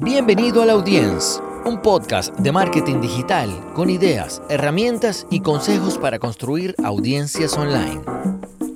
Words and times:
Bienvenido 0.00 0.62
a 0.62 0.66
la 0.66 0.74
Audience, 0.74 1.40
un 1.64 1.82
podcast 1.82 2.32
de 2.38 2.52
marketing 2.52 3.00
digital 3.00 3.50
con 3.74 3.90
ideas, 3.90 4.40
herramientas 4.48 5.26
y 5.28 5.40
consejos 5.40 5.98
para 5.98 6.20
construir 6.20 6.76
audiencias 6.84 7.58
online. 7.58 8.00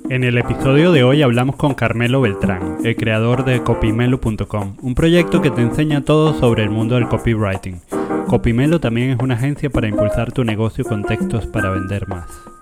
En 0.09 0.25
el 0.25 0.37
episodio 0.37 0.91
de 0.91 1.05
hoy 1.05 1.21
hablamos 1.21 1.55
con 1.55 1.75
Carmelo 1.75 2.19
Beltrán, 2.19 2.79
el 2.83 2.97
creador 2.97 3.45
de 3.45 3.63
copymelo.com, 3.63 4.75
un 4.81 4.95
proyecto 4.95 5.41
que 5.41 5.49
te 5.49 5.61
enseña 5.61 6.03
todo 6.03 6.37
sobre 6.37 6.63
el 6.63 6.69
mundo 6.69 6.95
del 6.95 7.07
copywriting. 7.07 7.79
Copymelo 8.27 8.81
también 8.81 9.11
es 9.11 9.19
una 9.21 9.35
agencia 9.35 9.69
para 9.69 9.87
impulsar 9.87 10.33
tu 10.33 10.43
negocio 10.43 10.83
con 10.83 11.03
textos 11.03 11.47
para 11.47 11.69
vender 11.69 12.05
más. 12.09 12.52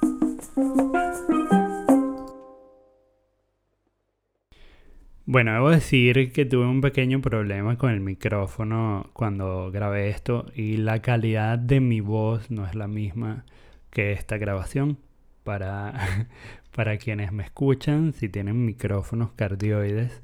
Bueno, 5.32 5.54
debo 5.54 5.70
decir 5.70 6.34
que 6.34 6.43
tuve 6.43 6.66
un 6.66 6.82
pequeño 6.82 7.21
problema 7.21 7.77
con 7.77 7.91
el 7.91 8.02
micrófono 8.02 9.09
cuando 9.14 9.71
grabé 9.71 10.10
esto 10.10 10.46
y 10.54 10.75
la 10.75 11.01
calidad 11.01 11.57
de 11.57 11.79
mi 11.79 12.01
voz 12.01 12.51
no 12.51 12.68
es 12.68 12.75
la 12.75 12.89
misma 12.89 13.46
que 13.91 14.11
esta 14.11 14.38
grabación. 14.38 14.97
Para, 15.46 16.28
para 16.75 16.97
quienes 16.97 17.32
me 17.32 17.43
escuchan, 17.43 18.11
si 18.11 18.28
tienen 18.28 18.65
micrófonos 18.65 19.32
cardioides, 19.32 20.21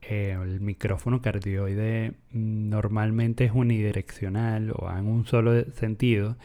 eh, 0.00 0.38
el 0.42 0.62
micrófono 0.62 1.20
cardioide 1.20 2.14
normalmente 2.32 3.44
es 3.44 3.52
unidireccional 3.52 4.72
o 4.74 4.90
en 4.90 5.06
un 5.06 5.26
solo 5.26 5.70
sentido. 5.72 6.38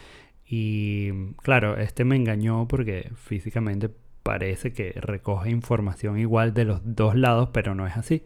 Y 0.45 1.33
claro, 1.37 1.77
este 1.77 2.03
me 2.03 2.17
engañó 2.17 2.67
porque 2.67 3.09
físicamente 3.15 3.89
parece 4.25 4.73
que 4.73 4.91
recoge 4.93 5.51
información 5.51 6.17
igual 6.17 6.55
de 6.55 6.65
los 6.65 6.81
dos 6.83 7.13
lados, 7.13 7.49
pero 7.53 7.75
no 7.75 7.85
es 7.85 7.95
así. 7.95 8.23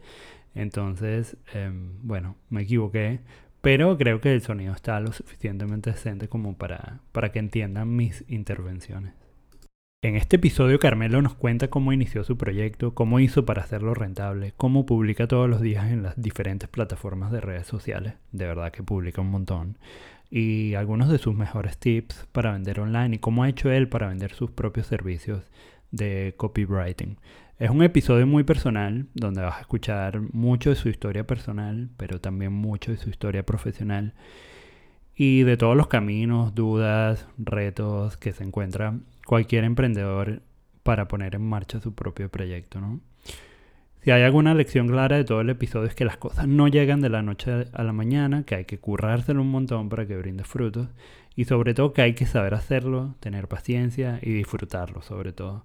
Entonces, 0.56 1.36
em, 1.54 1.92
bueno, 2.04 2.38
me 2.50 2.62
equivoqué, 2.62 3.20
pero 3.60 3.98
creo 3.98 4.22
que 4.22 4.34
el 4.34 4.42
sonido 4.42 4.74
está 4.74 4.98
lo 5.02 5.12
suficientemente 5.12 5.92
decente 5.92 6.30
como 6.30 6.58
para, 6.58 7.02
para 7.12 7.34
que 7.34 7.40
entiendan 7.40 7.94
mis 7.98 8.24
intervenciones. 8.30 9.14
En 10.02 10.16
este 10.16 10.38
episodio 10.38 10.80
Carmelo 10.80 11.22
nos 11.22 11.36
cuenta 11.36 11.70
cómo 11.70 11.92
inició 11.92 12.24
su 12.24 12.38
proyecto, 12.38 12.94
cómo 12.94 13.20
hizo 13.20 13.46
para 13.46 13.64
hacerlo 13.64 13.94
rentable, 13.94 14.54
cómo 14.56 14.86
publica 14.86 15.28
todos 15.28 15.50
los 15.50 15.60
días 15.60 15.92
en 15.92 16.02
las 16.04 16.20
diferentes 16.22 16.70
plataformas 16.70 17.30
de 17.34 17.42
redes 17.42 17.68
sociales, 17.68 18.14
de 18.32 18.46
verdad 18.46 18.72
que 18.72 18.84
publica 18.84 19.20
un 19.20 19.32
montón, 19.32 19.78
y 20.30 20.76
algunos 20.76 21.10
de 21.10 21.18
sus 21.18 21.36
mejores 21.36 21.78
tips 21.78 22.26
para 22.32 22.54
vender 22.54 22.80
online 22.80 23.18
y 23.18 23.20
cómo 23.20 23.44
ha 23.44 23.50
hecho 23.50 23.70
él 23.70 23.90
para 23.90 24.08
vender 24.08 24.32
sus 24.34 24.52
propios 24.52 24.88
servicios 24.88 25.44
de 25.92 26.34
copywriting. 26.38 27.18
Es 27.58 27.70
un 27.70 27.84
episodio 27.84 28.26
muy 28.26 28.44
personal 28.44 29.08
donde 29.14 29.42
vas 29.42 29.58
a 29.58 29.62
escuchar 29.62 30.22
mucho 30.34 30.70
de 30.70 30.78
su 30.78 30.88
historia 30.90 31.28
personal, 31.28 31.90
pero 31.98 32.22
también 32.22 32.54
mucho 32.54 32.92
de 32.92 32.98
su 32.98 33.10
historia 33.10 33.46
profesional 33.46 34.14
y 35.16 35.44
de 35.44 35.58
todos 35.58 35.76
los 35.76 35.88
caminos, 35.88 36.56
dudas, 36.56 37.28
retos 37.38 38.16
que 38.16 38.32
se 38.32 38.46
encuentra 38.46 38.98
cualquier 39.26 39.66
emprendedor 39.66 40.42
para 40.84 41.10
poner 41.10 41.36
en 41.36 41.42
marcha 41.42 41.82
su 41.82 41.94
propio 41.94 42.30
proyecto, 42.30 42.80
¿no? 42.80 43.02
Si 44.02 44.12
hay 44.12 44.24
alguna 44.24 44.54
lección 44.54 44.88
clara 44.88 45.18
de 45.18 45.26
todo 45.26 45.42
el 45.42 45.50
episodio 45.50 45.88
es 45.88 45.96
que 45.96 46.06
las 46.06 46.16
cosas 46.16 46.48
no 46.48 46.70
llegan 46.70 47.02
de 47.02 47.10
la 47.10 47.22
noche 47.22 47.68
a 47.74 47.84
la 47.84 47.92
mañana, 47.92 48.44
que 48.44 48.56
hay 48.56 48.66
que 48.66 48.80
currárselo 48.80 49.42
un 49.42 49.52
montón 49.52 49.90
para 49.90 50.08
que 50.08 50.16
brinde 50.16 50.46
frutos 50.46 50.88
y 51.40 51.46
sobre 51.46 51.74
todo 51.74 51.94
que 51.94 52.02
hay 52.02 52.16
que 52.16 52.26
saber 52.26 52.54
hacerlo, 52.54 53.16
tener 53.22 53.48
paciencia 53.48 54.20
y 54.22 54.34
disfrutarlo 54.34 55.02
sobre 55.02 55.32
todo. 55.32 55.64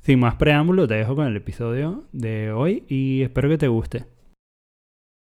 Sin 0.00 0.20
más 0.20 0.36
preámbulos, 0.36 0.88
te 0.88 0.94
dejo 0.94 1.14
con 1.14 1.26
el 1.26 1.36
episodio 1.36 2.04
de 2.12 2.50
hoy 2.50 2.84
y 2.88 3.20
espero 3.20 3.50
que 3.50 3.58
te 3.58 3.68
guste. 3.68 4.06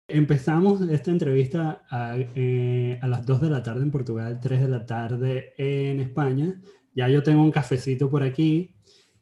Empezamos 0.07 0.83
esta 0.83 1.11
entrevista 1.11 1.87
a, 1.89 2.17
eh, 2.19 3.01
las 3.03 3.25
2 3.25 3.41
de 3.41 3.49
la 3.49 3.63
tarde 3.63 3.81
en 3.81 3.91
Portugal, 3.91 4.41
3 4.43 4.61
de 4.61 4.69
la 4.69 4.85
tarde 4.85 5.55
en 5.57 6.01
España. 6.01 6.61
Ya 6.95 7.09
yo 7.09 7.23
tengo 7.23 7.43
un 7.43 7.51
cafecito 7.51 8.11
por 8.11 8.23
aquí 8.23 8.75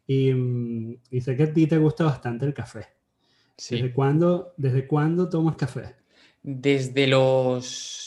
y, 0.04 0.34
mm, 0.34 0.97
y 1.12 1.20
sé 1.20 1.36
que 1.36 1.44
a 1.44 1.53
ti 1.53 1.68
te 1.68 1.78
gusta 1.78 2.03
bastante 2.03 2.44
el 2.44 2.54
café. 2.54 2.86
¿Desde, 3.56 3.92
cuándo, 3.92 4.53
¿Desde 4.56 4.88
cuándo 4.88 5.28
tomas 5.28 5.54
café? 5.54 5.94
Desde 6.42 7.06
los 7.06 8.05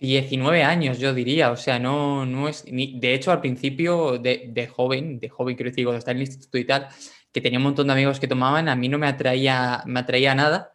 19 0.00 0.62
años, 0.64 0.98
yo 0.98 1.12
diría, 1.12 1.50
o 1.50 1.56
sea, 1.56 1.78
no, 1.78 2.24
no 2.24 2.48
es, 2.48 2.64
ni, 2.70 2.98
de 2.98 3.14
hecho, 3.14 3.32
al 3.32 3.40
principio 3.40 4.18
de, 4.18 4.66
joven, 4.74 5.18
de 5.20 5.28
joven 5.28 5.56
quiero 5.56 5.70
decir, 5.70 5.84
cuando 5.84 5.98
estaba 5.98 6.12
en 6.12 6.18
el 6.18 6.26
instituto 6.26 6.58
y 6.58 6.64
tal, 6.64 6.88
que 7.32 7.40
tenía 7.40 7.58
un 7.58 7.64
montón 7.64 7.86
de 7.86 7.92
amigos 7.92 8.18
que 8.18 8.26
tomaban, 8.26 8.68
a 8.68 8.76
mí 8.76 8.88
no 8.88 8.98
me 8.98 9.06
atraía, 9.06 9.82
me 9.86 10.00
atraía 10.00 10.34
nada, 10.34 10.72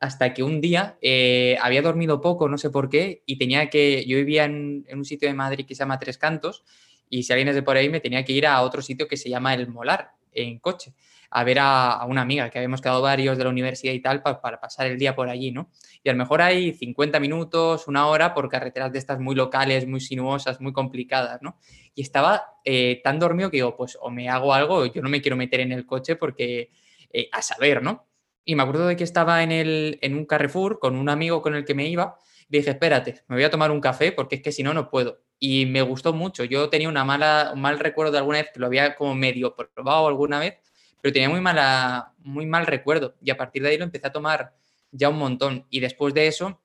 hasta 0.00 0.32
que 0.32 0.44
un 0.44 0.60
día 0.60 0.96
eh, 1.02 1.58
había 1.60 1.82
dormido 1.82 2.20
poco, 2.20 2.48
no 2.48 2.56
sé 2.56 2.70
por 2.70 2.88
qué, 2.88 3.22
y 3.26 3.36
tenía 3.36 3.68
que, 3.68 4.04
yo 4.06 4.16
vivía 4.16 4.44
en, 4.44 4.84
en, 4.88 4.98
un 4.98 5.04
sitio 5.04 5.28
de 5.28 5.34
Madrid 5.34 5.66
que 5.66 5.74
se 5.74 5.80
llama 5.80 5.98
Tres 5.98 6.16
Cantos, 6.16 6.64
y 7.10 7.24
si 7.24 7.32
alguien 7.32 7.48
es 7.48 7.56
de 7.56 7.62
por 7.62 7.76
ahí, 7.76 7.88
me 7.88 8.00
tenía 8.00 8.24
que 8.24 8.32
ir 8.32 8.46
a 8.46 8.62
otro 8.62 8.80
sitio 8.80 9.08
que 9.08 9.16
se 9.16 9.28
llama 9.28 9.54
El 9.54 9.68
Molar, 9.68 10.12
en 10.32 10.60
coche 10.60 10.94
a 11.30 11.44
ver 11.44 11.58
a, 11.60 12.04
una 12.06 12.22
amiga, 12.22 12.48
que 12.50 12.58
habíamos 12.58 12.80
quedado 12.80 13.02
varios 13.02 13.36
de 13.36 13.44
la 13.44 13.50
universidad 13.50 13.92
y 13.92 14.00
tal, 14.00 14.22
para 14.22 14.60
pasar 14.60 14.86
el 14.86 14.98
día 14.98 15.14
por 15.14 15.28
allí, 15.28 15.50
¿no? 15.50 15.70
Y 16.02 16.08
a 16.08 16.12
lo 16.12 16.18
mejor 16.18 16.40
hay 16.40 16.72
50 16.72 17.20
minutos, 17.20 17.86
una 17.86 18.06
hora, 18.06 18.34
por 18.34 18.48
carreteras 18.48 18.92
de 18.92 18.98
estas 18.98 19.20
muy 19.20 19.34
locales, 19.34 19.86
muy 19.86 20.00
sinuosas, 20.00 20.60
muy 20.60 20.72
complicadas, 20.72 21.42
¿no? 21.42 21.58
Y 21.94 22.02
estaba 22.02 22.54
eh, 22.64 23.00
tan 23.04 23.18
dormido 23.18 23.50
que 23.50 23.58
digo, 23.58 23.76
pues 23.76 23.98
o 24.00 24.10
me 24.10 24.28
hago 24.28 24.54
algo, 24.54 24.86
yo 24.86 25.02
no 25.02 25.08
me 25.08 25.20
quiero 25.20 25.36
meter 25.36 25.60
en 25.60 25.72
el 25.72 25.84
coche 25.84 26.16
porque, 26.16 26.70
eh, 27.12 27.28
a 27.32 27.42
saber, 27.42 27.82
¿no? 27.82 28.06
Y 28.44 28.54
me 28.54 28.62
acuerdo 28.62 28.86
de 28.86 28.96
que 28.96 29.04
estaba 29.04 29.42
en, 29.42 29.52
el, 29.52 29.98
en 30.00 30.14
un 30.14 30.24
Carrefour 30.24 30.78
con 30.78 30.96
un 30.96 31.10
amigo 31.10 31.42
con 31.42 31.54
el 31.54 31.66
que 31.66 31.74
me 31.74 31.86
iba, 31.88 32.16
dije, 32.48 32.70
espérate, 32.70 33.22
me 33.28 33.36
voy 33.36 33.44
a 33.44 33.50
tomar 33.50 33.70
un 33.70 33.80
café 33.82 34.12
porque 34.12 34.36
es 34.36 34.42
que 34.42 34.52
si 34.52 34.62
no, 34.62 34.72
no 34.72 34.88
puedo. 34.88 35.20
Y 35.38 35.66
me 35.66 35.82
gustó 35.82 36.14
mucho. 36.14 36.44
Yo 36.44 36.70
tenía 36.70 36.88
una 36.88 37.04
mala, 37.04 37.50
un 37.54 37.60
mal 37.60 37.78
recuerdo 37.78 38.12
de 38.12 38.18
alguna 38.18 38.38
vez 38.38 38.50
que 38.52 38.58
lo 38.58 38.66
había 38.66 38.96
como 38.96 39.14
medio 39.14 39.54
probado 39.54 40.08
alguna 40.08 40.38
vez 40.38 40.54
pero 41.00 41.12
tenía 41.12 41.28
muy, 41.28 41.40
mala, 41.40 42.14
muy 42.18 42.46
mal 42.46 42.66
recuerdo 42.66 43.14
y 43.22 43.30
a 43.30 43.36
partir 43.36 43.62
de 43.62 43.70
ahí 43.70 43.78
lo 43.78 43.84
empecé 43.84 44.06
a 44.06 44.12
tomar 44.12 44.54
ya 44.90 45.08
un 45.08 45.18
montón. 45.18 45.66
Y 45.70 45.80
después 45.80 46.14
de 46.14 46.26
eso, 46.26 46.60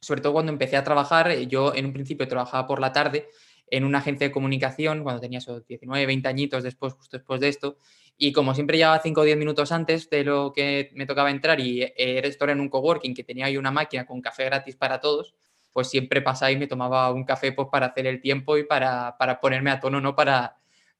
sobre 0.00 0.20
todo 0.20 0.32
cuando 0.32 0.52
empecé 0.52 0.76
a 0.76 0.84
trabajar, 0.84 1.30
eh, 1.30 1.46
yo 1.46 1.74
en 1.74 1.86
un 1.86 1.92
principio 1.92 2.26
trabajaba 2.28 2.66
por 2.66 2.80
la 2.80 2.92
tarde 2.92 3.28
en 3.70 3.84
una 3.84 3.98
agencia 3.98 4.26
de 4.26 4.32
comunicación 4.32 5.02
cuando 5.02 5.20
tenía 5.20 5.38
esos 5.38 5.64
19, 5.66 6.06
20 6.06 6.28
añitos 6.28 6.62
después, 6.62 6.92
justo 6.94 7.16
después 7.16 7.40
de 7.40 7.48
esto. 7.48 7.78
Y 8.16 8.32
como 8.32 8.54
siempre 8.54 8.76
llevaba 8.76 9.00
5 9.00 9.20
o 9.20 9.24
10 9.24 9.38
minutos 9.38 9.72
antes 9.72 10.10
de 10.10 10.24
lo 10.24 10.52
que 10.52 10.90
me 10.94 11.06
tocaba 11.06 11.30
entrar 11.30 11.60
y 11.60 11.82
eh, 11.82 11.94
era 11.96 12.28
esto 12.28 12.48
en 12.48 12.60
un 12.60 12.68
coworking 12.68 13.14
que 13.14 13.24
tenía 13.24 13.46
ahí 13.46 13.56
una 13.56 13.70
máquina 13.70 14.06
con 14.06 14.20
café 14.20 14.44
gratis 14.46 14.76
para 14.76 15.00
todos, 15.00 15.34
pues 15.72 15.88
siempre 15.88 16.20
pasaba 16.20 16.50
y 16.50 16.56
me 16.56 16.66
tomaba 16.66 17.12
un 17.12 17.24
café 17.24 17.52
pues, 17.52 17.68
para 17.70 17.86
hacer 17.86 18.06
el 18.06 18.20
tiempo 18.20 18.58
y 18.58 18.64
para, 18.64 19.16
para 19.16 19.40
ponerme 19.40 19.70
a 19.70 19.80
tono 19.80 20.00
¿no? 20.00 20.16
para, 20.16 20.56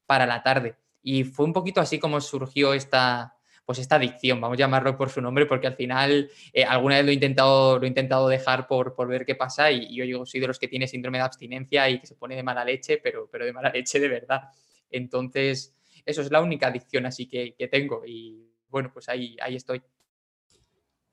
para 0.07 0.27
la 0.27 0.43
tarde. 0.43 0.77
Y 1.03 1.25
fue 1.25 1.47
un 1.47 1.53
poquito 1.53 1.81
así 1.81 1.99
como 1.99 2.21
surgió 2.21 2.75
esta, 2.75 3.35
pues 3.65 3.79
esta 3.79 3.97
adicción, 3.97 4.41
vamos 4.41 4.57
a 4.57 4.59
llamarlo 4.59 4.97
por 4.97 5.11
su 5.11 5.21
nombre, 5.21 5.47
porque 5.47 5.67
al 5.67 5.75
final 5.75 6.31
eh, 6.53 6.65
alguna 6.65 6.97
vez 6.97 7.05
lo 7.05 7.11
he 7.13 7.15
intentado, 7.15 7.79
lo 7.79 7.85
he 7.85 7.89
intentado 7.89 8.29
dejar 8.29 8.67
por, 8.67 8.95
por 8.95 9.09
ver 9.09 9.25
qué 9.25 9.35
pasa 9.35 9.71
y, 9.71 9.95
yo 9.95 10.05
digo, 10.05 10.27
soy 10.27 10.41
de 10.41 10.49
los 10.49 10.59
que 10.59 10.69
tiene 10.69 10.87
síndrome 10.87 11.19
de 11.19 11.25
abstinencia 11.25 11.89
y 11.89 12.01
que 12.01 12.07
se 12.07 12.17
pone 12.17 12.37
de 12.37 12.43
mala 12.43 12.65
leche, 12.65 12.99
pero, 13.03 13.29
pero 13.31 13.45
de 13.45 13.53
mala 13.53 13.71
leche 13.75 14.01
de 14.01 14.09
verdad. 14.09 14.43
Entonces, 14.91 15.75
eso 16.05 16.21
es 16.21 16.31
la 16.31 16.41
única 16.41 16.67
adicción 16.67 17.07
así 17.07 17.27
que, 17.29 17.55
que 17.55 17.69
tengo 17.69 18.03
y 18.05 18.51
bueno, 18.69 18.91
pues 18.93 19.09
ahí, 19.09 19.37
ahí 19.43 19.57
estoy. 19.57 19.83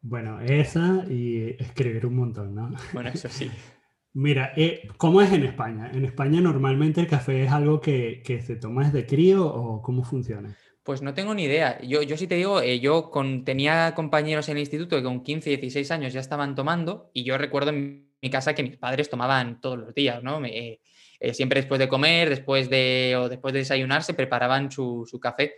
Bueno, 0.01 0.39
esa 0.41 1.05
y 1.09 1.55
escribir 1.59 2.05
un 2.05 2.15
montón, 2.15 2.55
¿no? 2.55 2.71
Bueno, 2.93 3.09
eso 3.09 3.29
sí. 3.29 3.51
Mira, 4.19 4.51
eh, 4.57 4.87
¿cómo 4.97 5.21
es 5.21 5.31
en 5.31 5.43
España? 5.43 5.91
¿En 5.93 6.03
España 6.03 6.41
normalmente 6.41 6.99
el 6.99 7.05
café 7.05 7.43
es 7.43 7.51
algo 7.51 7.79
que, 7.79 8.23
se 8.43 8.55
toma 8.55 8.85
desde 8.85 9.05
crío 9.05 9.45
o 9.45 9.79
cómo 9.83 10.03
funciona? 10.03 10.57
Pues 10.81 11.03
no 11.03 11.13
tengo 11.13 11.35
ni 11.35 11.43
idea. 11.43 11.79
Yo, 11.83 12.01
yo 12.01 12.17
sí 12.17 12.25
te 12.25 12.33
digo, 12.33 12.59
eh, 12.59 12.79
yo 12.79 13.11
con, 13.11 13.45
tenía 13.45 13.93
compañeros 13.93 14.49
en 14.49 14.57
el 14.57 14.61
instituto 14.61 14.95
que 14.95 15.03
con 15.03 15.21
15, 15.21 15.51
16 15.51 15.91
años 15.91 16.13
ya 16.13 16.19
estaban 16.19 16.55
tomando 16.55 17.11
y 17.13 17.25
yo 17.25 17.37
recuerdo 17.37 17.69
en 17.69 18.09
mi 18.19 18.31
casa 18.31 18.55
que 18.55 18.63
mis 18.63 18.77
padres 18.77 19.07
tomaban 19.07 19.61
todos 19.61 19.77
los 19.77 19.93
días, 19.93 20.23
¿no? 20.23 20.43
Eh, 20.43 20.79
siempre 21.33 21.61
después 21.61 21.77
de 21.77 21.87
comer, 21.87 22.31
después 22.31 22.71
de, 22.71 23.15
o 23.19 23.29
después 23.29 23.53
de 23.53 23.59
desayunar, 23.59 24.01
se 24.01 24.15
preparaban 24.15 24.71
su, 24.71 25.07
café. 25.21 25.53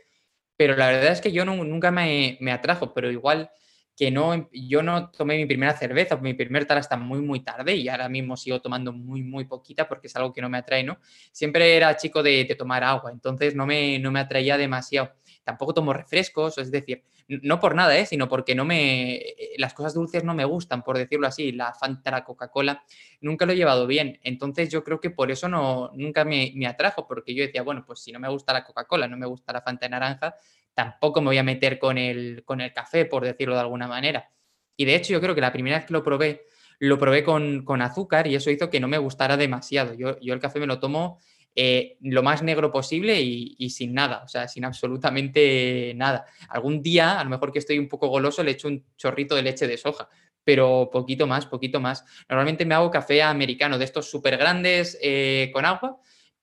Pero 0.57 0.75
la 0.75 0.87
verdad 0.87 1.13
es 1.13 1.21
que 1.21 1.31
yo 1.31 1.45
nunca 1.45 1.91
me, 1.91 2.37
me 2.41 2.51
atrajo, 2.51 2.93
pero 2.93 3.09
igual 3.09 3.51
que 3.99 4.11
no, 4.11 4.49
yo 4.53 4.81
no 4.81 5.09
tomé 5.11 5.35
mi 5.35 5.45
primera 5.45 5.75
cerveza, 5.75 6.15
mi 6.15 6.33
primer 6.33 6.63
tal 6.63 6.77
hasta 6.77 6.95
muy, 6.95 7.19
muy 7.19 7.41
tarde 7.41 7.75
y 7.75 7.89
ahora 7.89 8.07
mismo 8.07 8.37
sigo 8.37 8.61
tomando 8.61 8.93
muy, 8.93 9.23
muy 9.23 9.43
poquita 9.43 9.89
porque 9.89 10.07
es 10.07 10.15
algo 10.15 10.31
que 10.31 10.41
no 10.41 10.47
me 10.47 10.57
atrae, 10.57 10.85
¿no? 10.85 10.99
Siempre 11.33 11.75
era 11.75 11.97
chico 11.97 12.23
de, 12.23 12.45
tomar 12.57 12.81
agua, 12.81 13.11
entonces 13.11 13.55
no 13.55 13.65
me, 13.65 13.99
no 13.99 14.09
me 14.09 14.21
atraía 14.21 14.57
demasiado. 14.57 15.11
Tampoco 15.43 15.73
tomo 15.73 15.91
refrescos, 15.91 16.57
es 16.59 16.71
decir, 16.71 17.03
no 17.27 17.59
por 17.59 17.75
nada, 17.75 17.97
¿eh? 17.97 18.05
sino 18.05 18.29
porque 18.29 18.55
no 18.55 18.63
me, 18.63 19.21
las 19.57 19.73
cosas 19.73 19.93
dulces 19.93 20.23
no 20.23 20.33
me 20.33 20.45
gustan, 20.45 20.81
por 20.81 20.97
decirlo 20.97 21.27
así, 21.27 21.51
la 21.51 21.73
Fanta, 21.73 22.09
la 22.09 22.23
Coca-Cola, 22.23 22.81
nunca 23.19 23.45
lo 23.45 23.51
he 23.51 23.57
llevado 23.57 23.85
bien. 23.85 24.17
Entonces 24.23 24.69
yo 24.69 24.81
creo 24.85 25.01
que 25.01 25.09
por 25.09 25.29
eso 25.29 25.49
no, 25.49 25.91
nunca 25.93 26.23
me, 26.23 26.53
me 26.55 26.67
atrajo, 26.67 27.05
porque 27.05 27.35
yo 27.35 27.43
decía, 27.43 27.63
bueno, 27.63 27.83
pues 27.85 27.99
si 27.99 28.13
no 28.13 28.19
me 28.21 28.29
gusta 28.29 28.53
la 28.53 28.63
Coca-Cola, 28.63 29.09
no 29.09 29.17
me 29.17 29.25
gusta 29.25 29.51
la 29.51 29.61
Fanta 29.61 29.87
de 29.87 29.89
naranja, 29.89 30.35
tampoco 30.79 31.19
me 31.19 31.27
voy 31.27 31.37
a 31.37 31.43
meter 31.43 31.77
con 31.77 31.97
el, 31.97 32.43
con 32.45 32.61
el 32.61 32.71
café, 32.71 33.03
por 33.03 33.25
decirlo 33.25 33.53
de 33.53 33.59
alguna 33.59 33.85
manera. 33.85 34.31
Y 34.77 34.85
de 34.85 34.95
hecho 34.95 35.11
yo 35.11 35.19
creo 35.19 35.35
que 35.35 35.41
la 35.41 35.51
primera 35.51 35.75
vez 35.75 35.85
que 35.85 35.91
lo 35.91 36.01
probé, 36.01 36.45
lo 36.79 36.97
probé 36.97 37.21
con, 37.21 37.81
azúcar 37.81 38.27
y 38.27 38.35
eso 38.35 38.49
hizo 38.49 38.69
que 38.69 38.79
no 38.79 38.87
me 38.87 38.97
gustara 38.97 39.35
demasiado. 39.35 39.93
Yo, 39.93 40.17
yo 40.21 40.33
el 40.33 40.39
café 40.39 40.57
me 40.57 40.67
lo 40.67 40.79
tomo 40.79 41.19
eh, 41.53 41.97
lo 41.99 42.23
más 42.23 42.43
negro 42.43 42.71
posible 42.71 43.19
y, 43.19 43.69
sin 43.71 43.93
nada, 43.93 44.21
o 44.23 44.29
sea, 44.29 44.47
sin 44.47 44.63
absolutamente 44.63 45.91
nada. 45.97 46.25
Algún 46.47 46.81
día, 46.81 47.19
a 47.19 47.23
lo 47.25 47.29
mejor 47.29 47.51
que 47.51 47.59
estoy 47.59 47.77
un 47.77 47.89
poco 47.89 48.07
goloso, 48.07 48.41
le 48.41 48.51
echo 48.51 48.69
un 48.69 48.85
chorrito 48.95 49.35
de 49.35 49.41
leche 49.41 49.67
de 49.67 49.75
soja, 49.75 50.07
pero 50.45 50.89
poquito 50.89 51.27
más, 51.27 51.45
poquito 51.45 51.81
más. 51.81 52.05
Normalmente 52.29 52.65
me 52.65 52.75
hago 52.75 52.89
café 52.89 53.21
americano 53.21 53.77
de 53.77 53.83
estos 53.83 54.09
súper 54.09 54.37
grandes 54.37 54.97
eh, 55.01 55.49
con 55.51 55.65
agua, 55.65 55.99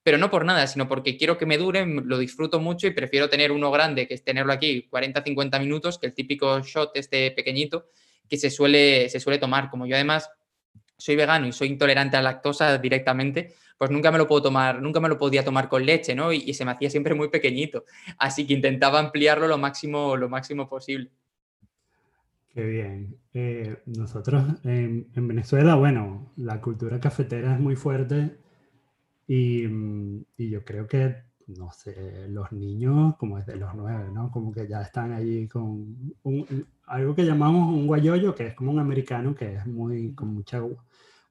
pero 0.07 0.17
no 0.17 0.29
por 0.29 0.45
nada, 0.45 0.65
sino 0.67 0.87
porque 0.87 1.17
quiero 1.17 1.37
que 1.37 1.45
me 1.45 1.57
dure, 1.57 1.85
lo 1.85 2.17
disfruto 2.17 2.61
mucho 2.61 2.87
y 2.87 2.91
prefiero 2.91 3.27
tener 3.27 3.51
uno 3.51 3.69
grande, 3.71 4.07
que 4.07 4.13
es 4.13 4.23
tenerlo 4.23 4.53
aquí 4.53 4.87
40-50 4.89 5.59
minutos, 5.59 5.99
que 5.99 6.07
el 6.07 6.13
típico 6.13 6.61
shot 6.61 6.91
este 6.95 7.31
pequeñito 7.31 7.89
que 8.29 8.37
se 8.37 8.49
suele, 8.49 9.09
se 9.09 9.19
suele 9.19 9.37
tomar. 9.37 9.69
Como 9.69 9.85
yo 9.85 9.95
además 9.95 10.29
soy 10.97 11.17
vegano 11.17 11.45
y 11.45 11.51
soy 11.51 11.67
intolerante 11.67 12.15
a 12.15 12.21
la 12.21 12.31
lactosa 12.31 12.77
directamente, 12.77 13.53
pues 13.77 13.91
nunca 13.91 14.09
me 14.09 14.17
lo 14.17 14.29
puedo 14.29 14.43
tomar, 14.43 14.81
nunca 14.81 15.01
me 15.01 15.09
lo 15.09 15.17
podía 15.17 15.43
tomar 15.43 15.67
con 15.67 15.85
leche, 15.85 16.15
¿no? 16.15 16.31
Y, 16.31 16.53
se 16.53 16.63
me 16.63 16.71
hacía 16.71 16.89
siempre 16.89 17.13
muy 17.13 17.27
pequeñito. 17.27 17.83
Así 18.17 18.47
que 18.47 18.53
intentaba 18.53 18.99
ampliarlo 18.99 19.45
lo 19.45 19.57
máximo, 19.57 20.15
lo 20.15 20.29
máximo 20.29 20.69
posible. 20.69 21.11
Qué 22.47 22.63
bien. 22.63 23.17
Eh, 23.33 23.75
nosotros 23.87 24.45
en, 24.63 25.05
Venezuela, 25.13 25.75
bueno, 25.75 26.31
la 26.37 26.61
cultura 26.61 26.97
cafetera 26.97 27.55
es 27.55 27.59
muy 27.59 27.75
fuerte 27.75 28.37
y, 29.27 29.65
y, 30.37 30.49
yo 30.49 30.63
creo 30.63 30.87
que, 30.87 31.15
no 31.47 31.71
sé, 31.71 32.27
los 32.29 32.51
niños 32.51 33.15
como 33.17 33.37
desde 33.37 33.55
los 33.57 33.75
nueve, 33.75 34.09
¿no? 34.13 34.31
Como 34.31 34.51
que 34.51 34.67
ya 34.67 34.81
están 34.81 35.11
allí 35.11 35.47
con 35.47 36.15
algo 36.85 37.13
que 37.13 37.25
llamamos 37.25 37.73
un 37.73 37.87
guayoyo, 37.87 38.33
que 38.33 38.47
es 38.47 38.53
como 38.55 38.71
un 38.71 38.79
americano 38.79 39.35
que 39.35 39.55
es 39.55 39.65
muy 39.67 40.13
con 40.13 40.33
mucha 40.33 40.57
agua, 40.57 40.85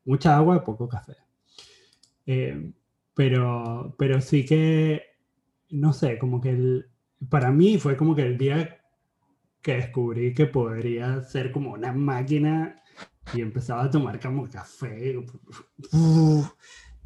mucha 0.04 0.36
agua 0.36 0.56
y 0.56 0.60
poco 0.60 0.88
café. 0.88 1.14
Eh, 2.26 2.72
pero, 3.14 3.94
pero 3.98 4.20
sí 4.20 4.44
que, 4.44 5.02
no 5.70 5.92
sé, 5.92 6.18
como 6.18 6.40
que 6.40 6.50
el, 6.50 6.90
para 7.30 7.50
mí 7.50 7.78
fue 7.78 7.96
como 7.96 8.14
que 8.14 8.22
el 8.22 8.36
día 8.36 8.80
que 9.62 9.74
descubrí 9.76 10.34
que 10.34 10.46
podría 10.46 11.22
ser 11.22 11.50
como 11.50 11.72
una 11.72 11.92
máquina 11.92 12.82
y 13.34 13.40
empezaba 13.40 13.84
a 13.84 13.90
tomar 13.90 14.20
como 14.20 14.48
café 14.48 15.16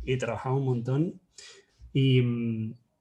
y 0.04 0.16
trabajaba 0.18 0.56
un 0.56 0.64
montón. 0.64 1.20
Y, 1.92 2.20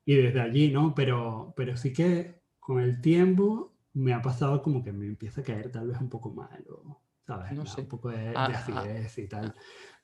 y, 0.06 0.16
desde 0.16 0.42
allí, 0.42 0.72
¿no? 0.72 0.96
Pero, 0.96 1.54
pero 1.56 1.78
sí 1.78 1.94
que 1.94 2.42
con 2.60 2.80
el 2.80 3.02
tiempo 3.02 3.74
me 3.94 4.14
ha 4.14 4.22
pasado 4.22 4.62
como 4.62 4.84
que 4.84 4.92
me 4.92 5.06
empieza 5.06 5.42
a 5.42 5.44
caer 5.44 5.72
tal 5.72 5.88
vez 5.88 6.00
un 6.00 6.10
poco 6.10 6.32
mal, 6.34 6.66
¿sabes? 7.26 7.52
No 7.54 7.66
sé. 7.66 7.82
Un 7.82 7.88
poco 7.88 8.10
de, 8.10 8.34
ah, 8.36 8.46
acidez 8.46 9.18
y 9.18 9.28
tal. 9.28 9.54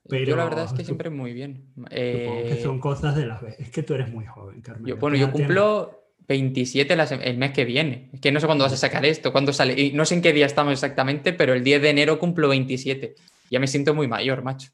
Pero, 0.08 0.26
yo 0.26 0.36
la 0.36 0.44
verdad 0.46 0.66
es 0.66 0.74
que 0.74 0.84
siempre 0.84 1.10
muy 1.10 1.34
bien. 1.34 1.74
que 1.90 2.54
eh, 2.54 2.60
son 2.62 2.80
cosas 2.80 3.16
de 3.16 3.26
las 3.26 3.42
veces. 3.42 3.60
Es 3.62 3.72
que 3.72 3.82
tú 3.82 3.96
eres 3.96 4.12
muy 4.12 4.26
joven, 4.26 4.62
Carmen. 4.62 5.00
bueno, 5.00 5.18
yo 5.18 5.32
cumplo 5.32 6.06
27 6.28 6.96
el 7.22 7.38
mes 7.38 7.52
que 7.52 7.66
viene. 7.66 8.10
Es 8.14 8.22
que 8.22 8.32
no 8.32 8.40
sé 8.40 8.46
cuándo 8.46 8.64
vas 8.64 8.74
a 8.74 8.78
sacar 8.78 9.06
esto, 9.06 9.32
cuándo 9.32 9.54
sale. 9.54 9.80
Y 9.80 9.94
no 9.94 10.06
sé 10.06 10.16
en 10.16 10.22
qué 10.22 10.34
día 10.34 10.46
estamos 10.46 10.74
exactamente, 10.74 11.34
pero 11.34 11.54
el 11.54 11.64
10 11.64 11.82
de 11.82 11.90
enero 11.90 12.20
cumplo 12.20 12.50
27. 12.50 13.16
Ya 13.50 13.60
me 13.60 13.68
siento 13.68 13.94
muy 13.94 14.08
mayor, 14.08 14.44
macho. 14.44 14.72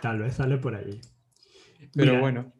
Tal 0.00 0.18
vez 0.18 0.34
sale 0.34 0.58
por 0.58 0.74
allí. 0.74 1.00
Pero 1.94 2.20
bueno. 2.20 2.52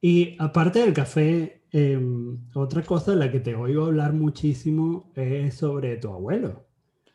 Y 0.00 0.36
aparte 0.38 0.80
del 0.80 0.94
café, 0.94 1.62
em, 1.72 2.38
otra 2.54 2.82
cosa 2.82 3.12
de 3.12 3.18
la 3.18 3.30
que 3.30 3.40
te 3.40 3.54
oigo 3.54 3.86
hablar 3.86 4.12
muchísimo 4.12 5.12
es 5.14 5.54
sobre 5.54 5.96
tu 5.96 6.08
abuelo. 6.08 6.70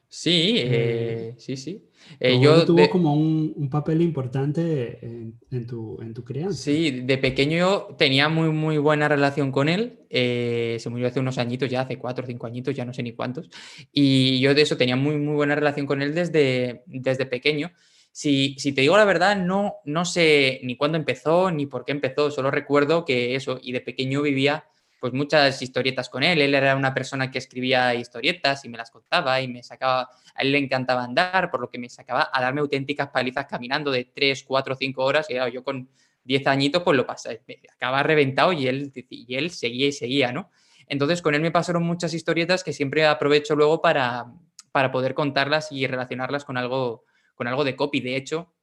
Sí, 0.08 0.60
eh, 0.60 0.68
eh, 0.70 1.36
sí, 1.38 1.58
sí. 1.58 1.90
Eh, 2.22 2.40
yo 2.40 2.64
tuvo 2.66 2.90
como 2.90 3.14
un, 3.16 3.70
papel 3.70 4.02
importante 4.02 5.00
en, 5.02 5.68
tu, 5.68 6.00
en, 6.02 6.14
tu, 6.14 6.24
crianza. 6.24 6.64
Sí, 6.64 7.02
de 7.02 7.18
pequeño 7.18 7.58
yo 7.58 7.96
tenía 7.98 8.30
muy, 8.30 8.50
muy 8.50 8.78
buena 8.78 9.10
relación 9.10 9.52
con 9.52 9.68
él. 9.68 10.00
se 10.10 10.90
murió 10.90 11.08
hace 11.08 11.20
unos 11.20 11.38
añitos, 11.38 11.70
ya 11.70 11.82
hace 11.82 11.98
cuatro 11.98 12.24
o 12.24 12.28
cinco 12.28 12.48
añitos, 12.48 12.74
ya 12.74 12.86
no 12.86 12.94
sé 12.94 13.04
ni 13.04 13.12
cuántos. 13.12 13.50
Y 13.92 14.40
yo 14.40 14.54
de 14.54 14.62
eso 14.62 14.78
tenía 14.78 14.96
muy, 14.96 15.18
muy 15.18 15.36
buena 15.36 15.56
relación 15.56 15.86
con 15.86 16.02
él 16.02 16.16
desde, 16.16 16.84
desde 16.86 17.26
pequeño. 17.26 17.72
Si, 18.18 18.56
si, 18.60 18.72
te 18.72 18.80
digo 18.80 18.96
la 18.96 19.04
verdad, 19.04 19.36
no, 19.36 19.76
no 19.84 20.06
sé 20.06 20.62
ni 20.64 20.78
cuándo 20.78 20.98
empezó 20.98 21.52
ni 21.52 21.66
por 21.66 21.84
qué 21.84 21.92
empezó, 21.92 22.32
solo 22.32 22.50
recuerdo 22.50 23.04
que 23.04 23.36
eso, 23.36 23.60
y 23.62 23.74
de 23.74 23.82
pequeño 23.82 24.22
vivía 24.22 24.64
pues 25.02 25.12
muchas 25.12 25.62
historietas 25.62 26.08
con 26.08 26.24
él. 26.24 26.42
Él 26.42 26.56
era 26.56 26.78
una 26.78 26.94
persona 26.94 27.30
que 27.30 27.40
escribía 27.40 27.94
historietas 27.94 28.64
y 28.64 28.70
me 28.70 28.78
las 28.78 28.90
contaba 28.90 29.42
y 29.42 29.50
me 29.50 29.64
sacaba, 29.64 30.10
a 30.34 30.42
él 30.44 30.54
le 30.54 30.60
encantaba 30.60 31.04
andar, 31.04 31.52
por 31.52 31.60
lo 31.60 31.70
que 31.70 31.78
me 31.78 31.90
sacaba 31.90 32.30
a 32.32 32.42
darme 32.42 32.62
auténticas 32.62 33.10
palizas 33.10 33.48
caminando 33.48 33.92
de 33.92 34.06
3, 34.06 34.46
4, 34.48 34.76
5 34.78 35.04
horas 35.04 35.28
y 35.30 35.34
yo 35.52 35.66
con 35.66 35.90
10 36.24 36.48
añitos 36.48 36.84
pues 36.84 36.96
lo 36.96 37.06
pasé, 37.06 37.42
acaba 37.70 38.02
reventado 38.02 38.54
y 38.54 38.66
él, 38.68 38.94
y 39.10 39.36
él 39.36 39.52
seguía 39.52 39.88
y 39.88 39.92
seguía, 39.92 40.32
¿no? 40.32 40.52
Entonces 40.88 41.22
con 41.22 41.36
él 41.36 41.42
me 41.42 41.52
pasaron 41.52 41.84
muchas 41.84 42.14
historietas 42.14 42.64
que 42.64 42.72
siempre 42.72 43.06
aprovecho 43.06 43.58
luego 43.58 43.82
para, 43.82 44.32
para 44.72 44.94
poder 44.94 45.14
contarlas 45.16 45.70
y 45.74 45.86
relacionarlas 45.86 46.46
con 46.46 46.56
algo, 46.56 47.04
con 47.36 47.48
algo 47.48 47.64
de 47.64 47.76
copy. 47.76 48.00
De 48.00 48.16
hecho, 48.16 48.54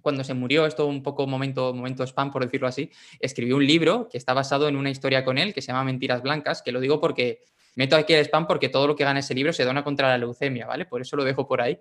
cuando 0.00 0.24
se 0.24 0.34
murió, 0.34 0.66
esto 0.66 0.86
un 0.86 1.02
poco 1.02 1.26
momento, 1.26 1.74
momento 1.74 2.04
spam, 2.04 2.30
por 2.30 2.44
decirlo 2.44 2.68
así, 2.68 2.90
escribió 3.18 3.56
un 3.56 3.66
libro 3.66 4.08
que 4.10 4.18
está 4.18 4.32
basado 4.34 4.68
en 4.68 4.76
una 4.76 4.90
historia 4.90 5.24
con 5.24 5.38
él 5.38 5.52
que 5.52 5.62
se 5.62 5.68
llama 5.68 5.84
Mentiras 5.84 6.22
Blancas, 6.22 6.62
que 6.62 6.72
lo 6.72 6.80
digo 6.80 7.00
porque 7.00 7.40
meto 7.76 7.96
aquí 7.96 8.12
el 8.12 8.24
spam 8.24 8.46
porque 8.46 8.68
todo 8.68 8.86
lo 8.86 8.96
que 8.96 9.04
gana 9.04 9.20
ese 9.20 9.34
libro 9.34 9.52
se 9.52 9.64
dona 9.64 9.84
contra 9.84 10.08
la 10.08 10.18
leucemia, 10.18 10.66
¿vale? 10.66 10.86
Por 10.86 11.00
eso 11.00 11.16
lo 11.16 11.24
dejo 11.24 11.46
por 11.46 11.60
ahí. 11.60 11.78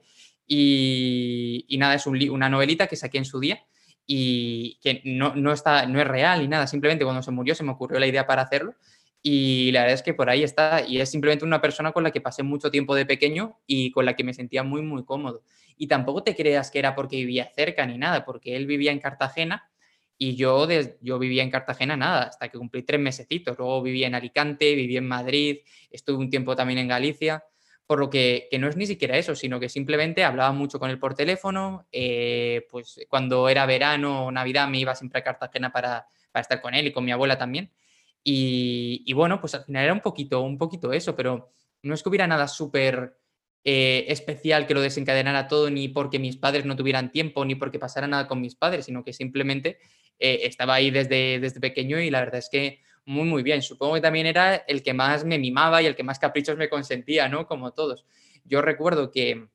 Y, 0.47 1.75
nada, 1.77 1.94
es 1.94 2.07
una 2.07 2.50
novelita 2.50 2.88
que 2.88 2.95
saqué 2.95 3.19
en 3.19 3.25
su 3.25 3.39
día 3.39 3.63
y 4.06 4.80
que 4.81 5.01
no, 5.06 5.35
no, 5.35 5.53
está, 5.53 5.85
no 5.85 6.01
es 6.01 6.07
real 6.07 6.42
ni 6.42 6.47
nada, 6.47 6.65
simplemente 6.65 7.06
cuando 7.06 7.21
se 7.21 7.30
murió 7.30 7.53
se 7.53 7.63
me 7.63 7.71
ocurrió 7.71 8.00
la 8.00 8.07
idea 8.07 8.25
para 8.25 8.42
hacerlo 8.42 8.74
y 9.21 9.71
la 9.71 9.81
verdad 9.81 9.95
es 9.95 10.01
que 10.01 10.13
por 10.13 10.30
ahí 10.30 10.44
está 10.44 10.83
y 10.88 11.00
es 11.00 11.09
simplemente 11.12 11.44
una 11.45 11.62
persona 11.62 11.92
con 11.92 12.03
la 12.03 12.12
que 12.12 12.21
pasé 12.21 12.44
mucho 12.44 12.71
tiempo 12.71 12.95
de 12.95 13.06
pequeño 13.06 13.59
y 13.68 13.92
con 13.92 14.06
la 14.06 14.15
que 14.15 14.24
me 14.24 14.33
sentía 14.33 14.63
muy, 14.63 14.81
muy 14.81 15.03
cómodo. 15.03 15.44
Y 15.81 15.88
tampoco 15.88 16.22
te 16.22 16.36
creas 16.36 16.70
que 16.70 16.78
era 16.78 16.94
porque 16.94 17.16
vivía 17.16 17.50
cerca 17.56 17.86
ni 17.86 17.98
nada, 17.98 18.26
porque 18.26 18.58
él 18.58 18.68
vivía 18.68 18.92
en 18.92 19.00
Cartagena 19.00 19.72
y 20.22 20.36
yo, 20.36 20.68
yo 21.00 21.18
vivía 21.18 21.42
en 21.42 21.50
Cartagena 21.50 21.96
nada, 21.96 22.24
hasta 22.24 22.50
que 22.50 22.58
cumplí 22.58 22.84
tres 22.84 23.00
mesecitos. 23.00 23.58
Luego 23.58 23.81
vivía 23.81 24.08
en 24.08 24.16
Alicante, 24.16 24.76
viví 24.76 24.98
en 24.98 25.08
Madrid, 25.08 25.60
estuve 25.90 26.18
un 26.18 26.30
tiempo 26.30 26.58
también 26.58 26.80
en 26.80 26.90
Galicia, 26.90 27.46
por 27.88 28.00
lo 28.00 28.10
que, 28.10 28.50
no 28.60 28.68
es 28.68 28.76
ni 28.76 28.86
siquiera 28.86 29.18
eso, 29.18 29.34
sino 29.34 29.62
que 29.62 29.70
simplemente 29.70 30.26
hablaba 30.26 30.52
mucho 30.52 30.78
con 30.78 30.90
él 30.90 31.00
por 31.00 31.16
teléfono, 31.16 31.88
eh, 31.94 32.68
pues 32.70 33.00
cuando 33.08 33.48
era 33.48 33.66
verano 33.66 34.26
o 34.26 34.31
Navidad 34.31 34.68
me 34.68 34.80
iba 34.80 34.94
siempre 34.94 35.21
a 35.21 35.24
Cartagena 35.24 35.71
para, 35.71 36.07
para 36.33 36.42
estar 36.42 36.59
con 36.59 36.76
él 36.76 36.88
y 36.88 36.92
con 36.92 37.06
mi 37.06 37.14
abuela 37.14 37.38
también. 37.38 37.71
Y, 38.21 39.04
y, 39.06 39.14
bueno, 39.14 39.40
pues 39.40 39.56
al 39.56 39.64
final 39.64 39.86
era 39.86 39.94
un 39.94 40.02
poquito, 40.02 40.42
un 40.42 40.57
poquito 40.57 40.92
eso, 40.92 41.16
pero 41.16 41.54
no 41.81 41.94
es 41.94 42.04
que 42.04 42.09
hubiera 42.09 42.28
nada 42.28 42.50
súper 42.50 43.19
eh, 43.63 44.06
especial 44.07 44.68
que 44.68 44.73
lo 44.73 44.81
desencadenara 44.81 45.47
todo, 45.47 45.69
ni 45.69 45.87
porque 45.87 46.19
mis 46.19 46.37
padres 46.37 46.66
no 46.66 46.75
tuvieran 46.75 47.11
tiempo, 47.11 47.44
ni 47.45 47.56
porque 47.56 47.80
pasara 47.80 48.07
nada 48.07 48.28
con 48.28 48.42
mis 48.42 48.56
padres, 48.56 48.85
sino 48.85 49.04
que 49.04 49.13
simplemente 49.13 49.80
eh, 50.19 50.42
estaba 50.44 50.75
ahí 50.75 50.92
desde, 50.92 51.39
desde 51.39 51.59
pequeño 51.59 51.99
y 51.99 52.09
la 52.09 52.19
verdad 52.19 52.39
es 52.39 52.49
que 52.49 52.81
muy, 53.06 53.25
muy 53.25 53.44
bien. 53.44 53.61
Supongo 53.61 53.95
que 53.95 54.01
también 54.01 54.28
era 54.28 54.56
el 54.56 54.83
que 54.83 54.94
más 54.94 55.25
me 55.25 55.39
mimaba 55.39 55.81
y 55.81 55.87
el 55.87 55.95
que 55.95 56.04
más 56.04 56.19
caprichos 56.19 56.57
me 56.57 56.69
consentía, 56.69 57.28
¿no? 57.28 57.47
Como 57.47 57.73
todos. 57.73 58.06
Yo 58.45 58.61
recuerdo 58.61 59.11
que 59.11 59.47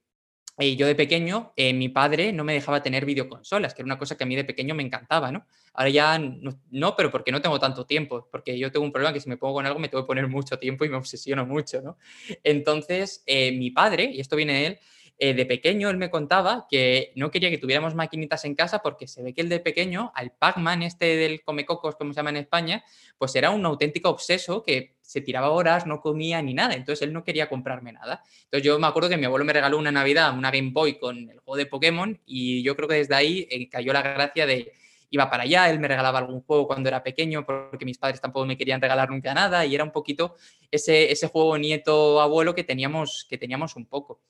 y 0.58 0.76
yo 0.76 0.87
de 0.87 0.94
pequeño, 0.94 1.52
eh, 1.56 1.73
mi 1.73 1.88
padre 1.88 2.32
no 2.32 2.44
me 2.44 2.52
dejaba 2.52 2.82
tener 2.82 3.04
videoconsolas, 3.04 3.75
que 3.75 3.82
era 3.82 3.87
una 3.87 3.99
cosa 3.99 4.16
que 4.16 4.25
a 4.25 4.26
mí 4.26 4.37
de 4.37 4.44
pequeño 4.44 4.75
me 4.75 4.84
encantaba, 4.84 5.32
¿no? 5.32 5.46
Ahora 5.73 5.90
ya 5.90 6.18
no, 6.18 6.96
pero 6.96 7.11
porque 7.11 7.32
no 7.32 7.42
tengo 7.42 7.58
tanto 7.58 7.87
tiempo, 7.87 8.28
porque 8.30 8.56
yo 8.56 8.70
tengo 8.70 8.87
un 8.87 8.92
problema 8.92 9.12
que 9.12 9.20
si 9.20 9.28
me 9.28 9.37
pongo 9.37 9.54
con 9.54 9.66
algo 9.66 9.80
me 9.80 9.88
tengo 9.88 10.04
que 10.04 10.06
poner 10.06 10.28
mucho 10.28 10.58
tiempo 10.58 10.84
y 10.84 10.88
me 10.88 10.96
obsesiono 10.96 11.44
mucho, 11.44 11.82
¿no? 11.82 11.99
Entonces, 12.44 13.25
eh, 13.26 13.50
mi 13.52 13.70
padre, 13.73 14.11
y 14.12 14.20
esto 14.20 14.37
viene 14.37 14.52
de 14.52 14.66
él, 14.66 14.78
eh, 15.16 15.33
de 15.33 15.47
pequeño 15.47 15.90
él 15.90 15.97
me 15.97 16.11
contaba 16.11 16.66
que 16.68 17.12
no 17.14 17.30
quería 17.30 17.49
que 17.49 17.59
tuviéramos 17.59 17.94
maquinitas 17.94 18.44
en 18.44 18.56
casa 18.56 18.80
porque 18.80 19.06
se 19.06 19.23
ve 19.23 19.33
que 19.33 19.42
el 19.42 19.49
de 19.49 19.61
pequeño, 19.61 20.12
al 20.14 20.33
Pac-Man 20.33 20.83
este 20.83 21.16
del 21.16 21.42
Comecocos, 21.42 21.94
como 21.94 22.12
se 22.12 22.16
llama 22.16 22.30
en 22.30 22.38
España, 22.38 22.85
pues 23.16 23.35
era 23.37 23.50
un 23.50 23.64
auténtico 23.64 24.09
obseso 24.11 24.62
que 24.64 24.97
se 25.00 25.21
tiraba 25.21 25.50
horas, 25.50 25.87
no 25.87 26.00
comía 26.00 26.42
ni 26.42 26.52
nada, 26.52 26.75
entonces 26.75 27.06
él 27.06 27.12
no 27.12 27.23
quería 27.23 27.49
comprarme 27.49 27.92
nada. 27.92 28.23
Entonces 28.44 28.64
yo 28.64 28.78
me 28.80 28.88
acuerdo 28.88 29.09
que 29.09 29.16
mi 29.16 29.26
abuelo 29.26 29.44
me 29.44 29.52
regaló 29.52 29.78
una 29.78 29.92
Navidad 29.92 30.37
una 30.37 30.50
Game 30.50 30.71
Boy 30.73 30.99
con 30.99 31.30
el 31.30 31.38
juego 31.38 31.56
de 31.56 31.66
Pokémon 31.66 32.21
y 32.26 32.62
yo 32.64 32.75
creo 32.75 32.88
que 32.88 32.97
desde 32.97 33.14
ahí 33.14 33.47
eh, 33.50 33.68
cayó 33.68 33.92
la 33.92 34.02
gracia 34.02 34.47
de 34.47 34.73
iba 35.11 35.30
para 35.30 35.44
allá, 35.44 35.71
él 35.71 35.78
me 35.78 35.87
regalaba 35.87 36.18
algún 36.18 36.42
juego 36.42 36.66
cuando 36.66 36.88
era 36.88 37.04
pequeño 37.04 37.47
porque 37.47 37.85
mis 37.85 37.99
padres 37.99 38.21
tampoco 38.21 38.47
me 38.47 38.56
querían 38.56 38.80
regalar 38.80 39.11
nunca 39.11 39.33
nada 39.33 39.64
y 39.64 39.73
era 39.73 39.85
un 39.85 39.92
poquito 39.92 40.35
ese, 40.73 41.12
ese 41.12 41.28
juego 41.28 41.56
nieto-abuelo 41.56 42.52
que 42.52 42.64
teníamos, 42.64 43.25
que 43.30 43.38
teníamos 43.38 43.76
un 43.76 43.87
poco 43.87 44.23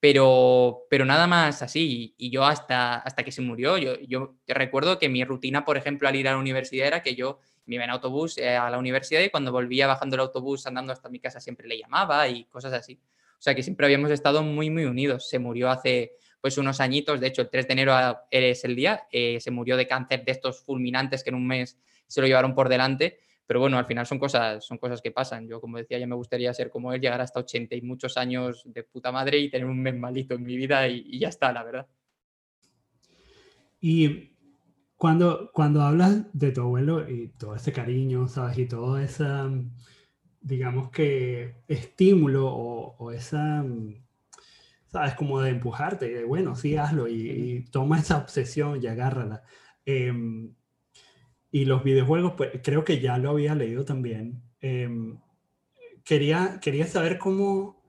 pero, 0.00 0.86
pero 0.90 1.04
nada 1.04 1.26
más 1.26 1.62
así. 1.62 2.14
Y 2.18 2.30
yo 2.30 2.44
hasta, 2.44 2.96
hasta 2.96 3.22
que 3.22 3.32
se 3.32 3.42
murió, 3.42 3.78
yo, 3.78 3.98
yo 4.00 4.36
recuerdo 4.46 4.98
que 4.98 5.08
mi 5.08 5.24
rutina, 5.24 5.64
por 5.64 5.76
ejemplo, 5.76 6.08
al 6.08 6.16
ir 6.16 6.28
a 6.28 6.32
la 6.32 6.38
universidad 6.38 6.86
era 6.86 7.02
que 7.02 7.14
yo 7.14 7.40
me 7.66 7.74
iba 7.74 7.84
en 7.84 7.90
autobús 7.90 8.38
eh, 8.38 8.56
a 8.56 8.70
la 8.70 8.78
universidad 8.78 9.20
y 9.20 9.30
cuando 9.30 9.52
volvía 9.52 9.86
bajando 9.86 10.16
el 10.16 10.20
autobús 10.20 10.66
andando 10.66 10.92
hasta 10.92 11.08
mi 11.08 11.20
casa 11.20 11.38
siempre 11.38 11.68
le 11.68 11.78
llamaba 11.78 12.26
y 12.28 12.44
cosas 12.44 12.72
así. 12.72 13.00
O 13.38 13.42
sea 13.42 13.54
que 13.54 13.62
siempre 13.62 13.86
habíamos 13.86 14.10
estado 14.10 14.42
muy, 14.42 14.70
muy 14.70 14.84
unidos. 14.84 15.28
Se 15.28 15.38
murió 15.38 15.70
hace 15.70 16.12
pues 16.40 16.56
unos 16.56 16.80
añitos, 16.80 17.20
de 17.20 17.26
hecho 17.26 17.42
el 17.42 17.50
3 17.50 17.66
de 17.66 17.72
enero 17.72 17.94
es 18.30 18.64
el 18.64 18.76
día, 18.76 19.06
eh, 19.10 19.38
se 19.40 19.50
murió 19.50 19.76
de 19.76 19.88
cáncer 19.88 20.24
de 20.24 20.32
estos 20.32 20.60
fulminantes 20.60 21.24
que 21.24 21.30
en 21.30 21.36
un 21.36 21.46
mes 21.46 21.78
se 22.06 22.20
lo 22.20 22.26
llevaron 22.26 22.54
por 22.54 22.68
delante, 22.68 23.18
pero 23.48 23.60
bueno, 23.60 23.78
al 23.78 23.86
final 23.86 24.04
son 24.04 24.18
cosas, 24.18 24.62
son 24.62 24.76
cosas 24.76 25.00
que 25.00 25.10
pasan. 25.10 25.48
Yo, 25.48 25.58
como 25.58 25.78
decía, 25.78 25.98
ya 25.98 26.06
me 26.06 26.14
gustaría 26.14 26.52
ser 26.52 26.68
como 26.68 26.92
él, 26.92 27.00
llegar 27.00 27.22
hasta 27.22 27.40
80 27.40 27.76
y 27.76 27.80
muchos 27.80 28.18
años 28.18 28.62
de 28.66 28.82
puta 28.82 29.10
madre 29.10 29.38
y 29.38 29.50
tener 29.50 29.66
un 29.66 29.80
mes 29.80 29.96
malito 29.96 30.34
en 30.34 30.42
mi 30.42 30.54
vida 30.54 30.86
y, 30.86 31.18
ya 31.18 31.28
está, 31.28 31.50
la 31.50 31.64
verdad. 31.64 31.86
Y 33.80 34.36
cuando, 34.96 35.50
cuando 35.54 35.80
hablas 35.80 36.26
de 36.34 36.52
tu 36.52 36.60
abuelo 36.60 37.08
y 37.08 37.28
todo 37.28 37.54
ese 37.54 37.72
cariño, 37.72 38.28
¿sabes? 38.28 38.58
Y 38.58 38.66
todo 38.66 38.98
ese, 38.98 39.24
digamos 40.42 40.90
que, 40.90 41.62
estímulo 41.68 42.54
o, 42.54 43.12
esa, 43.12 43.64
¿sabes? 44.88 45.14
Como 45.14 45.40
de 45.40 45.52
empujarte, 45.52 46.06
de 46.06 46.24
bueno, 46.24 46.54
sí, 46.54 46.76
hazlo 46.76 47.08
y, 47.08 47.64
toma 47.70 47.98
esa 47.98 48.18
obsesión 48.18 48.78
y 48.82 48.88
agárrala. 48.88 49.42
Em, 49.86 50.52
y 51.50 51.64
los 51.64 51.82
videojuegos, 51.82 52.34
pues 52.36 52.50
creo 52.62 52.84
que 52.84 53.00
ya 53.00 53.18
lo 53.18 53.30
había 53.30 53.54
leído 53.54 53.84
también. 53.84 54.42
Em, 54.60 55.18
quería, 56.04 56.60
quería 56.60 56.86
saber 56.86 57.18
cómo, 57.18 57.82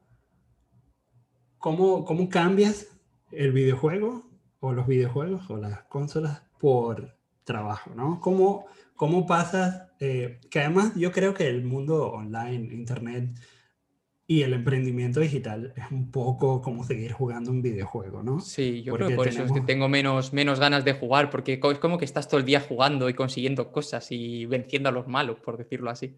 cómo, 1.57 2.05
cómo 2.05 2.29
cambias 2.29 2.87
el 3.31 3.51
videojuego 3.51 4.29
o 4.59 4.73
los 4.73 4.87
videojuegos 4.87 5.49
o 5.49 5.57
las 5.57 5.83
consolas 5.83 6.41
por 6.59 7.17
trabajo, 7.43 7.91
¿no? 7.95 8.19
¿Cómo, 8.19 8.65
cómo 8.95 9.25
pasas? 9.25 9.87
Eh, 9.99 10.39
que 10.49 10.59
además 10.61 10.93
yo 10.95 11.11
creo 11.11 11.33
que 11.33 11.47
el 11.47 11.65
mundo 11.65 12.11
online, 12.11 12.73
internet, 12.73 13.29
y 14.29 14.43
el 14.43 14.53
emprendimiento 14.53 15.19
digital 15.21 15.73
es 15.75 15.89
un 15.89 16.11
poco 16.11 16.61
como 16.61 16.83
seguir 16.83 17.13
jugando 17.13 17.49
un 17.49 17.63
videojuego, 17.63 18.21
¿no? 18.21 18.39
Sí, 18.39 18.83
yo 18.83 18.93
creo 18.93 19.07
que 19.07 19.15
por 19.15 19.27
eso 19.27 19.43
es 19.43 19.51
que 19.51 19.61
tengo 19.61 19.89
menos, 19.89 20.33
menos 20.33 20.59
ganas 20.59 20.85
de 20.85 20.93
jugar, 20.93 21.31
porque 21.31 21.59
es 21.59 21.79
como 21.79 21.97
que 21.97 22.05
estás 22.05 22.27
todo 22.27 22.39
el 22.39 22.45
día 22.45 22.61
jugando 22.61 23.09
y 23.09 23.15
consiguiendo 23.15 23.71
cosas 23.71 24.11
y 24.11 24.45
venciendo 24.45 24.87
a 24.87 24.91
los 24.91 25.07
malos, 25.07 25.39
por 25.39 25.57
decirlo 25.57 25.89
así. 25.89 26.15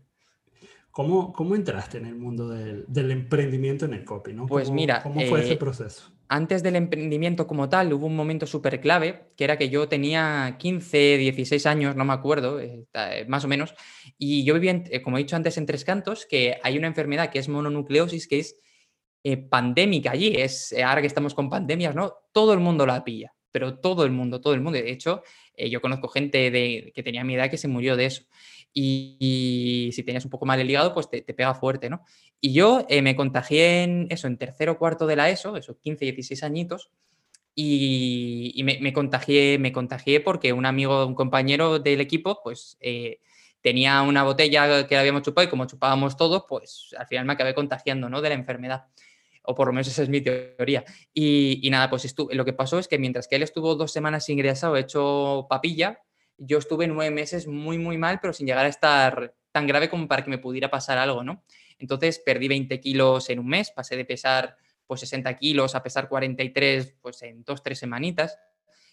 ¿Cómo, 0.91 1.31
cómo 1.33 1.55
entraste 1.55 1.97
en 1.97 2.05
el 2.05 2.15
mundo 2.15 2.49
del, 2.49 2.85
del 2.87 3.11
emprendimiento 3.11 3.85
en 3.85 3.93
el 3.93 4.03
copy? 4.03 4.33
¿no? 4.33 4.45
Pues 4.45 4.69
mira, 4.69 5.01
¿cómo 5.01 5.21
fue 5.21 5.41
ese 5.41 5.53
eh, 5.53 5.57
proceso? 5.57 6.11
antes 6.31 6.63
del 6.63 6.77
emprendimiento 6.77 7.45
como 7.45 7.67
tal, 7.67 7.91
hubo 7.91 8.05
un 8.05 8.15
momento 8.15 8.47
súper 8.47 8.79
clave, 8.79 9.25
que 9.35 9.43
era 9.43 9.57
que 9.57 9.67
yo 9.67 9.89
tenía 9.89 10.55
15, 10.57 11.17
16 11.17 11.65
años, 11.65 11.97
no 11.97 12.05
me 12.05 12.13
acuerdo, 12.13 12.61
eh, 12.61 12.85
eh, 12.93 13.25
más 13.27 13.43
o 13.43 13.49
menos, 13.49 13.75
y 14.17 14.45
yo 14.45 14.53
vivía, 14.53 14.81
eh, 14.89 15.01
como 15.01 15.17
he 15.17 15.23
dicho 15.23 15.35
antes, 15.35 15.57
en 15.57 15.65
Tres 15.65 15.83
Cantos, 15.83 16.25
que 16.25 16.57
hay 16.63 16.77
una 16.77 16.87
enfermedad 16.87 17.29
que 17.31 17.39
es 17.39 17.49
mononucleosis, 17.49 18.29
que 18.29 18.39
es 18.39 18.55
pandémica 19.49 20.11
allí, 20.11 20.33
es, 20.37 20.73
ahora 20.81 21.01
que 21.01 21.07
estamos 21.07 21.33
con 21.33 21.49
pandemias, 21.49 21.95
¿no? 21.95 22.13
Todo 22.31 22.53
el 22.53 22.61
mundo 22.61 22.85
la 22.85 23.03
pilla, 23.03 23.33
pero 23.51 23.77
todo 23.79 24.05
el 24.05 24.11
mundo, 24.11 24.39
todo 24.39 24.53
el 24.53 24.61
mundo. 24.61 24.79
De 24.79 24.89
hecho, 24.89 25.23
yo 25.57 25.81
conozco 25.81 26.07
gente 26.07 26.49
de, 26.49 26.93
que 26.95 27.03
tenía 27.03 27.25
mi 27.25 27.35
edad 27.35 27.51
que 27.51 27.57
se 27.57 27.67
murió 27.67 27.97
de 27.97 28.05
eso. 28.05 28.23
Y, 28.73 29.89
si 29.93 30.03
tenías 30.03 30.23
un 30.23 30.31
poco 30.31 30.45
mal 30.45 30.59
el 30.59 30.69
hígado, 30.69 30.93
pues 30.93 31.09
te, 31.09 31.21
pega 31.21 31.53
fuerte, 31.53 31.89
¿no? 31.89 32.05
Y 32.39 32.53
yo 32.53 32.85
eh, 32.89 33.01
me 33.01 33.15
contagié 33.15 33.83
en 33.83 34.07
eso, 34.09 34.27
en 34.27 34.37
tercero 34.37 34.77
cuarto 34.77 35.07
de 35.07 35.15
la 35.15 35.29
ESO, 35.29 35.57
esos 35.57 35.77
15, 35.77 36.05
16 36.05 36.43
añitos, 36.43 36.91
y, 37.53 38.61
me, 38.63 38.93
contagié, 38.93 39.59
me 39.59 39.71
contagié 39.71 40.21
porque 40.21 40.53
un 40.53 40.65
amigo, 40.65 41.05
un 41.05 41.15
compañero 41.15 41.79
del 41.79 41.99
equipo, 41.99 42.39
pues 42.43 42.77
eh, 42.79 43.19
tenía 43.61 44.01
una 44.01 44.23
botella 44.23 44.87
que 44.87 44.97
habíamos 44.97 45.23
chupado 45.23 45.47
y 45.47 45.49
como 45.49 45.65
chupábamos 45.65 46.15
todos, 46.15 46.45
pues 46.47 46.95
al 46.97 47.07
final 47.07 47.25
me 47.25 47.33
acabé 47.33 47.53
contagiando, 47.53 48.09
¿no? 48.09 48.21
De 48.21 48.29
la 48.29 48.35
enfermedad. 48.35 48.85
O 49.43 49.55
por 49.55 49.67
lo 49.67 49.73
menos 49.73 49.87
esa 49.87 50.03
es 50.03 50.09
mi 50.09 50.21
teoría. 50.21 50.85
Y, 51.13 51.67
nada, 51.71 51.89
pues 51.89 52.15
lo 52.31 52.45
que 52.45 52.53
pasó 52.53 52.79
es 52.79 52.87
que 52.87 52.99
mientras 52.99 53.27
que 53.27 53.35
él 53.35 53.43
estuvo 53.43 53.75
dos 53.75 53.91
semanas 53.91 54.29
ingresado, 54.29 54.77
hecho 54.77 55.47
papilla, 55.49 55.99
yo 56.43 56.57
estuve 56.57 56.87
nueve 56.87 57.11
meses 57.11 57.47
muy, 57.47 57.77
muy 57.77 57.97
mal, 57.97 58.19
pero 58.19 58.33
sin 58.33 58.47
llegar 58.47 58.65
a 58.65 58.69
estar 58.69 59.35
tan 59.51 59.67
grave 59.67 59.89
como 59.89 60.07
para 60.07 60.23
que 60.23 60.29
me 60.29 60.39
pudiera 60.39 60.71
pasar 60.71 60.97
algo, 60.97 61.23
¿no? 61.23 61.43
Entonces 61.77 62.19
perdí 62.19 62.47
20 62.47 62.79
kilos 62.79 63.29
en 63.29 63.39
un 63.39 63.47
mes, 63.47 63.69
pasé 63.71 63.95
de 63.95 64.05
pesar 64.05 64.55
pues 64.87 65.01
60 65.01 65.37
kilos 65.37 65.75
a 65.75 65.83
pesar 65.83 66.09
43 66.09 66.95
pues 66.99 67.21
en 67.21 67.43
dos, 67.43 67.61
tres 67.61 67.79
semanitas, 67.79 68.37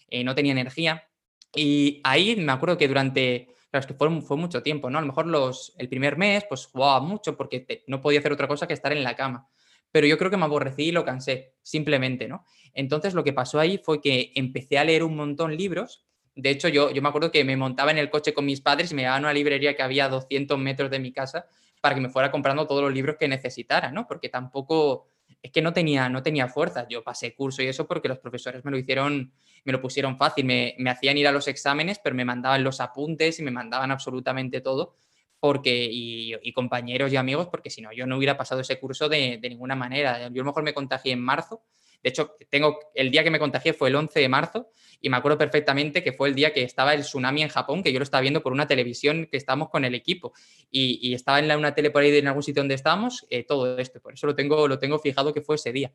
eh, 0.09 0.23
no 0.23 0.35
tenía 0.35 0.51
energía. 0.51 1.09
Y 1.55 2.01
ahí 2.03 2.35
me 2.35 2.51
acuerdo 2.51 2.77
que 2.77 2.87
durante, 2.87 3.47
claro, 3.71 3.81
es 3.81 3.87
que 3.87 3.95
fue, 3.95 4.21
fue 4.21 4.37
mucho 4.37 4.61
tiempo, 4.61 4.91
¿no? 4.91 4.99
A 4.99 5.01
lo 5.01 5.07
mejor 5.07 5.25
los, 5.25 5.73
el 5.79 5.89
primer 5.89 6.17
mes 6.17 6.45
pues 6.47 6.67
jugaba 6.67 6.99
mucho 6.99 7.35
porque 7.35 7.83
no 7.87 7.99
podía 7.99 8.19
hacer 8.19 8.31
otra 8.31 8.47
cosa 8.47 8.67
que 8.67 8.73
estar 8.73 8.91
en 8.91 9.03
la 9.03 9.15
cama. 9.15 9.49
Pero 9.91 10.05
yo 10.05 10.19
creo 10.19 10.29
que 10.29 10.37
me 10.37 10.45
aborrecí 10.45 10.83
y 10.83 10.91
lo 10.91 11.03
cansé, 11.03 11.55
simplemente, 11.63 12.27
¿no? 12.27 12.45
Entonces 12.73 13.15
lo 13.15 13.23
que 13.23 13.33
pasó 13.33 13.59
ahí 13.59 13.79
fue 13.83 14.01
que 14.01 14.31
empecé 14.35 14.77
a 14.77 14.83
leer 14.83 15.03
un 15.03 15.15
montón 15.15 15.57
libros 15.57 16.05
de 16.41 16.49
hecho, 16.49 16.69
yo, 16.69 16.91
yo 16.91 17.01
me 17.01 17.09
acuerdo 17.09 17.31
que 17.31 17.43
me 17.43 17.57
montaba 17.57 17.91
en 17.91 17.97
el 17.97 18.09
coche 18.09 18.33
con 18.33 18.45
mis 18.45 18.61
padres 18.61 18.91
y 18.91 18.95
me 18.95 19.01
llevaban 19.01 19.23
a 19.23 19.27
una 19.27 19.33
librería 19.33 19.75
que 19.75 19.83
había 19.83 20.05
a 20.05 20.09
200 20.09 20.57
metros 20.57 20.89
de 20.89 20.99
mi 20.99 21.11
casa 21.11 21.47
para 21.81 21.95
que 21.95 22.01
me 22.01 22.09
fuera 22.09 22.31
comprando 22.31 22.65
todos 22.65 22.81
los 22.81 22.93
libros 22.93 23.17
que 23.19 23.27
necesitara, 23.27 23.91
¿no? 23.91 24.07
Porque 24.07 24.29
tampoco, 24.29 25.07
es 25.41 25.51
que 25.51 25.61
no 25.61 25.73
tenía, 25.73 26.07
no 26.09 26.23
tenía 26.23 26.47
fuerza. 26.47 26.87
Yo 26.89 27.03
pasé 27.03 27.33
curso 27.33 27.61
y 27.61 27.67
eso 27.67 27.87
porque 27.87 28.07
los 28.07 28.19
profesores 28.19 28.63
me 28.63 28.71
lo 28.71 28.77
hicieron, 28.77 29.33
me 29.65 29.71
lo 29.73 29.81
pusieron 29.81 30.17
fácil, 30.17 30.45
me, 30.45 30.75
hacían 30.87 31.17
ir 31.17 31.27
a 31.27 31.31
los 31.31 31.47
exámenes, 31.47 31.99
pero 32.01 32.15
me 32.15 32.25
mandaban 32.25 32.63
los 32.63 32.79
apuntes 32.79 33.39
y 33.39 33.43
me 33.43 33.51
mandaban 33.51 33.91
absolutamente 33.91 34.61
todo, 34.61 34.95
porque, 35.39 35.89
y, 35.91 36.53
compañeros 36.53 37.11
y 37.11 37.17
amigos, 37.17 37.47
porque 37.47 37.69
si 37.69 37.81
no, 37.81 37.91
yo 37.91 38.05
no 38.05 38.17
hubiera 38.17 38.37
pasado 38.37 38.61
ese 38.61 38.79
curso 38.79 39.09
de, 39.09 39.39
de 39.41 39.49
ninguna 39.49 39.75
manera. 39.75 40.19
Yo 40.29 40.41
a 40.41 40.43
lo 40.43 40.45
mejor 40.45 40.63
me 40.63 40.73
contagié 40.73 41.13
en 41.13 41.21
marzo 41.21 41.63
de 42.01 42.09
hecho, 42.09 42.35
tengo, 42.49 42.79
el 42.93 43.11
día 43.11 43.23
que 43.23 43.31
me 43.31 43.39
contagié 43.39 43.73
fue 43.73 43.89
el 43.89 43.95
11 43.95 44.19
de 44.19 44.29
marzo 44.29 44.71
y 45.01 45.09
me 45.09 45.17
acuerdo 45.17 45.37
perfectamente 45.37 46.01
que 46.01 46.13
fue 46.13 46.29
el 46.29 46.35
día 46.35 46.53
que 46.53 46.63
estaba 46.63 46.93
el 46.93 47.01
tsunami 47.01 47.41
en 47.41 47.49
Japón, 47.49 47.83
que 47.83 47.91
yo 47.91 47.99
lo 47.99 48.03
estaba 48.03 48.21
viendo 48.21 48.41
por 48.41 48.53
una 48.53 48.67
televisión 48.67 49.27
que 49.29 49.37
estábamos 49.37 49.69
con 49.69 49.83
el 49.83 49.95
equipo 49.95 50.33
y, 50.71 51.13
estaba 51.13 51.39
en 51.39 51.47
la, 51.47 51.57
una 51.57 51.75
tele 51.75 51.91
por 51.91 52.01
ahí 52.01 52.17
en 52.17 52.27
algún 52.27 52.43
sitio 52.43 52.61
donde 52.61 52.75
estábamos, 52.75 53.25
eh, 53.29 53.43
todo 53.43 53.77
esto. 53.77 53.99
Por 53.99 54.13
eso 54.13 54.27
lo 54.27 54.35
tengo, 54.35 54.67
lo 54.67 54.79
tengo 54.79 54.99
fijado 54.99 55.33
que 55.33 55.41
fue 55.41 55.55
ese 55.55 55.73
día. 55.73 55.91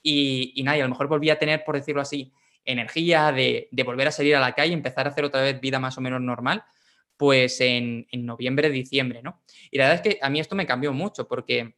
Y, 0.00 0.52
y 0.54 0.66
a 0.66 0.76
lo 0.76 0.88
mejor 0.88 1.08
volví 1.08 1.30
a 1.30 1.38
tener, 1.38 1.64
por 1.64 1.74
decirlo 1.74 2.02
así, 2.02 2.32
energía 2.64 3.32
de, 3.32 3.68
volver 3.84 4.08
a 4.08 4.12
salir 4.12 4.36
a 4.36 4.40
la 4.40 4.54
calle, 4.54 4.74
empezar 4.74 5.06
a 5.06 5.10
hacer 5.10 5.24
otra 5.24 5.42
vez 5.42 5.60
vida 5.60 5.80
más 5.80 5.98
o 5.98 6.00
menos 6.00 6.20
normal, 6.20 6.62
pues 7.16 7.60
en, 7.60 8.06
en 8.12 8.26
noviembre, 8.26 8.70
diciembre, 8.70 9.22
¿no? 9.22 9.42
Y 9.72 9.78
la 9.78 9.88
verdad 9.88 10.06
es 10.06 10.14
que 10.14 10.20
a 10.22 10.30
mí 10.30 10.38
esto 10.38 10.54
me 10.54 10.66
cambió 10.66 10.92
mucho 10.92 11.26
porque 11.26 11.74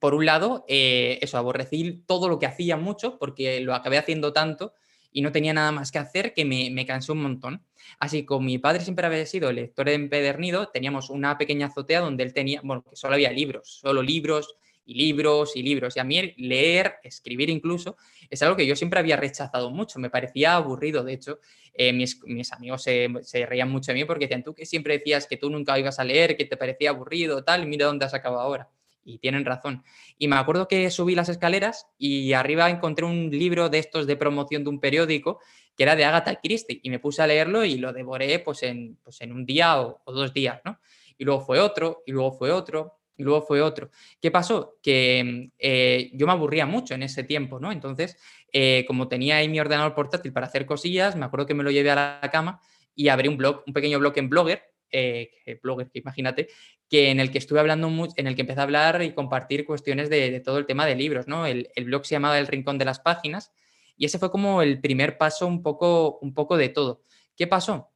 por 0.00 0.14
un 0.14 0.26
lado, 0.26 0.64
eh, 0.68 1.18
eso, 1.22 1.38
aborrecí 1.38 2.02
todo 2.06 2.28
lo 2.28 2.38
que 2.38 2.46
hacía 2.46 2.76
mucho 2.76 3.18
porque 3.18 3.60
lo 3.60 3.74
acabé 3.74 3.98
haciendo 3.98 4.32
tanto 4.32 4.74
y 5.12 5.22
no 5.22 5.32
tenía 5.32 5.52
nada 5.52 5.72
más 5.72 5.90
que 5.90 5.98
hacer 5.98 6.34
que 6.34 6.44
me, 6.44 6.70
me 6.70 6.86
cansé 6.86 7.12
un 7.12 7.22
montón. 7.22 7.64
Así 7.98 8.24
como 8.24 8.46
mi 8.46 8.58
padre 8.58 8.80
siempre 8.80 9.06
había 9.06 9.24
sido 9.26 9.50
lector 9.52 9.88
empedernido, 9.88 10.68
teníamos 10.68 11.10
una 11.10 11.38
pequeña 11.38 11.66
azotea 11.66 12.00
donde 12.00 12.24
él 12.24 12.32
tenía, 12.32 12.60
bueno, 12.62 12.84
que 12.88 12.96
solo 12.96 13.14
había 13.14 13.32
libros, 13.32 13.78
solo 13.80 14.02
libros 14.02 14.54
y 14.84 14.94
libros 14.94 15.56
y 15.56 15.62
libros. 15.62 15.96
Y 15.96 16.00
a 16.00 16.04
mí 16.04 16.34
leer, 16.36 16.96
escribir 17.02 17.50
incluso, 17.50 17.96
es 18.30 18.42
algo 18.42 18.56
que 18.56 18.66
yo 18.66 18.76
siempre 18.76 19.00
había 19.00 19.16
rechazado 19.16 19.70
mucho, 19.70 19.98
me 19.98 20.10
parecía 20.10 20.54
aburrido. 20.54 21.02
De 21.02 21.14
hecho, 21.14 21.40
eh, 21.74 21.92
mis, 21.92 22.22
mis, 22.24 22.52
amigos 22.52 22.82
se, 22.82 23.08
se, 23.22 23.46
reían 23.46 23.70
mucho 23.70 23.92
de 23.92 23.98
mí 23.98 24.04
porque 24.04 24.26
decían, 24.26 24.44
tú 24.44 24.54
que 24.54 24.66
siempre 24.66 24.98
decías 24.98 25.26
que 25.26 25.36
tú 25.36 25.50
nunca 25.50 25.78
ibas 25.78 25.98
a 25.98 26.04
leer, 26.04 26.36
que 26.36 26.44
te 26.44 26.56
parecía 26.56 26.90
aburrido, 26.90 27.42
tal, 27.44 27.62
y 27.62 27.66
mira 27.66 27.86
dónde 27.86 28.04
has 28.04 28.14
acabado 28.14 28.42
ahora 28.42 28.68
y 29.08 29.18
tienen 29.18 29.44
razón. 29.44 29.82
Y 30.18 30.28
me 30.28 30.36
acuerdo 30.36 30.68
que 30.68 30.90
subí 30.90 31.14
las 31.14 31.28
escaleras 31.28 31.86
y 31.98 32.32
arriba 32.34 32.68
encontré 32.68 33.06
un 33.06 33.30
libro 33.30 33.68
de 33.68 33.78
estos 33.78 34.06
de 34.06 34.16
promoción 34.16 34.64
de 34.64 34.70
un 34.70 34.80
periódico 34.80 35.40
que 35.76 35.84
era 35.84 35.96
de 35.96 36.04
Agatha 36.04 36.40
Christie 36.40 36.80
y 36.82 36.90
me 36.90 36.98
puse 36.98 37.22
a 37.22 37.26
leerlo 37.26 37.64
y 37.64 37.78
lo 37.78 37.92
devoré 37.92 38.38
pues 38.40 38.62
en, 38.64 38.98
pues 39.02 39.20
en 39.20 39.32
un 39.32 39.46
día 39.46 39.80
o, 39.80 40.02
dos 40.06 40.34
días, 40.34 40.60
¿no? 40.64 40.78
Y 41.16 41.24
luego 41.24 41.40
fue 41.40 41.58
otro, 41.58 42.02
y 42.06 42.12
luego 42.12 42.32
fue 42.32 42.52
otro, 42.52 42.98
y 43.16 43.22
luego 43.22 43.42
fue 43.42 43.60
otro. 43.60 43.90
¿Qué 44.20 44.30
pasó? 44.30 44.78
Que 44.82 45.50
eh, 45.58 46.10
yo 46.12 46.26
me 46.26 46.32
aburría 46.32 46.66
mucho 46.66 46.94
en 46.94 47.02
ese 47.02 47.24
tiempo, 47.24 47.58
¿no? 47.58 47.72
Entonces, 47.72 48.16
eh, 48.52 48.84
como 48.86 49.08
tenía 49.08 49.36
ahí 49.36 49.48
mi 49.48 49.58
ordenador 49.58 49.94
portátil 49.94 50.32
para 50.32 50.46
hacer 50.46 50.66
cosillas, 50.66 51.16
me 51.16 51.24
acuerdo 51.24 51.46
que 51.46 51.54
me 51.54 51.64
lo 51.64 51.70
llevé 51.70 51.90
a 51.90 52.20
la 52.22 52.30
cama 52.30 52.60
y 52.94 53.08
abrí 53.08 53.28
un 53.28 53.36
blog, 53.36 53.62
un 53.66 53.72
pequeño 53.72 53.98
blog 53.98 54.12
en 54.16 54.28
Blogger, 54.28 54.62
eh, 54.90 55.30
blogger, 55.62 55.90
que 55.90 55.98
imagínate, 55.98 56.48
que 56.88 57.10
en 57.10 57.20
el 57.20 57.30
que 57.30 57.38
estuve 57.38 57.60
hablando 57.60 57.90
mucho, 57.90 58.14
en 58.16 58.26
el 58.26 58.34
que 58.34 58.42
empecé 58.42 58.60
a 58.60 58.64
hablar 58.64 59.02
y 59.02 59.12
compartir 59.12 59.64
cuestiones 59.64 60.08
de, 60.08 60.40
todo 60.40 60.58
el 60.58 60.66
tema 60.66 60.86
de 60.86 60.96
libros, 60.96 61.28
¿no? 61.28 61.46
El, 61.46 61.68
blog 61.84 62.06
se 62.06 62.14
llamaba 62.14 62.38
El 62.38 62.46
Rincón 62.46 62.78
de 62.78 62.84
las 62.84 63.00
Páginas 63.00 63.52
y 63.96 64.06
ese 64.06 64.18
fue 64.18 64.30
como 64.30 64.62
el 64.62 64.80
primer 64.80 65.18
paso 65.18 65.46
un 65.46 65.62
poco, 65.62 66.18
un 66.22 66.32
poco 66.32 66.56
de 66.56 66.70
todo. 66.70 67.02
¿Qué 67.36 67.46
pasó? 67.46 67.90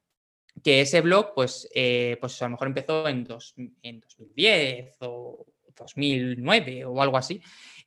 Que 0.63 0.83
ese 0.83 1.01
blog, 1.01 1.33
pues, 1.35 1.69
eh, 1.75 2.19
pues 2.21 2.41
a 2.43 2.47
lo 2.47 2.51
mejor 2.51 2.69
empezó 2.69 3.09
en, 3.09 3.25
dos, 3.25 3.55
en 3.83 4.01
2010 4.01 4.97
o 5.01 5.47
2009 5.77 6.85
o 6.85 7.01
algo 7.01 7.17
así. 7.17 7.41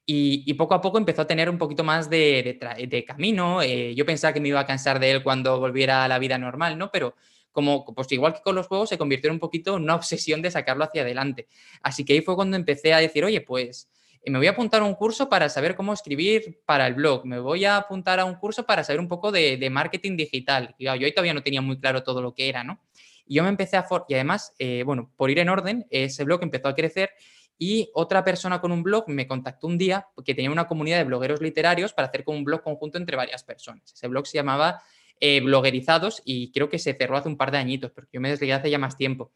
Y, 0.08 0.54
poco 0.54 0.76
a 0.76 0.82
poco 0.82 1.00
empezó 1.00 1.24
a 1.24 1.28
tener 1.28 1.50
un 1.50 1.58
poquito 1.58 1.84
más 1.84 2.10
de, 2.12 2.60
de, 2.88 3.06
camino. 3.06 3.64
Eh, 3.64 3.96
yo 3.96 4.06
pensaba 4.06 4.34
que 4.34 4.40
me 4.40 4.50
iba 4.50 4.60
a 4.60 4.66
cansar 4.66 5.00
de 5.00 5.10
él 5.10 5.24
cuando 5.24 5.60
volviera 5.60 6.04
a 6.06 6.08
la 6.08 6.20
vida 6.20 6.38
normal, 6.38 6.78
¿no? 6.78 6.92
Pero 6.92 7.16
como, 7.56 7.86
pues 7.86 8.12
igual 8.12 8.34
que 8.34 8.42
con 8.42 8.54
los 8.54 8.68
juegos, 8.68 8.90
se 8.90 8.98
convirtió 8.98 9.30
en 9.30 9.36
un 9.36 9.40
poquito 9.40 9.76
una 9.76 9.96
obsesión 9.96 10.42
de 10.42 10.52
sacarlo 10.52 10.84
hacia 10.84 11.04
adelante. 11.04 11.48
Así 11.82 12.04
que 12.04 12.12
ahí 12.12 12.22
fue 12.22 12.36
cuando 12.36 12.58
empecé 12.58 12.94
a 12.94 12.98
decir, 12.98 13.24
oye, 13.24 13.40
pues 13.40 13.90
me 14.26 14.38
voy 14.38 14.48
a 14.48 14.52
apuntar 14.52 14.82
a 14.82 14.84
un 14.84 14.94
curso 14.94 15.30
para 15.30 15.48
saber 15.48 15.74
cómo 15.74 15.94
escribir 15.94 16.60
para 16.66 16.86
el 16.86 16.96
blog, 16.96 17.26
me 17.26 17.40
voy 17.40 17.64
a 17.64 17.78
apuntar 17.78 18.20
a 18.20 18.26
un 18.26 18.36
curso 18.36 18.66
para 18.66 18.84
saber 18.84 19.00
un 19.00 19.08
poco 19.08 19.32
de, 19.32 19.70
marketing 19.72 20.18
digital. 20.18 20.76
Yo 20.78 20.92
ahí 20.92 21.12
todavía 21.14 21.34
no 21.34 21.44
tenía 21.44 21.62
muy 21.62 21.80
claro 21.80 22.04
todo 22.04 22.22
lo 22.22 22.34
que 22.34 22.50
era, 22.50 22.66
¿no? 22.66 22.82
Y 23.26 23.36
yo 23.36 23.44
me 23.44 23.50
empecé 23.50 23.78
a... 23.78 23.88
y 24.10 24.14
además, 24.16 24.54
eh, 24.60 24.84
bueno, 24.86 25.14
por 25.16 25.32
ir 25.32 25.40
en 25.40 25.48
orden, 25.48 25.88
ese 25.90 26.26
blog 26.26 26.44
empezó 26.44 26.68
a 26.68 26.76
crecer 26.76 27.12
y 27.58 27.90
otra 27.94 28.26
persona 28.26 28.60
con 28.60 28.74
un 28.74 28.84
blog 28.84 29.06
me 29.08 29.28
contactó 29.28 29.68
un 29.68 29.78
día 29.78 30.08
porque 30.14 30.36
tenía 30.36 30.52
una 30.52 30.68
comunidad 30.68 30.98
de 30.98 31.06
blogueros 31.06 31.40
literarios 31.40 31.94
para 31.94 32.10
hacer 32.10 32.26
como 32.26 32.38
un 32.38 32.44
blog 32.44 32.62
conjunto 32.62 32.98
entre 32.98 33.16
varias 33.16 33.44
personas. 33.44 33.94
Ese 33.94 34.10
blog 34.10 34.28
se 34.28 34.38
llamaba 34.38 34.82
eh, 35.20 35.42
Bloguerizados 35.42 36.22
y 36.26 36.52
creo 36.52 36.70
que 36.70 36.80
se 36.80 36.94
cerró 36.94 37.18
hace 37.18 37.30
un 37.30 37.38
par 37.38 37.52
de 37.52 37.58
añitos, 37.58 37.92
porque 37.92 38.12
yo 38.14 38.22
me 38.22 38.30
desligué 38.30 38.54
hace 38.54 38.70
ya 38.70 38.78
más 38.78 38.98
tiempo. 38.98 39.32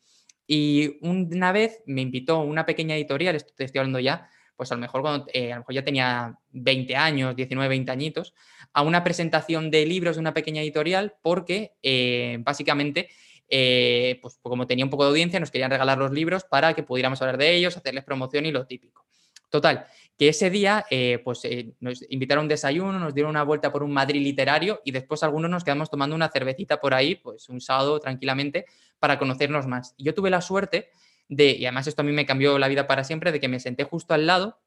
Y 0.47 0.97
una 1.01 1.51
vez 1.51 1.83
me 1.85 2.01
invitó 2.01 2.39
una 2.39 2.65
pequeña 2.65 2.95
editorial, 2.95 3.35
esto 3.35 3.53
te 3.55 3.65
estoy 3.65 3.79
hablando 3.79 3.99
ya, 3.99 4.29
pues 4.55 4.71
a 4.71 4.75
lo 4.75 4.81
mejor 4.81 5.01
cuando 5.01 5.27
eh, 5.33 5.53
a 5.53 5.55
lo 5.55 5.61
mejor 5.61 5.75
ya 5.75 5.85
tenía 5.85 6.37
20 6.51 6.95
años, 6.95 7.35
19, 7.35 7.69
20 7.69 7.91
añitos, 7.91 8.33
a 8.73 8.81
una 8.81 9.03
presentación 9.03 9.71
de 9.71 9.85
libros 9.85 10.17
de 10.17 10.19
una 10.19 10.33
pequeña 10.33 10.61
editorial 10.61 11.15
porque 11.21 11.75
eh, 11.81 12.39
básicamente 12.41 13.09
eh, 13.47 14.19
pues 14.21 14.37
como 14.41 14.67
tenía 14.67 14.85
un 14.85 14.91
poco 14.91 15.03
de 15.03 15.09
audiencia, 15.09 15.39
nos 15.39 15.49
querían 15.49 15.71
regalar 15.71 15.97
los 15.97 16.11
libros 16.11 16.43
para 16.43 16.73
que 16.73 16.83
pudiéramos 16.83 17.21
hablar 17.21 17.37
de 17.37 17.55
ellos, 17.55 17.77
hacerles 17.77 18.03
promoción 18.03 18.45
y 18.45 18.51
lo 18.51 18.67
típico. 18.67 19.05
Total, 19.49 19.87
que 20.19 20.27
ese 20.27 20.49
día 20.49 20.85
eh, 20.91 21.21
pues 21.23 21.45
eh, 21.45 21.71
nos 21.79 22.03
invitaron 22.09 22.41
a 22.41 22.43
un 22.43 22.49
desayuno, 22.49 22.99
nos 22.99 23.15
dieron 23.15 23.29
una 23.29 23.43
vuelta 23.43 23.71
por 23.71 23.83
un 23.83 23.93
Madrid 23.93 24.21
literario 24.21 24.81
y 24.83 24.91
después 24.91 25.23
algunos 25.23 25.49
nos 25.49 25.63
quedamos 25.63 25.89
tomando 25.89 26.13
una 26.13 26.27
cervecita 26.27 26.81
por 26.81 26.93
ahí, 26.93 27.15
pues 27.15 27.47
un 27.47 27.61
sábado 27.61 27.97
tranquilamente, 28.01 28.65
para 28.99 29.17
conocernos 29.17 29.65
más. 29.65 29.95
Yo 29.97 30.13
tuve 30.13 30.29
la 30.29 30.41
suerte 30.41 30.89
de, 31.29 31.51
y 31.51 31.65
además 31.65 31.87
esto 31.87 32.01
a 32.01 32.05
mí 32.05 32.11
me 32.11 32.25
cambió 32.25 32.59
la 32.59 32.67
vida 32.67 32.85
para 32.85 33.05
siempre, 33.05 33.31
de 33.31 33.39
que 33.39 33.47
me 33.47 33.61
senté 33.61 33.85
justo 33.85 34.13
al 34.13 34.27
lado 34.27 34.59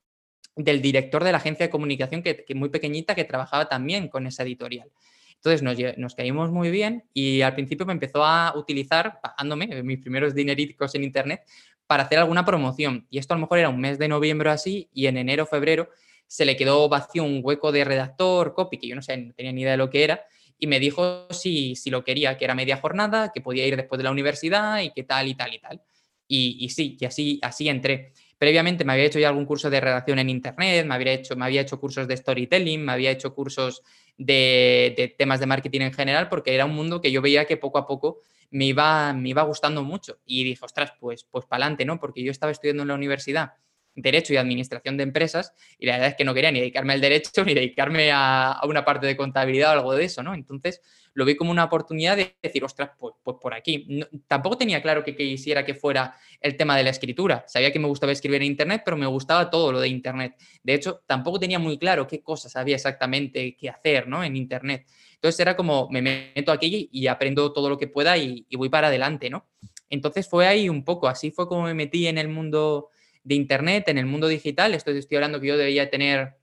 del 0.57 0.81
director 0.81 1.23
de 1.23 1.33
la 1.33 1.39
agencia 1.39 1.67
de 1.67 1.71
comunicación, 1.71 2.23
que, 2.23 2.47
muy 2.55 2.71
pequeñita, 2.71 3.15
que 3.15 3.25
trabajaba 3.25 3.69
también 3.69 4.09
con 4.09 4.27
esa 4.27 4.45
editorial. 4.45 4.91
Entonces 5.35 5.63
nos, 5.99 6.15
caímos 6.15 6.51
muy 6.51 6.71
bien 6.71 7.05
y 7.13 7.43
al 7.43 7.55
principio 7.55 7.85
me 7.85 7.93
empezó 7.93 8.25
a 8.25 8.55
utilizar, 8.57 9.21
pagándome 9.21 9.83
mis 9.83 9.99
primeros 9.99 10.35
dineritos 10.35 10.95
en 10.95 11.05
Internet, 11.05 11.43
para 11.87 12.05
hacer 12.05 12.19
alguna 12.19 12.45
promoción. 12.45 13.07
Y 13.11 13.19
esto 13.19 13.35
a 13.35 13.37
lo 13.37 13.43
mejor 13.43 13.59
era 13.59 13.69
un 13.69 13.81
mes 13.81 13.99
de 13.99 14.09
noviembre 14.09 14.51
así 14.51 14.89
y 14.93 15.07
en 15.07 15.17
enero, 15.17 15.47
febrero 15.47 15.89
se 16.33 16.47
le 16.47 16.57
quedó 16.57 16.89
vacío 16.89 17.25
un 17.25 17.41
hueco 17.43 17.73
de 17.73 17.85
redactor, 17.85 18.55
copy, 18.55 18.79
que 18.79 18.89
yo 18.89 18.95
no 18.95 19.03
sé, 19.03 19.19
no 19.19 19.35
tenía 19.35 19.53
ni 19.53 19.61
idea 19.61 19.73
de 19.73 19.77
lo 19.77 19.91
que 19.91 20.03
era, 20.03 20.25
y 20.59 20.67
me 20.67 20.81
dijo 20.81 21.27
si, 21.29 21.77
si 21.77 21.91
lo 21.91 22.05
quería, 22.05 22.39
que 22.39 22.47
era 22.47 22.55
media 22.55 22.79
jornada, 22.79 23.31
que 23.35 23.43
podía 23.43 23.67
ir 23.67 23.77
después 23.77 23.99
de 23.99 24.05
la 24.05 24.13
universidad 24.13 24.81
y 24.81 24.93
que 24.93 25.03
tal 25.03 25.29
y 25.29 25.35
tal 25.35 25.53
y 25.53 25.59
tal. 25.59 25.83
Y, 26.27 26.71
sí, 26.71 26.97
que 26.97 27.07
así, 27.07 27.39
así 27.43 27.69
entré. 27.69 28.15
Previamente 28.43 28.85
me 28.85 28.95
había 28.95 29.05
hecho 29.05 29.21
ya 29.21 29.29
algún 29.29 29.47
curso 29.47 29.71
de 29.71 29.81
redacción 29.81 30.19
en 30.19 30.29
Internet, 30.29 30.85
me 30.85 30.97
había 30.97 31.13
hecho, 31.13 31.37
me 31.37 31.45
había 31.45 31.61
hecho 31.61 31.79
cursos 31.79 32.09
de 32.09 32.17
storytelling, 32.17 32.85
me 32.85 32.91
había 32.91 33.13
hecho 33.13 33.37
cursos 33.37 33.85
de, 34.19 35.15
temas 35.17 35.39
de 35.39 35.47
marketing 35.47 35.83
en 35.83 35.93
general, 35.93 36.29
porque 36.29 36.53
era 36.53 36.65
un 36.65 36.75
mundo 36.75 37.01
que 37.01 37.13
yo 37.13 37.23
veía 37.23 37.45
que 37.45 37.57
poco 37.57 37.79
a 37.79 37.87
poco 37.87 38.19
me 38.51 38.65
iba, 38.65 39.13
me 39.13 39.29
iba 39.29 39.45
gustando 39.45 39.85
mucho. 39.85 40.19
Y 40.27 40.43
dije, 40.43 40.65
ostras, 40.65 40.93
pues, 40.99 41.23
pues 41.23 41.47
para 41.47 41.63
adelante, 41.63 41.85
¿no? 41.85 42.01
Porque 42.01 42.25
yo 42.25 42.33
estaba 42.33 42.51
estudiando 42.51 42.83
en 42.83 42.89
la 42.89 42.95
universidad 42.97 43.53
Derecho 43.95 44.33
y 44.33 44.37
Administración 44.37 44.97
de 44.97 45.03
Empresas 45.03 45.55
y 45.79 45.87
la 45.87 45.95
verdad 45.95 46.09
es 46.11 46.15
que 46.17 46.25
no 46.25 46.35
quería 46.35 46.51
ni 46.51 46.61
dedicarme 46.61 46.95
al 46.95 47.01
derecho 47.01 47.45
ni 47.45 47.55
dedicarme 47.55 48.11
a, 48.13 48.61
una 48.65 48.85
parte 48.85 49.07
de 49.07 49.17
contabilidad 49.17 49.71
o 49.71 49.73
algo 49.73 49.95
de 49.95 50.05
eso, 50.05 50.23
¿no? 50.23 50.35
Entonces, 50.35 50.81
lo 51.15 51.25
vi 51.25 51.37
como 51.37 51.51
una 51.51 51.65
oportunidad 51.65 52.17
de 52.17 52.37
decir, 52.43 52.65
ostras, 52.65 52.91
pues, 52.99 53.15
pues 53.23 53.37
por 53.41 53.53
aquí. 53.53 53.87
tampoco 54.27 54.57
tenía 54.57 54.81
claro 54.81 55.05
que 55.05 55.15
quisiera 55.15 55.65
que 55.65 55.75
fuera 55.75 56.17
el 56.41 56.57
tema 56.57 56.77
de 56.77 56.85
la 56.85 56.91
escritura. 56.91 57.45
Sabía 57.47 57.71
que 57.71 57.79
me 57.79 57.87
gustaba 57.87 58.13
escribir 58.13 58.41
en 58.41 58.49
Internet, 58.49 58.83
pero 58.85 58.97
me 58.97 59.07
gustaba 59.07 59.51
todo 59.51 59.73
lo 59.73 59.81
de 59.81 59.89
Internet. 59.89 60.37
De 60.63 60.75
hecho, 60.75 61.03
tampoco 61.07 61.39
tenía 61.39 61.59
muy 61.59 61.79
claro 61.79 62.07
qué 62.07 62.23
cosas 62.23 62.57
había 62.57 62.77
exactamente 62.77 63.57
que 63.57 63.69
hacer 63.69 64.09
¿no? 64.09 64.25
en 64.25 64.37
Internet. 64.37 64.87
Entonces 65.23 65.39
era 65.39 65.55
como, 65.55 65.89
me 65.89 66.03
meto 66.03 66.51
aquí 66.51 66.89
y 66.91 67.07
aprendo 67.07 67.53
todo 67.53 67.69
lo 67.69 67.79
que 67.79 67.87
pueda 67.87 68.19
y, 68.19 68.45
voy 68.57 68.69
para 68.69 68.89
adelante, 68.89 69.31
¿no? 69.31 69.47
Entonces 69.89 70.29
fue 70.29 70.49
ahí 70.49 70.69
un 70.69 70.85
poco, 70.85 71.07
así 71.07 71.31
fue 71.31 71.47
como 71.47 71.63
me 71.63 71.75
metí 71.75 72.09
en 72.09 72.19
el 72.19 72.27
mundo 72.27 72.89
de 73.25 73.35
Internet, 73.35 73.89
en 73.89 73.99
el 73.99 74.07
mundo 74.07 74.29
digital. 74.29 74.75
Esto 74.75 74.91
estoy 74.91 75.17
hablando 75.17 75.41
que 75.41 75.49
yo 75.49 75.57
debía 75.57 75.91
tener 75.91 76.37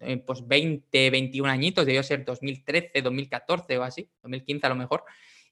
eh, 0.00 0.18
pues 0.18 0.46
20, 0.46 1.10
21 1.10 1.50
añitos, 1.50 1.86
debió 1.86 2.02
ser 2.02 2.24
2013, 2.24 3.02
2014 3.02 3.78
o 3.78 3.82
así, 3.82 4.10
2015 4.22 4.66
a 4.66 4.68
lo 4.68 4.76
mejor. 4.76 5.04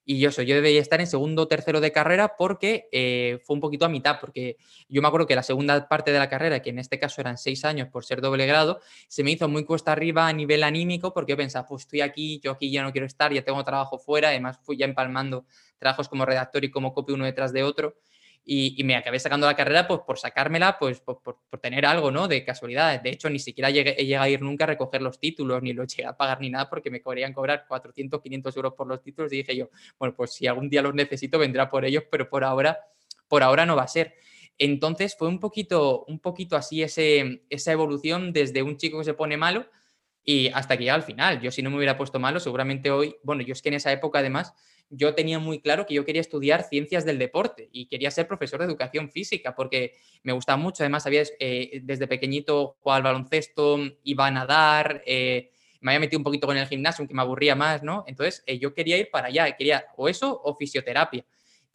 Y 0.07 0.19
yo, 0.19 0.31
soy, 0.31 0.45
yo 0.45 0.55
debería 0.55 0.83
estar 0.83 1.01
en 1.01 1.07
segundo 1.07 1.43
o 1.43 1.49
tercero 1.49 1.81
de 1.81 1.91
carrera 1.91 2.37
porque 2.37 2.91
eh, 2.93 3.39
fue 3.43 3.55
un 3.55 3.61
poquito 3.61 3.87
a 3.87 3.89
mitad, 3.89 4.21
porque 4.21 4.59
yo 4.87 5.01
me 5.01 5.09
acuerdo 5.09 5.27
que 5.27 5.35
la 5.35 5.43
segunda 5.43 5.89
parte 5.89 6.13
de 6.13 6.19
la 6.19 6.29
carrera, 6.29 6.61
que 6.61 6.69
en 6.69 6.79
este 6.79 6.99
caso 6.99 7.23
eran 7.23 7.39
seis 7.39 7.65
años 7.65 7.89
por 7.89 8.05
ser 8.05 8.21
doble 8.21 8.47
grado, 8.47 8.81
se 9.09 9.25
me 9.25 9.31
hizo 9.31 9.49
muy 9.49 9.65
cuesta 9.65 9.93
arriba 9.93 10.29
a 10.29 10.33
nivel 10.35 10.63
anímico 10.63 11.15
porque 11.15 11.33
yo 11.33 11.37
pensaba, 11.39 11.67
pues 11.67 11.85
estoy 11.85 12.03
aquí, 12.03 12.39
yo 12.45 12.53
aquí 12.53 12.71
ya 12.71 12.83
no 12.83 12.93
quiero 12.93 13.07
estar, 13.07 13.33
ya 13.33 13.43
tengo 13.43 13.65
trabajo 13.65 13.99
fuera, 13.99 14.29
además 14.29 14.59
fui 14.63 14.77
ya 14.77 14.85
empalmando 14.85 15.47
trabajos 15.79 16.11
como 16.11 16.27
redactor 16.27 16.65
y 16.65 16.71
como 16.71 16.93
copy 16.93 17.15
uno 17.15 17.25
detrás 17.25 17.55
de 17.55 17.63
otro 17.63 17.97
y, 18.47 18.83
me 18.85 18.95
acabé 18.95 19.19
sacando 19.19 19.47
la 19.47 19.57
carrera 19.57 19.89
pues, 19.89 20.01
por 20.07 20.19
sacármela, 20.19 20.79
pues 20.79 21.01
por, 21.01 21.23
por, 21.23 21.39
tener 21.61 21.87
algo, 21.87 22.11
¿no? 22.11 22.29
De 22.29 22.45
casualidad. 22.45 23.01
De 23.01 23.11
hecho, 23.11 23.31
ni 23.31 23.39
siquiera 23.39 23.71
llegué, 23.71 23.95
he 23.99 24.05
llegado 24.05 24.25
a 24.25 24.29
ir 24.29 24.43
nunca 24.43 24.65
a 24.65 24.67
recoger 24.67 25.01
los 25.01 25.19
títulos, 25.19 25.63
ni 25.63 25.73
lo 25.73 25.85
llegué 25.85 26.05
a 26.05 26.17
pagar 26.17 26.41
ni 26.41 26.51
nada, 26.51 26.69
porque 26.69 26.91
me 26.91 27.01
podrían 27.01 27.33
cobrar 27.33 27.65
400, 27.67 28.21
500 28.21 28.57
euros 28.57 28.75
por 28.75 28.87
los 28.87 29.01
títulos. 29.03 29.33
Y 29.33 29.37
dije 29.37 29.57
yo, 29.57 29.71
bueno, 29.99 30.15
pues 30.15 30.35
si 30.35 30.47
algún 30.47 30.69
día 30.69 30.83
los 30.83 30.95
necesito, 30.95 31.39
vendrá 31.39 31.71
por 31.71 31.87
ellos, 31.87 32.05
pero 32.11 32.29
por 32.29 32.45
ahora, 32.45 32.79
por 33.29 33.43
ahora 33.43 33.65
no 33.65 33.77
va 33.77 33.85
a 33.85 33.89
ser. 33.89 34.15
Entonces 34.59 35.17
fue 35.17 35.29
un 35.29 35.41
poquito, 35.41 36.05
un 36.07 36.21
poquito 36.21 36.57
así 36.57 36.83
ese, 36.83 37.45
esa 37.49 37.73
evolución 37.73 38.33
desde 38.33 38.63
un 38.63 38.77
chico 38.77 38.99
que 38.99 39.05
se 39.05 39.15
pone 39.15 39.37
malo 39.37 39.67
y 40.23 40.49
hasta 40.49 40.77
que 40.77 40.85
llega 40.85 40.95
al 40.95 41.03
final. 41.03 41.41
Yo 41.41 41.51
si 41.51 41.63
no 41.63 41.71
me 41.71 41.77
hubiera 41.77 41.97
puesto 41.97 42.21
malo, 42.21 42.41
seguramente 42.41 42.91
hoy, 42.91 43.17
bueno, 43.23 43.43
yo 43.43 43.53
es 43.53 43.63
que 43.63 43.71
en 43.71 43.77
esa 43.77 43.91
época 43.91 44.21
además 44.21 44.55
yo 44.97 45.15
tenía 45.15 45.39
muy 45.39 45.61
claro 45.61 45.87
que 45.87 45.95
yo 45.95 46.05
quería 46.05 46.21
estudiar 46.21 46.63
ciencias 46.63 47.05
del 47.05 47.19
deporte 47.19 47.69
y 47.73 47.87
quería 47.87 48.11
ser 48.11 48.27
profesor 48.27 48.61
de 48.61 48.67
educación 48.67 49.11
física 49.11 49.55
porque 49.55 49.95
me 50.23 50.33
gustaba 50.33 50.57
mucho. 50.57 50.83
Además, 50.83 51.07
había 51.07 51.23
eh, 51.39 51.81
desde 51.83 52.07
pequeñito 52.07 52.77
jugado 52.81 52.97
al 52.99 53.03
baloncesto, 53.03 53.79
iba 54.05 54.27
a 54.27 54.31
nadar, 54.31 55.03
eh, 55.07 55.51
me 55.81 55.93
había 55.93 56.01
metido 56.01 56.19
un 56.19 56.25
poquito 56.25 56.47
con 56.47 56.57
el 56.57 56.67
gimnasio, 56.67 57.03
aunque 57.03 57.15
me 57.15 57.23
aburría 57.23 57.55
más, 57.55 57.83
¿no? 57.83 58.05
Entonces, 58.07 58.43
eh, 58.47 58.59
yo 58.59 58.73
quería 58.73 58.97
ir 58.97 59.11
para 59.11 59.29
allá, 59.29 59.55
quería 59.57 59.85
o 59.97 60.09
eso 60.09 60.41
o 60.43 60.57
fisioterapia. 60.57 61.25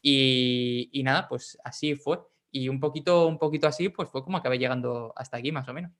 Y, 0.02 0.90
y, 0.92 1.04
nada, 1.04 1.28
pues 1.28 1.58
así 1.64 1.96
fue. 1.96 2.20
Y 2.52 2.70
un 2.70 2.80
poquito, 2.80 3.28
un 3.28 3.38
poquito 3.38 3.68
así, 3.68 3.90
pues 3.90 4.10
fue 4.10 4.24
como 4.24 4.38
acabé 4.38 4.58
llegando 4.58 5.14
hasta 5.16 5.38
aquí, 5.38 5.52
más 5.52 5.68
o 5.68 5.74
menos. 5.74 5.92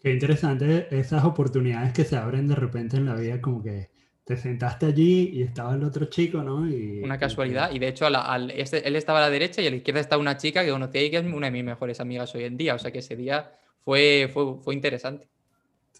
Qué 0.00 0.10
interesante 0.10 0.88
esas 0.90 1.24
oportunidades 1.24 1.92
que 1.92 2.04
se 2.04 2.16
abren 2.16 2.48
de 2.48 2.56
repente 2.56 2.96
en 2.96 3.06
la 3.06 3.14
vida, 3.14 3.40
como 3.40 3.62
que 3.62 3.92
te 4.24 4.36
sentaste 4.36 4.86
allí 4.86 5.30
y 5.32 5.42
estaba 5.42 5.74
el 5.74 5.82
otro 5.82 6.06
chico, 6.06 6.42
¿no? 6.42 6.68
Y, 6.68 7.00
una 7.02 7.18
casualidad. 7.18 7.72
Y 7.72 7.78
de 7.78 7.88
hecho, 7.88 8.06
este, 8.54 8.86
él 8.86 8.96
estaba 8.96 9.18
a 9.18 9.22
la 9.22 9.30
derecha 9.30 9.60
y 9.60 9.66
a 9.66 9.70
la 9.70 9.76
izquierda 9.76 10.00
estaba 10.00 10.20
una 10.20 10.36
chica 10.36 10.64
que 10.64 10.70
conocí 10.70 10.98
y 10.98 11.10
que 11.10 11.18
es 11.18 11.24
una 11.24 11.46
de 11.46 11.50
mis 11.50 11.64
mejores 11.64 12.00
amigas 12.00 12.34
hoy 12.34 12.44
en 12.44 12.56
día. 12.56 12.74
O 12.74 12.78
sea 12.78 12.92
que 12.92 13.00
ese 13.00 13.16
día 13.16 13.52
fue, 13.84 14.30
fue, 14.32 14.56
fue 14.62 14.74
interesante. 14.74 15.28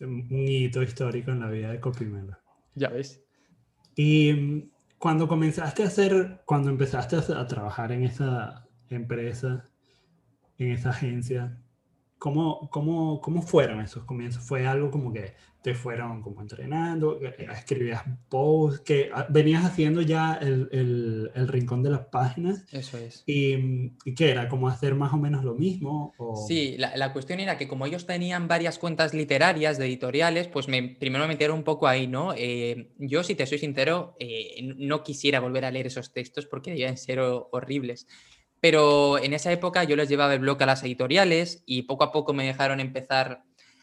Un 0.01 0.27
hito 0.31 0.83
histórico 0.83 1.33
en 1.33 1.41
la 1.41 1.49
vida 1.49 1.73
de 1.73 1.81
Copimelo. 1.81 2.37
Ya 2.75 2.89
ves. 2.89 3.23
Y 3.97 4.33
mm, 4.33 4.71
cuando 4.99 5.27
comenzaste 5.27 5.83
a 5.83 5.87
hacer, 5.87 6.43
cuando 6.45 6.71
empezaste 6.71 7.17
a 7.17 7.47
trabajar 7.47 7.93
en 7.93 8.05
esa 8.05 8.69
empresa, 8.89 9.69
en 10.59 10.71
esa 10.71 10.91
agencia, 10.91 11.57
¿Cómo, 12.23 12.71
cómo, 12.71 13.21
¿Cómo 13.21 13.43
fueron 13.43 13.81
esos 13.81 14.05
comienzos? 14.05 14.45
¿Fue 14.45 14.65
algo 14.65 14.93
como 14.93 15.13
que 15.13 15.35
te 15.63 15.75
fueron 15.75 16.23
como 16.23 16.43
entrenando, 16.43 17.21
escribías 17.21 18.03
posts, 18.29 18.81
que 18.81 19.11
ah, 19.15 19.27
venías 19.29 19.65
haciendo 19.65 20.03
ya 20.03 20.35
el, 20.35 20.69
el, 20.73 21.31
el 21.35 21.49
rincón 21.49 21.83
de 21.83 21.91
las 21.91 22.07
páginas? 22.07 22.65
Eso 22.73 22.99
es. 22.99 23.23
¿Y, 23.27 23.93
¿Y, 24.05 24.15
qué 24.15 24.31
era? 24.31 24.49
¿Como 24.49 24.69
hacer 24.69 24.95
más 24.95 25.13
o 25.13 25.17
menos 25.17 25.45
lo 25.45 25.55
mismo? 25.55 26.15
O... 26.19 26.37
Sí, 26.49 26.77
la, 26.79 26.97
la, 26.97 27.13
cuestión 27.13 27.39
era 27.39 27.59
que 27.59 27.69
como 27.69 27.87
ellos 27.87 28.07
tenían 28.07 28.49
varias 28.49 28.79
cuentas 28.79 29.15
literarias 29.15 29.79
de 29.79 29.87
editoriales, 29.87 30.49
pues 30.49 30.67
me, 30.67 30.83
primero 30.83 31.25
me 31.25 31.29
metieron 31.29 31.59
un 31.59 31.65
poco 31.65 31.87
ahí, 31.87 32.09
¿no? 32.09 32.35
Eh, 32.37 32.91
yo, 32.99 33.23
si 33.23 33.35
te 33.35 33.47
soy 33.47 33.59
sincero, 33.59 34.17
eh, 34.19 34.75
no 34.77 35.05
quisiera 35.05 35.39
volver 35.39 35.65
a 35.65 35.71
leer 35.71 35.87
esos 35.87 36.13
textos 36.13 36.47
porque 36.47 36.71
debían 36.71 36.97
ser 36.97 37.21
horribles. 37.21 38.07
Pero 38.63 39.19
en 39.19 39.33
esa 39.33 39.51
época 39.51 39.83
yo 39.83 39.97
les 39.97 40.09
llevaba 40.09 40.35
el 40.35 40.39
blog 40.39 40.63
a 40.63 40.67
las 40.67 40.85
editoriales 40.85 41.65
y 41.67 41.83
poco 41.83 42.05
a 42.05 42.13
poco 42.13 42.33
me 42.33 42.47
dejaron 42.47 42.79
empezar 42.79 43.43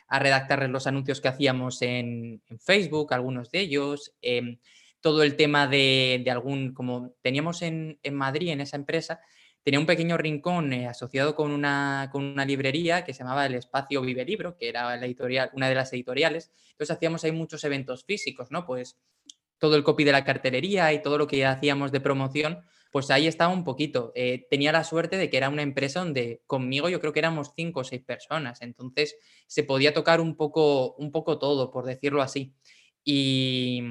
a 0.10 0.20
redactar 0.20 0.68
los 0.70 0.88
anuncios 0.88 1.22
que 1.22 1.28
hacíamos 1.28 1.82
en, 1.82 2.42
Facebook, 2.60 3.14
algunos 3.14 3.52
de 3.52 3.60
ellos. 3.60 4.16
Em, 4.22 4.58
todo 5.02 5.24
el 5.24 5.36
tema 5.36 5.68
de, 5.68 6.26
algún, 6.30 6.74
como 6.74 7.14
teníamos 7.22 7.62
en, 7.62 8.00
Madrid, 8.12 8.50
en 8.50 8.62
esa 8.62 8.76
empresa, 8.76 9.22
tenía 9.64 9.80
un 9.80 9.86
pequeño 9.86 10.18
rincón 10.18 10.74
eh, 10.74 10.88
asociado 10.88 11.36
con 11.36 11.52
una, 11.52 12.10
con 12.12 12.24
una 12.24 12.44
librería 12.44 13.04
que 13.04 13.14
se 13.14 13.20
llamaba 13.20 13.46
el 13.46 13.56
Espacio 13.56 14.02
Vive 14.02 14.26
Libro, 14.26 14.58
que 14.58 14.68
era 14.68 14.98
la 14.98 15.06
editorial, 15.06 15.52
una 15.54 15.70
de 15.70 15.76
las 15.76 15.94
editoriales. 15.94 16.52
Entonces 16.72 16.96
hacíamos 16.96 17.24
ahí 17.24 17.32
muchos 17.32 17.64
eventos 17.64 18.04
físicos, 18.04 18.52
¿no? 18.52 18.66
Pues 18.66 18.98
todo 19.60 19.76
el 19.76 19.84
copy 19.84 20.04
de 20.06 20.12
la 20.12 20.24
cartelería 20.24 20.92
y 20.92 21.02
todo 21.02 21.18
lo 21.18 21.28
que 21.28 21.46
hacíamos 21.46 21.92
de 21.92 22.02
promoción 22.02 22.64
Pues 22.92 23.12
ahí 23.12 23.28
estaba 23.28 23.54
un 23.54 23.64
poquito. 23.64 24.12
Eh, 24.16 24.48
tenía 24.50 24.72
la 24.72 24.84
suerte 24.84 25.18
de 25.18 25.30
que 25.30 25.38
era 25.38 25.50
una 25.50 25.62
empresa 25.62 26.00
donde 26.00 26.42
conmigo 26.48 26.90
yo 26.90 27.00
creo 27.00 27.14
que 27.14 27.20
éramos 27.20 27.54
cinco 27.56 27.82
o 27.82 27.84
seis 27.84 28.02
personas, 28.04 28.62
entonces 28.62 29.16
se 29.48 29.64
podía 29.64 29.94
tocar 29.94 30.22
un 30.22 30.36
poco, 30.36 30.96
un 30.96 31.12
poco 31.12 31.38
todo, 31.38 31.72
por 31.72 31.86
decirlo 31.86 32.22
así. 32.22 32.54
Y, 33.04 33.82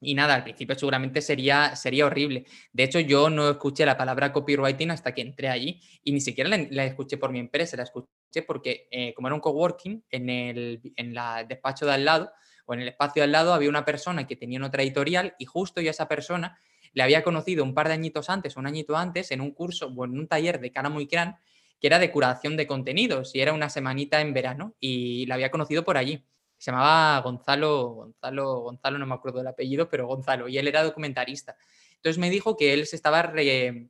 nada, 0.00 0.34
al 0.34 0.44
principio 0.44 0.74
seguramente 0.76 1.20
sería, 1.20 1.76
sería 1.76 2.06
horrible. 2.06 2.44
De 2.72 2.84
hecho, 2.84 3.00
yo 3.00 3.30
no 3.30 3.50
escuché 3.50 3.86
la 3.86 3.96
palabra 3.96 4.32
copywriting 4.32 4.90
hasta 4.90 5.14
que 5.14 5.22
entré 5.22 5.48
allí 5.48 5.80
y 6.02 6.12
ni 6.12 6.20
siquiera 6.20 6.50
la, 6.50 6.84
escuché 6.84 7.16
por 7.16 7.32
mi 7.32 7.38
empresa, 7.38 7.76
la 7.76 7.84
escuché 7.84 8.42
porque 8.46 8.88
eh, 8.90 9.14
como 9.14 9.28
era 9.28 9.34
un 9.34 9.40
coworking, 9.40 10.04
en 10.10 10.30
el 10.30 10.80
en 10.96 11.14
la 11.14 11.44
despacho 11.44 11.86
de 11.86 11.92
al 11.92 12.04
lado 12.04 12.32
o 12.66 12.74
en 12.74 12.80
el 12.80 12.88
espacio 12.88 13.22
al 13.22 13.32
lado 13.32 13.52
había 13.52 13.68
una 13.68 13.84
persona 13.84 14.26
que 14.26 14.36
tenía 14.36 14.64
otra 14.64 14.82
editorial 14.82 15.34
y 15.38 15.44
justo 15.44 15.80
yo 15.80 15.88
a 15.88 15.92
esa 15.92 16.08
persona 16.08 16.58
le 16.92 17.02
había 17.02 17.22
conocido 17.22 17.64
un 17.64 17.74
par 17.74 17.88
de 17.88 17.94
añitos 17.94 18.30
antes, 18.30 18.56
un 18.56 18.66
añito 18.66 18.96
antes, 18.96 19.30
en 19.30 19.40
un 19.40 19.52
curso 19.52 19.92
o 19.94 20.04
en 20.04 20.18
un 20.18 20.28
taller 20.28 20.60
de 20.60 20.72
Cara 20.72 20.88
Muy 20.88 21.06
Gran, 21.06 21.36
que 21.80 21.86
era 21.86 21.98
de 21.98 22.10
curación 22.10 22.56
de 22.56 22.66
contenidos 22.66 23.34
y 23.34 23.40
era 23.40 23.52
una 23.52 23.68
semanita 23.68 24.20
en 24.20 24.32
verano 24.34 24.74
y 24.78 25.26
la 25.26 25.34
había 25.34 25.50
conocido 25.50 25.84
por 25.84 25.96
allí. 25.96 26.24
Se 26.58 26.70
llamaba 26.70 27.20
Gonzalo, 27.22 27.88
Gonzalo, 27.90 28.60
Gonzalo, 28.60 28.98
no 28.98 29.06
me 29.06 29.14
acuerdo 29.14 29.38
del 29.38 29.48
apellido, 29.48 29.88
pero 29.88 30.06
Gonzalo, 30.06 30.46
y 30.48 30.58
él 30.58 30.68
era 30.68 30.84
documentarista. 30.84 31.56
Entonces 31.96 32.18
me 32.18 32.30
dijo 32.30 32.56
que 32.56 32.72
él 32.72 32.86
se 32.86 32.96
estaba 32.96 33.32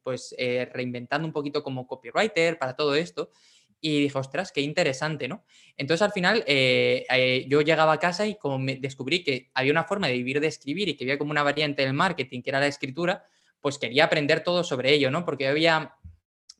pues, 0.02 0.34
eh, 0.38 0.70
reinventando 0.72 1.26
un 1.26 1.32
poquito 1.32 1.62
como 1.62 1.86
copywriter 1.86 2.58
para 2.58 2.76
todo 2.76 2.94
esto 2.94 3.30
y 3.85 4.01
dije, 4.01 4.16
ostras, 4.16 4.53
qué 4.53 4.61
interesante, 4.61 5.27
¿no? 5.27 5.45
Entonces 5.77 6.03
al 6.03 6.12
final 6.12 6.45
eh, 6.47 7.05
eh, 7.11 7.45
yo 7.49 7.62
llegaba 7.62 7.92
a 7.92 7.99
casa 7.99 8.25
y 8.27 8.37
como 8.37 8.57
me 8.59 8.77
descubrí 8.77 9.25
que 9.25 9.51
había 9.55 9.73
una 9.73 9.83
forma 9.83 10.07
de 10.07 10.12
vivir 10.14 10.40
de 10.40 10.47
escribir 10.47 10.88
y 10.88 10.97
que 10.97 11.05
había 11.05 11.18
como 11.18 11.33
una 11.33 11.42
variante 11.42 11.83
del 11.83 11.92
marketing 11.92 12.42
que 12.42 12.51
era 12.51 12.61
la 12.61 12.68
escritura, 12.68 13.27
pues 13.61 13.79
quería 13.79 14.05
aprender 14.05 14.45
todo 14.45 14.62
sobre 14.62 14.92
ello, 14.92 15.11
¿no? 15.11 15.25
Porque 15.25 15.49
había 15.49 15.97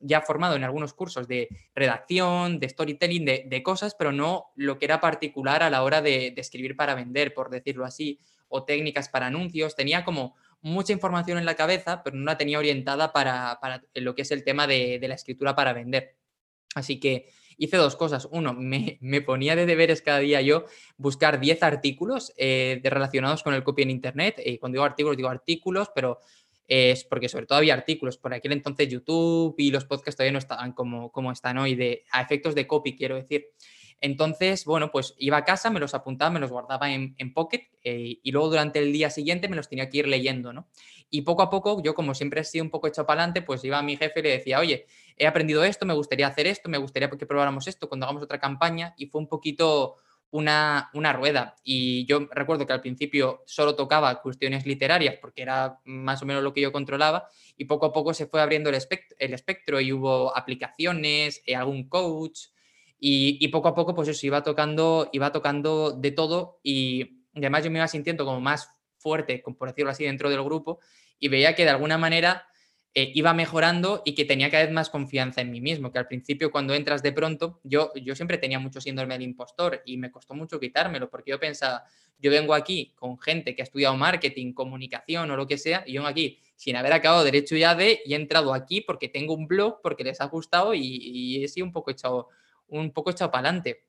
ya 0.01 0.19
formado 0.19 0.57
en 0.57 0.65
algunos 0.65 0.93
cursos 0.93 1.29
de 1.29 1.47
redacción, 1.73 2.59
de 2.59 2.67
storytelling, 2.67 3.23
de, 3.23 3.63
cosas, 3.63 3.95
pero 3.95 4.11
no 4.11 4.51
lo 4.57 4.77
que 4.77 4.83
era 4.83 4.99
particular 4.99 5.63
a 5.63 5.69
la 5.69 5.81
hora 5.83 6.01
de, 6.01 6.33
escribir 6.35 6.75
para 6.75 6.93
vender, 6.93 7.33
por 7.33 7.49
decirlo 7.49 7.85
así, 7.85 8.19
o 8.49 8.65
técnicas 8.65 9.07
para 9.07 9.27
anuncios. 9.27 9.77
Tenía 9.77 10.03
como 10.03 10.35
mucha 10.59 10.91
información 10.91 11.37
en 11.37 11.45
la 11.45 11.55
cabeza, 11.55 12.03
pero 12.03 12.17
no 12.17 12.25
la 12.25 12.37
tenía 12.37 12.59
orientada 12.59 13.13
para, 13.13 13.57
lo 13.95 14.13
que 14.13 14.23
es 14.23 14.31
el 14.31 14.43
tema 14.43 14.67
de 14.67 14.99
la 15.07 15.15
escritura 15.15 15.55
para 15.55 15.71
vender. 15.71 16.17
Así 16.75 16.99
que 16.99 17.27
hice 17.57 17.77
dos 17.77 17.95
cosas. 17.95 18.27
Uno, 18.31 18.53
me, 18.57 19.21
ponía 19.21 19.55
de 19.55 19.65
deberes 19.65 20.01
cada 20.01 20.19
día 20.19 20.41
yo 20.41 20.65
buscar 20.97 21.39
10 21.39 21.63
artículos 21.63 22.33
eh, 22.37 22.79
de 22.81 22.89
relacionados 22.89 23.43
con 23.43 23.53
el 23.53 23.63
copy 23.63 23.83
en 23.83 23.91
Internet. 23.91 24.41
Y 24.45 24.57
cuando 24.57 24.77
digo 24.77 24.85
artículos, 24.85 25.17
digo 25.17 25.29
artículos, 25.29 25.89
pero 25.93 26.19
es 26.67 27.03
porque 27.03 27.29
sobre 27.29 27.45
todo 27.45 27.57
había 27.57 27.73
artículos. 27.73 28.17
Por 28.17 28.33
aquel 28.33 28.53
entonces 28.53 28.87
YouTube 28.87 29.55
y 29.57 29.71
los 29.71 29.85
podcasts 29.85 30.17
todavía 30.17 30.33
no 30.33 30.39
estaban 30.39 30.73
como, 30.73 31.11
como 31.11 31.31
están 31.31 31.57
hoy, 31.57 31.75
de, 31.75 32.05
a 32.11 32.21
efectos 32.21 32.55
de 32.55 32.67
copy, 32.67 32.95
quiero 32.95 33.15
decir. 33.15 33.47
Entonces, 34.03 34.65
bueno, 34.65 34.91
pues 34.91 35.15
iba 35.17 35.37
a 35.37 35.45
casa, 35.45 35.69
me 35.69 35.79
los 35.79 35.93
apuntaba, 35.93 36.31
me 36.31 36.41
los 36.41 36.51
guardaba 36.51 36.91
en, 36.91 37.33
Pocket 37.33 37.69
eh, 37.85 38.19
y 38.21 38.31
luego 38.31 38.49
durante 38.49 38.79
el 38.79 38.91
día 38.91 39.09
siguiente 39.09 39.47
me 39.47 39.55
los 39.55 39.69
tenía 39.69 39.89
que 39.89 39.99
ir 39.99 40.07
leyendo, 40.09 40.51
¿no? 40.51 40.67
Y 41.15 41.21
poco 41.21 41.43
a 41.43 41.49
poco, 41.51 41.79
yo 41.83 41.93
como 41.93 42.15
siempre 42.15 42.41
he 42.41 42.43
sido 42.43 42.63
un 42.63 42.71
poco 42.71 42.87
hecho 42.87 43.05
para 43.05 43.21
adelante, 43.21 43.43
pues 43.43 43.63
iba 43.63 43.77
a 43.77 43.83
mi 43.83 43.97
jefe 43.97 44.19
y 44.19 44.23
le 44.23 44.29
decía, 44.31 44.59
oye, 44.59 44.87
he 45.15 45.27
aprendido 45.27 45.63
esto, 45.63 45.85
me 45.85 45.93
gustaría 45.93 46.25
hacer 46.25 46.47
esto, 46.47 46.69
me 46.69 46.79
gustaría 46.79 47.07
que 47.07 47.27
probáramos 47.27 47.67
esto 47.67 47.87
cuando 47.87 48.07
hagamos 48.07 48.23
otra 48.23 48.39
campaña 48.39 48.95
y 48.97 49.05
fue 49.05 49.21
un 49.21 49.27
poquito 49.27 49.97
una, 50.31 50.89
una, 50.95 51.13
rueda. 51.13 51.55
Y 51.63 52.07
yo 52.07 52.27
recuerdo 52.31 52.65
que 52.65 52.73
al 52.73 52.81
principio 52.81 53.43
solo 53.45 53.75
tocaba 53.75 54.23
cuestiones 54.23 54.65
literarias 54.65 55.17
porque 55.21 55.43
era 55.43 55.79
más 55.85 56.23
o 56.23 56.25
menos 56.25 56.41
lo 56.41 56.51
que 56.51 56.61
yo 56.61 56.71
controlaba 56.71 57.27
y 57.57 57.65
poco 57.65 57.85
a 57.85 57.93
poco 57.93 58.15
se 58.15 58.25
fue 58.25 58.41
abriendo 58.41 58.69
el 58.69 58.75
espectro, 58.75 59.15
el 59.19 59.35
espectro 59.35 59.79
y 59.79 59.93
hubo 59.93 60.35
aplicaciones, 60.35 61.43
eh, 61.45 61.55
algún 61.55 61.87
coach, 61.89 62.47
y, 62.99 63.47
poco 63.49 63.67
a 63.67 63.75
poco, 63.75 63.93
pues 63.93 64.07
eso, 64.07 64.25
iba 64.25 64.41
tocando, 64.41 65.09
iba 65.11 65.31
tocando 65.31 65.91
de 65.91 66.09
todo 66.11 66.59
y 66.63 67.25
además 67.35 67.63
yo 67.63 67.69
me 67.69 67.79
iba 67.79 67.87
sintiendo 67.87 68.25
como 68.25 68.39
más 68.39 68.69
fuerte, 68.97 69.43
por 69.59 69.67
decirlo 69.67 69.91
así, 69.91 70.05
dentro 70.05 70.29
del 70.29 70.41
grupo 70.41 70.79
y 71.19 71.27
veía 71.27 71.55
que 71.55 71.63
de 71.63 71.69
alguna 71.69 71.97
manera 71.97 72.47
eh, 72.95 73.11
iba 73.15 73.33
mejorando 73.33 74.03
y 74.05 74.13
que 74.13 74.25
tenía 74.25 74.51
cada 74.51 74.65
vez 74.65 74.73
más 74.73 74.89
confianza 74.89 75.41
en 75.41 75.51
mí 75.51 75.61
mismo, 75.61 75.91
que 75.91 75.99
al 75.99 76.07
principio 76.07 76.51
cuando 76.51 76.73
entras 76.73 77.01
de 77.01 77.11
pronto, 77.11 77.59
yo, 77.63 77.91
yo 77.95 78.15
siempre 78.15 78.37
tenía 78.37 78.59
mucho 78.59 78.79
síndrome 78.81 79.15
del 79.15 79.23
impostor 79.23 79.81
y 79.85 79.97
me 79.97 80.11
costó 80.11 80.35
mucho 80.35 80.59
quitármelo 80.59 81.09
porque 81.09 81.31
yo 81.31 81.39
pensaba, 81.39 81.85
yo 82.19 82.29
vengo 82.29 82.53
aquí 82.53 82.93
con 82.95 83.19
gente 83.19 83.55
que 83.55 83.63
ha 83.63 83.65
estudiado 83.65 83.97
marketing, 83.97 84.53
comunicación 84.53 85.31
o 85.31 85.35
lo 85.35 85.47
que 85.47 85.57
sea, 85.57 85.83
y 85.87 85.93
yo 85.93 86.05
aquí 86.05 86.39
sin 86.55 86.75
haber 86.75 86.93
acabado 86.93 87.23
derecho 87.23 87.55
ya 87.55 87.73
de 87.73 88.01
y 88.05 88.13
he 88.13 88.15
entrado 88.15 88.53
aquí 88.53 88.81
porque 88.81 89.09
tengo 89.09 89.33
un 89.33 89.47
blog, 89.47 89.81
porque 89.81 90.03
les 90.03 90.21
ha 90.21 90.25
gustado 90.25 90.73
y, 90.73 90.81
y 90.81 91.43
he 91.43 91.47
sido 91.47 91.65
un 91.65 91.71
poco 91.71 91.89
echado 91.89 92.29
un 92.67 92.91
poco 92.91 93.11
echado 93.11 93.31
para 93.31 93.49
adelante. 93.49 93.85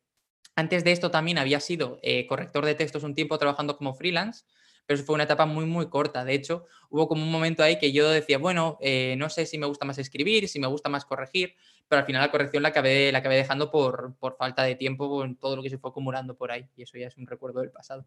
Antes 0.56 0.84
de 0.84 0.92
esto 0.92 1.10
también 1.10 1.38
había 1.38 1.60
sido 1.60 1.98
eh, 2.02 2.26
corrector 2.26 2.64
de 2.64 2.74
textos 2.74 3.02
un 3.02 3.14
tiempo 3.14 3.38
trabajando 3.38 3.76
como 3.76 3.94
freelance, 3.94 4.44
pero 4.86 5.02
fue 5.02 5.14
una 5.14 5.24
etapa 5.24 5.46
muy, 5.46 5.66
muy 5.66 5.88
corta. 5.88 6.24
De 6.24 6.34
hecho, 6.34 6.66
hubo 6.90 7.08
como 7.08 7.22
un 7.22 7.30
momento 7.30 7.62
ahí 7.62 7.78
que 7.78 7.92
yo 7.92 8.08
decía, 8.10 8.38
bueno, 8.38 8.78
eh, 8.80 9.16
no 9.18 9.28
sé 9.30 9.46
si 9.46 9.58
me 9.58 9.66
gusta 9.66 9.84
más 9.84 9.98
escribir, 9.98 10.48
si 10.48 10.58
me 10.60 10.66
gusta 10.66 10.88
más 10.88 11.04
corregir, 11.04 11.54
pero 11.88 12.00
al 12.00 12.06
final 12.06 12.22
la 12.22 12.30
corrección 12.30 12.62
la 12.62 12.70
acabé, 12.70 13.12
la 13.12 13.18
acabé 13.18 13.36
dejando 13.36 13.70
por, 13.70 14.14
por 14.18 14.36
falta 14.36 14.62
de 14.62 14.74
tiempo 14.74 15.08
con 15.08 15.36
todo 15.36 15.56
lo 15.56 15.62
que 15.62 15.70
se 15.70 15.78
fue 15.78 15.90
acumulando 15.90 16.36
por 16.36 16.50
ahí. 16.50 16.68
Y 16.76 16.82
eso 16.82 16.98
ya 16.98 17.06
es 17.06 17.16
un 17.16 17.26
recuerdo 17.26 17.60
del 17.60 17.70
pasado. 17.70 18.04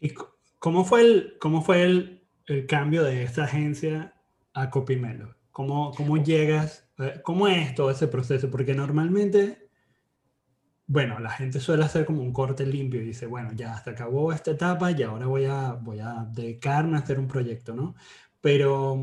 ¿Y 0.00 0.10
cómo 0.58 0.84
fue 0.84 1.02
el, 1.02 1.36
cómo 1.40 1.62
fue 1.62 1.82
el, 1.82 2.26
el 2.46 2.66
cambio 2.66 3.04
de 3.04 3.22
esta 3.22 3.44
agencia 3.44 4.14
a 4.52 4.70
Copimelo? 4.70 5.36
¿Cómo, 5.52 5.92
cómo 5.92 6.16
llegas 6.16 6.82
¿Cómo 7.22 7.48
es 7.48 7.74
todo 7.74 7.90
ese 7.90 8.06
proceso? 8.06 8.50
Porque 8.50 8.74
normalmente, 8.74 9.61
bueno, 10.86 11.18
la 11.20 11.30
gente 11.30 11.60
suele 11.60 11.84
hacer 11.84 12.04
como 12.04 12.22
un 12.22 12.32
corte 12.32 12.66
limpio 12.66 13.00
y 13.00 13.06
dice, 13.06 13.26
bueno, 13.26 13.50
ya 13.54 13.72
hasta 13.74 13.92
acabó 13.92 14.32
esta 14.32 14.50
etapa 14.52 14.90
y 14.90 15.02
ahora 15.02 15.26
voy 15.26 15.44
a, 15.46 15.72
voy 15.72 16.00
a 16.00 16.26
dedicarme 16.30 16.96
a 16.96 17.00
hacer 17.00 17.18
un 17.18 17.28
proyecto, 17.28 17.74
¿no? 17.74 17.94
Pero, 18.40 19.02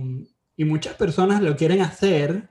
y 0.55 0.65
muchas 0.65 0.95
personas 0.95 1.41
lo 1.41 1.55
quieren 1.55 1.81
hacer, 1.81 2.49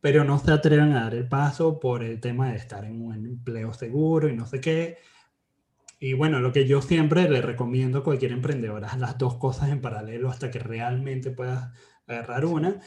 pero 0.00 0.24
no 0.24 0.38
se 0.38 0.52
atreven 0.52 0.92
a 0.92 1.04
dar 1.04 1.14
el 1.14 1.28
paso 1.28 1.80
por 1.80 2.02
el 2.02 2.20
tema 2.20 2.50
de 2.50 2.56
estar 2.56 2.84
en 2.84 3.02
un 3.02 3.14
empleo 3.14 3.74
seguro 3.74 4.28
y 4.28 4.36
no 4.36 4.46
sé 4.46 4.60
qué. 4.60 4.98
Y 5.98 6.14
bueno, 6.14 6.40
lo 6.40 6.52
que 6.52 6.66
yo 6.66 6.80
siempre 6.80 7.28
le 7.28 7.42
recomiendo 7.42 7.98
a 7.98 8.04
cualquier 8.04 8.32
emprendedor, 8.32 8.84
haz 8.84 8.98
las 8.98 9.18
dos 9.18 9.36
cosas 9.36 9.68
en 9.70 9.82
paralelo 9.82 10.30
hasta 10.30 10.50
que 10.50 10.58
realmente 10.58 11.30
puedas 11.30 11.70
agarrar 12.06 12.46
una, 12.46 12.80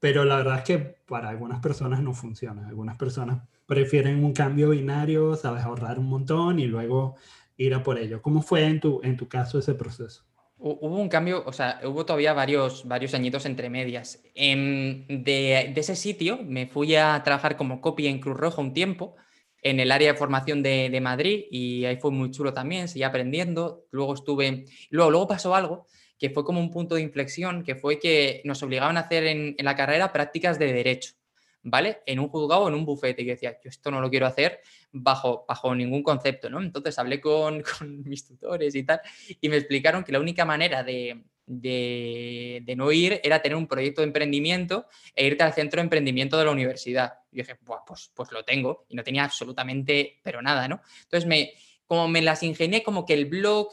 pero 0.00 0.24
la 0.24 0.36
verdad 0.36 0.58
es 0.58 0.64
que 0.64 0.78
para 0.78 1.28
algunas 1.28 1.60
personas 1.60 2.02
no 2.02 2.14
funciona. 2.14 2.66
Algunas 2.66 2.96
personas 2.96 3.42
prefieren 3.66 4.24
un 4.24 4.32
cambio 4.32 4.70
binario, 4.70 5.36
sabes, 5.36 5.62
ahorrar 5.62 5.98
un 5.98 6.06
montón 6.06 6.58
y 6.58 6.66
luego 6.66 7.16
ir 7.56 7.74
a 7.74 7.82
por 7.82 7.98
ello. 7.98 8.22
¿Cómo 8.22 8.42
fue 8.42 8.64
en 8.64 8.80
tu, 8.80 9.00
en 9.04 9.16
tu 9.16 9.28
caso 9.28 9.58
ese 9.58 9.74
proceso? 9.74 10.24
Hubo 10.62 10.98
un 10.98 11.08
cambio, 11.08 11.42
o 11.46 11.52
sea, 11.52 11.80
hubo 11.84 12.04
todavía 12.04 12.34
varios, 12.34 12.86
varios 12.86 13.14
añitos 13.14 13.46
entre 13.46 13.70
medias. 13.70 14.22
de, 14.34 15.06
de, 15.08 15.72
ese 15.76 15.96
sitio 15.96 16.38
me 16.42 16.66
fui 16.66 16.96
a 16.96 17.22
trabajar 17.22 17.56
como 17.56 17.80
copy 17.80 18.08
en 18.08 18.20
Cruz 18.20 18.36
Roja 18.36 18.60
un 18.60 18.74
tiempo, 18.74 19.16
en 19.62 19.80
el 19.80 19.90
área 19.90 20.12
de 20.12 20.18
formación 20.18 20.62
de, 20.62 20.90
de 20.90 21.00
Madrid, 21.00 21.44
y 21.50 21.86
ahí 21.86 21.96
fue 21.96 22.10
muy 22.10 22.30
chulo 22.30 22.52
también, 22.52 22.88
seguí 22.88 23.04
aprendiendo. 23.04 23.84
Luego 23.90 24.14
estuve, 24.14 24.66
luego, 24.90 25.10
luego 25.10 25.28
pasó 25.28 25.54
algo 25.54 25.86
que 26.20 26.28
fue 26.28 26.44
como 26.44 26.60
un 26.60 26.70
punto 26.70 26.96
de 26.96 27.00
inflexión, 27.00 27.64
que 27.64 27.74
fue 27.74 27.98
que 27.98 28.42
nos 28.44 28.62
obligaban 28.62 28.98
a 28.98 29.00
hacer 29.00 29.24
en, 29.24 29.56
la 29.58 29.74
carrera 29.74 30.12
prácticas 30.12 30.58
de 30.58 30.70
derecho, 30.70 31.14
¿vale? 31.62 32.02
En 32.04 32.20
un 32.20 32.28
juzgado 32.28 32.64
o 32.64 32.68
en 32.68 32.74
un 32.74 32.84
bufete. 32.84 33.22
Y 33.22 33.24
yo 33.24 33.32
decía, 33.32 33.58
yo 33.64 33.70
esto 33.70 33.90
no 33.90 34.02
lo 34.02 34.10
quiero 34.10 34.26
hacer 34.26 34.60
bajo, 34.92 35.46
bajo 35.48 35.74
ningún 35.74 36.02
concepto, 36.02 36.50
¿no? 36.50 36.60
Entonces 36.60 36.98
hablé 36.98 37.22
con, 37.22 37.64
mis 38.04 38.26
tutores 38.26 38.74
y 38.74 38.82
tal, 38.82 39.00
y 39.40 39.48
me 39.48 39.56
explicaron 39.56 40.04
que 40.04 40.12
la 40.12 40.20
única 40.20 40.44
manera 40.44 40.84
de, 40.84 41.24
de, 41.46 42.74
no 42.76 42.92
ir 42.92 43.18
era 43.24 43.40
tener 43.40 43.56
un 43.56 43.66
proyecto 43.66 44.02
de 44.02 44.08
emprendimiento 44.08 44.86
e 45.14 45.26
irte 45.26 45.42
al 45.42 45.54
centro 45.54 45.78
de 45.78 45.84
emprendimiento 45.84 46.36
de 46.36 46.44
la 46.44 46.50
universidad. 46.50 47.14
Y 47.32 47.38
dije, 47.38 47.56
pues, 47.64 48.10
pues 48.14 48.30
lo 48.30 48.44
tengo, 48.44 48.84
y 48.90 48.94
no 48.94 49.02
tenía 49.02 49.24
absolutamente, 49.24 50.20
pero 50.22 50.42
nada, 50.42 50.68
¿no? 50.68 50.82
Entonces 51.04 51.26
me 51.26 51.54
como 51.90 52.06
me 52.06 52.22
las 52.22 52.44
ingenié 52.44 52.84
como 52.84 53.04
que 53.04 53.14
el 53.14 53.24
blog, 53.24 53.68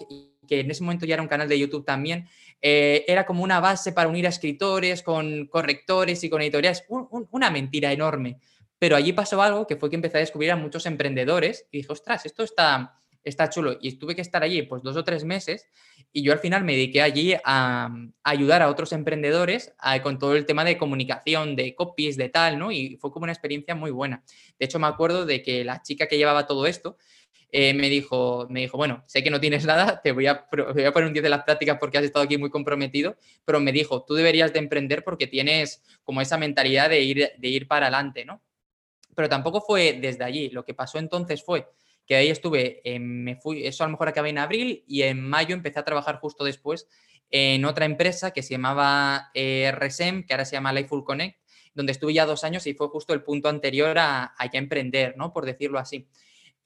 que 0.47 0.61
en 0.61 0.71
ese 0.71 0.83
momento 0.83 1.05
ya 1.05 1.15
era 1.15 1.21
un 1.21 1.27
canal 1.27 1.47
de 1.47 1.59
YouTube 1.59 1.85
también, 1.85 2.27
eh, 2.61 3.05
era 3.07 3.25
como 3.25 3.43
una 3.43 3.59
base 3.59 3.91
para 3.91 4.09
unir 4.09 4.25
a 4.25 4.29
escritores 4.29 5.03
con 5.03 5.47
correctores 5.47 6.23
y 6.23 6.29
con 6.29 6.41
editoriales, 6.41 6.85
una 6.89 7.51
mentira 7.51 7.91
enorme. 7.91 8.39
Pero 8.79 8.95
allí 8.95 9.13
pasó 9.13 9.41
algo 9.41 9.67
que 9.67 9.75
fue 9.75 9.89
que 9.89 9.95
empecé 9.95 10.17
a 10.17 10.21
descubrir 10.21 10.51
a 10.51 10.55
muchos 10.55 10.85
emprendedores 10.85 11.65
y 11.71 11.77
dije, 11.77 11.91
ostras, 11.91 12.25
esto 12.25 12.43
está, 12.43 12.99
está 13.23 13.49
chulo. 13.49 13.77
Y 13.81 13.93
tuve 13.93 14.15
que 14.15 14.21
estar 14.21 14.43
allí 14.43 14.61
pues 14.63 14.83
dos 14.83 14.95
o 14.95 15.03
tres 15.03 15.23
meses 15.23 15.67
y 16.13 16.23
yo 16.23 16.31
al 16.31 16.39
final 16.39 16.63
me 16.63 16.73
dediqué 16.73 17.01
allí 17.01 17.35
a, 17.43 17.89
ayudar 18.23 18.61
a 18.61 18.69
otros 18.69 18.91
emprendedores 18.93 19.73
con 20.03 20.19
todo 20.19 20.35
el 20.35 20.45
tema 20.45 20.63
de 20.63 20.77
comunicación, 20.77 21.55
de 21.55 21.75
copies, 21.75 22.17
de 22.17 22.29
tal, 22.29 22.57
¿no? 22.57 22.71
Y 22.71 22.97
fue 22.97 23.11
como 23.11 23.23
una 23.23 23.33
experiencia 23.33 23.75
muy 23.75 23.91
buena. 23.91 24.23
De 24.57 24.65
hecho, 24.65 24.79
me 24.79 24.87
acuerdo 24.87 25.25
de 25.25 25.43
que 25.43 25.63
la 25.63 25.81
chica 25.81 26.07
que 26.07 26.17
llevaba 26.17 26.47
todo 26.47 26.65
esto 26.65 26.97
eh, 27.51 27.73
me, 27.73 27.89
dijo, 27.89 28.45
me 28.49 28.61
dijo, 28.61 28.77
bueno, 28.77 29.03
sé 29.07 29.23
que 29.23 29.29
no 29.29 29.39
tienes 29.39 29.65
nada, 29.65 30.01
te 30.01 30.11
voy 30.11 30.27
a, 30.27 30.47
voy 30.51 30.83
a 30.83 30.91
poner 30.91 31.07
un 31.07 31.13
10 31.13 31.23
de 31.23 31.29
las 31.29 31.43
prácticas 31.43 31.77
porque 31.79 31.97
has 31.97 32.03
estado 32.03 32.25
aquí 32.25 32.37
muy 32.37 32.49
comprometido, 32.49 33.15
pero 33.45 33.59
me 33.59 33.71
dijo, 33.71 34.03
tú 34.03 34.15
deberías 34.15 34.51
de 34.51 34.59
emprender 34.59 35.03
porque 35.03 35.27
tienes 35.27 35.81
como 36.03 36.21
esa 36.21 36.37
mentalidad 36.37 36.89
de 36.89 37.01
ir, 37.01 37.31
de 37.37 37.47
ir 37.47 37.67
para 37.67 37.87
adelante, 37.87 38.25
¿no? 38.25 38.41
Pero 39.15 39.29
tampoco 39.29 39.61
fue 39.61 39.93
desde 39.93 40.23
allí. 40.23 40.49
Lo 40.49 40.63
que 40.63 40.73
pasó 40.73 40.99
entonces 40.99 41.43
fue 41.43 41.67
que 42.05 42.15
ahí 42.15 42.29
estuve, 42.29 42.81
eh, 42.83 42.99
me 42.99 43.35
fui, 43.35 43.65
eso 43.65 43.83
a 43.83 43.87
lo 43.87 43.91
mejor 43.91 44.07
acabé 44.07 44.29
en 44.29 44.37
abril 44.37 44.83
y 44.87 45.01
en 45.03 45.21
mayo 45.21 45.53
empecé 45.53 45.79
a 45.79 45.85
trabajar 45.85 46.19
justo 46.19 46.43
después 46.43 46.87
en 47.29 47.65
otra 47.65 47.85
empresa 47.85 48.31
que 48.31 48.43
se 48.43 48.51
llamaba 48.51 49.29
eh, 49.33 49.71
Resem, 49.73 50.25
que 50.25 50.33
ahora 50.33 50.45
se 50.45 50.55
llama 50.55 50.71
Lifeful 50.71 51.03
Connect, 51.03 51.39
donde 51.73 51.91
estuve 51.91 52.13
ya 52.13 52.25
dos 52.25 52.43
años 52.43 52.65
y 52.67 52.73
fue 52.73 52.87
justo 52.87 53.13
el 53.13 53.23
punto 53.23 53.49
anterior 53.49 53.97
a, 53.97 54.33
a 54.37 54.51
ya 54.51 54.59
emprender, 54.59 55.15
¿no? 55.17 55.33
Por 55.33 55.45
decirlo 55.45 55.79
así. 55.79 56.07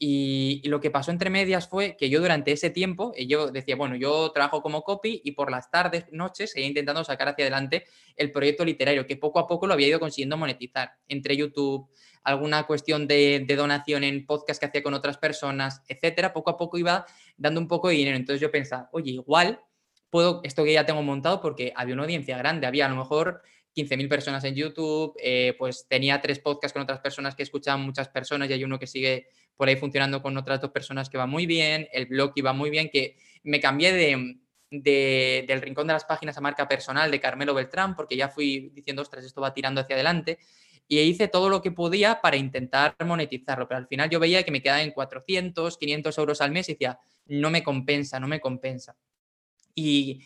Y, 0.04 0.68
lo 0.68 0.82
que 0.82 0.90
pasó 0.90 1.12
entre 1.12 1.30
medias 1.30 1.70
fue 1.70 1.96
que 1.96 2.10
yo 2.10 2.22
durante 2.22 2.52
ese 2.52 2.72
tiempo, 2.72 3.14
eh, 3.16 3.28
yo 3.28 3.52
decía, 3.52 3.76
bueno, 3.76 3.96
yo 3.96 4.32
trabajo 4.32 4.64
como 4.64 4.82
copy 4.82 5.22
y 5.24 5.34
por 5.34 5.52
las 5.52 5.70
tardes, 5.70 6.06
noches, 6.12 6.54
seguía 6.54 6.70
intentando 6.70 7.04
sacar 7.04 7.28
hacia 7.28 7.44
adelante 7.44 7.86
el 8.16 8.32
proyecto 8.32 8.66
literario, 8.66 9.06
que 9.06 9.16
poco 9.16 9.38
a 9.38 9.46
poco 9.46 9.68
lo 9.68 9.74
había 9.74 9.90
ido 9.90 10.00
consiguiendo 10.00 10.38
monetizar 10.38 10.94
entre 11.08 11.38
YouTube, 11.38 11.88
alguna 12.24 12.66
cuestión 12.66 13.08
de, 13.08 13.46
donación 13.56 14.04
en 14.04 14.26
podcast 14.26 14.60
que 14.60 14.66
hacía 14.66 14.82
con 14.82 14.96
otras 14.96 15.20
personas, 15.20 15.84
etcétera. 15.88 16.34
Poco 16.34 16.50
a 16.50 16.58
poco 16.58 16.80
iba 16.80 17.06
dando 17.38 17.62
un 17.62 17.68
poco 17.68 17.90
de 17.90 17.94
dinero. 17.94 18.18
Entonces 18.18 18.42
yo 18.42 18.50
pensaba, 18.50 18.90
oye, 18.94 19.12
igual 19.12 19.62
puedo, 20.10 20.42
esto 20.44 20.64
que 20.64 20.74
ya 20.74 20.84
tengo 20.84 21.04
montado, 21.04 21.42
porque 21.42 21.74
había 21.76 21.94
una 21.94 22.04
audiencia 22.06 22.40
grande, 22.40 22.66
había 22.66 22.88
a 22.88 22.90
lo 22.90 22.96
mejor 22.96 23.44
15.000 23.76 24.10
personas 24.10 24.44
en 24.44 24.56
YouTube, 24.56 25.16
eh, 25.22 25.56
pues 25.58 25.86
tenía 25.88 26.22
tres 26.22 26.40
podcasts 26.40 26.74
con 26.74 26.82
otras 26.82 27.00
personas 27.00 27.36
que 27.36 27.44
escuchaban 27.44 27.82
muchas 27.82 28.10
personas 28.10 28.50
y 28.50 28.54
hay 28.54 28.64
uno 28.64 28.78
que 28.78 28.88
sigue 28.88 29.28
por 29.56 29.68
ahí 29.68 29.76
funcionando 29.76 30.22
con 30.22 30.36
otras 30.38 30.60
dos 30.60 30.72
personas 30.72 31.10
que 31.10 31.18
va 31.18 31.26
muy 31.26 31.46
bien, 31.46 31.88
el 31.94 32.08
blog 32.08 32.34
iba 32.36 32.52
muy 32.54 32.70
bien, 32.70 32.90
que 32.90 33.18
me 33.44 33.60
cambié 33.60 33.94
de, 33.94 35.44
del 35.46 35.62
rincón 35.62 35.88
de 35.88 35.94
las 35.94 36.06
páginas 36.06 36.38
a 36.38 36.42
marca 36.42 36.68
personal 36.68 37.12
de 37.12 37.20
Carmelo 37.20 37.54
Beltrán, 37.54 37.96
porque 37.96 38.18
ya 38.18 38.30
fui 38.30 38.72
diciendo, 38.74 39.02
ostras, 39.02 39.24
esto 39.24 39.42
va 39.42 39.54
tirando 39.54 39.82
hacia 39.82 39.96
adelante, 39.96 40.40
y 40.88 41.00
hice 41.00 41.30
todo 41.30 41.48
lo 41.48 41.62
que 41.62 41.72
podía 41.72 42.20
para 42.20 42.36
intentar 42.36 42.96
monetizarlo, 43.06 43.68
pero 43.68 43.78
al 43.78 43.88
final 43.88 44.10
yo 44.10 44.20
veía 44.20 44.44
que 44.44 44.52
me 44.52 44.62
quedaba 44.62 44.82
en 44.82 44.92
400, 44.92 45.78
500 45.78 46.18
euros 46.18 46.42
al 46.42 46.52
mes 46.52 46.68
y 46.68 46.74
decía, 46.74 47.00
no 47.28 47.50
me 47.50 47.64
compensa, 47.64 48.20
no 48.20 48.28
me 48.28 48.42
compensa. 48.42 48.98
Y 49.74 50.22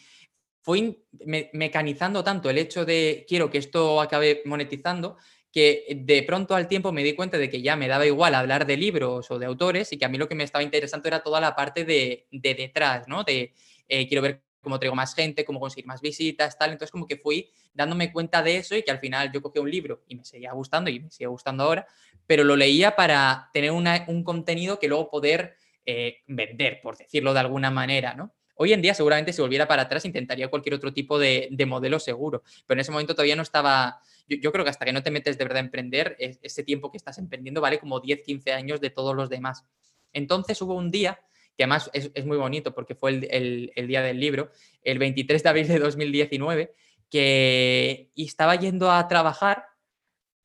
fui 0.65 1.05
mecanizando 1.53 2.23
tanto 2.23 2.49
el 2.49 2.57
hecho 2.57 2.85
de 2.85 3.23
quiero 3.27 3.51
que 3.51 3.59
esto 3.59 4.01
acabe 4.01 4.41
monetizando 4.45 5.17
que 5.51 5.85
de 5.95 6.23
pronto 6.23 6.55
al 6.55 6.67
tiempo 6.67 6.91
me 6.91 7.03
di 7.03 7.13
cuenta 7.13 7.37
de 7.37 7.51
que 7.51 7.61
ya 7.61 7.75
me 7.75 7.87
daba 7.87 8.07
igual 8.07 8.33
hablar 8.33 8.65
de 8.65 8.75
libros 8.75 9.29
o 9.29 9.37
de 9.37 9.45
autores 9.45 9.93
y 9.93 9.97
que 9.99 10.05
a 10.05 10.09
mí 10.09 10.17
lo 10.17 10.27
que 10.27 10.33
me 10.33 10.43
estaba 10.43 10.63
interesando 10.63 11.07
era 11.07 11.21
toda 11.21 11.39
la 11.39 11.55
parte 11.55 11.85
de, 11.85 12.25
detrás, 12.31 13.07
¿no? 13.07 13.23
De 13.23 13.53
eh, 13.87 14.07
quiero 14.07 14.23
ver 14.23 14.41
cómo 14.59 14.79
traigo 14.79 14.95
más 14.95 15.13
gente, 15.13 15.45
cómo 15.45 15.59
conseguir 15.59 15.85
más 15.85 16.01
visitas, 16.01 16.57
tal. 16.57 16.71
Entonces 16.71 16.91
como 16.91 17.05
que 17.07 17.17
fui 17.17 17.51
dándome 17.71 18.11
cuenta 18.11 18.41
de 18.41 18.57
eso 18.57 18.75
y 18.75 18.81
que 18.81 18.89
al 18.89 18.99
final 18.99 19.31
yo 19.31 19.43
cogí 19.43 19.59
un 19.59 19.69
libro 19.69 20.03
y 20.07 20.15
me 20.15 20.25
seguía 20.25 20.51
gustando 20.53 20.89
y 20.89 20.99
me 20.99 21.11
sigue 21.11 21.27
gustando 21.27 21.63
ahora, 21.63 21.85
pero 22.25 22.43
lo 22.43 22.55
leía 22.55 22.95
para 22.95 23.51
tener 23.53 23.71
un 23.71 24.23
contenido 24.23 24.79
que 24.79 24.87
luego 24.87 25.11
poder 25.11 25.57
eh, 25.85 26.23
vender, 26.25 26.81
por 26.81 26.97
decirlo 26.97 27.35
de 27.35 27.41
alguna 27.41 27.69
manera, 27.69 28.15
¿no? 28.15 28.33
Hoy 28.55 28.73
en 28.73 28.81
día 28.81 28.93
seguramente 28.93 29.33
si 29.33 29.41
volviera 29.41 29.67
para 29.67 29.83
atrás 29.83 30.05
intentaría 30.05 30.47
cualquier 30.47 30.75
otro 30.75 30.93
tipo 30.93 31.19
de, 31.19 31.49
modelo 31.67 31.99
seguro, 31.99 32.43
pero 32.65 32.77
en 32.77 32.81
ese 32.81 32.91
momento 32.91 33.13
todavía 33.13 33.35
no 33.35 33.41
estaba, 33.41 33.99
yo, 34.27 34.51
creo 34.51 34.63
que 34.63 34.69
hasta 34.69 34.85
que 34.85 34.93
no 34.93 35.03
te 35.03 35.11
metes 35.11 35.37
de 35.37 35.43
verdad 35.43 35.57
a 35.57 35.65
emprender, 35.65 36.15
ese 36.19 36.63
tiempo 36.63 36.89
que 36.91 36.97
estás 36.97 37.17
emprendiendo 37.17 37.61
vale 37.61 37.79
como 37.79 37.99
10, 37.99 38.21
15 38.21 38.53
años 38.53 38.81
de 38.81 38.89
todos 38.89 39.15
los 39.15 39.29
demás. 39.29 39.65
Entonces 40.13 40.61
hubo 40.61 40.73
un 40.73 40.89
día, 40.89 41.19
que 41.57 41.63
además 41.63 41.89
es, 41.93 42.25
muy 42.25 42.37
bonito 42.37 42.73
porque 42.73 42.95
fue 42.95 43.11
el, 43.29 43.87
día 43.87 44.01
del 44.01 44.19
libro, 44.19 44.51
el 44.83 44.99
23 44.99 45.43
de 45.43 45.49
abril 45.49 45.67
de 45.67 45.79
2019, 45.79 46.73
que 47.09 48.11
estaba 48.15 48.55
yendo 48.55 48.89
a 48.89 49.07
trabajar 49.07 49.65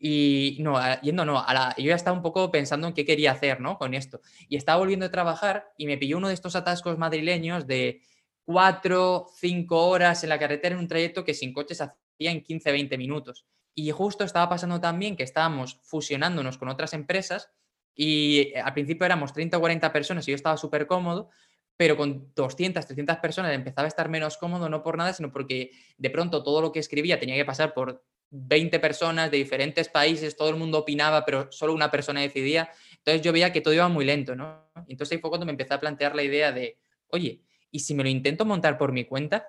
y 0.03 0.57
no, 0.61 0.81
yendo 1.03 1.27
no, 1.27 1.45
yo 1.77 1.85
ya 1.85 1.95
estaba 1.95 2.17
un 2.17 2.23
poco 2.23 2.51
pensando 2.51 2.89
en 2.89 2.95
qué 2.95 3.05
quería 3.05 3.33
hacer, 3.33 3.61
¿no? 3.61 3.77
Con 3.77 3.93
esto. 3.93 4.23
Y 4.49 4.57
estaba 4.57 4.79
volviendo 4.79 5.05
a 5.05 5.11
trabajar 5.11 5.73
y 5.77 5.87
me 5.87 5.99
pilló 5.99 6.17
uno 6.17 6.29
de 6.29 6.35
estos 6.35 6.57
atascos 6.57 6.97
madrileños 6.97 7.67
de 7.67 8.01
cuatro, 8.43 9.27
cinco 9.37 9.89
horas 9.89 10.25
en 10.25 10.31
la 10.31 10.39
carretera 10.39 10.75
en 10.75 10.81
un 10.81 10.89
trayecto 10.89 11.23
que 11.23 11.35
sin 11.35 11.53
coches 11.53 11.83
hacía 11.83 12.31
en 12.31 12.43
15, 12.43 12.73
20 12.73 12.97
minutos. 12.97 13.45
Y 13.75 13.91
justo 13.91 14.25
estaba 14.25 14.49
pasando 14.49 14.81
también 14.81 15.17
que 15.17 15.23
estábamos 15.23 15.81
fusionándonos 15.83 16.57
con 16.57 16.71
otras 16.71 16.95
empresas 16.95 17.51
y 17.95 18.55
al 18.55 18.73
principio 18.73 19.05
éramos 19.05 19.35
30 19.35 19.59
o 19.59 19.61
40 19.61 19.93
personas 19.93 20.27
y 20.27 20.31
yo 20.31 20.35
estaba 20.35 20.57
súper 20.57 20.87
cómodo, 20.87 21.29
pero 21.77 21.99
con 21.99 22.33
200, 22.35 22.87
300 22.87 23.19
personas 23.19 23.53
empezaba 23.53 23.85
a 23.85 23.89
estar 23.89 24.09
menos 24.09 24.39
cómodo, 24.39 24.71
no 24.71 24.83
por 24.83 24.97
nada, 24.97 25.13
sino 25.13 25.31
porque 25.31 25.73
de 25.99 26.11
pronto 26.11 26.43
todo 26.43 26.63
lo 26.63 26.73
que 26.73 26.79
escribía 26.79 27.21
tenía 27.21 27.37
que 27.37 27.45
pasar 27.45 27.75
por 27.75 28.03
20 28.31 28.79
personas 28.79 29.31
de 29.31 29.38
diferentes 29.38 29.88
países, 29.88 30.37
todo 30.37 30.51
el 30.51 30.57
mundo 30.57 30.79
opinaba, 30.79 31.25
pero 31.25 31.51
solo 31.51 31.75
una 31.75 31.90
persona 31.90 32.21
decidía. 32.21 32.71
Entonces 32.99 33.23
yo 33.23 33.33
veía 33.33 33.53
que 33.53 33.61
todo 33.61 33.75
iba 33.75 33.88
muy 33.88 34.05
lento, 34.05 34.37
¿no? 34.37 34.71
Entonces 34.88 35.16
ahí 35.16 35.21
fue 35.21 35.31
cuando 35.31 35.47
me 35.47 35.53
empecé 35.53 35.75
a 35.75 35.81
plantear 35.81 36.14
la 36.14 36.23
idea 36.23 36.53
de, 36.53 36.79
oye, 37.09 37.43
¿y 37.71 37.81
si 37.81 37.95
me 37.95 38.03
lo 38.03 38.09
intento 38.09 38.45
montar 38.45 38.79
por 38.79 38.93
mi 38.93 39.05
cuenta? 39.05 39.49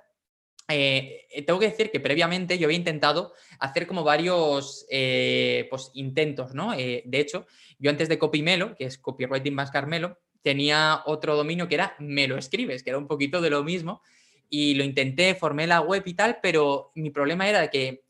Eh, 0.68 1.28
eh, 1.32 1.42
tengo 1.44 1.60
que 1.60 1.70
decir 1.70 1.92
que 1.92 2.00
previamente 2.00 2.58
yo 2.58 2.68
había 2.68 2.78
intentado 2.78 3.34
hacer 3.60 3.88
como 3.88 4.04
varios 4.04 4.86
eh, 4.90 5.68
pues, 5.70 5.92
intentos, 5.94 6.54
¿no? 6.54 6.72
de 6.72 7.04
hecho, 7.14 7.46
yo 7.78 7.90
antes 7.90 8.10
de 8.10 8.18
Copymelo, 8.18 8.76
que 8.76 8.86
es 8.86 8.98
Copywriting 8.98 9.54
más 9.54 9.72
Carmelo, 9.72 10.20
tenía 10.42 11.04
otro 11.06 11.36
dominio 11.36 11.68
que 11.68 11.76
era 11.76 11.96
Me 12.00 12.28
lo 12.28 12.38
escribes, 12.38 12.84
que 12.84 12.90
era 12.90 13.00
un 13.00 13.08
poquito 13.08 13.42
de 13.42 13.50
lo 13.50 13.64
mismo, 13.64 14.02
y 14.50 14.74
lo 14.76 14.84
intenté, 14.84 15.36
formé 15.36 15.68
la 15.68 15.82
web 15.82 16.04
y 16.06 16.14
tal, 16.14 16.40
pero 16.42 16.92
mi 16.96 17.10
problema 17.10 17.48
era 17.48 17.70
que 17.70 18.04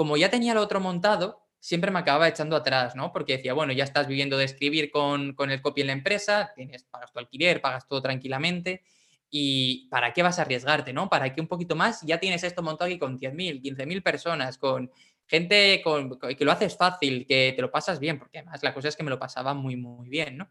como 0.00 0.16
ya 0.16 0.30
tenía 0.30 0.54
lo 0.54 0.62
otro 0.62 0.80
montado, 0.80 1.42
siempre 1.58 1.90
me 1.90 1.98
acababa 1.98 2.26
echando 2.26 2.56
atrás, 2.56 2.96
¿no? 2.96 3.12
Porque 3.12 3.36
decía, 3.36 3.52
bueno, 3.52 3.74
ya 3.74 3.84
estás 3.84 4.06
viviendo 4.06 4.38
de 4.38 4.46
escribir 4.46 4.90
con, 4.90 5.36
el 5.38 5.60
copy 5.60 5.82
en 5.82 5.88
la 5.88 5.92
empresa, 5.92 6.52
tienes, 6.56 6.84
pagas 6.84 7.12
tu 7.12 7.18
alquiler, 7.18 7.60
pagas 7.60 7.86
todo 7.86 8.00
tranquilamente, 8.00 8.82
y 9.28 9.88
¿para 9.90 10.14
qué 10.14 10.22
vas 10.22 10.38
a 10.38 10.42
arriesgarte, 10.42 10.94
no? 10.94 11.10
¿Para 11.10 11.34
qué 11.34 11.42
un 11.42 11.48
poquito 11.48 11.76
más? 11.76 12.00
Ya 12.00 12.18
tienes 12.18 12.42
esto 12.44 12.62
montado 12.62 12.88
aquí 12.88 12.98
con 12.98 13.18
10.000, 13.18 13.60
15.000 13.60 14.02
personas, 14.02 14.56
con 14.56 14.90
gente 15.26 15.82
con, 15.84 16.18
que 16.18 16.44
lo 16.46 16.52
haces 16.52 16.78
fácil, 16.78 17.26
que 17.26 17.52
te 17.54 17.60
lo 17.60 17.70
pasas 17.70 18.00
bien, 18.00 18.18
porque 18.18 18.38
además 18.38 18.62
la 18.62 18.72
cosa 18.72 18.88
es 18.88 18.96
que 18.96 19.02
me 19.02 19.10
lo 19.10 19.18
pasaba 19.18 19.52
muy, 19.52 19.76
muy 19.76 20.08
bien, 20.08 20.38
¿no? 20.38 20.48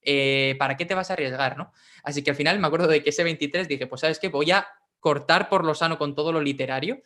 Eh, 0.00 0.54
¿Para 0.60 0.76
qué 0.76 0.86
te 0.86 0.94
vas 0.94 1.10
a 1.10 1.14
arriesgar, 1.14 1.56
no? 1.56 1.72
Así 2.04 2.22
que 2.22 2.30
al 2.30 2.36
final 2.36 2.60
me 2.60 2.68
acuerdo 2.68 2.86
de 2.86 3.02
que 3.02 3.10
ese 3.10 3.24
23 3.24 3.66
dije, 3.66 3.88
pues 3.88 4.02
sabes 4.02 4.20
qué, 4.20 4.28
voy 4.28 4.52
a 4.52 4.64
cortar 5.00 5.48
por 5.48 5.64
lo 5.64 5.74
sano 5.74 5.98
con 5.98 6.14
todo 6.14 6.30
lo 6.30 6.40
literario 6.40 7.02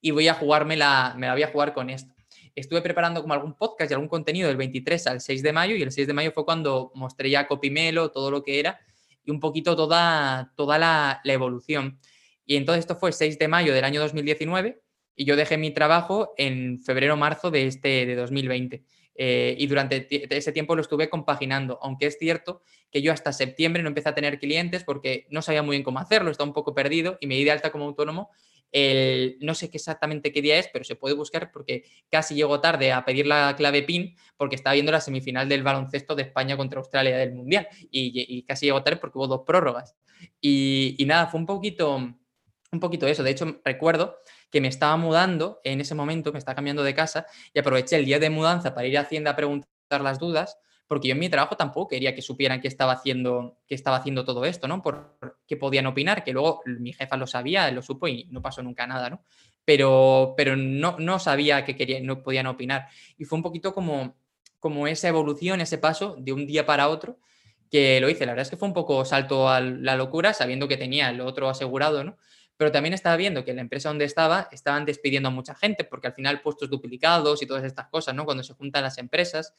y 0.00 0.10
voy 0.10 0.28
a 0.28 0.34
jugarme 0.34 0.76
la, 0.76 1.14
me 1.16 1.26
la 1.26 1.34
voy 1.34 1.42
a 1.42 1.48
jugar 1.48 1.74
con 1.74 1.90
esto. 1.90 2.14
Estuve 2.54 2.82
preparando 2.82 3.22
como 3.22 3.34
algún 3.34 3.54
podcast 3.54 3.90
y 3.90 3.94
algún 3.94 4.08
contenido 4.08 4.48
del 4.48 4.56
23 4.56 5.06
al 5.06 5.20
6 5.20 5.42
de 5.42 5.52
mayo 5.52 5.76
y 5.76 5.82
el 5.82 5.92
6 5.92 6.06
de 6.06 6.12
mayo 6.12 6.32
fue 6.32 6.44
cuando 6.44 6.90
mostré 6.94 7.30
ya 7.30 7.46
Copimelo, 7.46 8.10
todo 8.10 8.30
lo 8.30 8.42
que 8.42 8.58
era 8.58 8.80
y 9.24 9.30
un 9.30 9.40
poquito 9.40 9.76
toda, 9.76 10.52
toda 10.56 10.78
la, 10.78 11.20
evolución. 11.24 11.98
Y 12.44 12.56
entonces 12.56 12.80
esto 12.80 12.96
fue 12.96 13.12
6 13.12 13.38
de 13.38 13.48
mayo 13.48 13.72
del 13.72 13.84
año 13.84 14.00
2019 14.00 14.80
y 15.14 15.24
yo 15.24 15.36
dejé 15.36 15.58
mi 15.58 15.70
trabajo 15.70 16.32
en 16.36 16.82
febrero-marzo 16.82 17.50
de, 17.50 17.66
este, 17.66 18.06
de 18.06 18.16
2020. 18.16 18.82
Eh, 19.22 19.54
y 19.58 19.66
durante 19.66 20.06
ese 20.34 20.50
tiempo 20.52 20.74
lo 20.74 20.80
estuve 20.80 21.10
compaginando, 21.10 21.78
aunque 21.82 22.06
es 22.06 22.16
cierto 22.18 22.62
que 22.90 23.02
yo 23.02 23.12
hasta 23.12 23.32
septiembre 23.32 23.82
no 23.82 23.88
empecé 23.88 24.08
a 24.08 24.14
tener 24.14 24.38
clientes 24.38 24.82
porque 24.82 25.26
no 25.30 25.42
sabía 25.42 25.62
muy 25.62 25.74
bien 25.76 25.82
cómo 25.82 25.98
hacerlo, 25.98 26.30
estaba 26.30 26.48
un 26.48 26.54
poco 26.54 26.74
perdido 26.74 27.18
y 27.20 27.26
me 27.26 27.34
di 27.34 27.44
de 27.44 27.50
alta 27.50 27.70
como 27.70 27.84
autónomo 27.84 28.30
no 28.72 29.54
sé 29.54 29.70
qué 29.70 29.76
exactamente 29.76 30.32
qué 30.32 30.42
día 30.42 30.58
es, 30.58 30.68
pero 30.72 30.84
se 30.84 30.96
puede 30.96 31.14
buscar 31.14 31.50
porque 31.50 31.84
casi 32.10 32.34
llego 32.34 32.60
tarde 32.60 32.92
a 32.92 33.04
pedir 33.04 33.26
la 33.26 33.54
clave 33.56 33.82
PIN 33.82 34.16
porque 34.36 34.56
estaba 34.56 34.74
viendo 34.74 34.92
la 34.92 35.00
semifinal 35.00 35.48
del 35.48 35.62
baloncesto 35.62 36.14
de 36.14 36.22
España 36.22 36.56
contra 36.56 36.78
Australia 36.78 37.16
del 37.18 37.32
Mundial 37.32 37.68
y, 37.90 38.42
casi 38.44 38.66
llego 38.66 38.82
tarde 38.82 38.98
porque 38.98 39.18
hubo 39.18 39.26
dos 39.26 39.42
prórrogas. 39.46 39.96
Y, 40.40 40.96
nada, 41.06 41.26
fue 41.26 41.40
un 41.40 41.46
poquito, 41.46 41.96
un 41.96 42.80
poquito 42.80 43.06
eso. 43.06 43.22
De 43.22 43.30
hecho, 43.30 43.60
recuerdo 43.64 44.18
que 44.50 44.60
me 44.60 44.68
estaba 44.68 44.96
mudando 44.96 45.60
en 45.64 45.80
ese 45.80 45.94
momento, 45.94 46.32
me 46.32 46.38
estaba 46.38 46.54
cambiando 46.54 46.82
de 46.82 46.94
casa 46.94 47.26
y 47.52 47.58
aproveché 47.58 47.96
el 47.96 48.04
día 48.04 48.18
de 48.18 48.30
mudanza 48.30 48.74
para 48.74 48.86
ir 48.86 48.98
a 48.98 49.02
Hacienda 49.02 49.32
a 49.32 49.36
preguntar 49.36 49.68
las 50.00 50.18
dudas 50.18 50.58
porque 50.90 51.06
yo 51.06 51.12
en 51.12 51.20
mi 51.20 51.28
trabajo 51.28 51.56
tampoco 51.56 51.86
quería 51.86 52.16
que 52.16 52.20
supieran 52.20 52.60
que 52.60 52.66
estaba 52.66 52.94
haciendo, 52.94 53.60
que 53.68 53.76
estaba 53.76 53.98
haciendo 53.98 54.24
todo 54.24 54.44
esto, 54.44 54.66
¿no? 54.66 54.82
Por 54.82 55.18
qué 55.46 55.56
podían 55.56 55.86
opinar, 55.86 56.24
que 56.24 56.32
luego 56.32 56.62
mi 56.66 56.92
jefa 56.92 57.16
lo 57.16 57.28
sabía, 57.28 57.70
lo 57.70 57.80
supo 57.80 58.08
y 58.08 58.24
no 58.32 58.42
pasó 58.42 58.60
nunca 58.60 58.88
nada, 58.88 59.08
¿no? 59.08 59.22
Pero, 59.64 60.34
pero 60.36 60.56
no, 60.56 60.96
no 60.98 61.20
sabía 61.20 61.64
que 61.64 61.76
querían, 61.76 62.06
no 62.06 62.24
podían 62.24 62.48
opinar. 62.48 62.88
Y 63.16 63.24
fue 63.24 63.36
un 63.36 63.44
poquito 63.44 63.72
como, 63.72 64.16
como 64.58 64.88
esa 64.88 65.06
evolución, 65.06 65.60
ese 65.60 65.78
paso 65.78 66.16
de 66.18 66.32
un 66.32 66.44
día 66.44 66.66
para 66.66 66.88
otro 66.88 67.20
que 67.70 68.00
lo 68.00 68.08
hice. 68.08 68.26
La 68.26 68.32
verdad 68.32 68.42
es 68.42 68.50
que 68.50 68.56
fue 68.56 68.66
un 68.66 68.74
poco 68.74 69.04
salto 69.04 69.48
a 69.48 69.60
la 69.60 69.94
locura, 69.94 70.34
sabiendo 70.34 70.66
que 70.66 70.76
tenía 70.76 71.10
el 71.10 71.20
otro 71.20 71.48
asegurado, 71.48 72.02
¿no? 72.02 72.16
Pero 72.56 72.72
también 72.72 72.94
estaba 72.94 73.14
viendo 73.14 73.44
que 73.44 73.52
en 73.52 73.58
la 73.58 73.62
empresa 73.62 73.90
donde 73.90 74.06
estaba 74.06 74.48
estaban 74.50 74.86
despidiendo 74.86 75.28
a 75.28 75.32
mucha 75.32 75.54
gente, 75.54 75.84
porque 75.84 76.08
al 76.08 76.14
final 76.14 76.40
puestos 76.40 76.68
duplicados 76.68 77.42
y 77.42 77.46
todas 77.46 77.62
estas 77.62 77.86
cosas, 77.86 78.16
¿no? 78.16 78.24
Cuando 78.24 78.42
se 78.42 78.54
juntan 78.54 78.82
las 78.82 78.98
empresas 78.98 79.54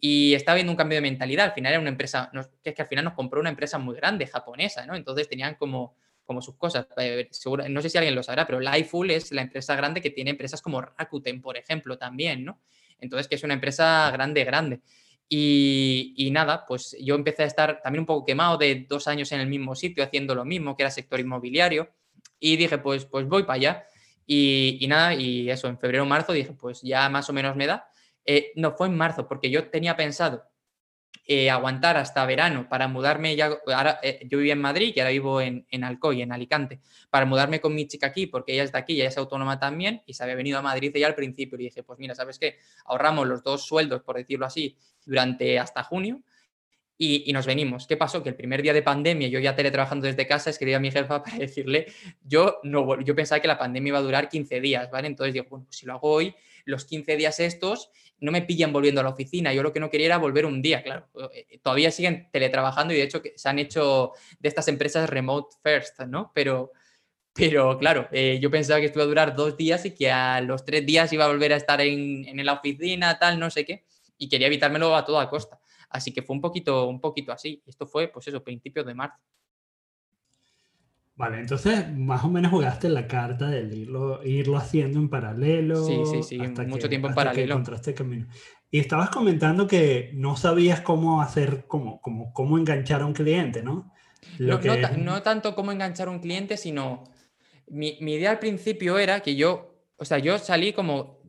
y 0.00 0.34
estaba 0.34 0.56
viendo 0.56 0.72
un 0.72 0.76
cambio 0.76 0.96
de 0.96 1.02
mentalidad. 1.02 1.46
Al 1.46 1.52
final 1.52 1.72
era 1.72 1.80
una 1.80 1.90
empresa, 1.90 2.30
que 2.62 2.70
es 2.70 2.76
que 2.76 2.82
al 2.82 2.88
final 2.88 3.04
nos 3.04 3.14
compró 3.14 3.40
una 3.40 3.50
empresa 3.50 3.78
muy 3.78 3.96
grande, 3.96 4.26
japonesa, 4.26 4.84
¿no? 4.86 4.94
Entonces 4.94 5.28
tenían 5.28 5.54
como, 5.54 5.96
como 6.24 6.42
sus 6.42 6.56
cosas. 6.56 6.86
Eh, 6.96 7.28
no 7.68 7.80
sé 7.80 7.88
si 7.88 7.98
alguien 7.98 8.14
lo 8.14 8.22
sabrá, 8.22 8.46
pero 8.46 8.60
Lifefull 8.60 9.10
es 9.10 9.32
la 9.32 9.42
empresa 9.42 9.74
grande 9.76 10.00
que 10.00 10.10
tiene 10.10 10.30
empresas 10.30 10.60
como 10.60 10.80
Rakuten, 10.80 11.40
por 11.40 11.56
ejemplo, 11.56 11.96
también, 11.96 12.44
¿no? 12.44 12.60
Entonces, 12.98 13.28
que 13.28 13.34
es 13.34 13.42
una 13.42 13.54
empresa 13.54 14.10
grande, 14.10 14.44
grande. 14.44 14.80
Y, 15.28 16.28
nada, 16.32 16.64
pues 16.66 16.96
yo 17.00 17.14
empecé 17.14 17.42
a 17.44 17.46
estar 17.46 17.80
también 17.82 18.00
un 18.00 18.06
poco 18.06 18.24
quemado 18.24 18.56
de 18.58 18.86
dos 18.88 19.08
años 19.08 19.32
en 19.32 19.40
el 19.40 19.48
mismo 19.48 19.74
sitio 19.74 20.04
haciendo 20.04 20.34
lo 20.34 20.44
mismo, 20.44 20.76
que 20.76 20.82
era 20.82 20.90
sector 20.90 21.20
inmobiliario. 21.20 21.90
Y 22.38 22.56
dije, 22.56 22.78
pues, 22.78 23.04
pues 23.06 23.26
voy 23.26 23.42
para 23.44 23.54
allá. 23.54 23.86
Y, 24.26 24.78
y 24.80 24.86
nada, 24.86 25.14
y 25.14 25.50
eso, 25.50 25.68
en 25.68 25.78
febrero 25.78 26.06
marzo 26.06 26.32
dije, 26.32 26.52
pues 26.52 26.82
ya 26.82 27.08
más 27.08 27.28
o 27.28 27.32
menos 27.32 27.56
me 27.56 27.66
da. 27.66 27.88
Eh, 28.24 28.52
no, 28.56 28.72
fue 28.72 28.88
en 28.88 28.96
marzo, 28.96 29.28
porque 29.28 29.50
yo 29.50 29.68
tenía 29.68 29.96
pensado 29.96 30.44
eh, 31.26 31.48
aguantar 31.50 31.96
hasta 31.96 32.26
verano 32.26 32.68
para 32.68 32.86
mudarme 32.86 33.34
ya, 33.34 33.58
ahora 33.66 33.98
eh, 34.02 34.26
yo 34.28 34.38
vivía 34.38 34.52
en 34.52 34.60
Madrid 34.60 34.92
y 34.94 35.00
ahora 35.00 35.10
vivo 35.10 35.40
en, 35.40 35.66
en, 35.70 35.84
Alcoy, 35.84 36.22
en 36.22 36.32
Alicante, 36.32 36.80
para 37.10 37.24
mudarme 37.24 37.60
con 37.60 37.74
mi 37.74 37.86
chica 37.86 38.08
aquí, 38.08 38.26
porque 38.26 38.52
ella 38.52 38.64
es 38.64 38.72
de 38.72 38.78
aquí, 38.78 38.94
ella 38.94 39.08
es 39.08 39.16
autónoma 39.16 39.58
también 39.58 40.02
y 40.06 40.14
se 40.14 40.22
había 40.22 40.34
venido 40.34 40.58
a 40.58 40.62
Madrid 40.62 40.92
ella 40.94 41.06
al 41.06 41.14
principio 41.14 41.58
y 41.58 41.64
dije, 41.64 41.82
pues 41.82 41.98
mira, 41.98 42.14
¿sabes 42.14 42.38
qué? 42.38 42.58
Ahorramos 42.84 43.26
los 43.26 43.42
dos 43.42 43.64
sueldos, 43.66 44.02
por 44.02 44.16
decirlo 44.16 44.46
así, 44.46 44.76
durante 45.06 45.58
hasta 45.58 45.82
junio 45.82 46.22
y, 46.96 47.32
nos 47.32 47.46
venimos. 47.46 47.86
¿Qué 47.86 47.96
pasó? 47.96 48.22
Que 48.22 48.28
el 48.28 48.36
primer 48.36 48.62
día 48.62 48.72
de 48.72 48.82
pandemia, 48.82 49.28
yo 49.28 49.40
ya 49.40 49.56
teletrabajando 49.56 50.06
desde 50.06 50.26
casa, 50.26 50.50
escribí 50.50 50.74
a 50.74 50.80
mi 50.80 50.90
jefa 50.90 51.22
para 51.24 51.36
decirle, 51.36 51.86
yo 52.22 52.60
no 52.62 53.00
yo 53.00 53.14
pensaba 53.14 53.40
que 53.40 53.48
la 53.48 53.58
pandemia 53.58 53.88
iba 53.88 53.98
a 53.98 54.02
durar 54.02 54.28
15 54.28 54.60
días, 54.60 54.90
¿vale? 54.90 55.08
Entonces 55.08 55.34
digo, 55.34 55.46
bueno, 55.48 55.64
pues 55.64 55.78
si 55.78 55.86
lo 55.86 55.94
hago 55.94 56.10
hoy, 56.10 56.34
los 56.64 56.84
15 56.84 57.16
días 57.16 57.40
estos 57.40 57.90
no 58.20 58.32
me 58.32 58.42
pillan 58.42 58.72
volviendo 58.72 59.00
a 59.00 59.04
la 59.04 59.10
oficina. 59.10 59.52
Yo 59.52 59.62
lo 59.62 59.72
que 59.72 59.80
no 59.80 59.90
quería 59.90 60.06
era 60.06 60.18
volver 60.18 60.46
un 60.46 60.62
día, 60.62 60.82
claro. 60.82 61.08
Eh, 61.32 61.58
todavía 61.62 61.90
siguen 61.90 62.28
teletrabajando 62.32 62.94
y 62.94 62.96
de 62.96 63.02
hecho 63.02 63.22
se 63.34 63.48
han 63.48 63.58
hecho 63.58 64.12
de 64.38 64.48
estas 64.48 64.68
empresas 64.68 65.08
remote 65.10 65.56
first, 65.62 66.00
¿no? 66.02 66.32
Pero, 66.34 66.72
pero 67.34 67.78
claro, 67.78 68.08
eh, 68.12 68.38
yo 68.40 68.50
pensaba 68.50 68.80
que 68.80 68.86
esto 68.86 68.98
iba 68.98 69.04
a 69.04 69.08
durar 69.08 69.36
dos 69.36 69.56
días 69.56 69.84
y 69.84 69.94
que 69.94 70.10
a 70.10 70.40
los 70.40 70.64
tres 70.64 70.86
días 70.86 71.12
iba 71.12 71.24
a 71.24 71.28
volver 71.28 71.52
a 71.52 71.56
estar 71.56 71.80
en, 71.80 72.26
en 72.26 72.44
la 72.44 72.54
oficina, 72.54 73.18
tal, 73.18 73.38
no 73.38 73.50
sé 73.50 73.64
qué. 73.64 73.84
Y 74.16 74.28
quería 74.28 74.46
evitármelo 74.46 74.94
a 74.96 75.04
toda 75.04 75.28
costa. 75.28 75.60
Así 75.90 76.12
que 76.12 76.22
fue 76.22 76.34
un 76.34 76.40
poquito, 76.40 76.86
un 76.86 77.00
poquito 77.00 77.32
así. 77.32 77.62
Esto 77.66 77.86
fue, 77.86 78.08
pues 78.08 78.26
eso, 78.28 78.42
principios 78.42 78.86
de 78.86 78.94
marzo. 78.94 79.18
Vale, 81.16 81.38
entonces 81.38 81.92
más 81.96 82.24
o 82.24 82.28
menos 82.28 82.50
jugaste 82.50 82.88
la 82.88 83.06
carta 83.06 83.48
de 83.48 83.62
irlo, 83.76 84.24
irlo 84.24 84.56
haciendo 84.56 84.98
en 84.98 85.08
paralelo. 85.08 85.76
Sí, 85.76 86.02
sí, 86.06 86.22
sí, 86.22 86.38
mucho 86.66 86.88
tiempo 86.88 87.08
en 87.08 87.14
paralelo. 87.14 87.62
camino. 87.96 88.26
Y 88.68 88.80
estabas 88.80 89.10
comentando 89.10 89.68
que 89.68 90.10
no 90.14 90.36
sabías 90.36 90.80
cómo 90.80 91.22
hacer, 91.22 91.66
cómo, 91.68 92.00
cómo, 92.00 92.32
cómo 92.32 92.58
enganchar 92.58 93.02
a 93.02 93.06
un 93.06 93.12
cliente, 93.12 93.62
¿no? 93.62 93.92
no, 94.40 94.58
no, 94.98 95.22
tanto 95.22 95.54
cómo 95.54 95.70
enganchar 95.70 96.08
a 96.08 96.10
un 96.10 96.18
cliente, 96.18 96.56
sino 96.56 97.04
mi, 97.68 97.98
mi 98.00 98.14
idea 98.14 98.32
al 98.32 98.40
principio 98.40 98.98
era 98.98 99.20
que 99.20 99.36
yo, 99.36 99.76
o 99.96 100.04
sea, 100.04 100.18
yo 100.18 100.38
salí 100.38 100.72
como 100.72 101.24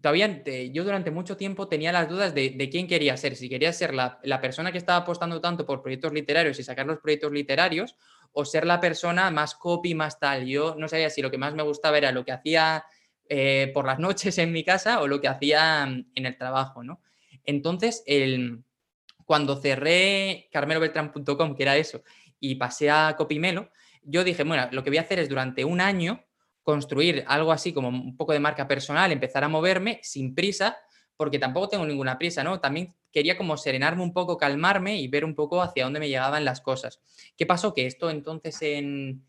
todavía 0.00 0.42
yo 0.72 0.84
durante 0.84 1.10
mucho 1.10 1.36
tiempo 1.36 1.68
tenía 1.68 1.92
las 1.92 2.08
dudas 2.08 2.34
de, 2.34 2.68
quién 2.70 2.86
quería 2.86 3.16
ser, 3.16 3.36
si 3.36 3.48
quería 3.48 3.72
ser 3.72 3.94
la, 3.94 4.40
persona 4.40 4.72
que 4.72 4.78
estaba 4.78 4.98
apostando 4.98 5.40
tanto 5.40 5.66
por 5.66 5.82
proyectos 5.82 6.12
literarios 6.12 6.58
y 6.58 6.62
sacar 6.62 6.86
los 6.86 6.98
proyectos 6.98 7.32
literarios, 7.32 7.96
o 8.32 8.44
ser 8.44 8.66
la 8.66 8.80
persona 8.80 9.30
más 9.30 9.54
copy, 9.54 9.94
más 9.94 10.18
tal. 10.18 10.46
Yo 10.46 10.74
no 10.78 10.88
sabía 10.88 11.10
si 11.10 11.22
lo 11.22 11.30
que 11.30 11.38
más 11.38 11.54
me 11.54 11.62
gustaba 11.62 11.98
era 11.98 12.12
lo 12.12 12.24
que 12.24 12.32
hacía 12.32 12.84
eh, 13.28 13.70
por 13.74 13.86
las 13.86 13.98
noches 13.98 14.38
en 14.38 14.52
mi 14.52 14.64
casa 14.64 15.00
o 15.00 15.06
lo 15.06 15.20
que 15.20 15.28
hacía 15.28 15.86
mm, 15.86 16.12
en 16.14 16.26
el 16.26 16.36
trabajo, 16.36 16.82
¿no? 16.82 17.00
Entonces, 17.44 18.02
el, 18.06 18.64
cuando 19.24 19.56
cerré 19.56 20.48
carmelobeltran.com, 20.52 21.54
que 21.54 21.62
era 21.62 21.76
eso, 21.76 22.02
y 22.38 22.56
pasé 22.56 22.90
a 22.90 23.14
Copymelo, 23.16 23.70
yo 24.02 24.24
dije, 24.24 24.44
bueno, 24.44 24.68
lo 24.72 24.82
que 24.82 24.90
voy 24.90 24.98
a 24.98 25.02
hacer 25.02 25.18
es 25.18 25.28
durante 25.28 25.64
un 25.64 25.80
año 25.80 26.24
construir 26.62 27.24
algo 27.26 27.52
así 27.52 27.72
como 27.72 27.88
un 27.88 28.16
poco 28.16 28.32
de 28.32 28.40
marca 28.40 28.66
personal, 28.66 29.12
empezar 29.12 29.44
a 29.44 29.48
moverme 29.48 30.00
sin 30.02 30.34
prisa, 30.34 30.76
porque 31.16 31.38
tampoco 31.38 31.68
tengo 31.68 31.86
ninguna 31.86 32.18
prisa, 32.18 32.42
¿no? 32.42 32.60
También 32.60 32.94
quería 33.12 33.36
como 33.36 33.56
serenarme 33.56 34.02
un 34.02 34.12
poco, 34.12 34.36
calmarme 34.36 35.00
y 35.00 35.08
ver 35.08 35.24
un 35.24 35.34
poco 35.34 35.62
hacia 35.62 35.84
dónde 35.84 36.00
me 36.00 36.08
llegaban 36.08 36.44
las 36.44 36.60
cosas. 36.60 37.00
¿Qué 37.36 37.46
pasó? 37.46 37.74
Que 37.74 37.86
esto 37.86 38.10
entonces 38.10 38.58
en, 38.62 39.24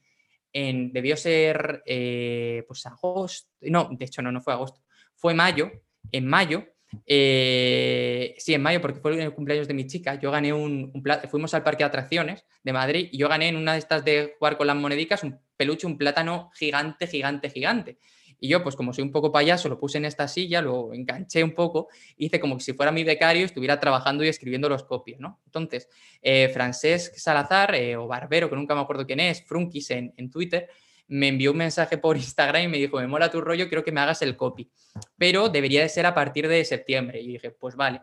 debió 0.53 1.15
ser, 1.17 1.81
eh, 1.85 2.63
pues 2.67 2.85
agosto, 2.85 3.49
no, 3.61 3.89
de 3.91 4.05
hecho 4.05 4.21
no, 4.21 4.31
no 4.31 4.41
fue 4.41 4.53
agosto, 4.53 4.81
fue 5.15 5.33
mayo, 5.33 5.71
en 6.11 6.27
mayo, 6.27 6.65
eh, 7.05 8.35
sí, 8.37 8.53
en 8.53 8.61
mayo, 8.61 8.81
porque 8.81 8.99
fue 8.99 9.21
el 9.21 9.33
cumpleaños 9.33 9.67
de 9.67 9.73
mi 9.73 9.87
chica. 9.87 10.19
Yo 10.19 10.31
gané 10.31 10.51
un, 10.53 10.91
fuimos 11.29 11.53
al 11.53 11.63
parque 11.63 11.83
de 11.83 11.87
atracciones 11.87 12.45
de 12.63 12.73
Madrid 12.73 13.09
y 13.11 13.17
yo 13.17 13.29
gané 13.29 13.47
en 13.47 13.55
una 13.55 13.73
de 13.73 13.79
estas 13.79 14.03
de 14.03 14.35
jugar 14.37 14.57
con 14.57 14.67
las 14.67 14.75
monedicas 14.75 15.23
un 15.23 15.39
peluche, 15.55 15.87
un 15.87 15.97
plátano 15.97 16.51
gigante, 16.53 17.07
gigante, 17.07 17.49
gigante. 17.49 17.97
Y 18.43 18.47
yo, 18.49 18.63
pues 18.63 18.75
como 18.75 18.91
soy 18.91 19.03
un 19.03 19.11
poco 19.11 19.31
payaso, 19.31 19.69
lo 19.69 19.79
puse 19.79 19.99
en 19.99 20.05
esta 20.05 20.27
silla, 20.27 20.63
lo 20.63 20.93
enganché 20.93 21.43
un 21.43 21.53
poco, 21.53 21.89
hice 22.17 22.39
como 22.39 22.59
si 22.59 22.73
fuera 22.73 22.91
mi 22.91 23.03
becario 23.03 23.45
estuviera 23.45 23.79
trabajando 23.79 24.23
y 24.23 24.29
escribiendo 24.29 24.67
los 24.67 24.83
copios, 24.83 25.19
¿no? 25.19 25.39
Entonces, 25.45 25.87
eh, 26.23 26.49
Francesc 26.49 27.15
Salazar, 27.15 27.75
eh, 27.75 27.95
o 27.95 28.07
Barbero, 28.07 28.49
que 28.49 28.55
nunca 28.55 28.73
me 28.73 28.81
acuerdo 28.81 29.05
quién 29.05 29.19
es, 29.19 29.45
Frunkis 29.45 29.91
en, 29.91 30.11
en 30.17 30.31
Twitter, 30.31 30.67
me 31.07 31.27
envió 31.27 31.51
un 31.51 31.57
mensaje 31.57 31.99
por 31.99 32.17
Instagram 32.17 32.63
y 32.63 32.67
me 32.67 32.77
dijo, 32.77 32.97
me 32.97 33.05
mola 33.05 33.29
tu 33.29 33.41
rollo, 33.41 33.67
quiero 33.67 33.83
que 33.83 33.91
me 33.91 34.01
hagas 34.01 34.23
el 34.23 34.35
copy, 34.35 34.71
pero 35.17 35.49
debería 35.49 35.83
de 35.83 35.89
ser 35.89 36.07
a 36.07 36.15
partir 36.15 36.47
de 36.47 36.65
septiembre. 36.65 37.21
Y 37.21 37.27
dije, 37.27 37.51
pues 37.51 37.75
vale. 37.75 38.01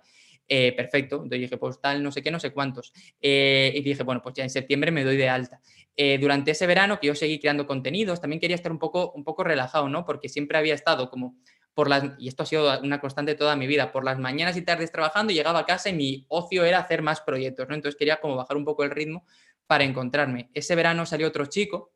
Eh, 0.50 0.72
perfecto. 0.72 1.16
Entonces 1.16 1.40
dije, 1.40 1.58
pues 1.58 1.78
tal, 1.78 2.02
no 2.02 2.10
sé 2.10 2.22
qué, 2.22 2.30
no 2.30 2.40
sé 2.40 2.52
cuántos. 2.52 2.92
Eh, 3.20 3.70
y 3.74 3.82
dije, 3.82 4.02
bueno, 4.02 4.22
pues 4.22 4.34
ya 4.34 4.44
en 4.44 4.50
septiembre 4.50 4.90
me 4.90 5.04
doy 5.04 5.18
de 5.18 5.28
alta. 5.28 5.60
Eh, 6.00 6.16
durante 6.20 6.52
ese 6.52 6.64
verano 6.68 7.00
que 7.00 7.08
yo 7.08 7.16
seguí 7.16 7.40
creando 7.40 7.66
contenidos, 7.66 8.20
también 8.20 8.38
quería 8.38 8.54
estar 8.54 8.70
un 8.70 8.78
poco, 8.78 9.10
un 9.16 9.24
poco 9.24 9.42
relajado, 9.42 9.88
¿no? 9.88 10.04
Porque 10.04 10.28
siempre 10.28 10.56
había 10.56 10.72
estado 10.72 11.10
como 11.10 11.34
por 11.74 11.90
las, 11.90 12.12
y 12.20 12.28
esto 12.28 12.44
ha 12.44 12.46
sido 12.46 12.80
una 12.82 13.00
constante 13.00 13.34
toda 13.34 13.56
mi 13.56 13.66
vida, 13.66 13.90
por 13.90 14.04
las 14.04 14.16
mañanas 14.16 14.56
y 14.56 14.62
tardes 14.62 14.92
trabajando, 14.92 15.32
llegaba 15.32 15.58
a 15.58 15.66
casa 15.66 15.88
y 15.88 15.94
mi 15.94 16.24
ocio 16.28 16.64
era 16.64 16.78
hacer 16.78 17.02
más 17.02 17.20
proyectos, 17.20 17.68
¿no? 17.68 17.74
Entonces 17.74 17.98
quería 17.98 18.20
como 18.20 18.36
bajar 18.36 18.56
un 18.56 18.64
poco 18.64 18.84
el 18.84 18.92
ritmo 18.92 19.24
para 19.66 19.82
encontrarme. 19.82 20.50
Ese 20.54 20.76
verano 20.76 21.04
salió 21.04 21.26
otro 21.26 21.46
chico 21.46 21.92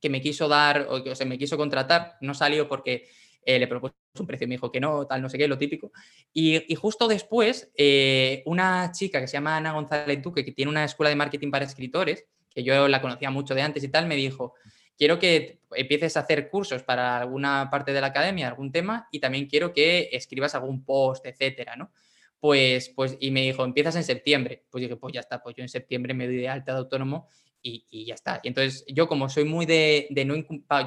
que 0.00 0.08
me 0.08 0.20
quiso 0.20 0.46
dar, 0.46 0.86
o 0.88 1.02
que 1.02 1.24
me 1.24 1.36
quiso 1.36 1.56
contratar, 1.56 2.18
no 2.20 2.34
salió 2.34 2.68
porque 2.68 3.08
eh, 3.44 3.58
le 3.58 3.66
propuse 3.66 3.94
un 4.20 4.26
precio, 4.28 4.46
me 4.46 4.54
dijo 4.54 4.70
que 4.70 4.78
no, 4.78 5.04
tal, 5.04 5.20
no 5.20 5.28
sé 5.28 5.36
qué, 5.36 5.48
lo 5.48 5.58
típico. 5.58 5.90
Y, 6.32 6.72
justo 6.76 7.08
después, 7.08 7.72
eh, 7.76 8.44
una 8.46 8.92
chica 8.92 9.20
que 9.20 9.26
se 9.26 9.32
llama 9.32 9.56
Ana 9.56 9.72
González 9.72 10.22
Duque, 10.22 10.44
que 10.44 10.52
tiene 10.52 10.70
una 10.70 10.84
escuela 10.84 11.10
de 11.10 11.16
marketing 11.16 11.50
para 11.50 11.64
escritores, 11.64 12.24
que 12.54 12.62
yo 12.62 12.88
la 12.88 13.00
conocía 13.00 13.30
mucho 13.30 13.54
de 13.54 13.62
antes 13.62 13.82
y 13.84 13.88
tal, 13.88 14.06
me 14.06 14.16
dijo, 14.16 14.54
quiero 14.96 15.18
que 15.18 15.60
empieces 15.74 16.16
a 16.16 16.20
hacer 16.20 16.48
cursos 16.48 16.82
para 16.82 17.18
alguna 17.18 17.68
parte 17.70 17.92
de 17.92 18.00
la 18.00 18.08
academia, 18.08 18.48
algún 18.48 18.72
tema, 18.72 19.08
y 19.10 19.20
también 19.20 19.46
quiero 19.46 19.72
que 19.72 20.10
escribas 20.12 20.54
algún 20.54 20.84
post, 20.84 21.26
etcétera, 21.26 21.76
¿no? 21.76 21.92
Pues, 22.38 22.88
pues, 22.88 23.16
y 23.20 23.30
me 23.30 23.42
dijo, 23.42 23.64
empiezas 23.64 23.94
en 23.96 24.02
septiembre. 24.02 24.64
Pues 24.68 24.82
dije, 24.82 24.96
pues 24.96 25.14
ya 25.14 25.20
está, 25.20 25.42
pues 25.42 25.54
yo 25.54 25.62
en 25.62 25.68
septiembre 25.68 26.12
me 26.12 26.26
doy 26.26 26.36
de 26.36 26.48
alta 26.48 26.72
de 26.72 26.78
autónomo 26.78 27.28
y, 27.62 28.04
ya 28.04 28.14
está. 28.14 28.40
Y 28.42 28.48
entonces 28.48 28.84
yo 28.88 29.06
como 29.06 29.28
soy 29.28 29.44
muy 29.44 29.66
de, 29.66 30.08
no 30.26 30.34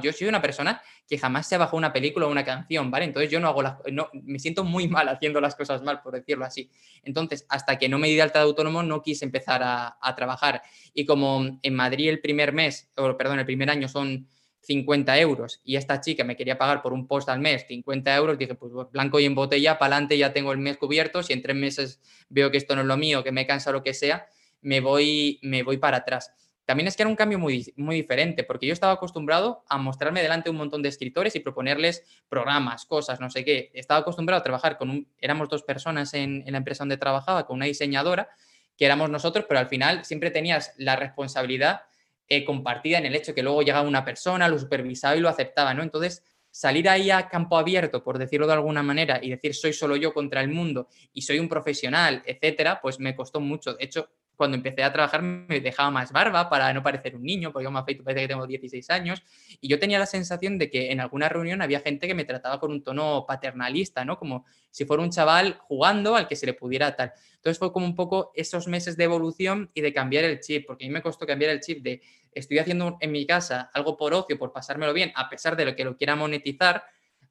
yo 0.01 0.11
soy 0.11 0.27
una 0.27 0.41
persona 0.41 0.81
que 1.07 1.17
jamás 1.17 1.47
se 1.47 1.55
ha 1.55 1.57
bajado 1.57 1.77
una 1.77 1.93
película 1.93 2.25
o 2.25 2.31
una 2.31 2.43
canción, 2.43 2.91
¿vale? 2.91 3.05
Entonces 3.05 3.31
yo 3.31 3.39
no 3.39 3.47
hago 3.47 3.61
las, 3.61 3.77
no, 3.91 4.09
me 4.13 4.39
siento 4.39 4.63
muy 4.63 4.87
mal 4.87 5.07
haciendo 5.07 5.39
las 5.39 5.55
cosas 5.55 5.81
mal, 5.83 6.01
por 6.01 6.13
decirlo 6.13 6.45
así. 6.45 6.69
Entonces, 7.03 7.45
hasta 7.49 7.77
que 7.77 7.87
no 7.87 7.99
me 7.99 8.07
di 8.07 8.15
de 8.15 8.23
alta 8.23 8.39
de 8.39 8.45
autónomo, 8.45 8.83
no 8.83 9.01
quise 9.01 9.25
empezar 9.25 9.61
a, 9.63 9.97
trabajar. 10.15 10.61
Y 10.93 11.05
como 11.05 11.59
en 11.61 11.75
Madrid 11.75 12.09
el 12.09 12.21
primer 12.21 12.53
mes, 12.53 12.89
o 12.95 13.15
perdón, 13.17 13.39
el 13.39 13.45
primer 13.45 13.69
año 13.69 13.87
son 13.87 14.27
50 14.61 15.19
euros 15.19 15.61
y 15.63 15.75
esta 15.75 16.01
chica 16.01 16.23
me 16.23 16.35
quería 16.35 16.57
pagar 16.57 16.81
por 16.81 16.93
un 16.93 17.07
post 17.07 17.29
al 17.29 17.39
mes 17.39 17.65
50 17.67 18.15
euros, 18.15 18.37
dije, 18.37 18.55
pues 18.55 18.71
blanco 18.91 19.19
y 19.19 19.25
en 19.25 19.35
botella, 19.35 19.77
para 19.77 19.95
adelante 19.95 20.17
ya 20.17 20.33
tengo 20.33 20.51
el 20.51 20.57
mes 20.57 20.77
cubierto, 20.77 21.21
si 21.21 21.33
en 21.33 21.41
tres 21.41 21.55
meses 21.55 22.01
veo 22.29 22.49
que 22.49 22.57
esto 22.57 22.75
no 22.75 22.81
es 22.81 22.87
lo 22.87 22.97
mío, 22.97 23.23
que 23.23 23.31
me 23.31 23.45
cansa 23.45 23.71
lo 23.71 23.83
que 23.83 23.93
sea, 23.93 24.27
me 24.61 24.79
voy, 24.79 25.39
me 25.43 25.61
voy 25.61 25.77
para 25.77 25.97
atrás. 25.97 26.31
También 26.65 26.87
es 26.87 26.97
que 26.97 27.03
era 27.03 27.09
un 27.09 27.15
cambio 27.15 27.37
muy, 27.37 27.71
muy 27.77 27.95
diferente, 27.95 28.43
porque 28.43 28.65
yo 28.65 28.73
estaba 28.73 28.93
acostumbrado 28.93 29.63
a 29.69 29.77
mostrarme 29.77 30.21
delante 30.21 30.45
de 30.45 30.51
un 30.51 30.57
montón 30.57 30.81
de 30.81 30.89
escritores 30.89 31.35
y 31.35 31.39
proponerles 31.39 32.03
programas, 32.27 32.85
cosas, 32.85 33.19
no 33.19 33.29
sé 33.29 33.45
qué. 33.45 33.71
Estaba 33.73 33.99
acostumbrado 33.99 34.39
a 34.39 34.43
trabajar 34.43 34.77
con 34.77 34.89
un, 34.89 35.07
éramos 35.19 35.47
dos 35.47 35.63
personas 35.63 36.13
en, 36.15 36.43
la 36.47 36.57
empresa 36.57 36.83
donde 36.83 36.97
trabajaba, 36.97 37.45
con 37.45 37.57
una 37.57 37.65
diseñadora, 37.65 38.29
que 38.75 38.85
éramos 38.85 39.09
nosotros, 39.09 39.45
pero 39.47 39.59
al 39.59 39.67
final 39.67 40.03
siempre 40.05 40.31
tenías 40.31 40.73
la 40.77 40.95
responsabilidad 40.95 41.83
eh, 42.27 42.43
compartida 42.43 42.97
en 42.97 43.05
el 43.05 43.15
hecho 43.15 43.35
que 43.35 43.43
luego 43.43 43.61
llegaba 43.61 43.87
una 43.87 44.03
persona, 44.03 44.47
lo 44.47 44.57
supervisaba 44.57 45.15
y 45.15 45.19
lo 45.19 45.29
aceptaba, 45.29 45.73
¿no? 45.75 45.83
Entonces, 45.83 46.23
salir 46.49 46.89
ahí 46.89 47.11
a 47.11 47.27
campo 47.29 47.57
abierto, 47.57 48.03
por 48.03 48.17
decirlo 48.17 48.47
de 48.47 48.53
alguna 48.53 48.81
manera, 48.81 49.19
y 49.21 49.29
decir 49.29 49.53
soy 49.53 49.73
solo 49.73 49.97
yo 49.97 50.13
contra 50.13 50.41
el 50.41 50.47
mundo 50.47 50.87
y 51.13 51.21
soy 51.21 51.37
un 51.37 51.47
profesional, 51.47 52.23
etcétera, 52.25 52.79
pues 52.81 52.99
me 52.99 53.15
costó 53.15 53.39
mucho. 53.39 53.73
De 53.73 53.83
hecho, 53.83 54.09
cuando 54.35 54.57
empecé 54.57 54.83
a 54.83 54.91
trabajar 54.91 55.21
me 55.21 55.59
dejaba 55.59 55.91
más 55.91 56.11
barba 56.11 56.49
para 56.49 56.73
no 56.73 56.83
parecer 56.83 57.15
un 57.15 57.23
niño, 57.23 57.51
porque 57.51 57.63
yo 57.63 57.71
me 57.71 57.79
afeito, 57.79 58.03
parece 58.03 58.21
que 58.21 58.27
tengo 58.27 58.45
16 58.45 58.89
años, 58.89 59.23
y 59.61 59.67
yo 59.67 59.79
tenía 59.79 59.99
la 59.99 60.05
sensación 60.05 60.57
de 60.57 60.69
que 60.69 60.91
en 60.91 60.99
alguna 60.99 61.29
reunión 61.29 61.61
había 61.61 61.79
gente 61.79 62.07
que 62.07 62.13
me 62.13 62.25
trataba 62.25 62.59
con 62.59 62.71
un 62.71 62.83
tono 62.83 63.25
paternalista, 63.27 64.05
¿no? 64.05 64.17
Como 64.17 64.45
si 64.71 64.85
fuera 64.85 65.03
un 65.03 65.09
chaval 65.09 65.57
jugando 65.59 66.15
al 66.15 66.27
que 66.27 66.35
se 66.35 66.45
le 66.45 66.53
pudiera 66.53 66.95
tal. 66.95 67.13
Entonces 67.35 67.59
fue 67.59 67.71
como 67.71 67.85
un 67.85 67.95
poco 67.95 68.31
esos 68.35 68.67
meses 68.67 68.97
de 68.97 69.05
evolución 69.05 69.71
y 69.73 69.81
de 69.81 69.93
cambiar 69.93 70.23
el 70.25 70.39
chip, 70.39 70.65
porque 70.67 70.85
a 70.85 70.87
mí 70.87 70.93
me 70.93 71.01
costó 71.01 71.25
cambiar 71.25 71.51
el 71.51 71.61
chip 71.61 71.83
de 71.83 72.01
estoy 72.31 72.59
haciendo 72.59 72.97
en 72.99 73.11
mi 73.11 73.25
casa 73.25 73.69
algo 73.73 73.97
por 73.97 74.13
ocio, 74.13 74.37
por 74.37 74.51
pasármelo 74.51 74.93
bien, 74.93 75.11
a 75.15 75.29
pesar 75.29 75.55
de 75.55 75.65
lo 75.65 75.75
que 75.75 75.85
lo 75.85 75.95
quiera 75.95 76.15
monetizar, 76.15 76.83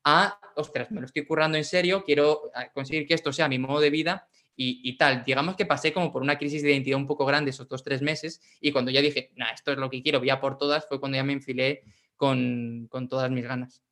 a, 0.05 0.39
ostras, 0.57 0.91
me 0.91 1.01
lo 1.01 1.07
estoy 1.07 1.25
currando 1.25 1.57
en 1.57 1.65
serio, 1.65 2.05
quiero 2.05 2.51
ah, 2.55 2.69
conseguir 2.73 3.07
que 3.07 3.15
esto 3.15 3.33
sea 3.33 3.49
mi 3.49 3.59
modo 3.59 3.81
de 3.81 3.91
vida 3.91 4.29
y, 4.57 4.97
tal. 4.97 5.25
Digamos 5.25 5.57
que 5.57 5.67
pasé 5.67 5.93
como 5.93 6.13
por 6.13 6.23
una 6.23 6.39
crisis 6.39 6.63
de 6.63 6.71
identidad 6.71 6.99
un 6.99 7.07
poco 7.07 7.25
grande 7.25 7.51
esos 7.51 7.69
dos, 7.69 7.83
tres 7.83 8.03
meses 8.03 8.41
y 8.61 8.73
cuando 8.73 8.91
ya 8.91 9.01
dije, 9.01 9.33
nah, 9.37 9.51
esto 9.51 9.73
es 9.73 9.79
lo 9.79 9.91
que 9.91 10.03
quiero, 10.03 10.21
voy 10.21 10.31
a 10.31 10.41
por 10.41 10.59
todas, 10.59 10.87
fue 10.87 11.01
cuando 11.01 11.17
ya 11.17 11.25
me 11.25 11.33
enfilé 11.33 11.83
con, 12.17 12.89
todas 13.09 13.31
mis 13.31 13.45
ganas. 13.45 13.83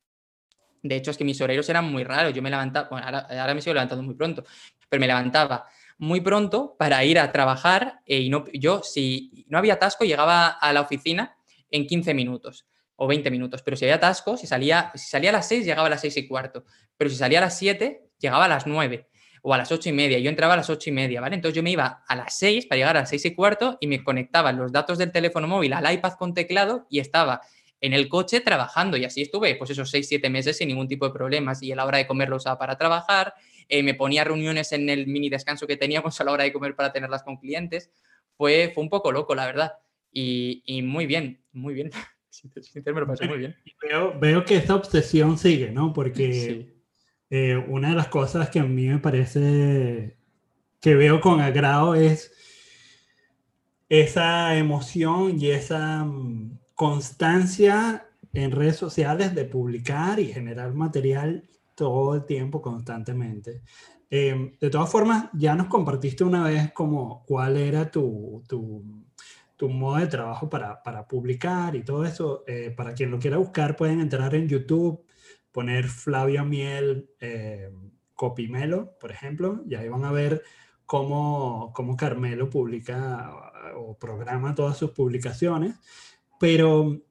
De 0.81 0.95
hecho, 0.95 1.11
es 1.11 1.17
que 1.17 1.23
mis 1.23 1.39
horarios 1.41 1.67
eran 1.69 1.85
muy 1.85 2.03
raros. 2.03 2.33
Yo 2.33 2.41
me 2.41 2.49
levantaba, 2.49 2.89
bueno, 2.89 3.05
ahora, 3.07 3.53
me 3.53 3.61
sigo 3.61 3.73
levantando 3.73 4.03
muy 4.03 4.15
pronto, 4.15 4.43
pero 4.89 4.99
me 4.99 5.07
levantaba 5.07 5.65
muy 5.97 6.21
pronto 6.21 6.75
para 6.77 7.03
ir 7.05 7.19
a 7.19 7.31
trabajar 7.31 8.01
eh, 8.05 8.19
y 8.19 8.29
no, 8.29 8.45
yo, 8.53 8.81
si 8.83 9.45
no 9.47 9.57
había 9.57 9.75
atasco, 9.75 10.03
llegaba 10.03 10.47
a 10.47 10.73
la 10.73 10.81
oficina 10.81 11.37
en 11.69 11.87
15 11.87 12.13
minutos 12.13 12.67
o 12.95 13.07
20 13.07 13.31
minutos, 13.31 13.61
pero 13.63 13.77
si 13.77 13.85
había 13.85 13.95
atasco, 13.95 14.37
si 14.37 14.47
salía, 14.47 14.91
si 14.95 15.09
salía 15.09 15.29
a 15.29 15.33
las 15.33 15.47
6, 15.47 15.65
llegaba 15.65 15.87
a 15.87 15.89
las 15.89 16.01
6 16.01 16.17
y 16.17 16.27
cuarto, 16.27 16.65
pero 16.97 17.09
si 17.09 17.15
salía 17.15 17.39
a 17.39 17.41
las 17.41 17.57
7, 17.57 18.09
llegaba 18.19 18.45
a 18.45 18.47
las 18.47 18.67
9 18.67 19.09
o 19.45 19.53
a 19.53 19.57
las 19.57 19.71
ocho 19.73 19.89
y 19.89 19.91
media. 19.91 20.17
Yo 20.19 20.29
entraba 20.29 20.53
a 20.53 20.57
las 20.57 20.69
ocho 20.69 20.89
y 20.89 20.93
media, 20.93 21.19
¿vale? 21.19 21.35
Entonces 21.35 21.55
yo 21.55 21.63
me 21.63 21.71
iba 21.71 22.03
a 22.07 22.15
las 22.15 22.37
seis 22.37 22.65
para 22.65 22.77
llegar 22.77 22.95
a 22.95 23.01
las 23.01 23.09
seis 23.09 23.25
y 23.25 23.35
cuarto 23.35 23.77
y 23.81 23.87
me 23.87 24.01
conectaba 24.01 24.53
los 24.53 24.71
datos 24.71 24.97
del 24.97 25.11
teléfono 25.11 25.47
móvil 25.47 25.73
al 25.73 25.93
iPad 25.93 26.13
con 26.13 26.33
teclado 26.33 26.87
y 26.89 26.99
estaba 26.99 27.41
en 27.81 27.91
el 27.91 28.07
coche 28.07 28.39
trabajando 28.39 28.95
y 28.95 29.03
así 29.03 29.21
estuve 29.21 29.55
pues 29.55 29.69
esos 29.69 29.89
seis, 29.89 30.07
siete 30.07 30.29
meses 30.29 30.57
sin 30.57 30.69
ningún 30.69 30.87
tipo 30.87 31.05
de 31.05 31.13
problemas 31.13 31.61
y 31.61 31.73
a 31.73 31.75
la 31.75 31.85
hora 31.85 31.97
de 31.97 32.07
comer 32.07 32.29
lo 32.29 32.37
usaba 32.37 32.57
para 32.57 32.77
trabajar, 32.77 33.33
eh, 33.67 33.83
me 33.83 33.93
ponía 33.93 34.23
reuniones 34.23 34.71
en 34.71 34.89
el 34.89 35.07
mini 35.07 35.29
descanso 35.29 35.67
que 35.67 35.75
teníamos 35.75 36.19
a 36.21 36.23
la 36.23 36.31
hora 36.31 36.45
de 36.45 36.53
comer 36.53 36.73
para 36.73 36.93
tenerlas 36.93 37.23
con 37.23 37.35
clientes. 37.35 37.91
Fue, 38.37 38.71
fue 38.73 38.81
un 38.81 38.89
poco 38.89 39.11
loco, 39.11 39.35
la 39.35 39.45
verdad. 39.45 39.73
Y, 40.09 40.81
muy 40.83 41.05
bien, 41.05 41.43
muy 41.51 41.73
bien. 41.73 41.91
Sinceramente 42.29 42.93
me 42.93 43.01
lo 43.01 43.07
pasé 43.07 43.27
muy 43.27 43.39
bien. 43.39 43.55
Veo, 43.81 44.17
veo 44.17 44.45
que 44.45 44.55
esta 44.55 44.75
obsesión 44.75 45.37
sigue, 45.37 45.69
¿no? 45.71 45.91
Porque 45.91 46.72
eh, 47.35 47.57
una 47.57 47.89
de 47.89 47.95
las 47.95 48.09
cosas 48.09 48.51
que 48.51 48.59
a 48.59 48.63
mí 48.63 48.87
me 48.87 48.99
parece 48.99 50.15
que 50.79 50.93
veo 50.93 51.19
con 51.19 51.41
agrado 51.41 51.95
es 51.95 52.31
esa 53.89 54.55
emoción 54.55 55.41
y 55.41 55.49
esa 55.49 56.05
mm, 56.05 56.59
constancia 56.75 58.07
en 58.33 58.51
redes 58.51 58.75
sociales 58.75 59.33
de 59.33 59.45
publicar 59.45 60.19
y 60.19 60.31
generar 60.31 60.75
material 60.75 61.43
todo 61.73 62.13
el 62.13 62.25
tiempo, 62.25 62.61
constantemente. 62.61 63.63
Em, 64.11 64.55
de 64.59 64.69
todas 64.69 64.91
formas, 64.91 65.29
ya 65.33 65.55
nos 65.55 65.65
compartiste 65.69 66.23
una 66.23 66.43
vez 66.43 66.71
como 66.71 67.23
cuál 67.25 67.57
era 67.57 67.89
tu, 67.89 68.43
tu, 68.47 68.83
tu 69.57 69.69
modo 69.69 69.97
de 69.97 70.05
trabajo 70.05 70.47
para, 70.51 70.83
para, 70.83 71.07
publicar 71.07 71.75
y 71.75 71.83
todo 71.83 72.05
eso. 72.05 72.43
Eh, 72.45 72.69
para 72.77 72.93
quien 72.93 73.09
lo 73.09 73.17
quiera 73.17 73.37
buscar, 73.37 73.75
pueden 73.75 74.01
entrar 74.01 74.35
en 74.35 74.47
YouTube 74.47 75.03
poner 75.53 75.87
Flavia 75.87 76.43
Miel 76.43 77.09
eh, 77.21 77.69
Copimelo, 78.15 78.97
por 78.99 79.11
ejemplo, 79.11 79.63
y 79.69 79.75
ahí 79.75 79.87
van 79.87 80.03
a 80.03 80.11
ver 80.11 80.43
cómo, 80.85 81.71
cómo 81.73 81.95
Carmelo 81.95 82.49
publica 82.49 83.31
o 83.77 83.97
programa 83.97 84.53
todas 84.55 84.77
sus 84.77 84.91
publicaciones. 84.91 85.75
Pero, 86.39 87.01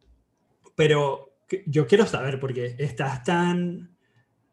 pero 0.75 1.33
yo 1.67 1.87
quiero 1.87 2.07
saber, 2.07 2.39
porque 2.39 2.77
estás 2.79 3.25
tan 3.25 3.97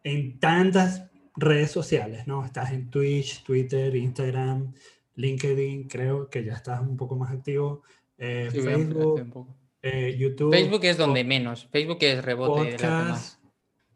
en 0.04 0.40
tantas 0.40 1.10
redes 1.36 1.72
sociales, 1.72 2.28
¿no? 2.28 2.46
Estás 2.46 2.72
en 2.72 2.90
Twitch, 2.90 3.44
Twitter, 3.44 3.96
Instagram, 3.96 4.74
LinkedIn, 5.16 5.88
creo 5.88 6.30
que 6.30 6.44
ya 6.44 6.54
estás 6.54 6.82
un 6.82 6.96
poco 6.96 7.16
más 7.16 7.32
activo. 7.32 7.84
Eh, 8.18 8.50
Facebook, 8.52 9.48
eh, 9.82 10.16
YouTube. 10.18 10.52
Facebook 10.52 10.84
es 10.84 10.98
donde 10.98 11.24
menos. 11.24 11.68
Facebook 11.72 12.00
es 12.02 12.24
rebote. 12.24 12.72
Podcast, 12.72 13.39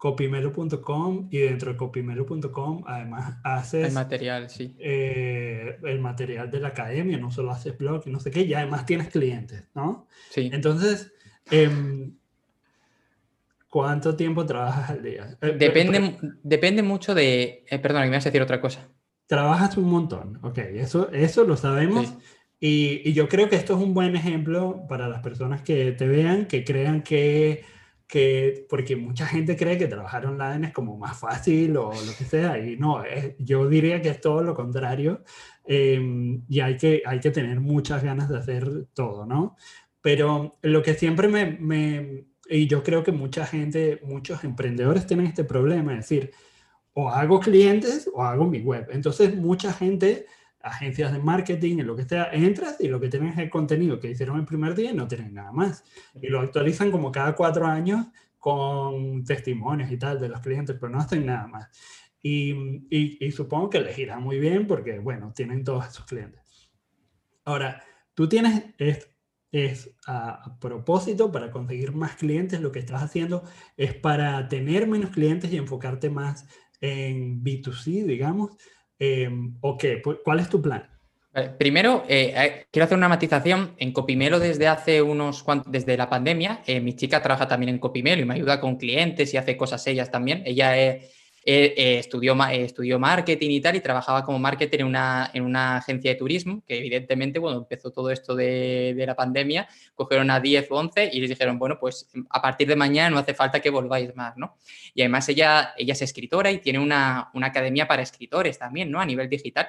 copimero.com 0.04 1.30
y 1.32 1.38
dentro 1.38 1.72
de 1.72 1.78
copimero.com 1.78 2.84
además 2.86 3.38
haces... 3.45 3.88
El 3.88 3.93
material, 3.93 4.49
sí. 4.49 4.76
Eh, 4.78 5.78
el 5.82 6.01
material 6.01 6.51
de 6.51 6.60
la 6.60 6.68
academia, 6.68 7.18
no 7.18 7.32
solo 7.32 7.51
haces 7.51 7.78
blog 7.78 8.04
y 8.06 8.12
no 8.12 8.20
sé 8.20 8.30
qué, 8.30 8.41
y 8.41 8.54
además 8.54 8.86
tienes 8.86 9.08
clientes, 9.08 9.64
¿no? 9.74 10.10
Sí. 10.30 10.49
Entonces, 10.51 11.14
em, 11.49 12.18
¿cuánto 13.70 14.14
tiempo 14.18 14.45
trabajas 14.45 14.89
al 14.89 15.04
día? 15.04 15.38
Eh, 15.39 15.56
depende, 15.58 16.20
depende 16.43 16.84
mucho 16.84 17.16
de... 17.16 17.64
Eh, 17.70 17.80
perdona, 17.80 18.04
que 18.04 18.10
me 18.10 18.18
vas 18.18 18.26
a 18.26 18.30
decir 18.30 18.41
otra 18.41 18.60
cosa. 18.60 18.89
Trabajas 19.26 19.78
un 19.78 19.89
montón, 19.89 20.38
ok, 20.41 20.58
eso, 20.58 21.14
eso 21.14 21.45
lo 21.45 21.56
sabemos. 21.56 22.14
Y, 22.60 23.01
y 23.06 23.14
yo 23.14 23.30
creo 23.30 23.47
que 23.47 23.56
esto 23.56 23.78
es 23.78 23.82
un 23.82 23.93
buen 23.93 24.18
ejemplo 24.18 24.86
para 24.89 25.08
las 25.08 25.22
personas 25.22 25.62
que 25.62 25.93
te 25.93 26.10
vean, 26.10 26.45
que 26.47 26.66
crean 26.66 27.04
que 27.04 27.64
que, 28.08 28.66
porque 28.70 28.95
mucha 28.95 29.26
gente 29.26 29.56
cree 29.56 29.78
que 29.78 29.88
trabajar 29.88 30.26
online 30.26 30.68
es 30.68 30.74
como 30.74 30.97
más 30.97 31.20
fácil 31.20 31.78
o 31.78 31.91
lo 31.91 32.16
que 32.18 32.26
sea, 32.26 32.58
y 32.60 32.78
no, 32.78 33.04
yo 33.39 33.68
diría 33.68 34.01
que 34.01 34.10
es 34.10 34.22
todo 34.22 34.43
lo 34.43 34.54
contrario, 34.54 35.24
em, 35.66 36.43
y 36.47 36.60
hay 36.60 36.78
que, 36.78 37.04
hay 37.06 37.20
que 37.20 37.32
tener 37.32 37.60
muchas 37.60 38.04
ganas 38.04 38.30
de 38.30 38.38
hacer 38.38 38.88
todo, 38.93 39.26
¿no? 39.26 39.56
Pero 40.01 40.58
lo 40.62 40.84
que 40.84 40.93
siempre 40.95 41.28
me, 41.28 41.45
me, 41.60 42.26
y 42.49 42.68
yo 42.68 42.84
creo 42.84 43.04
que 43.04 43.12
mucha 43.12 43.45
gente, 43.45 43.99
muchos 44.04 44.43
emprendedores 44.43 45.08
tienen 45.08 45.28
este 45.28 45.43
problema, 45.43 45.93
es 45.93 45.99
decir, 46.10 46.32
o 46.93 47.10
hago 47.10 47.39
clientes 47.39 48.10
o 48.14 48.24
hago 48.24 48.45
mi 48.45 48.60
web. 48.60 48.88
Entonces, 48.91 49.36
mucha 49.36 49.74
gente 49.74 50.28
agencias 50.64 51.11
de 51.11 51.20
marketing, 51.20 51.80
en 51.80 51.88
lo 51.88 51.95
que 51.95 52.05
sea, 52.05 52.30
entras 52.32 52.78
y 52.80 52.88
lo 52.88 52.99
que 52.99 53.09
tienen 53.09 53.30
es 53.30 53.38
el 53.38 53.49
contenido 53.49 53.99
que 53.99 54.09
hicieron 54.09 54.39
el 54.39 54.45
primer 54.45 54.74
día 54.74 54.91
y 54.91 54.95
no 54.95 55.07
tienen 55.07 55.34
nada 55.34 55.51
más. 55.51 55.84
Y 56.22 56.28
lo 56.28 56.39
actualizan 56.39 56.89
como 56.89 57.11
cada 57.11 57.36
cuatro 57.36 57.68
años 57.68 58.07
con 58.39 59.24
testimonios 59.26 59.91
y 59.91 59.97
tal 59.97 60.20
de 60.20 60.30
los 60.30 60.39
clientes, 60.39 60.76
pero 60.80 60.91
no 60.91 60.99
hacen 60.99 61.26
nada 61.26 61.47
más. 61.47 61.70
Y, 62.22 63.32
supongo 63.32 63.70
que 63.70 63.82
les 63.82 63.99
irá 63.99 64.18
muy 64.20 64.39
bien 64.39 64.66
porque, 64.66 64.99
bueno, 64.99 65.34
tienen 65.36 65.66
todos 65.66 65.88
esos 65.88 66.05
clientes. 66.05 66.70
Ahora, 67.43 67.84
tú 68.14 68.30
tienes, 68.30 68.64
es, 68.78 69.09
es 69.51 69.93
a, 70.07 70.57
propósito 70.61 71.30
para 71.30 71.51
conseguir 71.51 71.91
más 71.91 72.16
clientes, 72.16 72.61
lo 72.61 72.72
que 72.72 72.80
estás 72.80 73.03
haciendo 73.03 73.43
es 73.76 73.93
para 73.93 74.47
tener 74.47 74.88
menos 74.88 75.11
clientes 75.11 75.51
y 75.51 75.57
enfocarte 75.57 76.09
más 76.09 76.47
en 76.80 77.43
B2C, 77.43 78.05
digamos, 78.05 78.57
eh, 79.04 79.30
¿O 79.62 79.78
qué? 79.78 80.01
¿Cuál 80.01 80.39
es 80.39 80.49
tu 80.49 80.62
plan? 80.62 80.89
Primero, 81.58 82.04
eh, 82.08 82.32
eh, 82.36 82.66
quiero 82.72 82.86
hacer 82.86 82.97
una 82.97 83.10
matización. 83.10 83.74
En 83.78 83.91
Copimelo 83.91 84.39
desde 84.39 84.68
hace 84.68 85.01
unos 85.01 85.43
desde 85.66 85.97
la 85.97 86.08
pandemia, 86.08 86.62
mi 86.82 86.93
chica 86.95 87.22
trabaja 87.22 87.47
también 87.47 87.70
en 87.70 87.80
Copimelo 87.80 88.22
y 88.22 88.26
me 88.26 88.36
ayuda 88.36 88.62
con 88.62 88.78
clientes 88.78 89.34
y 89.34 89.38
hace 89.38 89.58
cosas 89.58 89.86
ellas 89.88 90.12
también. 90.12 90.43
Ella 90.45 90.78
es 90.78 91.12
eh, 91.46 91.98
estudió, 92.00 92.38
estudió 92.52 93.00
marketing 93.00 93.50
y 93.50 93.62
tal 93.62 93.76
y 93.76 93.82
trabajaba 93.82 94.24
como 94.24 94.39
marketer 94.39 94.82
en 94.82 94.88
una, 94.88 95.30
en 95.34 95.44
una 95.44 95.78
agencia 95.78 96.12
de 96.12 96.16
turismo, 96.16 96.64
que 96.66 96.78
evidentemente, 96.78 97.39
cuando 97.39 97.60
empezó 97.60 97.91
todo 97.91 98.10
esto 98.12 98.36
de, 98.36 98.94
de, 98.96 99.06
la 99.06 99.16
pandemia, 99.16 99.68
cogieron 99.94 100.32
a 100.32 100.39
10 100.39 100.72
o 100.72 100.76
11 100.76 101.10
y 101.12 101.20
les 101.20 101.30
dijeron, 101.30 101.60
bueno, 101.60 101.78
pues 101.80 102.10
a 102.30 102.41
partir 102.41 102.68
de 102.68 102.76
mañana 102.76 103.10
no 103.10 103.18
hace 103.18 103.34
falta 103.34 103.60
que 103.60 103.70
volváis 103.70 104.16
más, 104.16 104.38
¿no? 104.38 104.58
Y 104.94 105.02
además 105.02 105.28
ella, 105.30 105.74
ella 105.78 105.94
es 105.94 106.02
escritora 106.02 106.52
y 106.52 106.60
tiene 106.60 106.80
una, 106.80 107.30
una 107.34 107.48
academia 107.48 107.88
para 107.88 108.02
escritores 108.02 108.58
también, 108.58 108.89
¿no? 108.89 109.02
A 109.02 109.06
nivel 109.06 109.28
digital. 109.28 109.68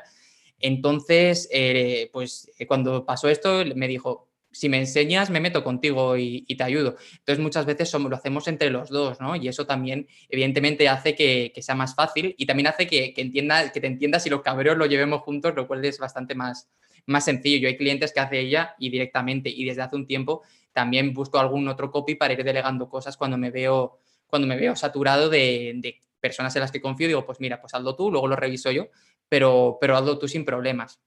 Entonces, 0.60 1.48
eh, 1.52 2.08
pues 2.12 2.50
cuando 2.68 3.04
pasó 3.04 3.28
esto, 3.28 3.64
me 3.74 3.88
dijo, 3.88 4.28
si 4.54 4.68
me 4.68 4.78
enseñas, 4.78 5.30
me 5.30 5.40
meto 5.40 5.64
contigo 5.64 6.16
y, 6.16 6.42
te 6.42 6.62
ayudo. 6.62 6.96
Entonces, 7.18 7.42
muchas 7.42 7.66
veces 7.66 7.90
somos, 7.90 8.08
lo 8.08 8.16
hacemos 8.16 8.46
entre 8.46 8.70
los 8.70 8.88
dos, 8.88 9.20
¿no? 9.20 9.34
Y 9.34 9.48
eso 9.48 9.66
también, 9.66 10.06
evidentemente, 10.28 10.88
hace 10.88 11.16
que, 11.16 11.52
sea 11.60 11.74
más 11.74 11.94
fácil 11.96 12.34
y 12.38 12.46
también 12.46 12.68
hace 12.68 12.86
que, 12.86 13.12
entienda, 13.16 13.72
que 13.72 13.80
te 13.80 13.88
entiendas 13.88 14.24
y 14.26 14.30
los 14.30 14.42
cabreos 14.42 14.78
lo 14.78 14.86
llevemos 14.86 15.22
juntos, 15.22 15.54
lo 15.56 15.66
cual 15.66 15.84
es 15.84 15.98
bastante 15.98 16.36
más, 16.36 16.70
más 17.06 17.24
sencillo. 17.24 17.58
Yo 17.58 17.68
hay 17.68 17.76
clientes 17.76 18.12
que 18.12 18.20
hace 18.20 18.38
ella 18.38 18.76
y 18.78 18.90
directamente, 18.90 19.50
y 19.50 19.64
desde 19.64 19.82
hace 19.82 19.96
un 19.96 20.06
tiempo 20.06 20.42
también 20.72 21.12
busco 21.12 21.38
algún 21.38 21.66
otro 21.66 21.90
copy 21.90 22.14
para 22.14 22.34
ir 22.34 22.44
delegando 22.44 22.88
cosas 22.88 23.16
cuando 23.16 23.36
me 23.36 23.50
veo, 23.50 23.98
cuando 24.28 24.46
me 24.46 24.56
veo 24.56 24.76
saturado 24.76 25.28
de, 25.28 25.72
de 25.76 26.00
personas 26.20 26.54
en 26.54 26.60
las 26.60 26.70
que 26.70 26.80
confío. 26.80 27.08
Digo, 27.08 27.26
pues 27.26 27.40
mira, 27.40 27.60
pues 27.60 27.74
hazlo 27.74 27.96
tú, 27.96 28.10
luego 28.10 28.28
lo 28.28 28.36
reviso 28.36 28.70
yo, 28.70 28.86
pero, 29.28 29.78
pero 29.80 29.96
hazlo 29.96 30.16
tú 30.16 30.28
sin 30.28 30.44
problemas. 30.44 31.00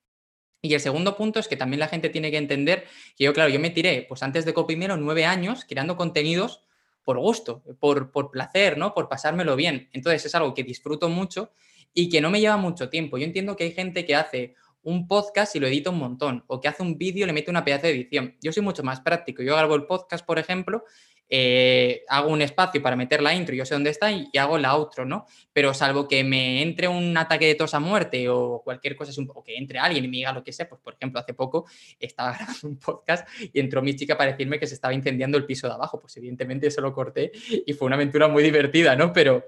Y 0.62 0.74
el 0.74 0.80
segundo 0.80 1.16
punto 1.16 1.39
es 1.39 1.47
que 1.47 1.55
también 1.55 1.80
la 1.80 1.88
gente 1.88 2.10
tiene 2.10 2.32
que 2.32 2.38
entender 2.38 2.86
que 3.16 3.26
yo, 3.26 3.34
claro, 3.34 3.49
yo 3.49 3.60
me 3.60 3.70
tiré, 3.70 4.05
pues 4.08 4.24
antes 4.24 4.45
de 4.45 4.53
Copimero, 4.53 4.97
nueve 4.97 5.26
años 5.26 5.66
creando 5.68 5.95
contenidos 5.97 6.62
por 7.03 7.20
gusto, 7.20 7.64
por, 7.80 8.12
por 8.12 8.32
placer, 8.32 8.78
¿no? 8.78 8.93
Por 8.93 9.08
pasármelo 9.08 9.55
bien. 9.55 9.89
Entonces 9.93 10.26
es 10.26 10.36
algo 10.36 10.53
que 10.53 10.64
disfruto 10.64 11.10
mucho 11.10 11.51
y 11.93 12.10
que 12.10 12.22
no 12.22 12.30
me 12.30 12.39
lleva 12.39 12.58
mucho 12.58 12.89
tiempo. 12.89 13.18
Yo 13.18 13.26
entiendo 13.26 13.55
que 13.55 13.66
hay 13.66 13.72
gente 13.72 14.05
que 14.05 14.16
hace 14.16 14.55
un 14.84 15.08
podcast 15.08 15.55
y 15.55 15.60
lo 15.60 15.68
edita 15.68 15.89
un 15.89 15.99
montón, 15.99 16.43
o 16.47 16.62
que 16.62 16.68
hace 16.70 16.82
un 16.82 16.97
vídeo 16.97 17.24
y 17.24 17.28
le 17.28 17.34
mete 17.34 17.51
una 17.51 17.66
pedazo 17.66 17.88
de 17.88 17.93
edición. 17.93 18.38
Yo 18.41 18.53
soy 18.53 18.64
mucho 18.64 18.84
más 18.84 19.01
práctico. 19.01 19.43
Yo 19.43 19.55
grabo 19.55 19.76
el 19.76 19.86
podcast, 19.86 20.26
por 20.26 20.39
ejemplo, 20.39 20.84
eh, 21.30 22.03
hago 22.07 22.30
un 22.30 22.41
espacio 22.41 22.82
para 22.82 22.95
meter 22.95 23.21
la 23.21 23.34
intro, 23.34 23.53
yo 23.53 23.65
sé 23.65 23.73
dónde 23.73 23.89
está 23.89 24.11
y, 24.11 24.30
hago 24.38 24.57
la 24.57 24.73
outro, 24.75 25.05
¿no? 25.05 25.25
Pero 25.51 25.73
salvo 25.73 26.07
que 26.07 26.23
me 26.23 26.61
entre 26.61 26.88
un 26.88 27.17
ataque 27.17 27.47
de 27.47 27.55
tos 27.55 27.73
a 27.73 27.80
muerte 27.80 28.30
o 28.30 28.61
cualquier 28.63 28.95
cosa, 28.95 29.11
o 29.34 29.43
que 29.43 29.57
entre 29.57 29.80
alguien 29.80 30.05
y 30.05 30.07
me 30.07 30.17
diga 30.17 30.32
lo 30.32 30.43
que 30.43 30.53
sé, 30.53 30.65
pues 30.65 30.82
por 30.82 30.93
ejemplo, 30.93 31.19
hace 31.19 31.34
poco 31.34 31.65
estaba 31.99 32.34
grabando 32.34 32.67
un 32.67 32.80
podcast 32.80 33.28
y 33.41 33.59
entró 33.59 33.82
mi 33.82 33.95
chica 33.95 34.17
para 34.17 34.32
decirme 34.32 34.59
que 34.59 34.67
se 34.67 34.75
estaba 34.75 34.93
incendiando 34.93 35.38
el 35.38 35.45
piso 35.45 35.67
de 35.67 35.73
abajo, 35.73 35.99
pues 35.99 36.15
evidentemente 36.17 36.67
eso 36.67 36.82
lo 36.82 36.93
corté 36.93 37.32
y 37.65 37.73
fue 37.73 37.88
una 37.88 37.95
aventura 37.95 38.28
muy 38.28 38.43
divertida, 38.43 38.95
¿no? 38.95 39.11
Pero, 39.11 39.45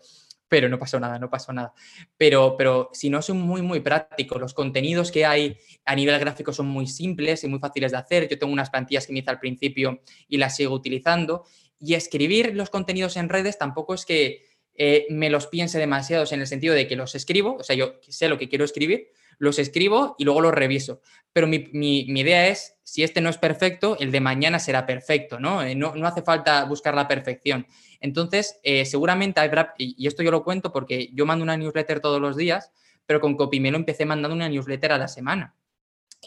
pero 0.50 0.68
no 0.68 0.80
pasó 0.80 1.00
nada, 1.00 1.20
no 1.20 1.30
pasó 1.30 1.54
nada. 1.54 1.74
Pero, 2.18 2.56
pero 2.58 2.90
si 2.92 3.10
no 3.10 3.22
son 3.22 3.40
muy, 3.40 3.62
muy 3.62 3.80
prácticos, 3.80 4.42
los 4.42 4.54
contenidos 4.54 5.12
que 5.12 5.26
hay 5.26 5.58
a 5.86 5.96
nivel 5.96 6.20
gráfico 6.20 6.52
son 6.52 6.68
muy 6.68 6.88
simples 6.88 7.44
y 7.44 7.48
muy 7.48 7.60
fáciles 7.60 7.92
de 7.92 7.98
hacer. 8.00 8.28
Yo 8.28 8.38
tengo 8.38 8.52
unas 8.52 8.70
plantillas 8.72 9.06
que 9.06 9.14
me 9.14 9.20
hice 9.20 9.30
al 9.30 9.40
principio 9.40 10.02
y 10.28 10.38
las 10.38 10.56
sigo 10.56 10.74
utilizando. 10.74 11.46
Y 11.80 11.94
escribir 11.94 12.56
los 12.56 12.70
contenidos 12.70 13.18
en 13.18 13.30
redes 13.30 13.58
tampoco 13.58 13.94
es 13.94 14.06
que 14.06 14.46
eh, 14.76 15.08
me 15.10 15.30
los 15.30 15.48
piense 15.48 15.78
demasiado 15.78 16.26
en 16.32 16.42
el 16.42 16.48
sentido 16.48 16.74
de 16.74 16.88
que 16.88 16.96
los 16.96 17.16
escribo, 17.16 17.58
o 17.58 17.64
sea, 17.64 17.76
yo 17.76 17.96
sé 18.08 18.30
lo 18.30 18.38
que 18.38 18.48
quiero 18.48 18.66
escribir, 18.66 19.10
los 19.38 19.60
escribo 19.60 20.16
y 20.18 20.26
luego 20.26 20.42
los 20.42 20.54
reviso. 20.54 21.02
Pero 21.34 21.48
mi, 21.48 21.66
idea 21.74 22.48
es, 22.48 22.78
si 22.84 23.04
este 23.04 23.22
no 23.22 23.30
es 23.30 23.38
perfecto, 23.38 23.98
el 24.00 24.12
de 24.12 24.20
mañana 24.20 24.60
será 24.60 24.86
perfecto, 24.86 25.40
¿no? 25.40 25.64
Eh, 25.64 25.76
no, 25.76 25.94
hace 26.06 26.22
falta 26.22 26.64
buscar 26.66 26.96
la 26.96 27.08
perfección. 27.08 27.68
Entonces, 28.00 28.60
eh, 28.64 28.86
seguramente 28.86 29.40
habrá, 29.40 29.74
y 29.78 30.08
esto 30.08 30.24
yo 30.24 30.32
lo 30.32 30.44
cuento 30.44 30.72
porque 30.72 31.10
yo 31.14 31.26
mando 31.26 31.44
una 31.44 31.58
newsletter 31.58 32.00
todos 32.00 32.22
los 32.22 32.38
días, 32.38 32.72
pero 33.06 33.20
con 33.20 33.36
Copimelo 33.36 33.78
empecé 33.78 34.06
mandando 34.06 34.36
una 34.36 34.50
newsletter 34.50 34.92
a 34.92 34.98
la 34.98 35.08
semana. 35.08 35.56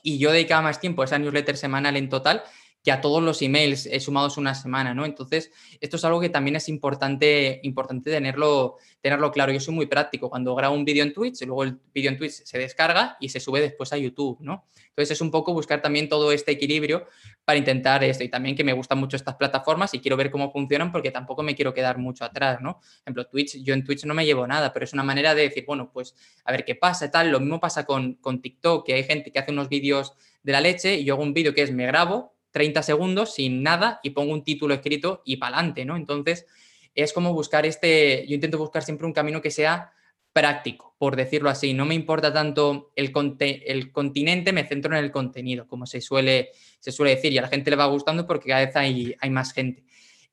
Y 0.02 0.18
yo 0.18 0.32
dedicaba 0.32 0.62
más 0.62 0.80
tiempo 0.80 1.02
a 1.02 1.04
esa 1.04 1.18
newsletter 1.18 1.56
semanal 1.56 1.96
en 1.96 2.08
total 2.08 2.42
que 2.82 2.90
a 2.90 3.00
todos 3.00 3.22
los 3.22 3.40
emails 3.42 3.88
sumados 4.00 4.36
una 4.36 4.54
semana, 4.54 4.92
¿no? 4.92 5.04
Entonces, 5.04 5.52
esto 5.80 5.96
es 5.96 6.04
algo 6.04 6.20
que 6.20 6.28
también 6.28 6.56
es 6.56 6.68
importante, 6.68 7.60
importante 7.62 8.10
tenerlo, 8.10 8.76
tenerlo 9.00 9.30
claro. 9.30 9.52
Yo 9.52 9.60
soy 9.60 9.74
muy 9.74 9.86
práctico. 9.86 10.28
Cuando 10.28 10.54
grabo 10.54 10.74
un 10.74 10.84
vídeo 10.84 11.04
en 11.04 11.12
Twitch, 11.12 11.42
luego 11.42 11.62
el 11.62 11.78
vídeo 11.94 12.10
en 12.10 12.18
Twitch 12.18 12.42
se 12.44 12.58
descarga 12.58 13.16
y 13.20 13.28
se 13.28 13.38
sube 13.38 13.60
después 13.60 13.92
a 13.92 13.98
YouTube, 13.98 14.38
¿no? 14.40 14.64
Entonces, 14.88 15.12
es 15.12 15.20
un 15.20 15.30
poco 15.30 15.54
buscar 15.54 15.80
también 15.80 16.08
todo 16.08 16.32
este 16.32 16.50
equilibrio 16.52 17.06
para 17.44 17.56
intentar 17.56 18.02
esto. 18.02 18.24
Y 18.24 18.28
también 18.28 18.56
que 18.56 18.64
me 18.64 18.72
gustan 18.72 18.98
mucho 18.98 19.16
estas 19.16 19.36
plataformas 19.36 19.94
y 19.94 20.00
quiero 20.00 20.16
ver 20.16 20.32
cómo 20.32 20.50
funcionan 20.50 20.90
porque 20.90 21.12
tampoco 21.12 21.44
me 21.44 21.54
quiero 21.54 21.72
quedar 21.72 21.98
mucho 21.98 22.24
atrás, 22.24 22.60
¿no? 22.60 22.74
Por 22.74 23.02
ejemplo, 23.04 23.26
Twitch, 23.28 23.62
yo 23.62 23.74
en 23.74 23.84
Twitch 23.84 24.04
no 24.04 24.14
me 24.14 24.26
llevo 24.26 24.44
nada, 24.46 24.72
pero 24.72 24.84
es 24.84 24.92
una 24.92 25.04
manera 25.04 25.36
de 25.36 25.42
decir, 25.42 25.64
bueno, 25.66 25.90
pues 25.92 26.16
a 26.44 26.50
ver 26.50 26.64
qué 26.64 26.74
pasa 26.74 27.10
tal. 27.12 27.30
Lo 27.30 27.38
mismo 27.38 27.60
pasa 27.60 27.86
con, 27.86 28.14
con 28.14 28.42
TikTok, 28.42 28.84
que 28.84 28.94
hay 28.94 29.04
gente 29.04 29.30
que 29.30 29.38
hace 29.38 29.52
unos 29.52 29.68
vídeos 29.68 30.14
de 30.42 30.52
la 30.52 30.60
leche 30.60 30.96
y 30.96 31.04
yo 31.04 31.14
hago 31.14 31.22
un 31.22 31.32
vídeo 31.32 31.54
que 31.54 31.62
es 31.62 31.72
me 31.72 31.86
grabo 31.86 32.31
30 32.52 32.82
segundos 32.82 33.34
sin 33.34 33.62
nada 33.62 33.98
y 34.02 34.10
pongo 34.10 34.32
un 34.32 34.44
título 34.44 34.74
escrito 34.74 35.22
y 35.24 35.36
para 35.36 35.56
adelante, 35.56 35.84
¿no? 35.84 35.96
Entonces, 35.96 36.46
es 36.94 37.12
como 37.12 37.32
buscar 37.32 37.66
este, 37.66 38.26
yo 38.28 38.34
intento 38.34 38.58
buscar 38.58 38.84
siempre 38.84 39.06
un 39.06 39.12
camino 39.12 39.40
que 39.40 39.50
sea 39.50 39.92
práctico, 40.32 40.94
por 40.98 41.16
decirlo 41.16 41.50
así. 41.50 41.74
No 41.74 41.84
me 41.84 41.94
importa 41.94 42.32
tanto 42.32 42.92
el, 42.96 43.12
el 43.40 43.92
continente, 43.92 44.52
me 44.52 44.66
centro 44.66 44.96
en 44.96 45.04
el 45.04 45.10
contenido, 45.10 45.66
como 45.66 45.86
se 45.86 46.00
suele, 46.00 46.50
se 46.78 46.92
suele 46.92 47.16
decir, 47.16 47.32
y 47.32 47.38
a 47.38 47.42
la 47.42 47.48
gente 47.48 47.70
le 47.70 47.76
va 47.76 47.86
gustando 47.86 48.26
porque 48.26 48.48
cada 48.48 48.64
vez 48.64 48.76
hay, 48.76 49.14
hay 49.18 49.30
más 49.30 49.52
gente. 49.52 49.84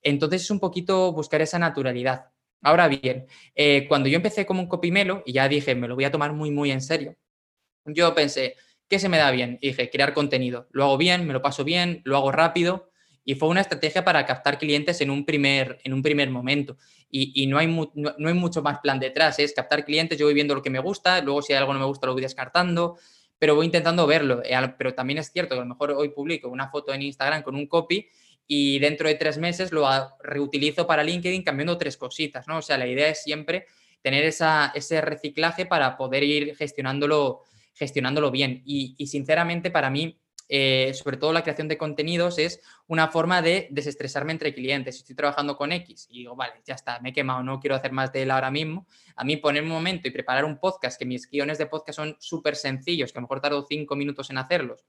Entonces 0.01 0.43
es 0.43 0.51
un 0.51 0.59
poquito 0.59 1.11
buscar 1.11 1.41
esa 1.41 1.59
naturalidad. 1.59 2.27
Ahora 2.61 2.87
bien, 2.87 3.25
eh, 3.55 3.87
cuando 3.87 4.09
yo 4.09 4.17
empecé 4.17 4.45
como 4.45 4.61
un 4.61 4.67
copimelo, 4.67 5.23
y 5.25 5.33
ya 5.33 5.47
dije, 5.47 5.75
me 5.75 5.87
lo 5.87 5.95
voy 5.95 6.03
a 6.05 6.11
tomar 6.11 6.33
muy, 6.33 6.51
muy 6.51 6.71
en 6.71 6.81
serio, 6.81 7.15
yo 7.85 8.13
pensé, 8.13 8.55
¿Qué 8.89 8.97
se 8.97 9.07
me 9.07 9.17
da 9.17 9.29
bien? 9.29 9.59
Y 9.61 9.67
dije, 9.67 9.89
crear 9.91 10.13
contenido. 10.13 10.67
Lo 10.71 10.83
hago 10.85 10.97
bien, 10.97 11.27
me 11.27 11.33
lo 11.33 11.43
paso 11.43 11.63
bien, 11.63 12.01
lo 12.05 12.17
hago 12.17 12.31
rápido. 12.31 12.89
Y 13.23 13.35
fue 13.35 13.47
una 13.47 13.61
estrategia 13.61 14.03
para 14.03 14.25
captar 14.25 14.57
clientes 14.57 14.99
en 15.01 15.11
un 15.11 15.25
primer, 15.25 15.79
en 15.83 15.93
un 15.93 16.01
primer 16.01 16.31
momento. 16.31 16.75
Y, 17.11 17.45
no, 17.47 17.59
hay 17.59 17.67
no, 17.67 18.27
hay 18.27 18.33
mucho 18.33 18.63
más 18.63 18.79
plan 18.79 18.99
detrás. 18.99 19.37
Es 19.37 19.53
captar 19.53 19.85
clientes, 19.85 20.17
yo 20.17 20.25
voy 20.25 20.33
viendo 20.33 20.55
lo 20.55 20.63
que 20.63 20.71
me 20.71 20.79
gusta, 20.79 21.21
luego 21.21 21.43
si 21.43 21.53
hay 21.53 21.59
algo 21.59 21.73
no 21.73 21.79
me 21.79 21.85
gusta 21.85 22.07
lo 22.07 22.13
voy 22.13 22.21
descartando, 22.23 22.97
pero 23.37 23.53
voy 23.53 23.67
intentando 23.67 24.07
verlo. 24.07 24.41
Eh, 24.43 24.55
pero 24.77 24.95
también 24.95 25.19
es 25.19 25.31
cierto 25.31 25.53
que 25.53 25.59
a 25.59 25.63
lo 25.63 25.69
mejor 25.69 25.91
hoy 25.91 26.09
publico 26.09 26.49
una 26.49 26.69
foto 26.69 26.91
en 26.91 27.03
Instagram 27.03 27.43
con 27.43 27.55
un 27.55 27.67
copy 27.67 28.07
y 28.47 28.79
dentro 28.79 29.07
de 29.07 29.13
tres 29.13 29.37
meses 29.37 29.71
lo 29.71 29.87
reutilizo 30.23 30.87
para 30.87 31.03
LinkedIn 31.03 31.43
cambiando 31.43 31.77
tres 31.77 31.97
cositas, 31.97 32.47
¿no? 32.47 32.57
O 32.57 32.61
sea, 32.63 32.79
la 32.79 32.87
idea 32.87 33.07
es 33.07 33.21
siempre 33.21 33.67
tener 34.01 34.23
esa, 34.23 34.71
ese 34.73 35.01
reciclaje 35.01 35.67
para 35.67 35.97
poder 35.97 36.23
ir 36.23 36.55
gestionándolo 36.55 37.43
gestionándolo 37.79 38.29
bien. 38.29 38.61
Y, 38.65 39.07
sinceramente 39.07 39.71
para 39.71 39.89
mí, 39.89 40.19
eh, 40.49 40.91
sobre 40.93 41.17
todo 41.17 41.31
la 41.31 41.43
creación 41.43 41.67
de 41.67 41.77
contenidos 41.77 42.39
es 42.39 42.59
una 42.87 43.07
forma 43.07 43.41
de 43.41 43.67
desestresarme 43.71 44.33
entre 44.33 44.53
clientes. 44.53 44.95
Si 44.95 45.01
estoy 45.01 45.15
trabajando 45.15 45.55
con 45.55 45.71
X 45.71 46.07
y 46.09 46.19
digo, 46.19 46.35
vale, 46.35 46.55
ya 46.65 46.75
está, 46.75 46.99
me 46.99 47.09
he 47.09 47.13
quemado, 47.13 47.41
no 47.43 47.59
quiero 47.59 47.75
hacer 47.75 47.91
más 47.91 48.11
de 48.11 48.23
él 48.23 48.31
ahora 48.31 48.51
mismo, 48.51 48.85
a 49.15 49.23
mí 49.23 49.37
poner 49.37 49.63
un 49.63 49.69
momento 49.69 50.07
y 50.07 50.11
preparar 50.11 50.45
un 50.45 50.59
podcast, 50.59 50.99
que 50.99 51.05
mis 51.05 51.29
guiones 51.29 51.57
de 51.57 51.67
podcast 51.67 51.95
son 51.95 52.17
súper 52.19 52.55
sencillos, 52.55 53.13
que 53.13 53.19
a 53.19 53.21
lo 53.21 53.25
mejor 53.27 53.41
tardo 53.41 53.65
cinco 53.67 53.95
minutos 53.95 54.29
en 54.31 54.39
hacerlos, 54.39 54.85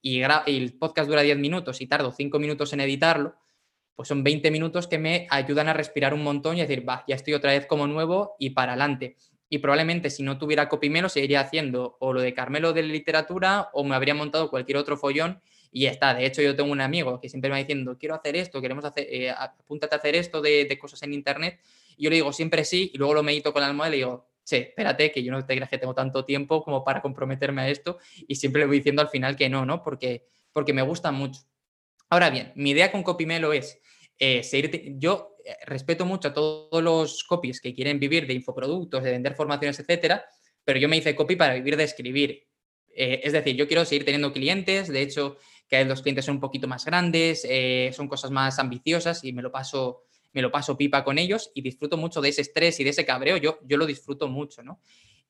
y, 0.00 0.22
el 0.22 0.78
podcast 0.78 1.08
dura 1.08 1.22
10 1.22 1.38
minutos 1.38 1.80
y 1.80 1.86
tardo 1.86 2.10
cinco 2.10 2.38
minutos 2.38 2.72
en 2.72 2.80
editarlo, 2.80 3.34
pues 3.94 4.08
son 4.08 4.24
20 4.24 4.50
minutos 4.50 4.86
que 4.86 4.98
me 4.98 5.26
ayudan 5.28 5.68
a 5.68 5.74
respirar 5.74 6.14
un 6.14 6.22
montón 6.22 6.56
y 6.56 6.60
decir, 6.60 6.88
va, 6.88 7.04
ya 7.06 7.16
estoy 7.16 7.34
otra 7.34 7.52
vez 7.52 7.66
como 7.66 7.86
nuevo 7.86 8.34
y 8.38 8.50
para 8.50 8.72
adelante 8.72 9.16
y 9.52 9.58
probablemente 9.58 10.08
si 10.08 10.22
no 10.22 10.38
tuviera 10.38 10.68
Copimelo 10.68 11.08
seguiría 11.08 11.40
haciendo 11.40 11.96
o 11.98 12.12
lo 12.12 12.22
de 12.22 12.32
Carmelo 12.32 12.72
de 12.72 12.84
literatura 12.84 13.68
o 13.72 13.82
me 13.84 13.96
habría 13.96 14.14
montado 14.14 14.48
cualquier 14.48 14.78
otro 14.78 14.96
follón 14.96 15.42
y 15.72 15.82
ya 15.82 15.90
está. 15.90 16.14
De 16.14 16.24
hecho, 16.24 16.40
yo 16.40 16.54
tengo 16.54 16.70
un 16.70 16.80
amigo 16.80 17.20
que 17.20 17.28
siempre 17.28 17.50
me 17.50 17.54
va 17.54 17.58
diciendo, 17.58 17.98
quiero 17.98 18.14
hacer 18.14 18.36
esto, 18.36 18.60
queremos 18.60 18.84
hacer, 18.84 19.06
eh, 19.10 19.30
apúntate 19.30 19.94
a 19.96 19.98
hacer 19.98 20.14
esto 20.14 20.40
de, 20.40 20.78
cosas 20.80 21.02
en 21.02 21.12
Internet. 21.12 21.60
Y 21.96 22.04
yo 22.04 22.10
le 22.10 22.16
digo 22.16 22.32
siempre 22.32 22.64
sí 22.64 22.92
y 22.94 22.98
luego 22.98 23.12
lo 23.12 23.22
medito 23.24 23.52
con 23.52 23.62
la 23.62 23.68
almohada 23.68 23.88
y 23.88 23.98
le 23.98 24.04
digo, 24.04 24.28
che, 24.44 24.68
espérate, 24.68 25.10
que 25.10 25.22
yo 25.22 25.32
no 25.32 25.44
te 25.44 25.54
creas 25.56 25.68
que 25.68 25.78
tengo 25.78 25.94
tanto 25.94 26.24
tiempo 26.24 26.62
como 26.62 26.84
para 26.84 27.02
comprometerme 27.02 27.62
a 27.62 27.68
esto 27.68 27.98
y 28.26 28.36
siempre 28.36 28.60
le 28.60 28.66
voy 28.66 28.78
diciendo 28.78 29.02
al 29.02 29.08
final 29.08 29.36
que 29.36 29.48
no, 29.48 29.66
¿no? 29.66 29.82
Porque, 29.82 30.24
porque 30.52 30.72
me 30.72 30.82
gusta 30.82 31.10
mucho. 31.10 31.42
Ahora 32.08 32.30
bien, 32.30 32.52
mi 32.54 32.70
idea 32.70 32.92
con 32.92 33.02
Copimelo 33.02 33.52
es 33.52 33.80
eh, 34.18 34.44
seguir, 34.44 34.96
yo 34.98 35.29
respeto 35.66 36.04
mucho 36.04 36.28
a 36.28 36.34
todos 36.34 36.82
los 36.82 37.24
copies 37.24 37.60
que 37.60 37.74
quieren 37.74 37.98
vivir 37.98 38.26
de 38.26 38.34
infoproductos, 38.34 39.02
de 39.02 39.10
vender 39.10 39.34
formaciones, 39.34 39.78
etcétera, 39.78 40.24
pero 40.64 40.78
yo 40.78 40.88
me 40.88 40.96
hice 40.96 41.14
copy 41.14 41.36
para 41.36 41.54
vivir 41.54 41.76
de 41.76 41.84
escribir. 41.84 42.46
Eh, 42.94 43.20
es 43.24 43.32
decir, 43.32 43.56
yo 43.56 43.66
quiero 43.66 43.84
seguir 43.84 44.04
teniendo 44.04 44.32
clientes, 44.32 44.88
de 44.88 45.02
hecho, 45.02 45.36
que 45.68 45.84
los 45.84 46.02
clientes 46.02 46.24
son 46.24 46.36
un 46.36 46.40
poquito 46.40 46.66
más 46.68 46.84
grandes, 46.84 47.46
eh, 47.48 47.90
son 47.94 48.08
cosas 48.08 48.30
más 48.30 48.58
ambiciosas 48.58 49.24
y 49.24 49.32
me 49.32 49.42
lo 49.42 49.50
paso 49.52 50.02
me 50.32 50.42
lo 50.42 50.50
paso 50.50 50.76
pipa 50.76 51.02
con 51.02 51.18
ellos 51.18 51.50
y 51.54 51.62
disfruto 51.62 51.96
mucho 51.96 52.20
de 52.20 52.28
ese 52.28 52.42
estrés 52.42 52.78
y 52.80 52.84
de 52.84 52.90
ese 52.90 53.04
cabreo, 53.04 53.36
yo, 53.36 53.58
yo 53.64 53.76
lo 53.76 53.86
disfruto 53.86 54.28
mucho, 54.28 54.62
¿no? 54.62 54.80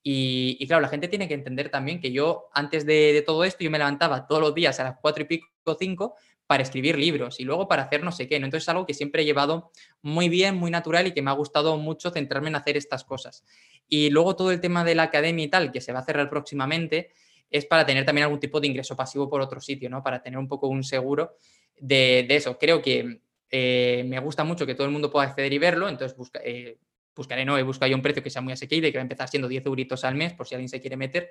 Y, 0.02 0.66
claro, 0.66 0.80
la 0.80 0.88
gente 0.88 1.08
tiene 1.08 1.28
que 1.28 1.34
entender 1.34 1.68
también 1.68 2.00
que 2.00 2.10
yo, 2.10 2.48
antes 2.54 2.86
de, 2.86 3.12
de, 3.12 3.20
todo 3.20 3.44
esto, 3.44 3.62
yo 3.62 3.70
me 3.70 3.76
levantaba 3.76 4.26
todos 4.26 4.40
los 4.40 4.54
días 4.54 4.80
a 4.80 4.84
las 4.84 4.96
cuatro 5.00 5.22
y 5.22 5.26
pico, 5.26 5.76
cinco, 5.78 6.16
para 6.50 6.64
escribir 6.64 6.98
libros 6.98 7.38
y 7.38 7.44
luego 7.44 7.68
para 7.68 7.84
hacer 7.84 8.02
no 8.02 8.10
sé 8.10 8.26
qué. 8.26 8.40
¿no? 8.40 8.44
Entonces 8.44 8.64
es 8.64 8.68
algo 8.70 8.84
que 8.84 8.92
siempre 8.92 9.22
he 9.22 9.24
llevado 9.24 9.70
muy 10.02 10.28
bien, 10.28 10.56
muy 10.56 10.72
natural 10.72 11.06
y 11.06 11.12
que 11.12 11.22
me 11.22 11.30
ha 11.30 11.34
gustado 11.34 11.76
mucho 11.76 12.10
centrarme 12.10 12.48
en 12.48 12.56
hacer 12.56 12.76
estas 12.76 13.04
cosas. 13.04 13.44
Y 13.88 14.10
luego 14.10 14.34
todo 14.34 14.50
el 14.50 14.60
tema 14.60 14.82
de 14.82 14.96
la 14.96 15.04
academia 15.04 15.44
y 15.44 15.48
tal, 15.48 15.70
que 15.70 15.80
se 15.80 15.92
va 15.92 16.00
a 16.00 16.04
cerrar 16.04 16.28
próximamente, 16.28 17.12
es 17.52 17.66
para 17.66 17.86
tener 17.86 18.04
también 18.04 18.24
algún 18.24 18.40
tipo 18.40 18.60
de 18.60 18.66
ingreso 18.66 18.96
pasivo 18.96 19.30
por 19.30 19.40
otro 19.40 19.60
sitio, 19.60 19.88
¿no? 19.88 20.02
Para 20.02 20.24
tener 20.24 20.40
un 20.40 20.48
poco 20.48 20.66
un 20.66 20.82
seguro 20.82 21.36
de, 21.78 22.26
eso. 22.30 22.58
Creo 22.58 22.82
que 22.82 23.20
eh, 23.48 24.04
me 24.08 24.18
gusta 24.18 24.42
mucho 24.42 24.66
que 24.66 24.74
todo 24.74 24.88
el 24.88 24.92
mundo 24.92 25.08
pueda 25.08 25.28
acceder 25.28 25.52
y 25.52 25.58
verlo, 25.58 25.88
entonces 25.88 26.18
busca, 26.18 26.40
eh, 26.42 26.78
buscaré, 27.14 27.44
¿no? 27.44 27.58
He 27.58 27.62
buscado 27.62 27.94
un 27.94 28.02
precio 28.02 28.24
que 28.24 28.30
sea 28.30 28.42
muy 28.42 28.54
asequible, 28.54 28.90
que 28.90 28.98
va 28.98 29.02
a 29.02 29.06
empezar 29.06 29.28
siendo 29.28 29.46
10 29.46 29.66
euritos 29.66 30.02
al 30.02 30.16
mes, 30.16 30.32
por 30.32 30.48
si 30.48 30.56
alguien 30.56 30.68
se 30.68 30.80
quiere 30.80 30.96
meter 30.96 31.30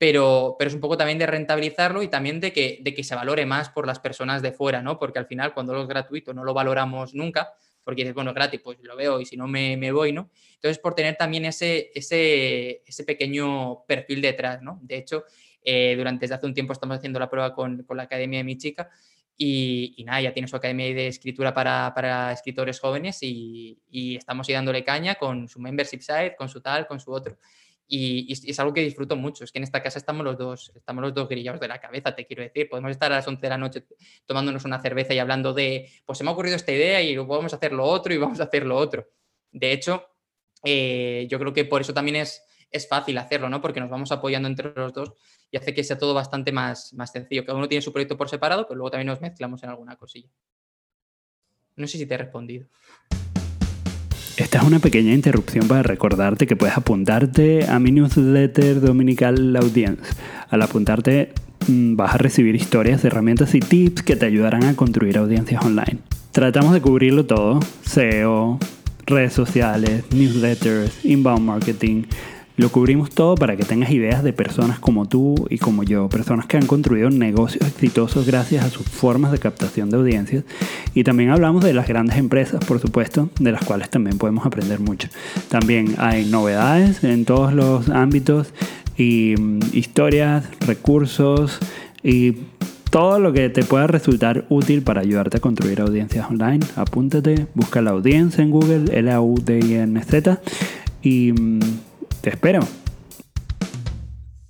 pero, 0.00 0.56
pero 0.58 0.68
es 0.68 0.74
un 0.74 0.80
poco 0.80 0.96
también 0.96 1.18
de 1.18 1.26
rentabilizarlo 1.26 2.02
y 2.02 2.08
también 2.08 2.40
de 2.40 2.54
que, 2.54 2.78
de 2.80 2.94
que 2.94 3.04
se 3.04 3.14
valore 3.14 3.44
más 3.44 3.68
por 3.68 3.86
las 3.86 3.98
personas 3.98 4.40
de 4.40 4.50
fuera, 4.50 4.80
¿no? 4.80 4.98
Porque 4.98 5.18
al 5.18 5.26
final 5.26 5.52
cuando 5.52 5.74
lo 5.74 5.82
es 5.82 5.88
gratuito 5.88 6.32
no 6.32 6.42
lo 6.42 6.54
valoramos 6.54 7.12
nunca, 7.12 7.52
porque 7.84 8.00
dices, 8.00 8.14
bueno, 8.14 8.32
gratis, 8.32 8.62
pues 8.64 8.78
lo 8.80 8.96
veo 8.96 9.20
y 9.20 9.26
si 9.26 9.36
no 9.36 9.46
me, 9.46 9.76
me, 9.76 9.92
voy, 9.92 10.14
¿no? 10.14 10.30
Entonces, 10.54 10.78
por 10.78 10.94
tener 10.94 11.16
también 11.16 11.44
ese, 11.44 11.90
ese, 11.94 12.82
ese 12.86 13.04
pequeño 13.04 13.84
perfil 13.86 14.22
detrás, 14.22 14.62
¿no? 14.62 14.80
De 14.82 14.96
hecho, 14.96 15.24
eh, 15.62 15.94
durante 15.98 16.22
desde 16.22 16.36
hace 16.36 16.46
un 16.46 16.54
tiempo 16.54 16.72
estamos 16.72 16.96
haciendo 16.96 17.18
la 17.18 17.28
prueba 17.28 17.54
con, 17.54 17.82
con 17.82 17.98
la 17.98 18.04
academia 18.04 18.38
de 18.38 18.44
mi 18.44 18.56
chica 18.56 18.88
y, 19.36 19.92
y, 19.98 20.04
nada, 20.04 20.22
ya 20.22 20.32
tiene 20.32 20.48
su 20.48 20.56
academia 20.56 20.94
de 20.94 21.08
escritura 21.08 21.52
para, 21.52 21.92
para 21.94 22.32
escritores 22.32 22.80
jóvenes 22.80 23.18
y, 23.22 23.78
y, 23.90 24.16
estamos 24.16 24.48
ahí 24.48 24.54
dándole 24.54 24.82
caña 24.82 25.16
con 25.16 25.46
su 25.46 25.60
membership 25.60 26.00
site, 26.00 26.36
con 26.38 26.48
su 26.48 26.62
tal, 26.62 26.86
con 26.86 27.00
su 27.00 27.12
otro 27.12 27.36
y, 27.92 28.32
es 28.32 28.60
algo 28.60 28.72
que 28.72 28.82
disfruto 28.82 29.16
mucho. 29.16 29.42
Es 29.42 29.50
que 29.50 29.58
en 29.58 29.64
esta 29.64 29.82
casa 29.82 29.98
estamos 29.98 30.24
los 30.24 30.38
dos, 30.38 30.72
estamos 30.76 31.02
los 31.02 31.12
dos 31.12 31.28
grillados 31.28 31.60
de 31.60 31.66
la 31.66 31.80
cabeza, 31.80 32.14
te 32.14 32.24
quiero 32.24 32.42
decir. 32.42 32.68
Podemos 32.68 32.92
estar 32.92 33.10
a 33.12 33.16
las 33.16 33.26
11 33.26 33.40
de 33.40 33.48
la 33.48 33.58
noche 33.58 33.84
tomándonos 34.26 34.64
una 34.64 34.80
cerveza 34.80 35.12
y 35.12 35.18
hablando 35.18 35.52
de, 35.52 35.90
pues 36.06 36.18
se 36.18 36.24
me 36.24 36.30
ha 36.30 36.32
ocurrido 36.32 36.54
esta 36.54 36.70
idea 36.70 37.02
y 37.02 37.16
vamos 37.16 37.52
a 37.52 37.56
hacer 37.56 37.72
lo 37.72 37.84
otro 37.84 38.14
y 38.14 38.18
vamos 38.18 38.38
a 38.40 38.44
hacer 38.44 38.64
lo 38.64 38.76
otro. 38.76 39.08
De 39.50 39.72
hecho, 39.72 40.06
eh, 40.64 41.26
yo 41.28 41.40
creo 41.40 41.52
que 41.52 41.64
por 41.64 41.80
eso 41.80 41.92
también 41.92 42.16
es, 42.16 42.44
es 42.70 42.88
fácil 42.88 43.18
hacerlo, 43.18 43.48
¿no? 43.48 43.60
Porque 43.60 43.80
nos 43.80 43.90
vamos 43.90 44.12
apoyando 44.12 44.48
entre 44.48 44.72
los 44.72 44.92
dos 44.92 45.12
y 45.50 45.56
hace 45.56 45.74
que 45.74 45.82
sea 45.82 45.98
todo 45.98 46.14
bastante 46.14 46.52
más, 46.52 46.92
más 46.94 47.10
sencillo. 47.10 47.44
Cada 47.44 47.58
uno 47.58 47.68
tiene 47.68 47.82
su 47.82 47.92
proyecto 47.92 48.16
por 48.16 48.28
separado, 48.28 48.66
pero 48.68 48.76
luego 48.76 48.92
también 48.92 49.08
nos 49.08 49.20
mezclamos 49.20 49.64
en 49.64 49.70
alguna 49.70 49.96
cosilla. 49.96 50.30
No 51.74 51.88
sé 51.88 51.98
si 51.98 52.06
te 52.06 52.14
he 52.14 52.18
respondido. 52.18 52.68
Esta 54.40 54.56
es 54.56 54.64
una 54.64 54.78
pequeña 54.78 55.12
interrupción 55.12 55.68
para 55.68 55.82
recordarte 55.82 56.46
que 56.46 56.56
puedes 56.56 56.74
apuntarte 56.74 57.66
a 57.68 57.78
mi 57.78 57.92
newsletter 57.92 58.80
dominical 58.80 59.52
La 59.52 59.58
Audience. 59.58 60.14
Al 60.48 60.62
apuntarte 60.62 61.34
mm, 61.68 61.94
vas 61.94 62.14
a 62.14 62.16
recibir 62.16 62.54
historias, 62.54 63.04
herramientas 63.04 63.54
y 63.54 63.60
tips 63.60 64.02
que 64.02 64.16
te 64.16 64.24
ayudarán 64.24 64.64
a 64.64 64.74
construir 64.74 65.18
audiencias 65.18 65.62
online. 65.62 65.98
Tratamos 66.32 66.72
de 66.72 66.80
cubrirlo 66.80 67.26
todo, 67.26 67.60
SEO, 67.82 68.58
redes 69.04 69.34
sociales, 69.34 70.04
newsletters, 70.10 71.04
inbound 71.04 71.44
marketing, 71.44 72.04
lo 72.60 72.70
cubrimos 72.70 73.10
todo 73.10 73.36
para 73.36 73.56
que 73.56 73.64
tengas 73.64 73.90
ideas 73.90 74.22
de 74.22 74.34
personas 74.34 74.78
como 74.78 75.06
tú 75.06 75.46
y 75.48 75.56
como 75.56 75.82
yo, 75.82 76.10
personas 76.10 76.44
que 76.44 76.58
han 76.58 76.66
construido 76.66 77.08
negocios 77.08 77.66
exitosos 77.66 78.26
gracias 78.26 78.62
a 78.66 78.68
sus 78.68 78.86
formas 78.86 79.32
de 79.32 79.38
captación 79.38 79.88
de 79.88 79.96
audiencias. 79.96 80.44
Y 80.94 81.02
también 81.02 81.30
hablamos 81.30 81.64
de 81.64 81.72
las 81.72 81.88
grandes 81.88 82.18
empresas, 82.18 82.62
por 82.62 82.78
supuesto, 82.78 83.30
de 83.40 83.52
las 83.52 83.64
cuales 83.64 83.88
también 83.88 84.18
podemos 84.18 84.44
aprender 84.44 84.78
mucho. 84.78 85.08
También 85.48 85.94
hay 85.96 86.26
novedades 86.26 87.02
en 87.02 87.24
todos 87.24 87.54
los 87.54 87.88
ámbitos 87.88 88.52
y 88.98 89.36
mm, 89.38 89.60
historias, 89.72 90.44
recursos 90.60 91.58
y 92.02 92.34
todo 92.90 93.20
lo 93.20 93.32
que 93.32 93.48
te 93.48 93.64
pueda 93.64 93.86
resultar 93.86 94.44
útil 94.50 94.82
para 94.82 95.00
ayudarte 95.00 95.38
a 95.38 95.40
construir 95.40 95.80
audiencias 95.80 96.28
online. 96.28 96.60
Apúntate, 96.76 97.46
busca 97.54 97.80
la 97.80 97.92
audiencia 97.92 98.44
en 98.44 98.50
Google, 98.50 98.98
L-A-U-D-I-N-Z 98.98 100.40
y 101.02 101.32
mm, 101.32 101.60
te 102.20 102.30
espero. 102.30 102.60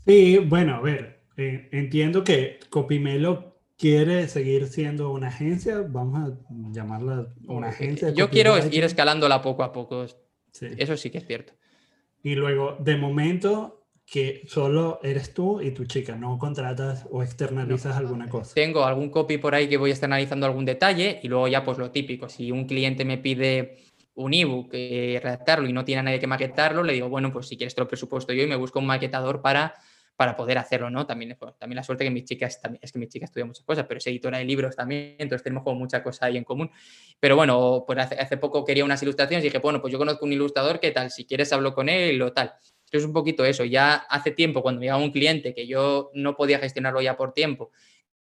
Sí, 0.07 0.39
bueno, 0.39 0.77
a 0.77 0.81
ver, 0.81 1.23
eh, 1.37 1.69
entiendo 1.73 2.25
que 2.25 2.59
Copimelo 2.69 3.57
quiere 3.79 4.29
seguir 4.29 4.67
siendo 4.67 5.11
una 5.13 5.29
agencia, 5.29 5.85
vamos 5.89 6.31
a 6.31 6.37
llamarla 6.73 7.33
una 7.47 7.69
agencia. 7.69 8.11
Yo 8.11 8.29
quiero 8.29 8.57
ir 8.71 8.85
escalándola 8.85 9.41
poco 9.41 9.63
a 9.63 9.73
poco. 9.73 10.05
Eso 10.61 10.97
sí 10.97 11.11
que 11.11 11.19
es 11.19 11.27
cierto. 11.27 11.55
Y 12.23 12.35
luego, 12.35 12.77
de 12.81 12.97
momento, 12.97 13.87
que 14.05 14.43
solo 14.47 14.99
eres 15.03 15.33
tú 15.33 15.61
y 15.61 15.71
tu 15.71 15.85
chica, 15.85 16.17
no 16.17 16.37
contratas 16.37 17.07
o 17.11 17.23
externalizas 17.23 17.97
alguna 17.97 18.29
cosa. 18.29 18.55
Tengo 18.55 18.85
algún 18.85 19.09
copy 19.09 19.39
por 19.39 19.55
ahí 19.55 19.69
que 19.69 19.77
voy 19.77 19.91
externalizando 19.91 20.47
algún 20.47 20.65
detalle 20.65 21.21
y 21.23 21.29
luego 21.29 21.47
ya 21.47 21.65
pues 21.65 21.79
lo 21.79 21.93
típico, 21.93 22.29
si 22.29 22.51
un 22.51 22.67
cliente 22.67 23.05
me 23.05 23.19
pide 23.19 23.79
un 24.23 24.35
ebook, 24.35 24.71
eh, 24.73 25.21
redactarlo 25.23 25.69
y 25.69 25.73
no 25.73 25.85
tiene 25.85 26.01
a 26.01 26.03
nadie 26.03 26.21
que 26.21 26.27
maquetarlo, 26.27 26.83
le 26.83 26.93
digo, 26.93 27.09
bueno, 27.09 27.33
pues 27.33 27.49
si 27.49 27.57
quieres 27.57 27.75
te 27.75 27.81
lo 27.81 27.89
presupuesto 27.89 28.33
yo 28.33 28.43
y 28.43 28.47
me 28.47 28.57
busco 28.57 28.79
un 28.79 28.87
maquetador 28.87 29.41
para, 29.41 29.75
para 30.17 30.37
poder 30.37 30.59
hacerlo, 30.59 30.91
¿no? 30.91 31.07
También, 31.07 31.37
también 31.59 31.77
la 31.77 31.83
suerte 31.83 32.05
que 32.05 32.11
mi 32.11 32.25
chica 32.25 32.47
es, 32.47 32.61
es 32.81 32.93
que 32.93 32.99
mi 32.99 33.09
chica 33.09 33.25
estudia 33.25 33.47
muchas 33.47 33.65
cosas, 33.65 33.87
pero 33.89 33.99
es 33.99 34.07
editora 34.07 34.39
de 34.39 34.45
libros 34.45 34.77
también, 34.77 35.17
entonces 35.19 35.43
tenemos 35.43 35.65
como 35.65 35.79
mucha 35.79 36.03
cosa 36.03 36.27
ahí 36.27 36.37
en 36.37 36.45
común. 36.45 36.71
Pero 37.19 37.37
bueno, 37.37 37.85
pues 37.87 37.99
hace, 37.99 38.37
poco 38.37 38.65
quería 38.65 38.85
unas 38.85 39.03
ilustraciones 39.03 39.45
y 39.45 39.49
dije, 39.49 39.59
bueno, 39.59 39.81
pues 39.81 39.93
yo 39.93 39.99
conozco 39.99 40.27
un 40.27 40.33
ilustrador, 40.33 40.79
¿qué 40.81 40.91
tal? 40.91 41.11
Si 41.11 41.25
quieres 41.25 41.53
hablo 41.53 41.75
con 41.75 41.89
él 41.89 42.21
o 42.23 42.33
tal. 42.33 42.53
Es 42.93 43.05
un 43.05 43.13
poquito 43.13 43.45
eso. 43.45 43.65
Ya 43.65 43.95
hace 43.95 44.33
tiempo, 44.33 44.63
cuando 44.63 44.81
llegaba 44.81 45.03
un 45.03 45.13
cliente 45.13 45.55
que 45.55 45.67
yo 45.67 46.11
no 46.13 46.37
podía 46.37 46.59
gestionarlo 46.59 47.01
ya 47.01 47.17
por 47.17 47.33
tiempo 47.33 47.71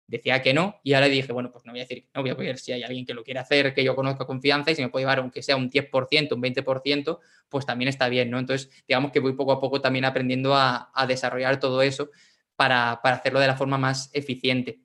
decía 0.07 0.42
que 0.42 0.52
no 0.52 0.80
y 0.82 0.92
ahora 0.92 1.07
dije, 1.09 1.32
bueno, 1.32 1.50
pues 1.50 1.64
no 1.64 1.72
voy 1.72 1.80
a 1.80 1.84
decir 1.84 2.07
no, 2.14 2.20
voy 2.22 2.30
a 2.30 2.34
ver 2.34 2.59
si 2.59 2.72
hay 2.72 2.82
alguien 2.82 3.07
que 3.07 3.14
lo 3.14 3.24
quiera 3.24 3.40
hacer, 3.40 3.74
que 3.74 3.82
yo 3.82 3.94
conozca 3.96 4.26
confianza 4.26 4.70
y 4.70 4.74
si 4.74 4.82
me 4.82 4.88
puede 4.88 5.05
llevar 5.05 5.18
aunque 5.18 5.42
sea 5.42 5.57
un 5.57 5.70
10%, 5.70 6.32
un 6.32 6.42
20%, 6.42 7.18
pues 7.48 7.66
también 7.66 7.88
está 7.88 8.09
bien, 8.09 8.30
¿no? 8.30 8.38
Entonces, 8.38 8.70
digamos 8.86 9.12
que 9.12 9.20
voy 9.20 9.32
poco 9.32 9.52
a 9.52 9.61
poco 9.61 9.80
también 9.80 10.05
aprendiendo 10.05 10.55
a, 10.55 10.90
desarrollar 11.09 11.61
todo 11.61 11.82
eso 11.82 12.11
para, 12.57 13.00
para, 13.02 13.16
hacerlo 13.16 13.40
de 13.40 13.46
la 13.46 13.57
forma 13.57 13.78
más 13.78 14.11
eficiente. 14.12 14.80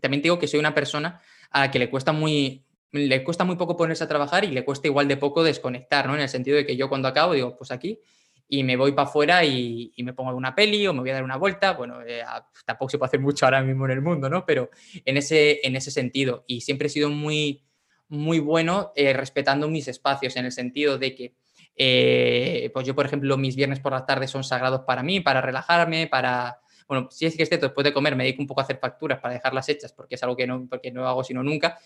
También 0.00 0.22
digo 0.22 0.38
que 0.38 0.46
soy 0.46 0.60
una 0.60 0.74
persona 0.74 1.20
a 1.50 1.60
la 1.60 1.70
que 1.70 1.78
le 1.78 1.90
cuesta 1.90 2.12
muy, 2.12 2.64
le 2.92 3.24
cuesta 3.24 3.44
muy 3.44 3.56
poco 3.56 3.76
ponerse 3.76 4.04
a 4.04 4.08
trabajar 4.08 4.44
y 4.44 4.48
le 4.48 4.64
cuesta 4.64 4.88
igual 4.88 5.08
de 5.08 5.16
poco 5.16 5.42
desconectar, 5.42 6.06
¿no? 6.06 6.14
En 6.14 6.20
el 6.20 6.28
sentido 6.28 6.56
de 6.56 6.66
que 6.66 6.76
yo 6.76 6.88
cuando 6.88 7.08
acabo 7.08 7.34
digo, 7.34 7.56
pues 7.56 7.70
aquí 7.70 8.00
y 8.48 8.64
me 8.64 8.76
voy 8.76 8.92
para 8.92 9.08
afuera 9.08 9.44
y, 9.44 9.92
me 9.98 10.14
pongo 10.14 10.30
alguna 10.30 10.54
peli 10.54 10.86
o 10.86 10.94
me 10.94 11.00
voy 11.00 11.10
a 11.10 11.14
dar 11.14 11.24
una 11.24 11.36
vuelta. 11.36 11.72
Bueno, 11.74 12.00
eh, 12.06 12.22
tampoco 12.64 12.90
se 12.90 12.98
puede 12.98 13.08
hacer 13.08 13.20
mucho 13.20 13.44
ahora 13.44 13.62
mismo 13.62 13.84
en 13.84 13.90
el 13.92 14.00
mundo, 14.00 14.30
¿no? 14.30 14.46
Pero 14.46 14.70
en 15.04 15.16
ese, 15.18 15.60
en 15.66 15.76
ese 15.76 15.90
sentido. 15.90 16.44
Y 16.46 16.62
siempre 16.62 16.86
he 16.86 16.90
sido 16.90 17.10
muy, 17.10 17.62
muy 18.08 18.38
bueno 18.38 18.92
eh, 18.96 19.12
respetando 19.12 19.68
mis 19.68 19.86
espacios, 19.86 20.34
en 20.36 20.46
el 20.46 20.52
sentido 20.52 20.96
de 20.96 21.14
que, 21.14 21.34
eh, 21.76 22.70
pues 22.72 22.86
yo, 22.86 22.94
por 22.94 23.04
ejemplo, 23.04 23.36
mis 23.36 23.54
viernes 23.54 23.80
por 23.80 23.92
la 23.92 24.06
tarde 24.06 24.26
son 24.26 24.44
sagrados 24.44 24.80
para 24.86 25.02
mí, 25.02 25.20
para 25.20 25.40
relajarme, 25.42 26.06
para... 26.06 26.60
Bueno, 26.88 27.08
si 27.10 27.26
es 27.26 27.36
que 27.36 27.42
esté 27.42 27.58
después 27.58 27.84
de 27.84 27.92
comer 27.92 28.16
me 28.16 28.24
dedico 28.24 28.40
un 28.40 28.48
poco 28.48 28.62
a 28.62 28.64
hacer 28.64 28.78
facturas 28.78 29.20
para 29.20 29.34
dejarlas 29.34 29.68
hechas, 29.68 29.92
porque 29.92 30.14
es 30.14 30.22
algo 30.22 30.34
que 30.34 30.46
no, 30.46 30.66
porque 30.70 30.90
no 30.90 31.06
hago 31.06 31.22
sino 31.22 31.42
nunca 31.42 31.78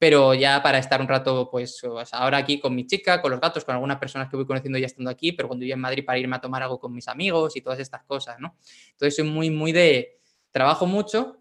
pero 0.00 0.32
ya 0.32 0.62
para 0.62 0.78
estar 0.78 0.98
un 0.98 1.08
rato, 1.08 1.50
pues 1.50 1.78
ahora 2.12 2.38
aquí 2.38 2.58
con 2.58 2.74
mi 2.74 2.86
chica, 2.86 3.20
con 3.20 3.32
los 3.32 3.38
gatos, 3.38 3.66
con 3.66 3.74
algunas 3.74 3.98
personas 3.98 4.30
que 4.30 4.36
voy 4.36 4.46
conociendo 4.46 4.78
ya 4.78 4.86
estando 4.86 5.10
aquí, 5.10 5.32
pero 5.32 5.46
cuando 5.46 5.66
yo 5.66 5.74
en 5.74 5.80
Madrid 5.80 6.06
para 6.06 6.18
irme 6.18 6.36
a 6.36 6.40
tomar 6.40 6.62
algo 6.62 6.80
con 6.80 6.94
mis 6.94 7.06
amigos 7.06 7.54
y 7.54 7.60
todas 7.60 7.78
estas 7.80 8.02
cosas, 8.04 8.40
¿no? 8.40 8.56
Entonces 8.92 9.14
soy 9.14 9.26
muy, 9.26 9.50
muy 9.50 9.72
de, 9.72 10.20
trabajo 10.50 10.86
mucho, 10.86 11.36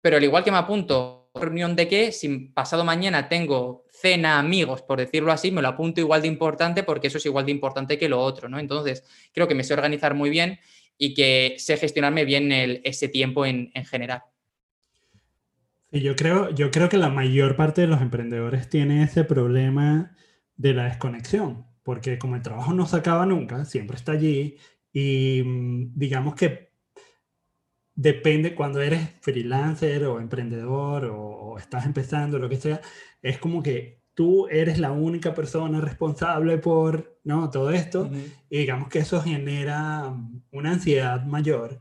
pero 0.00 0.16
al 0.16 0.24
igual 0.24 0.42
que 0.42 0.50
me 0.50 0.58
apunto 0.58 1.30
reunión 1.36 1.76
de 1.76 1.86
que 1.86 2.10
si 2.10 2.28
pasado 2.48 2.84
mañana 2.84 3.28
tengo 3.28 3.84
cena 3.88 4.40
amigos, 4.40 4.82
por 4.82 4.98
decirlo 4.98 5.30
así, 5.30 5.52
me 5.52 5.62
lo 5.62 5.68
apunto 5.68 6.00
igual 6.00 6.22
de 6.22 6.26
importante 6.26 6.82
porque 6.82 7.06
eso 7.06 7.18
es 7.18 7.26
igual 7.26 7.46
de 7.46 7.52
importante 7.52 7.96
que 7.96 8.08
lo 8.08 8.20
otro, 8.20 8.48
¿no? 8.48 8.58
Entonces 8.58 9.04
creo 9.32 9.46
que 9.46 9.54
me 9.54 9.62
sé 9.62 9.72
organizar 9.72 10.14
muy 10.14 10.30
bien 10.30 10.58
y 10.98 11.14
que 11.14 11.54
sé 11.58 11.76
gestionarme 11.76 12.24
bien 12.24 12.50
ese 12.82 13.06
tiempo 13.06 13.46
en, 13.46 13.70
en 13.72 13.84
general. 13.84 14.24
Y 15.92 16.00
yo 16.00 16.14
creo, 16.14 16.50
yo 16.50 16.70
creo 16.70 16.88
que 16.88 16.98
la 16.98 17.08
mayor 17.08 17.56
parte 17.56 17.80
de 17.80 17.88
los 17.88 18.00
emprendedores 18.00 18.68
tiene 18.68 19.02
ese 19.02 19.24
problema 19.24 20.16
de 20.56 20.74
la 20.74 20.84
desconexión, 20.84 21.66
porque 21.82 22.18
como 22.18 22.36
el 22.36 22.42
trabajo 22.42 22.72
no 22.72 22.86
se 22.86 22.96
acaba 22.96 23.26
nunca, 23.26 23.64
siempre 23.64 23.96
está 23.96 24.12
allí 24.12 24.56
y 24.92 25.42
mm, 25.44 25.92
digamos 25.98 26.34
que 26.34 26.70
depende 27.94 28.54
cuando 28.54 28.80
eres 28.80 29.10
freelancer 29.20 30.04
o 30.04 30.20
emprendedor 30.20 31.06
o, 31.06 31.58
estás 31.58 31.84
empezando, 31.86 32.38
lo 32.38 32.48
que 32.48 32.56
sea, 32.56 32.80
es 33.20 33.38
como 33.38 33.62
que 33.62 34.02
tú 34.14 34.46
eres 34.48 34.78
la 34.78 34.92
única 34.92 35.34
persona 35.34 35.80
responsable 35.80 36.58
por 36.58 37.18
¿no? 37.24 37.50
todo 37.50 37.70
esto 37.70 38.10
y 38.48 38.58
digamos 38.58 38.88
que 38.88 39.00
eso 39.00 39.20
genera 39.22 40.10
mm, 40.10 40.42
una 40.52 40.72
ansiedad 40.72 41.24
mayor 41.26 41.80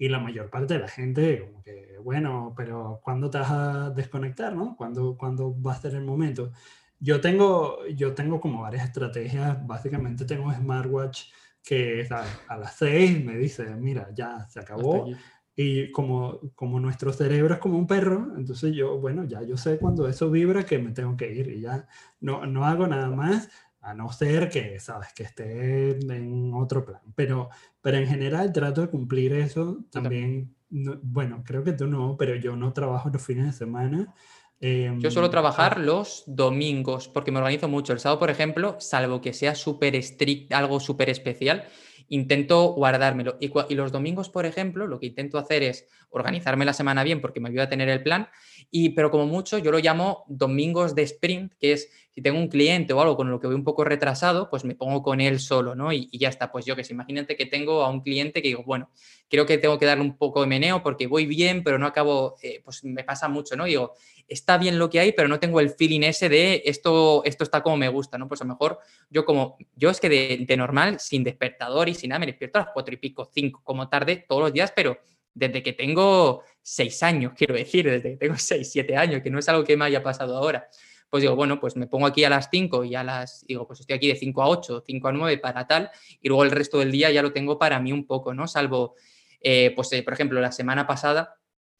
y 0.00 0.08
la 0.08 0.18
mayor 0.18 0.48
parte 0.48 0.74
de 0.74 0.80
la 0.80 0.88
gente 0.88 1.40
como 1.46 1.62
que 1.62 1.98
bueno, 2.02 2.54
pero 2.56 3.00
¿cuándo 3.04 3.28
te 3.28 3.36
vas 3.36 3.50
a 3.50 3.90
desconectar, 3.90 4.56
no? 4.56 4.74
¿Cuándo, 4.74 5.14
¿Cuándo 5.14 5.54
va 5.60 5.74
a 5.74 5.80
ser 5.80 5.94
el 5.94 6.04
momento? 6.04 6.52
Yo 6.98 7.20
tengo, 7.20 7.86
yo 7.88 8.14
tengo 8.14 8.40
como 8.40 8.62
varias 8.62 8.84
estrategias, 8.84 9.66
básicamente 9.66 10.24
tengo 10.24 10.50
smartwatch 10.50 11.24
que 11.62 12.08
a 12.48 12.56
las 12.56 12.76
6 12.76 13.22
me 13.22 13.36
dice, 13.36 13.76
mira, 13.76 14.08
ya 14.14 14.48
se 14.48 14.60
acabó. 14.60 15.06
Y 15.54 15.92
como, 15.92 16.40
como 16.54 16.80
nuestro 16.80 17.12
cerebro 17.12 17.52
es 17.52 17.60
como 17.60 17.76
un 17.76 17.86
perro, 17.86 18.32
entonces 18.38 18.74
yo, 18.74 18.98
bueno, 18.98 19.24
ya 19.24 19.42
yo 19.42 19.58
sé 19.58 19.76
cuando 19.76 20.08
eso 20.08 20.30
vibra 20.30 20.64
que 20.64 20.78
me 20.78 20.92
tengo 20.92 21.14
que 21.18 21.30
ir 21.30 21.48
y 21.48 21.60
ya 21.60 21.86
no, 22.20 22.46
no 22.46 22.64
hago 22.64 22.86
nada 22.86 23.10
más, 23.10 23.50
a 23.82 23.94
no 23.94 24.12
ser 24.12 24.48
que, 24.50 24.78
sabes, 24.80 25.12
que 25.14 25.22
esté 25.22 25.90
en 25.92 26.52
otro 26.54 26.84
plan. 26.84 27.00
Pero, 27.14 27.48
pero 27.80 27.96
en 27.96 28.06
general 28.06 28.52
trato 28.52 28.82
de 28.82 28.88
cumplir 28.88 29.32
eso 29.32 29.84
también 29.90 30.54
bueno, 30.70 31.42
creo 31.44 31.64
que 31.64 31.72
tú 31.72 31.86
no, 31.86 32.16
pero 32.16 32.36
yo 32.36 32.56
no 32.56 32.72
trabajo 32.72 33.10
los 33.12 33.22
fines 33.22 33.46
de 33.46 33.52
semana. 33.52 34.14
yo 34.60 35.10
suelo 35.10 35.30
trabajar 35.30 35.80
los 35.80 36.22
domingos 36.26 37.08
porque 37.08 37.32
me 37.32 37.38
organizo 37.38 37.68
mucho. 37.68 37.92
El 37.92 38.00
sábado, 38.00 38.20
por 38.20 38.30
ejemplo, 38.30 38.76
salvo 38.78 39.20
que 39.20 39.32
sea 39.32 39.54
súper 39.54 39.96
estricto, 39.96 40.56
algo 40.56 40.78
súper 40.78 41.10
especial, 41.10 41.64
intento 42.08 42.72
guardármelo. 42.74 43.36
Y, 43.40 43.50
y, 43.68 43.74
los 43.74 43.90
domingos, 43.90 44.28
por 44.28 44.46
ejemplo, 44.46 44.86
lo 44.86 45.00
que 45.00 45.06
intento 45.06 45.38
hacer 45.38 45.64
es 45.64 45.86
organizarme 46.10 46.64
la 46.64 46.72
semana 46.72 47.02
bien 47.02 47.20
porque 47.20 47.40
me 47.40 47.48
ayuda 47.48 47.64
a 47.64 47.68
tener 47.68 47.88
el 47.88 48.02
plan. 48.02 48.28
Y, 48.70 48.90
pero 48.90 49.10
como 49.10 49.26
mucho, 49.26 49.58
yo 49.58 49.72
lo 49.72 49.78
llamo 49.78 50.24
domingos 50.28 50.94
de 50.94 51.02
sprint, 51.02 51.54
que 51.58 51.72
es 51.72 51.90
si 52.12 52.22
tengo 52.22 52.38
un 52.38 52.48
cliente 52.48 52.92
o 52.92 53.00
algo 53.00 53.16
con 53.16 53.30
lo 53.30 53.38
que 53.38 53.46
voy 53.46 53.54
un 53.54 53.62
poco 53.62 53.84
retrasado, 53.84 54.50
pues 54.50 54.64
me 54.64 54.74
pongo 54.74 55.02
con 55.02 55.20
él 55.20 55.38
solo, 55.38 55.76
¿no? 55.76 55.92
Y, 55.92 56.08
ya 56.12 56.28
está. 56.28 56.50
Pues 56.50 56.64
yo 56.64 56.74
que 56.74 56.82
sé, 56.82 56.92
imagínate 56.92 57.36
que 57.36 57.46
tengo 57.46 57.84
a 57.84 57.88
un 57.88 58.00
cliente 58.00 58.42
que 58.42 58.48
digo, 58.48 58.64
bueno, 58.64 58.90
creo 59.28 59.46
que 59.46 59.58
tengo 59.58 59.78
que 59.78 59.86
darle 59.86 60.02
un 60.02 60.16
poco 60.16 60.40
de 60.40 60.48
meneo 60.48 60.82
porque 60.82 61.06
voy 61.06 61.26
bien, 61.26 61.62
pero 61.62 61.78
no 61.78 61.86
acabo, 61.86 62.36
eh, 62.42 62.60
pues 62.64 62.82
me 62.84 63.04
pasa 63.04 63.28
mucho, 63.28 63.54
¿no? 63.54 63.64
Digo, 63.64 63.94
está 64.26 64.58
bien 64.58 64.78
lo 64.78 64.90
que 64.90 64.98
hay, 64.98 65.12
pero 65.12 65.28
no 65.28 65.38
tengo 65.38 65.60
el 65.60 65.70
feeling 65.70 66.02
ese 66.02 66.28
de 66.28 66.62
esto, 66.64 67.22
esto 67.24 67.44
está 67.44 67.62
como 67.62 67.76
me 67.76 67.88
gusta, 67.88 68.18
¿no? 68.18 68.26
Pues 68.26 68.40
a 68.40 68.44
lo 68.44 68.54
mejor 68.54 68.80
yo 69.08 69.24
como, 69.24 69.56
yo 69.76 69.90
es 69.90 70.00
que 70.00 70.08
de, 70.08 70.44
de 70.48 70.56
normal, 70.56 70.98
sin 70.98 71.22
despertador 71.22 71.88
y 71.88 71.94
sin 71.94 72.10
nada, 72.10 72.18
me 72.18 72.26
despierto 72.26 72.58
a 72.58 72.62
las 72.62 72.70
cuatro 72.74 72.92
y 72.92 72.96
pico, 72.96 73.30
cinco, 73.32 73.60
como 73.62 73.88
tarde 73.88 74.24
todos 74.28 74.42
los 74.42 74.52
días, 74.52 74.72
pero 74.74 74.98
desde 75.32 75.62
que 75.62 75.74
tengo 75.74 76.42
seis 76.60 77.04
años, 77.04 77.34
quiero 77.36 77.54
decir, 77.54 77.88
desde 77.88 78.10
que 78.10 78.16
tengo 78.16 78.36
seis, 78.36 78.72
siete 78.72 78.96
años, 78.96 79.22
que 79.22 79.30
no 79.30 79.38
es 79.38 79.48
algo 79.48 79.62
que 79.62 79.76
me 79.76 79.84
haya 79.84 80.02
pasado 80.02 80.36
ahora 80.36 80.68
pues 81.10 81.22
digo, 81.22 81.34
bueno, 81.34 81.58
pues 81.58 81.76
me 81.76 81.88
pongo 81.88 82.06
aquí 82.06 82.22
a 82.22 82.30
las 82.30 82.48
5 82.50 82.84
y 82.84 82.94
a 82.94 83.02
las, 83.02 83.44
digo, 83.46 83.66
pues 83.66 83.80
estoy 83.80 83.96
aquí 83.96 84.06
de 84.06 84.14
5 84.14 84.42
a 84.42 84.48
8, 84.48 84.84
5 84.86 85.08
a 85.08 85.12
9 85.12 85.38
para 85.38 85.66
tal, 85.66 85.90
y 86.20 86.28
luego 86.28 86.44
el 86.44 86.52
resto 86.52 86.78
del 86.78 86.92
día 86.92 87.10
ya 87.10 87.20
lo 87.20 87.32
tengo 87.32 87.58
para 87.58 87.80
mí 87.80 87.92
un 87.92 88.06
poco, 88.06 88.32
¿no? 88.32 88.46
Salvo, 88.46 88.94
eh, 89.40 89.72
pues, 89.74 89.92
eh, 89.92 90.04
por 90.04 90.12
ejemplo, 90.12 90.40
la 90.40 90.52
semana 90.52 90.86
pasada, 90.86 91.36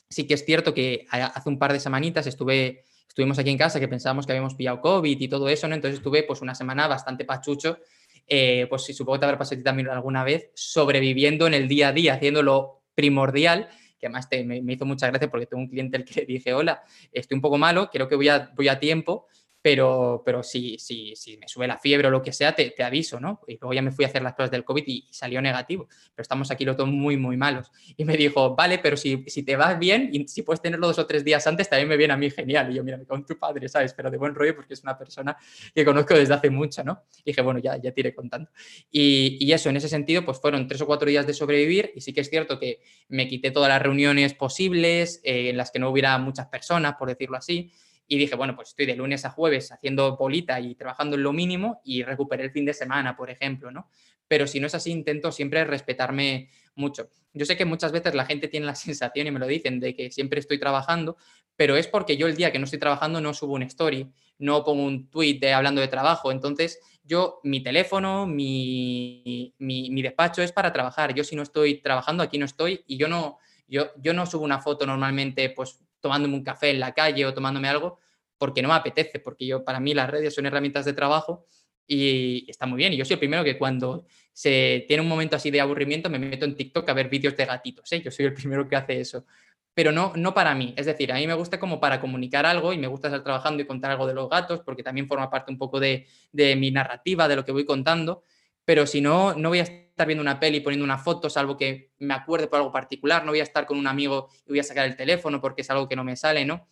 sí 0.08 0.26
que 0.26 0.34
es 0.34 0.44
cierto 0.44 0.74
que 0.74 1.06
hace 1.10 1.48
un 1.48 1.60
par 1.60 1.72
de 1.72 1.78
semanitas 1.78 2.26
estuve, 2.26 2.84
estuvimos 3.06 3.38
aquí 3.38 3.50
en 3.50 3.58
casa 3.58 3.78
que 3.78 3.86
pensábamos 3.86 4.26
que 4.26 4.32
habíamos 4.32 4.56
pillado 4.56 4.80
COVID 4.80 5.20
y 5.20 5.28
todo 5.28 5.48
eso, 5.48 5.68
¿no? 5.68 5.76
Entonces 5.76 5.98
estuve 5.98 6.24
pues 6.24 6.40
una 6.40 6.56
semana 6.56 6.88
bastante 6.88 7.24
pachucho, 7.24 7.78
eh, 8.26 8.66
pues 8.68 8.82
sí, 8.82 8.92
supongo 8.92 9.14
que 9.14 9.20
te 9.20 9.26
habrá 9.26 9.38
pasado 9.38 9.54
a 9.54 9.58
ti 9.58 9.64
también 9.64 9.88
alguna 9.88 10.24
vez, 10.24 10.50
sobreviviendo 10.54 11.46
en 11.46 11.54
el 11.54 11.68
día 11.68 11.88
a 11.88 11.92
día, 11.92 12.14
haciendo 12.14 12.42
lo 12.42 12.82
primordial 12.96 13.68
que 14.00 14.06
además 14.06 14.28
me, 14.44 14.62
me, 14.62 14.72
hizo 14.72 14.86
mucha 14.86 15.06
gracia 15.08 15.30
porque 15.30 15.46
tengo 15.46 15.62
un 15.62 15.68
cliente 15.68 15.96
al 15.96 16.04
que 16.04 16.20
le 16.20 16.26
dije, 16.26 16.54
hola, 16.54 16.82
estoy 17.12 17.36
un 17.36 17.42
poco 17.42 17.58
malo, 17.58 17.90
creo 17.90 18.08
que 18.08 18.16
voy 18.16 18.28
a, 18.28 18.50
voy 18.56 18.68
a 18.68 18.80
tiempo, 18.80 19.26
pero, 19.62 20.22
pero 20.24 20.42
si, 20.42 20.78
si, 20.78 21.14
si 21.14 21.36
me 21.36 21.46
sube 21.46 21.66
la 21.66 21.78
fiebre 21.78 22.08
o 22.08 22.10
lo 22.10 22.22
que 22.22 22.32
sea, 22.32 22.54
te, 22.54 22.70
te, 22.70 22.82
aviso, 22.82 23.20
¿no? 23.20 23.42
Y 23.46 23.58
luego 23.60 23.74
ya 23.74 23.82
me 23.82 23.92
fui 23.92 24.04
a 24.04 24.08
hacer 24.08 24.22
las 24.22 24.32
pruebas 24.32 24.50
del 24.50 24.64
COVID 24.64 24.84
y, 24.86 25.06
salió 25.10 25.42
negativo, 25.42 25.86
pero 26.14 26.22
estamos 26.22 26.50
aquí 26.50 26.64
los 26.64 26.76
dos 26.76 26.88
muy, 26.88 27.16
muy 27.16 27.36
malos. 27.36 27.70
Y 27.96 28.04
me 28.04 28.16
dijo, 28.16 28.54
vale, 28.54 28.78
pero 28.78 28.96
si, 28.96 29.24
si 29.26 29.42
te 29.42 29.56
vas 29.56 29.78
bien 29.78 30.08
y 30.12 30.26
si 30.28 30.42
puedes 30.42 30.62
tenerlo 30.62 30.86
dos 30.86 30.98
o 30.98 31.06
tres 31.06 31.24
días 31.24 31.46
antes, 31.46 31.68
también 31.68 31.88
me 31.88 31.96
viene 31.96 32.14
a 32.14 32.16
mí 32.16 32.30
genial. 32.30 32.70
Y 32.70 32.76
yo, 32.76 32.84
mira, 32.84 32.96
me 32.96 33.04
con 33.04 33.26
tu 33.26 33.38
padre, 33.38 33.68
¿sabes? 33.68 33.92
Pero 33.92 34.10
de 34.10 34.16
buen 34.16 34.34
rollo 34.34 34.56
porque 34.56 34.74
es 34.74 34.82
una 34.82 34.96
persona 34.96 35.36
que 35.74 35.84
conozco 35.84 36.14
desde 36.14 36.32
hace 36.32 36.48
mucho, 36.48 36.82
¿no? 36.82 37.02
Y 37.18 37.30
dije, 37.30 37.42
bueno, 37.42 37.60
ya, 37.60 37.76
ya 37.76 37.92
te 37.92 38.00
iré 38.00 38.14
contando. 38.14 38.50
Y, 38.90 39.36
y 39.44 39.52
eso, 39.52 39.68
en 39.68 39.76
ese 39.76 39.88
sentido, 39.88 40.24
pues 40.24 40.40
fueron 40.40 40.66
tres 40.66 40.80
o 40.80 40.86
cuatro 40.86 41.08
días 41.08 41.26
de 41.26 41.34
sobrevivir 41.34 41.92
y 41.94 42.00
sí 42.00 42.14
que 42.14 42.22
es 42.22 42.30
cierto 42.30 42.58
que 42.58 42.80
me 43.08 43.28
quité 43.28 43.50
todas 43.50 43.68
las 43.68 43.82
reuniones 43.82 44.32
posibles 44.32 45.20
eh, 45.22 45.50
en 45.50 45.56
las 45.58 45.70
que 45.70 45.78
no 45.78 45.90
hubiera 45.90 46.16
muchas 46.18 46.46
personas, 46.46 46.94
por 46.98 47.08
decirlo 47.08 47.36
así 47.36 47.70
y 48.12 48.18
dije, 48.18 48.34
bueno, 48.34 48.56
pues 48.56 48.70
estoy 48.70 48.86
de 48.86 48.96
lunes 48.96 49.24
a 49.24 49.30
jueves 49.30 49.70
haciendo 49.70 50.16
bolita 50.16 50.58
y 50.58 50.74
trabajando 50.74 51.14
en 51.14 51.22
lo 51.22 51.32
mínimo 51.32 51.80
y 51.84 52.02
recuperé 52.02 52.42
el 52.42 52.50
fin 52.50 52.64
de 52.64 52.74
semana, 52.74 53.16
por 53.16 53.30
ejemplo, 53.30 53.70
¿no? 53.70 53.88
Pero 54.26 54.48
si 54.48 54.58
no 54.58 54.66
es 54.66 54.74
así, 54.74 54.90
intento 54.90 55.30
siempre 55.30 55.62
respetarme 55.62 56.50
mucho. 56.74 57.08
Yo 57.32 57.46
sé 57.46 57.56
que 57.56 57.64
muchas 57.64 57.92
veces 57.92 58.16
la 58.16 58.24
gente 58.24 58.48
tiene 58.48 58.66
la 58.66 58.74
sensación, 58.74 59.28
y 59.28 59.30
me 59.30 59.38
lo 59.38 59.46
dicen, 59.46 59.78
de 59.78 59.94
que 59.94 60.10
siempre 60.10 60.40
estoy 60.40 60.58
trabajando, 60.58 61.18
pero 61.54 61.76
es 61.76 61.86
porque 61.86 62.16
yo 62.16 62.26
el 62.26 62.34
día 62.34 62.50
que 62.50 62.58
no 62.58 62.64
estoy 62.64 62.80
trabajando 62.80 63.20
no 63.20 63.32
subo 63.32 63.54
un 63.54 63.62
story, 63.62 64.10
no 64.38 64.64
pongo 64.64 64.82
un 64.82 65.08
tweet 65.08 65.38
hablando 65.54 65.80
de 65.80 65.86
trabajo. 65.86 66.32
Entonces, 66.32 66.80
yo, 67.04 67.38
mi 67.44 67.62
teléfono, 67.62 68.26
mi, 68.26 69.54
mi, 69.58 69.88
mi, 69.90 70.02
despacho 70.02 70.42
es 70.42 70.50
para 70.50 70.72
trabajar. 70.72 71.14
Yo 71.14 71.22
si 71.22 71.36
no 71.36 71.42
estoy 71.42 71.80
trabajando, 71.80 72.24
aquí 72.24 72.38
no 72.38 72.44
estoy 72.44 72.82
y 72.88 72.96
yo 72.96 73.06
no, 73.06 73.38
yo, 73.68 73.92
yo 73.98 74.12
no 74.14 74.26
subo 74.26 74.44
una 74.44 74.60
foto 74.60 74.84
normalmente, 74.84 75.50
pues 75.50 75.78
tomándome 76.00 76.34
un 76.34 76.42
café 76.42 76.70
en 76.70 76.80
la 76.80 76.92
calle 76.92 77.24
o 77.26 77.34
tomándome 77.34 77.68
algo, 77.68 77.98
porque 78.38 78.62
no 78.62 78.68
me 78.68 78.74
apetece, 78.74 79.20
porque 79.20 79.46
yo, 79.46 79.64
para 79.64 79.80
mí 79.80 79.94
las 79.94 80.08
redes 80.08 80.34
son 80.34 80.46
herramientas 80.46 80.84
de 80.84 80.92
trabajo 80.92 81.46
y 81.86 82.46
está 82.48 82.66
muy 82.66 82.78
bien. 82.78 82.92
Y 82.92 82.96
yo 82.96 83.04
soy 83.04 83.14
el 83.14 83.18
primero 83.18 83.44
que 83.44 83.58
cuando 83.58 84.06
se 84.32 84.84
tiene 84.88 85.02
un 85.02 85.08
momento 85.08 85.36
así 85.36 85.50
de 85.50 85.60
aburrimiento 85.60 86.08
me 86.08 86.18
meto 86.18 86.44
en 86.44 86.56
TikTok 86.56 86.88
a 86.88 86.94
ver 86.94 87.08
vídeos 87.08 87.36
de 87.36 87.44
gatitos, 87.44 87.90
¿eh? 87.92 88.00
yo 88.00 88.10
soy 88.10 88.26
el 88.26 88.34
primero 88.34 88.68
que 88.68 88.76
hace 88.76 89.00
eso. 89.00 89.26
Pero 89.72 89.92
no, 89.92 90.12
no 90.16 90.34
para 90.34 90.54
mí, 90.54 90.74
es 90.76 90.86
decir, 90.86 91.12
a 91.12 91.16
mí 91.16 91.26
me 91.26 91.34
gusta 91.34 91.60
como 91.60 91.78
para 91.78 92.00
comunicar 92.00 92.44
algo 92.44 92.72
y 92.72 92.78
me 92.78 92.88
gusta 92.88 93.08
estar 93.08 93.22
trabajando 93.22 93.62
y 93.62 93.66
contar 93.66 93.92
algo 93.92 94.06
de 94.06 94.14
los 94.14 94.28
gatos, 94.28 94.60
porque 94.64 94.82
también 94.82 95.06
forma 95.06 95.30
parte 95.30 95.52
un 95.52 95.58
poco 95.58 95.78
de, 95.78 96.06
de 96.32 96.56
mi 96.56 96.70
narrativa, 96.70 97.28
de 97.28 97.36
lo 97.36 97.44
que 97.44 97.52
voy 97.52 97.64
contando, 97.64 98.24
pero 98.64 98.86
si 98.86 99.00
no, 99.00 99.34
no 99.34 99.48
voy 99.48 99.60
a 99.60 99.62
estar 99.62 99.89
viendo 100.06 100.22
una 100.22 100.40
peli 100.40 100.60
poniendo 100.60 100.84
una 100.84 100.98
foto, 100.98 101.30
salvo 101.30 101.56
que 101.56 101.92
me 101.98 102.14
acuerde 102.14 102.46
por 102.46 102.58
algo 102.58 102.72
particular, 102.72 103.24
no 103.24 103.32
voy 103.32 103.40
a 103.40 103.44
estar 103.44 103.66
con 103.66 103.78
un 103.78 103.86
amigo 103.86 104.28
y 104.46 104.50
voy 104.50 104.60
a 104.60 104.64
sacar 104.64 104.86
el 104.86 104.96
teléfono 104.96 105.40
porque 105.40 105.62
es 105.62 105.70
algo 105.70 105.88
que 105.88 105.96
no 105.96 106.04
me 106.04 106.16
sale, 106.16 106.44
¿no? 106.44 106.68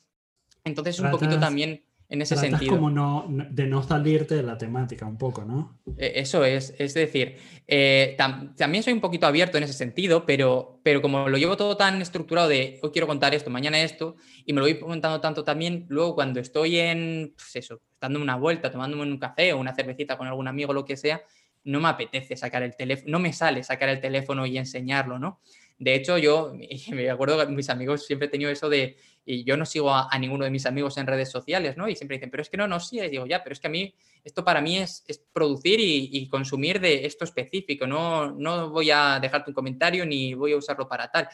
Entonces, 0.64 0.96
tratas, 0.96 1.12
un 1.12 1.18
poquito 1.18 1.40
también 1.40 1.82
en 2.10 2.22
ese 2.22 2.36
sentido. 2.36 2.74
como 2.74 2.90
no, 2.90 3.26
de 3.28 3.66
no 3.66 3.82
salirte 3.82 4.34
de 4.34 4.42
la 4.42 4.56
temática 4.56 5.04
un 5.04 5.18
poco, 5.18 5.44
¿no? 5.44 5.78
E, 5.98 6.12
eso 6.16 6.42
es, 6.44 6.74
es 6.78 6.94
decir, 6.94 7.36
eh, 7.66 8.14
tam, 8.16 8.54
también 8.56 8.82
soy 8.82 8.94
un 8.94 9.00
poquito 9.00 9.26
abierto 9.26 9.58
en 9.58 9.64
ese 9.64 9.74
sentido, 9.74 10.24
pero, 10.24 10.80
pero 10.82 11.02
como 11.02 11.28
lo 11.28 11.36
llevo 11.36 11.56
todo 11.56 11.76
tan 11.76 12.00
estructurado 12.00 12.48
de 12.48 12.78
hoy 12.82 12.90
quiero 12.92 13.06
contar 13.06 13.34
esto, 13.34 13.50
mañana 13.50 13.80
esto, 13.80 14.16
y 14.46 14.54
me 14.54 14.60
lo 14.60 14.66
voy 14.66 14.78
contando 14.78 15.20
tanto 15.20 15.44
también, 15.44 15.84
luego 15.88 16.14
cuando 16.14 16.40
estoy 16.40 16.78
en, 16.78 17.34
pues 17.36 17.56
eso, 17.56 17.82
dando 18.00 18.20
una 18.20 18.36
vuelta, 18.36 18.70
tomándome 18.70 19.02
un 19.02 19.18
café 19.18 19.52
o 19.52 19.60
una 19.60 19.74
cervecita 19.74 20.16
con 20.16 20.26
algún 20.26 20.48
amigo, 20.48 20.72
lo 20.72 20.86
que 20.86 20.96
sea, 20.96 21.22
no 21.64 21.80
me 21.80 21.88
apetece 21.88 22.36
sacar 22.36 22.62
el 22.62 22.76
teléfono, 22.76 23.12
no 23.12 23.18
me 23.18 23.32
sale 23.32 23.62
sacar 23.62 23.88
el 23.88 24.00
teléfono 24.00 24.46
y 24.46 24.58
enseñarlo, 24.58 25.18
¿no? 25.18 25.40
De 25.78 25.94
hecho, 25.94 26.18
yo 26.18 26.52
me 26.90 27.10
acuerdo 27.10 27.38
que 27.46 27.52
mis 27.52 27.70
amigos 27.70 28.06
siempre 28.06 28.26
he 28.26 28.30
tenido 28.30 28.50
eso 28.50 28.68
de, 28.68 28.96
y 29.24 29.44
yo 29.44 29.56
no 29.56 29.66
sigo 29.66 29.92
a, 29.92 30.08
ninguno 30.18 30.44
de 30.44 30.50
mis 30.50 30.66
amigos 30.66 30.96
en 30.96 31.06
redes 31.06 31.30
sociales, 31.30 31.76
¿no? 31.76 31.88
Y 31.88 31.94
siempre 31.94 32.16
dicen, 32.16 32.30
pero 32.30 32.42
es 32.42 32.48
que 32.48 32.56
no, 32.56 32.66
no 32.66 32.80
sí, 32.80 32.98
y 32.98 33.08
digo, 33.08 33.26
ya, 33.26 33.42
pero 33.42 33.52
es 33.52 33.60
que 33.60 33.66
a 33.66 33.70
mí, 33.70 33.94
esto 34.24 34.44
para 34.44 34.60
mí 34.60 34.78
es, 34.78 35.04
es 35.06 35.18
producir 35.18 35.78
y, 35.80 36.08
y, 36.12 36.28
consumir 36.28 36.80
de 36.80 37.04
esto 37.04 37.24
específico, 37.24 37.86
no, 37.86 38.30
no 38.32 38.70
voy 38.70 38.90
a 38.90 39.18
dejarte 39.20 39.50
un 39.50 39.54
comentario 39.54 40.04
ni 40.06 40.34
voy 40.34 40.52
a 40.52 40.56
usarlo 40.56 40.88
para 40.88 41.10
tal. 41.10 41.28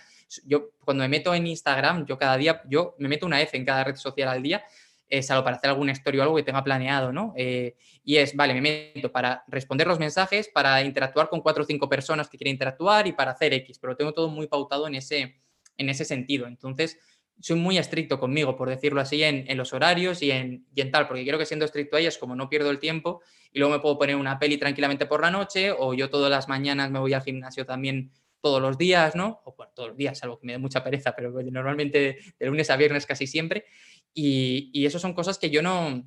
Yo 0.44 0.72
cuando 0.80 1.04
me 1.04 1.08
meto 1.08 1.32
en 1.34 1.46
Instagram, 1.46 2.04
yo 2.04 2.18
cada 2.18 2.36
día, 2.36 2.62
yo 2.68 2.96
me 2.98 3.08
meto 3.08 3.26
una 3.26 3.40
F 3.40 3.56
en 3.56 3.64
cada 3.64 3.84
red 3.84 3.96
social 3.96 4.28
al 4.28 4.42
día, 4.42 4.64
es 5.09 5.30
algo 5.30 5.44
para 5.44 5.57
hacer 5.57 5.70
alguna 5.70 5.92
historia 5.92 6.20
o 6.20 6.22
algo 6.24 6.36
que 6.36 6.42
tenga 6.42 6.64
planeado, 6.64 7.12
¿no? 7.12 7.34
Eh, 7.36 7.76
y 8.02 8.16
es, 8.16 8.34
vale, 8.34 8.55
me 8.55 8.61
meto 8.94 9.12
para 9.12 9.44
responder 9.48 9.86
los 9.86 9.98
mensajes, 9.98 10.48
para 10.48 10.82
interactuar 10.82 11.28
con 11.28 11.40
cuatro 11.40 11.62
o 11.62 11.66
cinco 11.66 11.88
personas 11.88 12.28
que 12.28 12.38
quieren 12.38 12.52
interactuar 12.52 13.07
y 13.07 13.12
para 13.12 13.32
hacer 13.32 13.52
X, 13.52 13.78
pero 13.78 13.96
tengo 13.96 14.12
todo 14.12 14.28
muy 14.28 14.46
pautado 14.46 14.86
en 14.86 14.94
ese, 14.94 15.40
en 15.76 15.88
ese 15.88 16.05
sentido. 16.05 16.46
Entonces, 16.46 16.98
soy 17.40 17.57
muy 17.57 17.78
estricto 17.78 18.18
conmigo, 18.18 18.57
por 18.57 18.68
decirlo 18.68 19.00
así, 19.00 19.22
en, 19.22 19.44
en 19.48 19.57
los 19.57 19.72
horarios 19.72 20.22
y 20.22 20.30
en, 20.30 20.66
y 20.74 20.80
en, 20.80 20.90
tal, 20.90 21.09
porque 21.09 21.24
creo 21.26 21.38
que 21.38 21.46
siendo 21.46 21.64
estricto 21.64 21.96
ahí 21.96 22.07
es 22.07 22.18
como 22.18 22.36
no 22.36 22.48
pierdo 22.48 22.70
el 22.70 22.78
tiempo 22.78 23.22
y 23.52 23.59
luego 23.59 23.74
me 23.74 23.80
puedo 23.80 23.98
poner 23.98 24.16
una 24.16 24.38
peli 24.38 24.57
tranquilamente 24.57 25.07
por 25.07 25.20
la 25.20 25.30
noche 25.30 25.72
o 25.76 25.94
yo 25.94 26.11
todas 26.11 26.30
las 26.30 26.48
mañanas 26.48 26.90
me 26.90 26.98
voy 26.98 27.12
al 27.12 27.22
gimnasio 27.22 27.66
también 27.66 28.12
todos 28.45 28.61
los 28.61 28.76
días, 28.76 29.16
¿no? 29.16 29.40
O 29.47 29.55
bueno, 29.57 29.72
todos 29.74 29.88
los 29.88 29.97
días, 29.97 30.22
algo 30.22 30.38
que 30.38 30.47
me 30.47 30.53
dé 30.53 30.59
mucha 30.59 30.84
pereza, 30.84 31.16
pero 31.16 31.32
normalmente 31.32 32.18
de 32.38 32.47
lunes 32.47 32.68
a 32.68 32.76
viernes 32.76 33.07
casi 33.07 33.26
siempre. 33.26 33.64
Y, 34.12 34.68
y 34.74 34.84
eso 34.84 34.99
son 34.99 35.14
cosas 35.14 35.38
que 35.38 35.49
yo 35.49 35.62
no, 35.62 36.05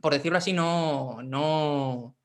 por 0.00 0.12
decirlo 0.12 0.38
así, 0.38 0.52
no, 0.52 1.20
no, 1.24 2.16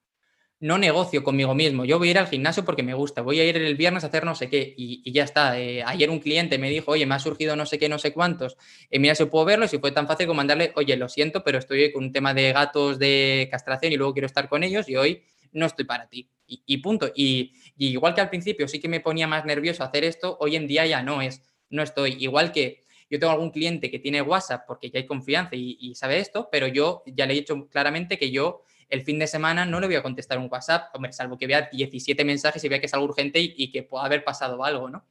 no 0.60 0.78
negocio 0.78 1.24
conmigo 1.24 1.56
mismo. 1.56 1.84
Yo 1.84 1.98
voy 1.98 2.10
a 2.10 2.12
ir 2.12 2.20
al 2.20 2.28
gimnasio 2.28 2.64
porque 2.64 2.84
me 2.84 2.94
gusta. 2.94 3.24
Voy 3.24 3.40
a 3.40 3.44
ir 3.44 3.58
el 3.58 3.74
viernes 3.76 4.04
a 4.04 4.08
hacer 4.08 4.24
no 4.24 4.36
sé 4.36 4.52
qué 4.52 4.72
y, 4.78 5.02
y 5.04 5.14
ya 5.14 5.24
está. 5.24 5.60
Eh, 5.60 5.82
ayer 5.84 6.12
un 6.12 6.20
cliente 6.20 6.60
me 6.60 6.70
dijo, 6.70 6.92
oye, 6.92 7.08
me 7.08 7.16
ha 7.16 7.20
surgido 7.20 7.56
no 7.56 7.66
sé 7.66 7.80
qué, 7.80 7.90
no 7.90 7.98
sé 7.98 8.14
cuántos. 8.14 8.56
Eh, 8.92 9.00
mira 9.00 9.16
si 9.16 9.26
puedo 9.26 9.46
verlo. 9.46 9.68
Si 9.68 9.80
fue 9.80 9.92
tan 9.92 10.06
fácil 10.06 10.28
como 10.28 10.38
mandarle, 10.38 10.74
oye, 10.76 10.96
lo 10.96 11.10
siento, 11.10 11.44
pero 11.44 11.58
estoy 11.58 11.92
con 11.92 12.04
un 12.04 12.12
tema 12.12 12.36
de 12.36 12.54
gatos 12.54 13.00
de 13.00 13.48
castración 13.50 13.94
y 13.94 13.98
luego 13.98 14.14
quiero 14.14 14.28
estar 14.28 14.48
con 14.48 14.62
ellos 14.62 14.88
y 14.88 14.96
hoy 14.96 15.24
no 15.54 15.66
estoy 15.66 15.86
para 15.86 16.08
ti. 16.08 16.30
Y, 16.46 16.64
y 16.66 16.78
punto. 16.78 17.12
Y, 17.16 17.54
y, 17.80 17.88
igual 17.88 18.14
que 18.14 18.22
al 18.22 18.30
principio 18.30 18.68
sí 18.68 18.80
que 18.80 18.90
me 18.90 19.00
ponía 19.00 19.26
más 19.26 19.46
nervioso 19.46 19.86
hacer 19.86 20.04
esto, 20.04 20.38
hoy 20.42 20.58
en 20.58 20.68
día 20.68 20.86
ya 20.86 21.02
no 21.02 21.22
es. 21.22 21.42
No 21.70 21.82
estoy. 21.82 22.18
Igual 22.20 22.52
que 22.52 22.84
yo 23.10 23.20
tengo 23.20 23.32
algún 23.32 23.52
cliente 23.52 23.90
que 23.90 24.00
tiene 24.00 24.22
WhatsApp 24.22 24.66
porque 24.68 24.90
ya 24.92 25.00
hay 25.00 25.08
confianza 25.08 25.56
y, 25.56 25.96
sabe 25.96 26.20
esto, 26.20 26.50
pero 26.52 26.68
yo 26.68 27.04
ya 27.06 27.26
le 27.26 27.34
he 27.34 27.38
dicho 27.38 27.68
claramente 27.70 28.20
que 28.20 28.32
yo 28.32 28.64
el 28.90 29.04
fin 29.04 29.18
de 29.18 29.28
semana 29.28 29.66
no 29.66 29.80
le 29.80 29.88
voy 29.88 29.96
a 29.96 30.04
contestar 30.04 30.40
un 30.40 30.50
WhatsApp, 30.52 30.94
hombre, 30.94 31.14
salvo 31.14 31.38
que 31.38 31.48
vea 31.48 31.70
17 31.72 32.26
mensajes 32.26 32.62
y 32.64 32.68
vea 32.68 32.80
que 32.80 32.88
es 32.88 32.94
algo 32.94 33.06
urgente 33.06 33.40
y, 33.40 33.72
que 33.72 33.84
pueda 33.84 34.04
haber 34.04 34.26
pasado 34.26 34.64
algo, 34.66 34.90
¿no? 34.90 35.06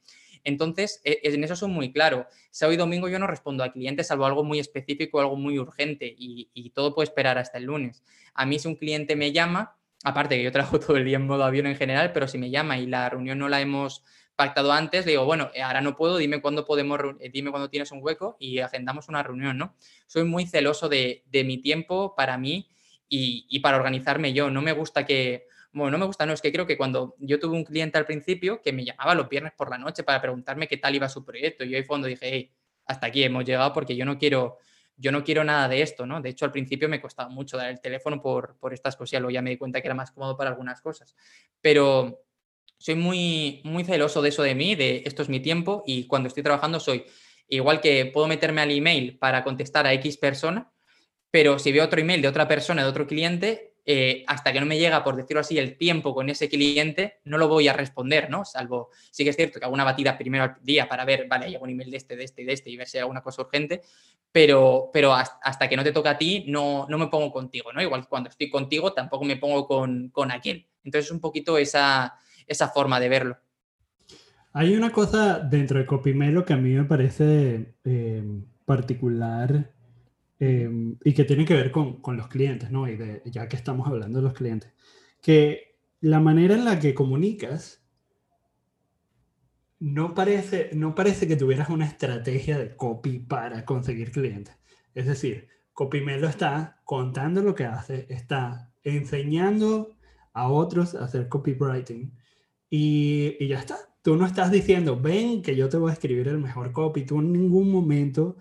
Entonces, 0.45 1.01
e, 1.05 1.21
en 1.23 1.43
eso 1.43 1.57
soy 1.57 1.71
muy 1.71 1.91
claro. 1.91 2.27
Sábado 2.51 2.75
y 2.75 2.77
domingo 2.77 3.09
yo 3.09 3.19
no 3.19 3.27
respondo 3.27 3.65
a 3.65 3.73
clientes 3.73 4.09
salvo 4.09 4.27
algo 4.27 4.45
muy 4.45 4.59
específico, 4.59 5.21
algo 5.21 5.37
muy 5.37 5.59
urgente 5.59 6.07
y, 6.07 6.51
y 6.53 6.71
todo 6.71 6.95
puede 6.95 7.05
esperar 7.05 7.39
hasta 7.39 7.57
el 7.57 7.65
lunes. 7.65 8.03
A 8.35 8.45
mí 8.45 8.59
si 8.59 8.69
un 8.69 8.75
cliente 8.75 9.17
me 9.17 9.33
llama, 9.33 9.78
aparte 10.05 10.37
que 10.37 10.45
yo 10.45 10.53
trabajo 10.53 10.81
todo 10.81 10.97
el 10.97 11.05
día 11.05 11.17
en 11.17 11.27
modo 11.27 11.45
avión 11.45 11.67
en 11.67 11.77
general, 11.77 12.13
pero 12.13 12.29
si 12.29 12.39
me 12.39 12.51
llama 12.51 12.79
y 12.79 12.87
la 12.87 13.09
reunión 13.09 13.39
no 13.39 13.49
la 13.49 13.61
hemos 13.61 14.05
pactado 14.37 14.73
antes, 14.73 15.05
le 15.05 15.13
digo, 15.13 15.25
bueno, 15.25 15.51
eh, 15.53 15.63
ahora 15.63 15.81
no 15.81 15.97
puedo, 15.97 16.17
dime 16.17 16.41
cuándo 16.41 16.65
podemos, 16.65 17.01
eh, 17.19 17.29
dime 17.29 17.51
cuándo 17.51 17.69
tienes 17.69 17.91
un 17.91 17.99
hueco 18.01 18.37
y 18.39 18.61
agendamos 18.61 19.09
una 19.09 19.23
reunión, 19.25 19.59
¿no? 19.59 19.75
Soy 20.07 20.23
muy 20.23 20.47
celoso 20.47 20.89
de, 20.89 21.25
de 21.27 21.43
mi 21.43 21.59
tiempo 21.59 22.15
para 22.15 22.39
mí 22.39 22.69
y, 23.09 23.47
y, 23.49 23.59
para 23.59 23.77
organizarme 23.77 24.33
yo. 24.33 24.49
No 24.49 24.63
me 24.63 24.71
gusta 24.71 25.05
que, 25.05 25.49
bueno, 25.73 25.91
no 25.91 25.99
me 25.99 26.07
gusta, 26.07 26.25
no, 26.25 26.33
es 26.33 26.41
que 26.41 26.53
creo 26.53 26.69
que 26.69 26.77
cuando 26.77 27.17
yo 27.19 27.41
tuve 27.41 27.57
un 27.57 27.65
cliente 27.65 27.99
al 27.99 28.07
principio 28.07 28.63
que 28.63 28.73
me 28.73 28.85
llamaba 28.85 29.17
los 29.17 29.29
viernes 29.29 29.55
por 29.57 29.71
la 29.71 29.79
noche 29.79 30.05
para 30.05 30.21
preguntarme 30.21 30.69
qué 30.69 30.77
tal 30.77 30.95
iba 30.95 31.09
su 31.09 31.25
proyecto, 31.25 31.65
y 31.65 31.71
yo 31.71 31.77
ahí 31.77 31.83
fondo 31.83 32.07
dije, 32.07 32.29
hey, 32.31 32.53
hasta 32.87 33.09
aquí 33.09 33.25
hemos 33.25 33.45
llegado 33.45 33.73
porque 33.73 33.97
yo 33.97 34.05
no 34.05 34.19
quiero, 34.19 34.59
yo 34.99 35.13
no 35.13 35.25
quiero 35.25 35.45
nada 35.45 35.69
de 35.69 35.81
esto, 35.81 36.05
¿no? 36.05 36.21
De 36.21 36.29
hecho, 36.29 36.45
al 36.45 36.53
principio 36.53 36.89
me 36.89 37.01
costaba 37.01 37.29
mucho 37.29 37.57
dar 37.57 37.71
el 37.71 37.81
teléfono 37.81 38.21
por, 38.21 38.59
por 38.59 38.75
estas 38.75 38.97
cosas, 38.97 39.21
luego 39.21 39.31
ya 39.31 39.43
me 39.43 39.51
di 39.51 39.57
cuenta 39.57 39.81
que 39.81 39.89
era 39.89 39.95
más 39.95 40.11
cómodo 40.11 40.37
para 40.37 40.51
algunas 40.51 40.81
cosas. 40.81 41.15
Pero 41.61 42.25
soy 42.77 42.97
muy, 42.97 43.61
muy 43.65 43.85
celoso 43.85 44.21
de 44.21 44.29
eso 44.29 44.43
de 44.43 44.55
mí, 44.55 44.75
de 44.75 45.03
esto 45.07 45.23
es 45.23 45.29
mi 45.29 45.41
tiempo 45.41 45.83
y 45.87 46.07
cuando 46.07 46.29
estoy 46.29 46.43
trabajando 46.43 46.81
soy 46.81 47.05
igual 47.49 47.81
que 47.81 48.07
puedo 48.07 48.29
meterme 48.29 48.61
al 48.61 48.71
email 48.71 49.19
para 49.19 49.43
contestar 49.43 49.87
a 49.87 49.93
X 49.95 50.19
persona, 50.19 50.73
pero 51.31 51.59
si 51.59 51.73
veo 51.73 51.85
otro 51.85 52.01
email 52.01 52.23
de 52.23 52.29
otra 52.29 52.47
persona, 52.47 52.83
de 52.83 52.89
otro 52.89 53.07
cliente, 53.07 53.68
eh, 53.91 54.23
hasta 54.27 54.53
que 54.53 54.61
no 54.61 54.67
me 54.67 54.77
llega, 54.77 55.03
por 55.03 55.17
decirlo 55.17 55.41
así, 55.41 55.57
el 55.57 55.79
tiempo 55.79 56.15
con 56.15 56.29
ese 56.29 56.51
cliente, 56.51 57.21
no 57.25 57.39
lo 57.39 57.49
voy 57.49 57.69
a 57.69 57.73
responder, 57.73 58.29
¿no? 58.29 58.45
Salvo, 58.45 58.91
sí 59.11 59.25
que 59.25 59.31
es 59.31 59.37
cierto 59.37 59.59
que 59.59 59.65
hago 59.65 59.73
una 59.73 59.85
batida 59.85 60.19
primero 60.19 60.45
al 60.45 60.57
día 60.61 60.87
para 60.87 61.07
ver, 61.07 61.27
vale, 61.27 61.47
hay 61.47 61.57
un 61.59 61.71
email 61.71 61.91
de 61.91 61.97
este, 61.97 62.15
de 62.15 62.25
este 62.25 62.43
y 62.43 62.45
de 62.45 62.53
este 62.53 62.69
y 62.69 62.77
ver 62.77 62.87
si 62.87 62.99
hay 62.99 63.01
alguna 63.01 63.23
cosa 63.23 63.41
urgente, 63.41 63.81
pero, 64.31 64.91
pero 64.93 65.15
hasta 65.15 65.71
que 65.71 65.75
no 65.75 65.83
te 65.83 65.93
toca 65.93 66.11
a 66.11 66.19
ti, 66.19 66.45
no, 66.49 66.85
no 66.87 66.99
me 66.99 67.07
pongo 67.07 67.33
contigo, 67.33 67.73
¿no? 67.73 67.81
Igual 67.81 68.07
cuando 68.09 68.29
estoy 68.29 68.51
contigo, 68.51 68.93
tampoco 68.93 69.25
me 69.25 69.39
pongo 69.39 69.67
con, 69.67 70.11
con 70.11 70.31
aquel. 70.33 70.69
Entonces, 70.85 71.11
un 71.11 71.21
poquito 71.21 71.57
esa, 71.57 72.15
esa 72.47 72.69
forma 72.69 73.01
de 73.01 73.09
verlo. 73.09 73.39
Hay 74.53 74.77
una 74.77 74.93
cosa 74.93 75.39
dentro 75.39 75.79
de 75.79 75.87
Copimelo 75.87 76.45
que 76.45 76.53
a 76.53 76.59
mí 76.59 76.75
me 76.75 76.85
parece 76.85 77.75
eh, 77.85 78.23
particular 78.67 79.73
Em, 80.41 80.97
y 81.03 81.15
que 81.15 81.25
tiene 81.25 81.45
que 81.45 81.55
ver 81.55 81.73
con, 81.73 82.01
con, 82.01 82.17
los 82.17 82.29
clientes, 82.29 82.71
¿no? 82.71 82.89
Y 82.89 82.97
de, 82.97 83.23
ya 83.27 83.49
que 83.49 83.57
estamos 83.57 83.89
hablando 83.89 84.19
de 84.21 84.25
los 84.25 84.35
clientes, 84.35 84.73
que 85.21 85.77
la 86.01 86.21
manera 86.21 86.55
en 86.55 86.65
la 86.65 86.79
que 86.79 86.95
comunicas 86.95 87.83
no 89.81 90.15
parece, 90.15 90.71
no 90.75 90.95
parece 90.95 91.27
que 91.27 91.37
tuvieras 91.37 91.71
una 91.71 91.87
estrategia 91.87 92.57
de 92.57 92.77
copy 92.77 93.19
para 93.19 93.65
conseguir 93.65 94.13
clientes. 94.13 94.57
Es 94.95 95.07
decir, 95.07 95.49
CopyMelo 95.73 96.29
está 96.29 96.81
contando 96.85 97.43
lo 97.43 97.55
que 97.57 97.65
hace, 97.65 98.07
está 98.09 98.73
enseñando 98.85 99.97
a 100.33 100.49
otros 100.49 100.95
a 100.95 101.05
hacer 101.05 101.29
copywriting 101.29 102.13
y, 102.71 103.37
y 103.41 103.49
ya 103.49 103.59
está. 103.59 103.77
Tú 104.03 104.17
no 104.17 104.25
estás 104.25 104.53
diciendo, 104.53 105.01
ven 105.01 105.43
que 105.43 105.57
yo 105.57 105.69
te 105.69 105.77
voy 105.77 105.91
a 105.91 105.95
escribir 105.95 106.29
el 106.29 106.39
mejor 106.39 106.73
copy. 106.73 107.05
Tú 107.05 107.19
en 107.19 107.33
ningún 107.33 107.71
momento 107.73 108.37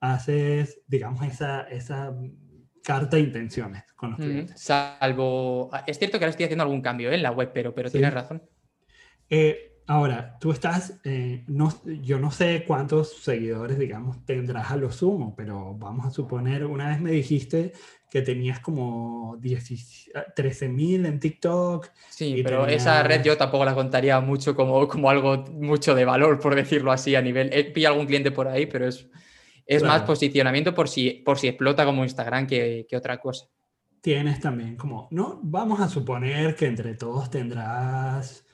haces, 0.00 0.80
digamos, 0.86 1.22
esa, 1.26 1.62
esa 1.62 2.14
carta 2.82 3.16
de 3.16 3.22
intenciones 3.22 3.84
con 3.94 4.10
los 4.10 4.18
clientes. 4.18 4.60
Salvo, 4.60 5.68
ah, 5.72 5.84
es 5.86 5.98
cierto 5.98 6.18
que 6.18 6.24
ahora 6.24 6.30
estoy 6.30 6.44
haciendo 6.44 6.64
algún 6.64 6.80
cambio 6.80 7.10
¿eh? 7.10 7.14
en 7.14 7.22
la 7.22 7.30
web, 7.30 7.50
pero, 7.52 7.74
pero 7.74 7.90
tienes 7.90 8.12
razón. 8.12 8.42
Eh, 9.28 9.82
ahora, 9.86 10.38
tú 10.40 10.50
estás, 10.52 11.00
eh, 11.04 11.44
no, 11.46 11.72
yo 11.84 12.18
no 12.18 12.30
sé 12.30 12.64
cuántos 12.66 13.22
seguidores, 13.22 13.78
digamos, 13.78 14.24
tendrás 14.24 14.70
a 14.70 14.76
lo 14.76 14.90
sumo, 14.90 15.34
pero 15.36 15.74
vamos 15.74 16.06
a 16.06 16.10
suponer, 16.10 16.64
una 16.64 16.88
vez 16.88 17.00
me 17.00 17.12
dijiste 17.12 17.72
que 18.10 18.22
tenías 18.22 18.58
como 18.58 19.36
13.000 19.40 21.06
en 21.06 21.20
TikTok. 21.20 21.90
Sí, 22.08 22.40
pero 22.42 22.66
esa 22.66 23.04
red 23.04 23.22
yo 23.22 23.36
tampoco 23.36 23.64
la 23.64 23.74
contaría 23.74 24.18
mucho 24.20 24.56
como, 24.56 24.88
como 24.88 25.10
algo 25.10 25.44
mucho 25.52 25.94
de 25.94 26.04
valor, 26.04 26.40
por 26.40 26.56
decirlo 26.56 26.90
así, 26.90 27.14
a 27.14 27.22
nivel... 27.22 27.50
He 27.52 27.64
pillado 27.64 27.94
algún 27.94 28.08
cliente 28.08 28.32
por 28.32 28.48
ahí, 28.48 28.66
pero 28.66 28.88
es 28.88 29.08
es 29.70 29.84
más 29.84 30.02
posicionamiento 30.02 30.74
por 30.74 30.88
si, 30.88 31.10
por 31.10 31.38
si 31.38 31.46
explota 31.46 31.84
como 31.84 32.02
Instagram 32.02 32.44
que, 32.44 32.86
otra 32.92 33.20
cosa. 33.20 33.46
Tienes 34.00 34.40
también 34.40 34.76
como, 34.76 35.06
no, 35.12 35.38
vamos 35.42 35.78
a 35.80 35.88
suponer 35.88 36.56
que 36.56 36.66
entre 36.66 36.94
todos 36.94 37.30
tendrás 37.30 38.44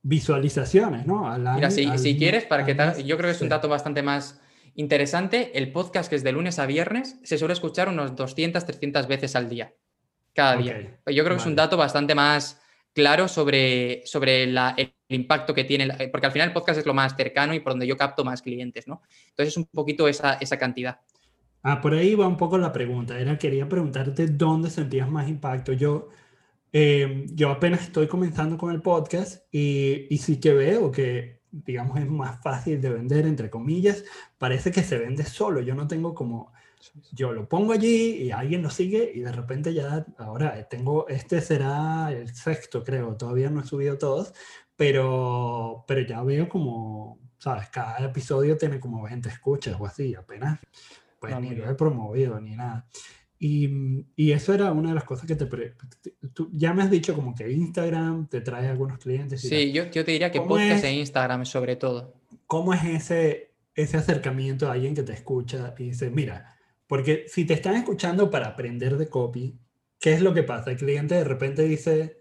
visualizaciones, 0.00 1.06
¿no? 1.06 1.30
Mira, 1.54 1.70
si, 1.70 2.16
quieres, 2.16 2.44
para 2.46 2.64
que 2.64 2.74
yo 3.04 3.18
creo 3.18 3.28
que 3.28 3.36
es 3.36 3.42
un 3.42 3.50
dato 3.50 3.68
bastante 3.68 4.02
más 4.02 4.40
interesante, 4.74 5.58
el 5.58 5.70
podcast 5.70 6.08
que 6.08 6.16
es 6.16 6.24
de 6.24 6.32
lunes 6.32 6.58
a 6.58 6.64
viernes 6.64 7.20
se 7.24 7.36
suele 7.36 7.52
escuchar 7.52 7.90
unos 7.90 8.16
200, 8.16 8.64
300 8.64 9.06
veces 9.06 9.36
al 9.36 9.50
día, 9.50 9.74
cada 10.32 10.56
día. 10.56 10.98
Yo 11.06 11.24
creo 11.24 11.36
que 11.36 11.42
es 11.42 11.46
un 11.46 11.56
dato 11.56 11.76
bastante 11.76 12.14
más 12.14 12.58
claro 12.94 13.28
sobre, 13.28 14.02
sobre 14.06 14.44
el 14.44 14.94
impacto 15.08 15.52
que 15.52 15.64
tiene, 15.64 15.88
porque 16.10 16.26
al 16.26 16.32
final 16.32 16.48
el 16.48 16.54
podcast 16.54 16.78
es 16.78 16.86
lo 16.86 16.94
más 16.94 17.14
cercano 17.16 17.52
y 17.52 17.60
por 17.60 17.72
donde 17.72 17.86
yo 17.86 17.96
capto 17.96 18.24
más 18.24 18.40
clientes, 18.40 18.88
¿no? 18.88 19.02
Entonces 19.30 19.52
es 19.52 19.56
un 19.56 19.66
poquito 19.66 20.08
esa, 20.08 20.34
esa 20.34 20.56
cantidad. 20.58 21.00
Ah, 21.62 21.80
por 21.80 21.94
ahí 21.94 22.14
va 22.14 22.28
un 22.28 22.36
poco 22.36 22.56
la 22.56 22.72
pregunta. 22.72 23.18
Era, 23.18 23.38
quería 23.38 23.68
preguntarte 23.68 24.28
dónde 24.28 24.70
sentías 24.70 25.10
más 25.10 25.28
impacto. 25.28 25.72
Yo, 25.72 26.08
eh, 26.72 27.26
yo 27.32 27.50
apenas 27.50 27.82
estoy 27.82 28.06
comenzando 28.06 28.56
con 28.56 28.72
el 28.72 28.82
podcast 28.82 29.42
y, 29.50 30.06
y 30.08 30.18
sí 30.18 30.38
que 30.38 30.52
veo 30.52 30.92
que, 30.92 31.40
digamos, 31.50 31.98
es 31.98 32.08
más 32.08 32.42
fácil 32.42 32.80
de 32.80 32.90
vender, 32.90 33.26
entre 33.26 33.50
comillas. 33.50 34.04
Parece 34.38 34.70
que 34.70 34.82
se 34.82 34.98
vende 34.98 35.24
solo. 35.24 35.60
Yo 35.62 35.74
no 35.74 35.88
tengo 35.88 36.14
como 36.14 36.52
yo 37.12 37.32
lo 37.32 37.48
pongo 37.48 37.72
allí 37.72 38.22
y 38.22 38.30
alguien 38.30 38.62
lo 38.62 38.70
sigue 38.70 39.10
y 39.14 39.20
de 39.20 39.32
repente 39.32 39.72
ya, 39.72 40.04
ahora 40.18 40.68
tengo, 40.68 41.08
este 41.08 41.40
será 41.40 42.12
el 42.12 42.34
sexto 42.34 42.82
creo, 42.82 43.16
todavía 43.16 43.50
no 43.50 43.60
he 43.60 43.66
subido 43.66 43.98
todos, 43.98 44.32
pero, 44.76 45.84
pero 45.86 46.00
ya 46.02 46.22
veo 46.22 46.48
como, 46.48 47.18
sabes, 47.38 47.68
cada 47.68 48.04
episodio 48.04 48.56
tiene 48.56 48.80
como 48.80 49.02
20 49.02 49.28
escuchas 49.28 49.76
o 49.78 49.86
así, 49.86 50.14
apenas, 50.14 50.60
pues 51.20 51.38
ni 51.40 51.54
lo 51.54 51.68
he 51.68 51.74
promovido 51.74 52.40
ni 52.40 52.56
nada. 52.56 52.86
Y, 53.38 53.68
y, 54.16 54.32
eso 54.32 54.54
era 54.54 54.72
una 54.72 54.90
de 54.90 54.94
las 54.94 55.04
cosas 55.04 55.26
que 55.26 55.34
te, 55.34 55.46
Tú 56.32 56.48
ya 56.52 56.72
me 56.72 56.82
has 56.82 56.90
dicho 56.90 57.14
como 57.14 57.34
que 57.34 57.50
Instagram 57.50 58.28
te 58.28 58.40
trae 58.40 58.68
algunos 58.68 58.98
clientes. 58.98 59.40
sí, 59.40 59.70
yo, 59.72 59.84
yo, 59.90 60.04
te 60.04 60.12
diría 60.12 60.30
que 60.30 60.40
podcast 60.40 60.84
en 60.84 60.94
Instagram 60.94 61.44
sobre 61.44 61.76
todo. 61.76 62.14
¿Cómo 62.46 62.72
es 62.72 62.84
ese, 62.84 63.52
ese 63.74 63.96
acercamiento 63.96 64.68
a 64.68 64.72
alguien 64.72 64.94
que 64.94 65.02
te 65.02 65.12
escucha 65.12 65.74
y 65.78 65.84
dice, 65.84 66.10
mira, 66.10 66.53
porque 66.86 67.24
si 67.28 67.44
te 67.44 67.54
están 67.54 67.76
escuchando 67.76 68.30
para 68.30 68.48
aprender 68.48 68.96
de 68.96 69.08
copy, 69.08 69.58
¿qué 69.98 70.12
es 70.12 70.20
lo 70.20 70.34
que 70.34 70.42
pasa? 70.42 70.70
El 70.70 70.76
cliente 70.76 71.14
de 71.14 71.24
repente 71.24 71.62
dice, 71.62 72.18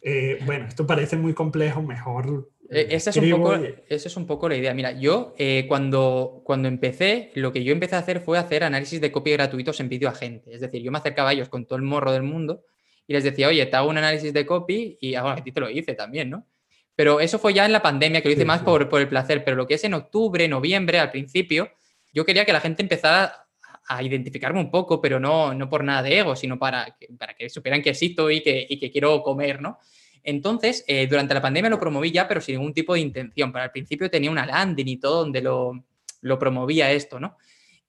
eh, 0.00 0.38
bueno, 0.44 0.66
esto 0.66 0.86
parece 0.86 1.16
muy 1.16 1.34
complejo, 1.34 1.82
mejor... 1.82 2.50
E, 2.68 2.88
esa 2.90 3.10
es, 3.10 3.16
un 3.16 3.30
poco, 3.30 3.54
esa 3.88 4.08
es 4.08 4.16
un 4.16 4.26
poco 4.26 4.48
la 4.48 4.56
idea. 4.56 4.74
Mira, 4.74 4.92
yo 4.92 5.34
eh, 5.38 5.66
cuando, 5.68 6.42
cuando 6.44 6.68
empecé, 6.68 7.30
lo 7.34 7.52
que 7.52 7.62
yo 7.62 7.72
empecé 7.72 7.96
a 7.96 7.98
hacer 7.98 8.20
fue 8.20 8.38
hacer 8.38 8.64
análisis 8.64 9.00
de 9.00 9.12
copy 9.12 9.32
gratuitos 9.32 9.78
en 9.80 9.88
vídeo 9.88 10.08
a 10.08 10.14
gente. 10.14 10.54
Es 10.54 10.60
decir, 10.60 10.82
yo 10.82 10.90
me 10.90 10.98
acercaba 10.98 11.30
a 11.30 11.32
ellos 11.32 11.48
con 11.48 11.66
todo 11.66 11.76
el 11.76 11.82
morro 11.82 12.12
del 12.12 12.22
mundo 12.22 12.64
y 13.06 13.12
les 13.12 13.24
decía, 13.24 13.48
oye, 13.48 13.66
te 13.66 13.76
hago 13.76 13.90
un 13.90 13.98
análisis 13.98 14.32
de 14.32 14.46
copy 14.46 14.96
y 15.00 15.14
ahora 15.14 15.34
a 15.34 15.44
ti 15.44 15.52
te 15.52 15.60
lo 15.60 15.68
hice 15.68 15.94
también, 15.94 16.30
¿no? 16.30 16.46
Pero 16.94 17.20
eso 17.20 17.38
fue 17.38 17.54
ya 17.54 17.64
en 17.66 17.72
la 17.72 17.82
pandemia, 17.82 18.20
que 18.20 18.28
lo 18.28 18.34
hice 18.34 18.44
más 18.44 18.62
Por, 18.62 18.88
por 18.88 19.00
el 19.00 19.08
placer. 19.08 19.44
Pero 19.44 19.56
lo 19.56 19.66
que 19.66 19.74
es 19.74 19.84
en 19.84 19.94
octubre, 19.94 20.46
noviembre, 20.48 20.98
al 20.98 21.10
principio, 21.10 21.70
yo 22.12 22.24
quería 22.24 22.44
que 22.44 22.52
la 22.52 22.60
gente 22.60 22.82
empezara 22.82 23.46
a 23.88 24.02
identificarme 24.02 24.60
un 24.60 24.70
poco, 24.70 25.00
pero 25.00 25.18
no, 25.18 25.54
no 25.54 25.68
por 25.68 25.84
nada 25.84 26.02
de 26.02 26.18
ego, 26.18 26.36
sino 26.36 26.58
para 26.58 26.96
para 27.18 27.34
que 27.34 27.48
supieran 27.50 27.82
que 27.82 27.90
existo 27.90 28.30
y 28.30 28.40
que, 28.40 28.66
y 28.68 28.78
que 28.78 28.90
quiero 28.90 29.22
comer, 29.22 29.60
¿no? 29.60 29.78
Entonces, 30.22 30.84
eh, 30.86 31.06
durante 31.08 31.34
la 31.34 31.42
pandemia 31.42 31.70
lo 31.70 31.80
promoví 31.80 32.12
ya, 32.12 32.28
pero 32.28 32.40
sin 32.40 32.56
ningún 32.56 32.72
tipo 32.72 32.94
de 32.94 33.00
intención. 33.00 33.52
Para 33.52 33.66
el 33.66 33.70
principio 33.70 34.10
tenía 34.10 34.30
una 34.30 34.46
landing 34.46 34.88
y 34.88 34.96
todo 34.98 35.20
donde 35.20 35.42
lo, 35.42 35.84
lo 36.20 36.38
promovía 36.38 36.92
esto, 36.92 37.18
¿no? 37.18 37.36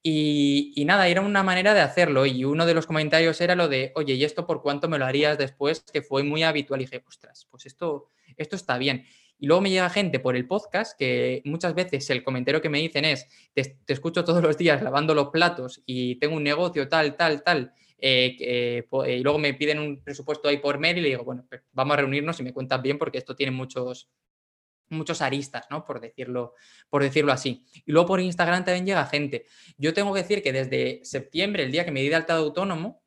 Y, 0.01 0.73
y, 0.75 0.83
nada, 0.83 1.07
era 1.07 1.21
una 1.21 1.43
manera 1.43 1.73
de 1.73 1.81
hacerlo. 1.81 2.25
Y 2.25 2.43
uno 2.43 2.65
de 2.65 2.73
los 2.73 2.87
comentarios 2.87 3.39
era 3.39 3.55
lo 3.55 3.69
de, 3.69 3.93
oye, 3.95 4.15
¿y 4.15 4.23
esto 4.23 4.45
por 4.45 4.61
cuánto 4.61 4.89
me 4.89 4.97
lo 4.97 5.05
harías 5.05 5.37
después? 5.37 5.85
Que 5.93 6.01
fue 6.01 6.23
muy 6.23 6.43
habitual. 6.43 6.81
Y 6.81 6.85
dije, 6.85 7.03
ostras, 7.07 7.47
pues 7.49 7.65
esto, 7.65 8.09
esto 8.35 8.55
está 8.55 8.77
bien. 8.77 9.05
Y 9.43 9.47
luego 9.47 9.61
me 9.61 9.69
llega 9.69 9.89
gente 9.89 10.21
por 10.21 10.37
el 10.37 10.47
podcast 10.47 10.97
que 10.97 11.41
muchas 11.43 11.75
veces 11.75 12.09
el 12.09 12.23
comentario 12.23 12.61
que 12.61 12.69
me 12.69 12.79
dicen 12.79 13.03
es, 13.03 13.27
te, 13.53 13.75
escucho 13.87 14.23
todos 14.23 14.41
los 14.41 14.57
días 14.57 14.81
lavando 14.81 15.13
los 15.13 15.31
platos 15.31 15.83
y 15.85 16.15
tengo 16.15 16.37
un 16.37 16.45
negocio 16.45 16.87
tal, 16.87 17.17
tal, 17.17 17.43
tal. 17.43 17.73
Eh, 17.97 18.37
eh, 18.39 18.87
y 19.09 19.19
luego 19.19 19.39
me 19.39 19.53
piden 19.53 19.79
un 19.79 20.01
presupuesto 20.01 20.47
ahí 20.47 20.59
por 20.59 20.79
mail 20.79 20.99
y 20.99 21.01
le 21.01 21.09
digo, 21.09 21.25
bueno, 21.25 21.45
pues 21.49 21.61
vamos 21.73 21.93
a 21.93 21.97
reunirnos 21.97 22.39
y 22.39 22.43
me 22.43 22.53
cuentas 22.53 22.81
bien 22.81 22.97
porque 22.97 23.17
esto 23.17 23.35
tiene 23.35 23.51
muchos, 23.51 24.09
muchos 24.87 25.21
aristas, 25.21 25.65
¿no? 25.69 25.83
Por 25.83 25.99
decirlo, 25.99 26.53
por 26.89 27.03
decirlo 27.03 27.33
así. 27.33 27.65
Y 27.85 27.91
luego 27.91 28.07
por 28.07 28.21
Instagram 28.21 28.63
también 28.63 28.85
llega 28.85 29.05
gente. 29.07 29.45
Yo 29.77 29.93
tengo 29.93 30.13
que 30.13 30.21
decir 30.21 30.41
que 30.41 30.53
desde 30.53 31.01
septiembre, 31.03 31.63
el 31.63 31.71
día 31.73 31.83
que 31.83 31.91
me 31.91 31.99
di 31.99 32.07
de 32.07 32.15
alta 32.15 32.35
de 32.35 32.39
autónomo, 32.39 33.02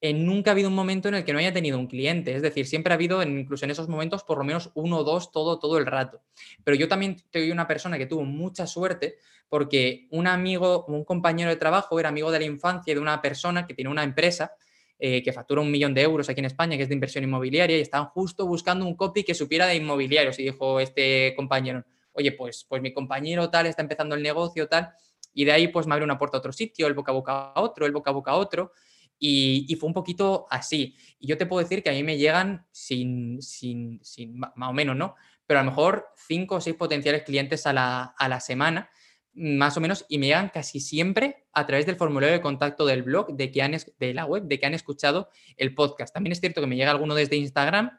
eh, 0.00 0.12
nunca 0.12 0.50
ha 0.50 0.52
habido 0.52 0.68
un 0.68 0.74
momento 0.74 1.08
en 1.08 1.14
el 1.14 1.24
que 1.24 1.32
no 1.32 1.38
haya 1.38 1.52
tenido 1.52 1.78
un 1.78 1.86
cliente. 1.86 2.34
Es 2.34 2.42
decir, 2.42 2.66
siempre 2.66 2.92
ha 2.92 2.94
habido, 2.94 3.22
incluso 3.22 3.64
en 3.64 3.70
esos 3.70 3.88
momentos, 3.88 4.22
por 4.22 4.38
lo 4.38 4.44
menos 4.44 4.70
uno 4.74 4.98
o 4.98 5.04
dos 5.04 5.32
todo, 5.32 5.58
todo 5.58 5.78
el 5.78 5.86
rato. 5.86 6.22
Pero 6.64 6.76
yo 6.76 6.88
también 6.88 7.16
soy 7.32 7.50
una 7.50 7.66
persona 7.66 7.98
que 7.98 8.06
tuvo 8.06 8.24
mucha 8.24 8.66
suerte 8.66 9.16
porque 9.48 10.06
un 10.10 10.26
amigo, 10.26 10.84
un 10.86 11.04
compañero 11.04 11.50
de 11.50 11.56
trabajo 11.56 11.98
era 11.98 12.10
amigo 12.10 12.30
de 12.30 12.38
la 12.38 12.44
infancia 12.44 12.94
de 12.94 13.00
una 13.00 13.20
persona 13.22 13.66
que 13.66 13.74
tiene 13.74 13.90
una 13.90 14.04
empresa 14.04 14.52
eh, 15.00 15.22
que 15.22 15.32
factura 15.32 15.60
un 15.60 15.70
millón 15.70 15.94
de 15.94 16.02
euros 16.02 16.28
aquí 16.28 16.40
en 16.40 16.46
España, 16.46 16.76
que 16.76 16.82
es 16.82 16.88
de 16.88 16.94
inversión 16.94 17.22
inmobiliaria, 17.22 17.78
y 17.78 17.80
estaban 17.80 18.08
justo 18.08 18.46
buscando 18.46 18.84
un 18.84 18.96
copy 18.96 19.22
que 19.22 19.32
supiera 19.32 19.66
de 19.66 19.76
inmobiliarios. 19.76 20.38
Y 20.40 20.42
dijo 20.42 20.80
este 20.80 21.34
compañero, 21.36 21.84
oye, 22.12 22.32
pues, 22.32 22.66
pues 22.68 22.82
mi 22.82 22.92
compañero 22.92 23.48
tal 23.48 23.66
está 23.66 23.80
empezando 23.80 24.16
el 24.16 24.22
negocio 24.22 24.68
tal, 24.68 24.92
y 25.32 25.44
de 25.44 25.52
ahí 25.52 25.68
pues 25.68 25.86
me 25.86 25.94
abre 25.94 26.04
una 26.04 26.18
puerta 26.18 26.36
a 26.36 26.40
otro 26.40 26.52
sitio, 26.52 26.88
el 26.88 26.94
boca 26.94 27.12
a 27.12 27.14
boca 27.14 27.52
a 27.54 27.60
otro, 27.60 27.86
el 27.86 27.92
boca 27.92 28.10
a 28.10 28.12
boca 28.12 28.32
a 28.32 28.36
otro. 28.36 28.72
Y, 29.18 29.76
fue 29.80 29.88
un 29.88 29.94
poquito 29.94 30.46
así. 30.50 30.96
Y 31.18 31.26
yo 31.26 31.36
te 31.36 31.46
puedo 31.46 31.62
decir 31.62 31.82
que 31.82 31.90
a 31.90 31.92
mí 31.92 32.02
me 32.02 32.18
llegan 32.18 32.66
sin, 32.70 33.42
sin, 33.42 34.00
sin 34.02 34.38
más 34.38 34.70
o 34.70 34.72
menos, 34.72 34.96
¿no? 34.96 35.16
Pero 35.46 35.60
a 35.60 35.62
lo 35.62 35.70
mejor 35.70 36.06
cinco 36.16 36.56
o 36.56 36.60
seis 36.60 36.76
potenciales 36.76 37.22
clientes 37.22 37.66
a 37.66 37.72
la, 37.72 38.14
a 38.16 38.28
la 38.28 38.40
semana, 38.40 38.90
más 39.32 39.76
o 39.76 39.80
menos, 39.80 40.04
y 40.08 40.18
me 40.18 40.26
llegan 40.26 40.50
casi 40.50 40.80
siempre 40.80 41.46
a 41.52 41.66
través 41.66 41.86
del 41.86 41.96
formulario 41.96 42.34
de 42.34 42.40
contacto 42.40 42.86
del 42.86 43.02
blog, 43.02 43.34
de, 43.34 43.50
que 43.50 43.62
han, 43.62 43.76
de 43.98 44.14
la 44.14 44.24
web, 44.24 44.44
de 44.44 44.58
que 44.58 44.66
han 44.66 44.74
escuchado 44.74 45.30
el 45.56 45.74
podcast. 45.74 46.14
También 46.14 46.32
es 46.32 46.40
cierto 46.40 46.60
que 46.60 46.66
me 46.66 46.76
llega 46.76 46.90
alguno 46.90 47.14
desde 47.14 47.36
Instagram, 47.36 47.98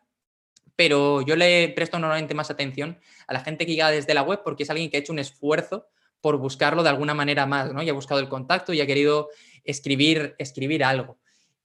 pero 0.75 1.21
yo 1.21 1.35
le 1.35 1.69
presto 1.69 1.99
normalmente 1.99 2.33
más 2.33 2.49
atención 2.49 2.99
a 3.27 3.33
la 3.33 3.41
gente 3.41 3.65
que 3.65 3.73
llega 3.73 3.91
desde 3.91 4.13
la 4.13 4.21
web 4.21 4.41
porque 4.45 4.63
es 4.63 4.69
alguien 4.69 4.89
que 4.89 4.95
ha 4.95 4.99
hecho 5.01 5.11
un 5.11 5.19
esfuerzo 5.19 5.87
por 6.21 6.37
buscarlo 6.37 6.83
de 6.83 6.89
alguna 6.89 7.13
manera 7.13 7.45
más, 7.45 7.73
¿no? 7.73 7.81
Y 7.83 7.89
ha 7.89 7.93
buscado 7.93 8.19
el 8.19 8.29
contacto 8.29 8.73
y 8.73 8.81
ha 8.81 8.87
querido 8.87 9.29
escribir, 9.69 10.35
escribir 10.37 10.83
algo. 10.83 11.17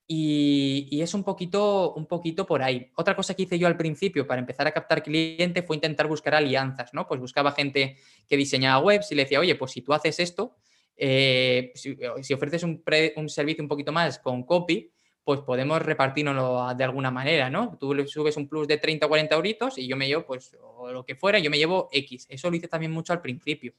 Y, 0.07 1.01
es 1.01 1.15
un 1.15 1.23
poquito, 1.23 1.93
un 1.95 2.05
poquito 2.05 2.45
por 2.45 2.61
ahí. 2.61 2.91
Otra 2.95 3.15
cosa 3.15 3.33
que 3.33 3.43
hice 3.43 3.57
yo 3.57 3.65
al 3.65 3.75
principio 3.75 4.27
para 4.27 4.39
empezar 4.39 4.67
a 4.67 4.71
captar 4.71 5.01
cliente 5.01 5.63
fue 5.63 5.75
intentar 5.75 6.07
buscar 6.07 6.35
alianzas, 6.35 6.93
¿no? 6.93 7.07
Pues 7.07 7.19
buscaba 7.19 7.51
gente 7.51 7.97
que 8.27 8.37
diseñaba 8.37 8.83
webs 8.83 9.11
y 9.11 9.15
le 9.15 9.23
decía, 9.23 9.39
oye, 9.39 9.55
pues 9.55 9.71
si 9.71 9.81
tú 9.81 9.93
haces 9.93 10.19
esto, 10.19 10.55
eh, 10.95 11.71
si, 11.73 12.33
ofreces 12.33 12.61
un, 12.63 12.83
un, 13.15 13.29
servicio 13.29 13.63
un 13.63 13.67
poquito 13.67 13.91
más 13.91 14.19
con 14.19 14.43
copy, 14.43 14.91
pues 15.23 15.39
podemos 15.41 15.81
repartirnoslo 15.81 16.71
de 16.75 16.83
alguna 16.83 17.09
manera, 17.09 17.49
¿no? 17.49 17.75
Tú 17.79 17.95
le 17.95 18.05
subes 18.05 18.37
un 18.37 18.47
plus 18.47 18.67
de 18.67 18.77
30 18.77 19.07
o 19.07 19.09
40 19.09 19.35
euritos 19.35 19.77
y 19.79 19.87
yo 19.87 19.97
me 19.97 20.07
llevo, 20.07 20.23
pues, 20.23 20.55
o 20.61 20.91
lo 20.91 21.03
que 21.03 21.15
fuera, 21.15 21.39
yo 21.39 21.49
me 21.49 21.57
llevo 21.57 21.89
X. 21.91 22.27
Eso 22.29 22.51
lo 22.51 22.55
hice 22.55 22.67
también 22.67 22.91
mucho 22.91 23.11
al 23.11 23.21
principio. 23.21 23.73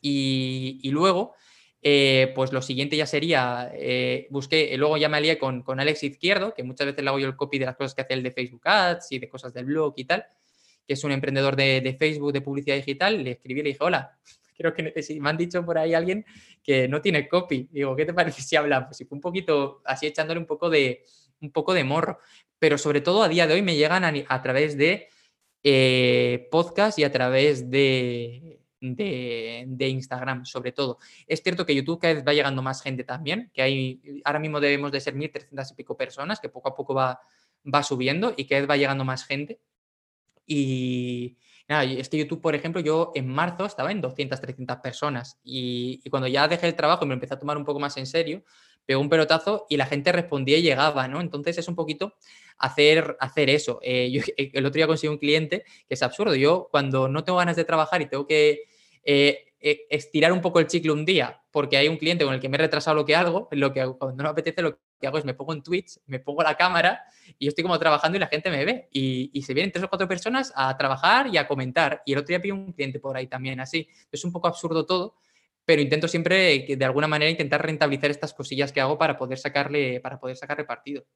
Y 0.00 0.88
luego 0.90 1.34
eh, 1.86 2.32
pues 2.34 2.50
lo 2.50 2.62
siguiente 2.62 2.96
ya 2.96 3.04
sería, 3.04 3.70
eh, 3.74 4.26
busqué, 4.30 4.74
luego 4.78 4.96
ya 4.96 5.10
me 5.10 5.18
alié 5.18 5.36
con, 5.36 5.62
con, 5.62 5.80
Alex 5.80 6.02
Izquierdo, 6.02 6.54
que 6.54 6.62
muchas 6.62 6.86
veces 6.86 7.04
le 7.04 7.10
hago 7.10 7.18
yo 7.18 7.26
el 7.26 7.36
copy 7.36 7.58
de 7.58 7.66
las 7.66 7.76
cosas 7.76 7.94
que 7.94 8.00
hace 8.00 8.14
el 8.14 8.22
de 8.22 8.30
Facebook 8.30 8.62
Ads 8.64 9.12
y 9.12 9.18
de 9.18 9.28
cosas 9.28 9.52
del 9.52 9.66
blog 9.66 9.92
y 9.98 10.06
tal, 10.06 10.24
que 10.86 10.94
es 10.94 11.04
un 11.04 11.12
emprendedor 11.12 11.56
de, 11.56 11.94
Facebook 11.98 12.32
de 12.32 12.40
publicidad 12.40 12.76
digital. 12.76 13.22
Le 13.22 13.32
escribí 13.32 13.60
y 13.60 13.64
le 13.64 13.68
dije, 13.68 13.84
hola, 13.84 14.18
creo 14.56 14.72
que 14.72 14.94
me 15.20 15.28
han 15.28 15.36
dicho 15.36 15.62
por 15.62 15.76
ahí 15.76 15.92
alguien 15.92 16.24
que 16.62 16.88
no 16.88 17.02
tiene 17.02 17.28
copy. 17.28 17.68
Digo, 17.70 17.94
¿qué 17.94 18.06
te 18.06 18.14
parece 18.14 18.40
si 18.40 18.56
hablamos? 18.56 18.98
Y 18.98 19.04
fue 19.04 19.16
un 19.16 19.22
poquito 19.22 19.82
así 19.84 20.06
echándole 20.06 20.40
un 20.40 20.46
poco 20.46 20.70
de, 20.70 21.04
un 21.42 21.52
poco 21.52 21.74
de 21.74 21.84
morro. 21.84 22.18
Pero 22.58 22.78
sobre 22.78 23.02
todo 23.02 23.22
a 23.22 23.28
día 23.28 23.46
de 23.46 23.52
hoy 23.52 23.62
me 23.62 23.76
llegan 23.76 24.04
a, 24.04 24.42
través 24.42 24.78
de 24.78 25.08
eh, 25.62 26.48
podcast 26.50 26.98
y 26.98 27.04
a 27.04 27.12
través 27.12 27.70
de, 27.70 28.63
de, 28.92 29.88
Instagram, 29.88 30.44
sobre 30.44 30.72
todo. 30.72 30.98
Es 31.26 31.42
cierto 31.42 31.64
que 31.64 31.74
YouTube 31.74 31.98
cada 32.00 32.14
vez 32.14 32.24
va 32.26 32.34
llegando 32.34 32.62
más 32.62 32.82
gente 32.82 33.04
también, 33.04 33.50
que 33.54 33.62
hay, 33.62 34.22
ahora 34.24 34.38
mismo 34.38 34.60
debemos 34.60 34.92
de 34.92 35.00
ser 35.00 35.14
1.300 35.14 35.72
y 35.72 35.74
pico 35.74 35.96
personas, 35.96 36.40
que 36.40 36.48
poco 36.48 36.68
a 36.68 36.74
poco 36.74 36.94
va, 36.94 37.20
va 37.72 37.82
subiendo 37.82 38.34
y 38.36 38.46
cada 38.46 38.60
vez 38.60 38.70
va 38.70 38.76
llegando 38.76 39.04
más 39.04 39.24
gente. 39.24 39.60
Y 40.46 41.38
este 41.66 42.18
YouTube, 42.18 42.42
por 42.42 42.54
ejemplo, 42.54 42.82
yo 42.82 43.12
en 43.14 43.26
marzo 43.26 43.64
estaba 43.64 43.90
en 43.90 44.02
200, 44.02 44.38
300 44.38 44.76
personas 44.78 45.40
y, 45.42 46.00
y, 46.04 46.10
cuando 46.10 46.28
ya 46.28 46.46
dejé 46.46 46.66
el 46.66 46.74
trabajo 46.74 47.06
y 47.06 47.08
me 47.08 47.14
empecé 47.14 47.32
a 47.32 47.38
tomar 47.38 47.56
un 47.56 47.64
poco 47.64 47.80
más 47.80 47.96
en 47.96 48.06
serio, 48.06 48.44
pegó 48.86 49.00
un 49.00 49.08
pelotazo 49.08 49.66
y 49.68 49.76
la 49.76 49.86
gente 49.86 50.12
respondía 50.12 50.58
y 50.58 50.62
llegaba, 50.62 51.08
¿no? 51.08 51.20
Entonces 51.20 51.56
es 51.58 51.68
un 51.68 51.74
poquito 51.74 52.14
hacer, 52.58 53.16
hacer 53.20 53.50
eso. 53.50 53.78
Eh, 53.82 54.10
yo, 54.12 54.22
el 54.36 54.66
otro 54.66 54.76
día 54.76 54.86
conseguí 54.86 55.10
un 55.10 55.18
cliente 55.18 55.64
que 55.88 55.94
es 55.94 56.02
absurdo. 56.02 56.34
Yo 56.34 56.68
cuando 56.70 57.08
no 57.08 57.24
tengo 57.24 57.38
ganas 57.38 57.56
de 57.56 57.64
trabajar 57.64 58.02
y 58.02 58.06
tengo 58.06 58.26
que 58.26 58.62
eh, 59.04 59.54
eh, 59.60 59.86
estirar 59.88 60.32
un 60.32 60.42
poco 60.42 60.60
el 60.60 60.66
chicle 60.66 60.92
un 60.92 61.04
día, 61.04 61.42
porque 61.50 61.78
hay 61.78 61.88
un 61.88 61.96
cliente 61.96 62.24
con 62.24 62.34
el 62.34 62.40
que 62.40 62.50
me 62.50 62.56
he 62.56 62.60
retrasado 62.60 62.96
lo 62.96 63.06
que 63.06 63.16
hago, 63.16 63.48
lo 63.52 63.72
que 63.72 63.80
cuando 63.98 64.16
no 64.16 64.24
me 64.24 64.28
apetece 64.28 64.60
lo 64.60 64.78
que 65.00 65.06
hago 65.06 65.16
es 65.16 65.24
me 65.24 65.32
pongo 65.32 65.54
en 65.54 65.62
Twitch, 65.62 65.98
me 66.04 66.20
pongo 66.20 66.42
la 66.42 66.54
cámara 66.54 67.02
y 67.38 67.46
yo 67.46 67.48
estoy 67.48 67.62
como 67.62 67.78
trabajando 67.78 68.16
y 68.16 68.20
la 68.20 68.26
gente 68.26 68.50
me 68.50 68.64
ve. 68.64 68.88
Y, 68.92 69.42
se 69.42 69.54
vienen 69.54 69.72
tres 69.72 69.84
o 69.84 69.88
cuatro 69.88 70.06
personas 70.06 70.52
a 70.54 70.76
trabajar 70.76 71.28
y 71.32 71.38
a 71.38 71.48
comentar. 71.48 72.02
Y 72.04 72.12
el 72.12 72.18
otro 72.18 72.28
día 72.28 72.38
vi 72.40 72.50
un 72.50 72.72
cliente 72.72 73.00
por 73.00 73.16
ahí 73.16 73.26
también, 73.26 73.58
así. 73.60 73.88
Es 74.12 74.24
un 74.24 74.32
poco 74.32 74.48
absurdo 74.48 74.84
todo, 74.84 75.16
pero 75.64 75.80
intento 75.80 76.08
siempre, 76.08 76.66
de 76.68 76.84
alguna 76.84 77.08
manera, 77.08 77.30
intentar 77.30 77.64
rentabilizar 77.64 78.10
estas 78.10 78.34
cosillas 78.34 78.70
que 78.70 78.82
hago 78.82 78.98
para 78.98 79.16
poder 79.16 79.38
sacarle, 79.38 80.00
para 80.00 80.20
poder 80.20 80.36
sacarle 80.36 80.64
partido. 80.64 81.06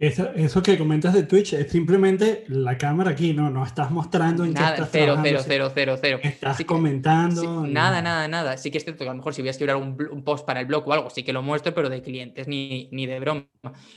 Eso, 0.00 0.30
eso, 0.34 0.62
que 0.62 0.78
comentas 0.78 1.12
de 1.12 1.24
Twitch 1.24 1.52
es 1.52 1.70
simplemente 1.70 2.44
la 2.48 2.78
cámara 2.78 3.10
aquí, 3.10 3.34
no, 3.34 3.50
no 3.50 3.66
estás 3.66 3.90
mostrando 3.90 4.46
en 4.46 4.54
nada, 4.54 4.68
qué 4.68 4.74
estás 4.76 4.88
cero, 4.90 5.18
cero, 5.22 5.40
cero, 5.46 5.70
cero, 5.74 5.98
cero. 6.00 6.20
Estás 6.22 6.64
comentando. 6.64 7.66
nada, 7.66 8.00
nada, 8.00 8.26
nada. 8.26 8.56
Sí 8.56 8.70
que 8.70 8.78
es 8.78 8.84
cierto 8.84 9.04
que 9.04 9.10
a 9.10 9.12
lo 9.12 9.18
mejor 9.18 9.34
si 9.34 9.42
voy 9.42 9.48
a 9.48 9.50
escribir 9.50 9.76
un, 9.76 10.24
post 10.24 10.46
para 10.46 10.60
el 10.60 10.64
blog 10.64 10.88
o 10.88 10.92
algo, 10.94 11.10
sí 11.10 11.22
que 11.22 11.34
lo 11.34 11.42
muestro, 11.42 11.74
pero 11.74 11.90
de 11.90 12.00
clientes 12.00 12.48
ni, 12.48 12.88
ni 12.92 13.04
de 13.04 13.20
broma. 13.20 13.46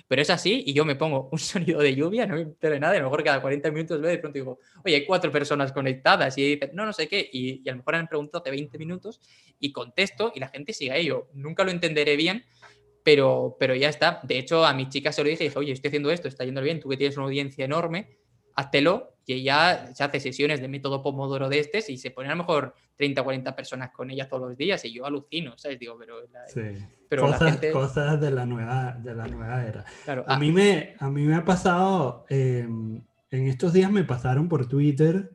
Pero 0.09 0.21
es 0.21 0.29
así 0.29 0.61
y 0.65 0.73
yo 0.73 0.83
me 0.83 0.95
pongo 0.95 1.29
un 1.31 1.39
sonido 1.39 1.79
de 1.79 1.95
lluvia, 1.95 2.27
no 2.27 2.35
me 2.35 2.41
entero 2.41 2.73
de 2.73 2.81
nada, 2.81 2.95
a 2.95 2.99
lo 2.99 3.05
mejor 3.05 3.23
cada 3.23 3.41
40 3.41 3.71
minutos 3.71 4.01
veo 4.01 4.11
de 4.11 4.17
pronto 4.17 4.37
digo, 4.37 4.59
oye, 4.83 4.95
hay 4.95 5.05
cuatro 5.05 5.31
personas 5.31 5.71
conectadas 5.71 6.37
y 6.37 6.55
dicen, 6.55 6.71
no, 6.73 6.85
no 6.85 6.91
sé 6.91 7.07
qué, 7.07 7.29
y, 7.31 7.61
y 7.63 7.69
a 7.69 7.71
lo 7.71 7.77
mejor 7.77 7.95
han 7.95 8.09
preguntado 8.09 8.41
hace 8.41 8.51
20 8.51 8.77
minutos 8.77 9.21
y 9.57 9.71
contesto 9.71 10.33
y 10.35 10.41
la 10.41 10.49
gente 10.49 10.73
sigue 10.73 10.91
a 10.91 10.97
ello. 10.97 11.29
Nunca 11.33 11.63
lo 11.63 11.71
entenderé 11.71 12.17
bien, 12.17 12.43
pero, 13.03 13.57
pero 13.59 13.75
ya 13.75 13.89
está. 13.89 14.19
De 14.23 14.37
hecho, 14.37 14.65
a 14.65 14.73
mi 14.73 14.89
chica 14.89 15.11
se 15.11 15.23
lo 15.23 15.29
dije 15.29 15.43
y 15.43 15.47
dije, 15.47 15.59
oye, 15.59 15.73
estoy 15.73 15.89
haciendo 15.89 16.11
esto, 16.11 16.27
está 16.27 16.45
yendo 16.45 16.61
bien, 16.61 16.79
tú 16.79 16.89
que 16.89 16.97
tienes 16.97 17.17
una 17.17 17.25
audiencia 17.25 17.65
enorme, 17.65 18.17
háztelo. 18.55 19.09
Y 19.25 19.33
ella 19.33 19.93
se 19.93 20.03
hace 20.03 20.19
sesiones 20.19 20.59
de 20.59 20.67
método 20.67 21.01
Pomodoro 21.01 21.47
de 21.47 21.59
este 21.59 21.81
y 21.87 21.97
se 21.97 22.11
pone 22.11 22.27
a 22.27 22.31
lo 22.31 22.37
mejor 22.37 22.75
30 22.97 23.21
o 23.21 23.23
40 23.23 23.55
personas 23.55 23.91
con 23.91 24.11
ella 24.11 24.27
todos 24.27 24.49
los 24.49 24.57
días 24.57 24.83
y 24.83 24.91
yo 24.91 25.05
alucino, 25.05 25.57
¿sabes? 25.57 25.79
Digo, 25.79 25.97
pero, 25.97 26.15
pero 27.07 27.21
cosas, 27.21 27.41
la 27.41 27.51
gente... 27.51 27.71
cosas 27.71 28.19
de 28.19 28.31
la 28.31 28.45
nueva, 28.45 28.97
de 29.01 29.15
la 29.15 29.27
nueva 29.27 29.65
era. 29.65 29.85
a, 30.07 30.23
ah. 30.27 30.39
mí 30.39 30.51
me, 30.51 30.95
a 30.99 31.09
mí 31.09 31.23
me 31.23 31.35
ha 31.35 31.45
pasado, 31.45 32.25
em, 32.27 33.01
en 33.31 33.47
estos 33.47 33.71
días 33.71 33.89
me 33.91 34.03
pasaron 34.03 34.49
por 34.49 34.67
Twitter 34.67 35.31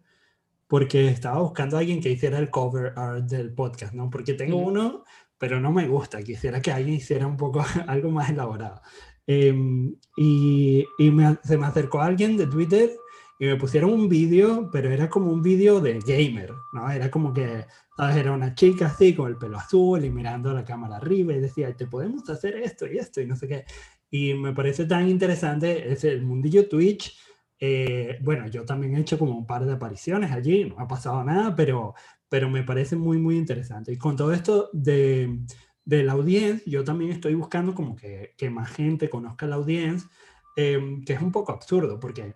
porque 0.67 1.09
estaba 1.09 1.41
buscando 1.41 1.77
a 1.79 1.81
alguien 1.81 2.03
que 2.03 2.11
hiciera 2.11 2.39
el 2.39 2.51
cover 2.51 2.93
art 2.95 3.25
del 3.25 3.55
podcast, 3.55 3.95
¿no? 3.95 4.11
Porque 4.11 4.35
tengo 4.35 4.59
uno 4.59 5.05
pero 5.39 5.61
no 5.61 5.73
me 5.73 5.89
gusta. 5.89 6.23
Quisiera 6.23 6.61
que 6.61 6.73
alguien 6.73 6.97
hiciera 6.97 7.27
un 7.27 7.37
poco 7.37 7.65
algo 7.87 8.11
más 8.11 8.31
elaborado. 8.31 8.83
Em, 9.27 9.95
y, 10.17 10.85
y 10.99 11.13
se 11.45 11.59
me 11.59 11.67
acercó 11.67 12.01
alguien 12.01 12.37
de 12.37 12.47
Twitter 12.47 12.91
y 13.39 13.47
me 13.47 13.57
pusieron 13.57 13.93
un 13.93 14.09
vídeo, 14.09 14.69
pero 14.73 14.91
era 14.91 15.09
como 15.09 15.31
un 15.31 15.43
vídeo 15.43 15.81
de 15.81 16.01
gamer, 16.01 16.53
¿no? 16.73 16.91
Era 16.91 17.11
como 17.11 17.33
que, 17.33 17.67
¿sabes? 17.97 18.17
Era 18.17 18.33
una 18.33 18.55
chica 18.55 18.87
así 18.87 19.15
con 19.15 19.29
el 19.29 19.37
pelo 19.37 19.59
azul 19.59 20.05
y 20.05 20.11
mirando 20.11 20.53
la 20.53 20.65
cámara 20.65 20.97
arriba 20.97 21.33
y 21.35 21.41
decía, 21.41 21.73
te 21.77 21.87
podemos 21.87 22.29
hacer 22.29 22.57
esto 22.57 22.87
y 22.87 22.99
esto 22.99 23.21
y 23.21 23.27
no 23.27 23.37
sé 23.37 23.47
qué. 23.47 23.65
Y 24.11 24.35
me 24.35 24.53
parece 24.53 24.87
tan 24.87 25.09
interesante, 25.09 25.93
es 25.93 26.03
el 26.05 26.23
mundillo 26.23 26.69
Twitch. 26.69 27.17
Eh, 27.61 28.19
bueno, 28.23 28.49
yo 28.49 28.65
también 28.65 28.97
he 28.97 29.01
hecho 29.01 29.19
como 29.19 29.37
un 29.37 29.47
par 29.47 29.65
de 29.65 29.73
apariciones 29.73 30.33
allí, 30.33 30.65
no 30.65 30.81
ha 30.81 30.89
pasado 30.89 31.23
nada, 31.23 31.55
pero, 31.55 31.95
pero 32.29 32.51
me 32.51 32.63
parece 32.63 32.97
muy, 32.97 33.19
muy 33.19 33.37
interesante. 33.37 33.93
Y 33.93 33.99
con 33.99 34.17
todo 34.17 34.33
esto 34.33 34.71
de, 34.73 35.41
de 35.85 36.05
la 36.05 36.13
audiencia, 36.13 36.63
yo 36.71 36.85
también 36.85 37.13
estoy 37.13 37.35
buscando 37.35 37.75
como 37.75 37.97
que, 37.97 38.35
que 38.37 38.51
más 38.51 38.71
gente 38.71 39.09
conozca 39.09 39.47
la 39.47 39.57
audiencia, 39.57 40.09
em, 40.57 41.03
que 41.05 41.15
es 41.15 41.23
un 41.23 41.33
poco 41.33 41.53
absurdo, 41.53 41.99
porque 41.99 42.35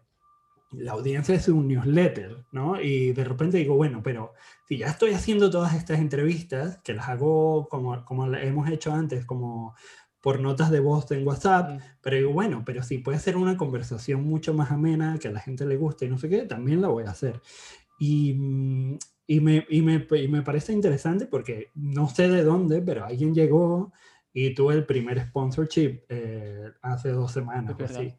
la 0.73 0.93
audiencia 0.93 1.35
es 1.35 1.49
un 1.49 1.69
newsletter, 1.69 2.45
¿no? 2.53 2.81
Y 2.81 3.13
de 3.13 3.25
repente 3.25 3.59
digo, 3.59 3.77
bueno, 3.77 4.03
pero 4.03 4.33
si 4.67 4.79
ya 4.79 4.87
estoy 4.87 5.13
haciendo 5.13 5.51
todas 5.51 5.75
estas 5.75 6.01
entrevistas, 6.01 6.79
que 6.83 6.95
las 6.95 7.09
hago 7.09 7.69
como, 7.69 8.05
como 8.05 8.27
hemos 8.35 8.71
hecho 8.71 8.93
antes, 8.93 9.27
como 9.27 9.75
por 10.23 10.41
notas 10.41 10.71
de 10.71 10.81
voz 10.81 11.11
en 11.11 11.27
WhatsApp, 11.27 11.81
pero 12.01 12.17
digo, 12.17 12.33
bueno, 12.33 12.63
pero 12.65 12.83
si 12.83 12.99
puede 12.99 13.19
ser 13.19 13.37
una 13.37 13.57
conversación 13.57 14.25
mucho 14.25 14.55
más 14.55 14.71
amena, 14.71 15.19
que 15.19 15.29
a 15.29 15.33
la 15.33 15.41
gente 15.41 15.67
le 15.67 15.77
guste 15.77 16.07
y 16.07 16.09
no 16.09 16.17
sé 16.17 16.29
qué, 16.29 16.43
también 16.43 16.81
la 16.81 16.89
voy 16.89 17.05
a 17.05 17.11
hacer. 17.11 17.43
Y, 17.99 18.35
mm, 18.35 18.99
y 19.27 19.41
me, 19.41 19.67
y 19.69 19.83
me, 19.83 20.07
y 20.11 20.29
me 20.29 20.43
parece 20.43 20.73
interesante 20.73 21.27
porque 21.27 21.71
no 21.75 22.09
sé 22.09 22.29
de 22.29 22.43
dónde, 22.43 22.83
pero 22.83 23.05
alguien 23.05 23.35
llegó 23.35 23.93
y 24.33 24.55
tuve 24.55 24.75
el 24.75 24.87
primer 24.87 25.21
sponsorship 25.21 26.01
eh, 26.09 26.71
hace 26.83 27.11
dos 27.11 27.33
semanas 27.33 27.77
o 27.79 27.85
así. 27.85 28.15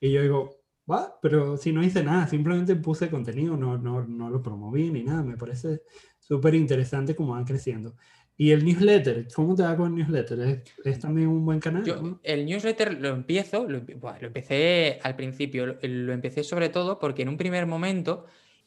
Y 0.00 0.12
yo 0.12 0.22
digo, 0.22 0.64
va, 0.90 1.18
pero 1.20 1.56
si 1.56 1.72
no 1.72 1.82
hice 1.82 2.04
nada, 2.04 2.26
simplemente 2.28 2.76
puse 2.76 3.10
contenido, 3.10 3.56
no, 3.56 3.78
no, 3.78 4.04
no 4.04 4.30
lo 4.30 4.42
promoví 4.42 4.90
ni 4.90 5.02
nada. 5.02 5.22
Me 5.22 5.36
parece 5.36 5.82
súper 6.18 6.54
interesante 6.54 7.16
cómo 7.16 7.32
van 7.32 7.44
creciendo. 7.44 7.96
¿Y 8.36 8.50
el 8.50 8.64
newsletter? 8.64 9.28
¿Cómo 9.34 9.54
te 9.54 9.62
va 9.62 9.76
con 9.76 9.92
el 9.92 9.98
newsletter? 9.98 10.62
¿Es, 10.84 10.98
también 10.98 11.28
un 11.28 11.44
buen 11.44 11.60
canal? 11.60 11.84
Yo, 11.84 12.20
el 12.22 12.44
newsletter 12.46 13.00
lo 13.00 13.10
empiezo, 13.10 13.64
lo, 13.68 13.80
lo, 13.80 14.26
empecé 14.26 14.98
al 15.02 15.14
principio, 15.14 15.66
lo, 15.66 15.78
lo, 15.80 16.12
empecé 16.12 16.42
sobre 16.42 16.68
todo 16.68 16.98
porque 16.98 17.22
en 17.22 17.28
un 17.28 17.36
primer 17.36 17.66
momento 17.66 18.26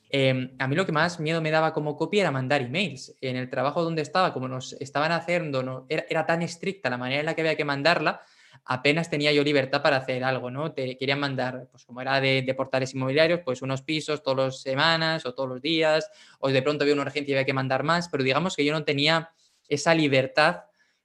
Em, 0.10 0.56
a 0.60 0.68
mí 0.68 0.76
lo 0.76 0.86
que 0.86 0.92
más 0.92 1.20
miedo 1.20 1.42
me 1.42 1.52
daba 1.52 1.74
como 1.74 1.98
copia 1.98 2.22
era 2.22 2.32
mandar 2.32 2.62
emails. 2.62 3.16
En 3.22 3.36
el 3.36 3.50
trabajo 3.50 3.84
donde 3.84 4.02
estaba, 4.02 4.34
como 4.34 4.48
nos 4.48 4.74
estaban 4.74 5.12
haciendo, 5.12 5.64
no, 5.64 5.86
era, 5.90 6.26
tan 6.26 6.42
estricta 6.42 6.90
la 6.90 6.98
manera 6.98 7.20
en 7.20 7.26
la 7.26 7.36
que 7.36 7.42
había 7.42 7.56
que 7.56 7.66
mandarla, 7.66 8.22
apenas 8.66 9.10
tenía 9.10 9.32
yo 9.32 9.44
libertad 9.44 9.82
para 9.82 9.98
hacer 9.98 10.24
algo, 10.24 10.50
¿no? 10.50 10.72
Te 10.74 10.98
querían 10.98 11.20
mandar, 11.20 11.68
pues 11.72 11.86
como 11.86 12.02
era 12.02 12.22
de, 12.22 12.54
portales 12.56 12.94
inmobiliarios, 12.94 13.42
pues 13.44 13.62
unos 13.62 13.82
pisos 13.82 14.24
todas 14.24 14.46
las 14.46 14.62
semanas 14.62 15.26
o 15.26 15.34
todos 15.34 15.50
los 15.50 15.62
días, 15.62 16.10
o 16.40 16.50
de 16.50 16.62
pronto 16.62 16.84
había 16.84 16.94
una 16.94 17.04
urgencia 17.04 17.32
y 17.32 17.36
había 17.36 17.46
que 17.46 17.54
mandar 17.54 17.84
más, 17.84 18.10
pero 18.10 18.24
digamos 18.24 18.56
que 18.56 18.66
yo 18.66 18.74
no 18.74 18.84
tenía 18.84 19.32
esa 19.68 19.94
libertad, 19.94 20.64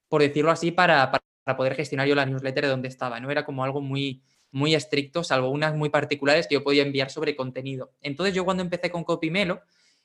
por 0.08 0.22
decirlo 0.22 0.50
así, 0.50 0.70
para, 0.70 1.10
para 1.10 1.56
poder 1.56 1.74
gestionar 1.74 2.06
yo 2.06 2.14
la 2.14 2.26
newsletter 2.26 2.64
de 2.64 2.70
donde 2.70 2.88
estaba, 2.88 3.18
¿no? 3.20 3.30
Era 3.30 3.44
como 3.44 3.64
algo 3.64 3.80
muy, 3.80 4.22
muy 4.52 4.74
estrictos, 4.74 5.28
salvo 5.28 5.50
unas 5.50 5.74
muy 5.74 5.88
particulares 5.88 6.46
que 6.46 6.54
yo 6.54 6.62
podía 6.62 6.82
enviar 6.82 7.10
sobre 7.10 7.34
contenido. 7.34 7.92
Entonces 8.00 8.34
yo 8.34 8.44
cuando 8.44 8.62
empecé 8.62 8.90
con 8.90 9.02
Copymelo, 9.02 9.62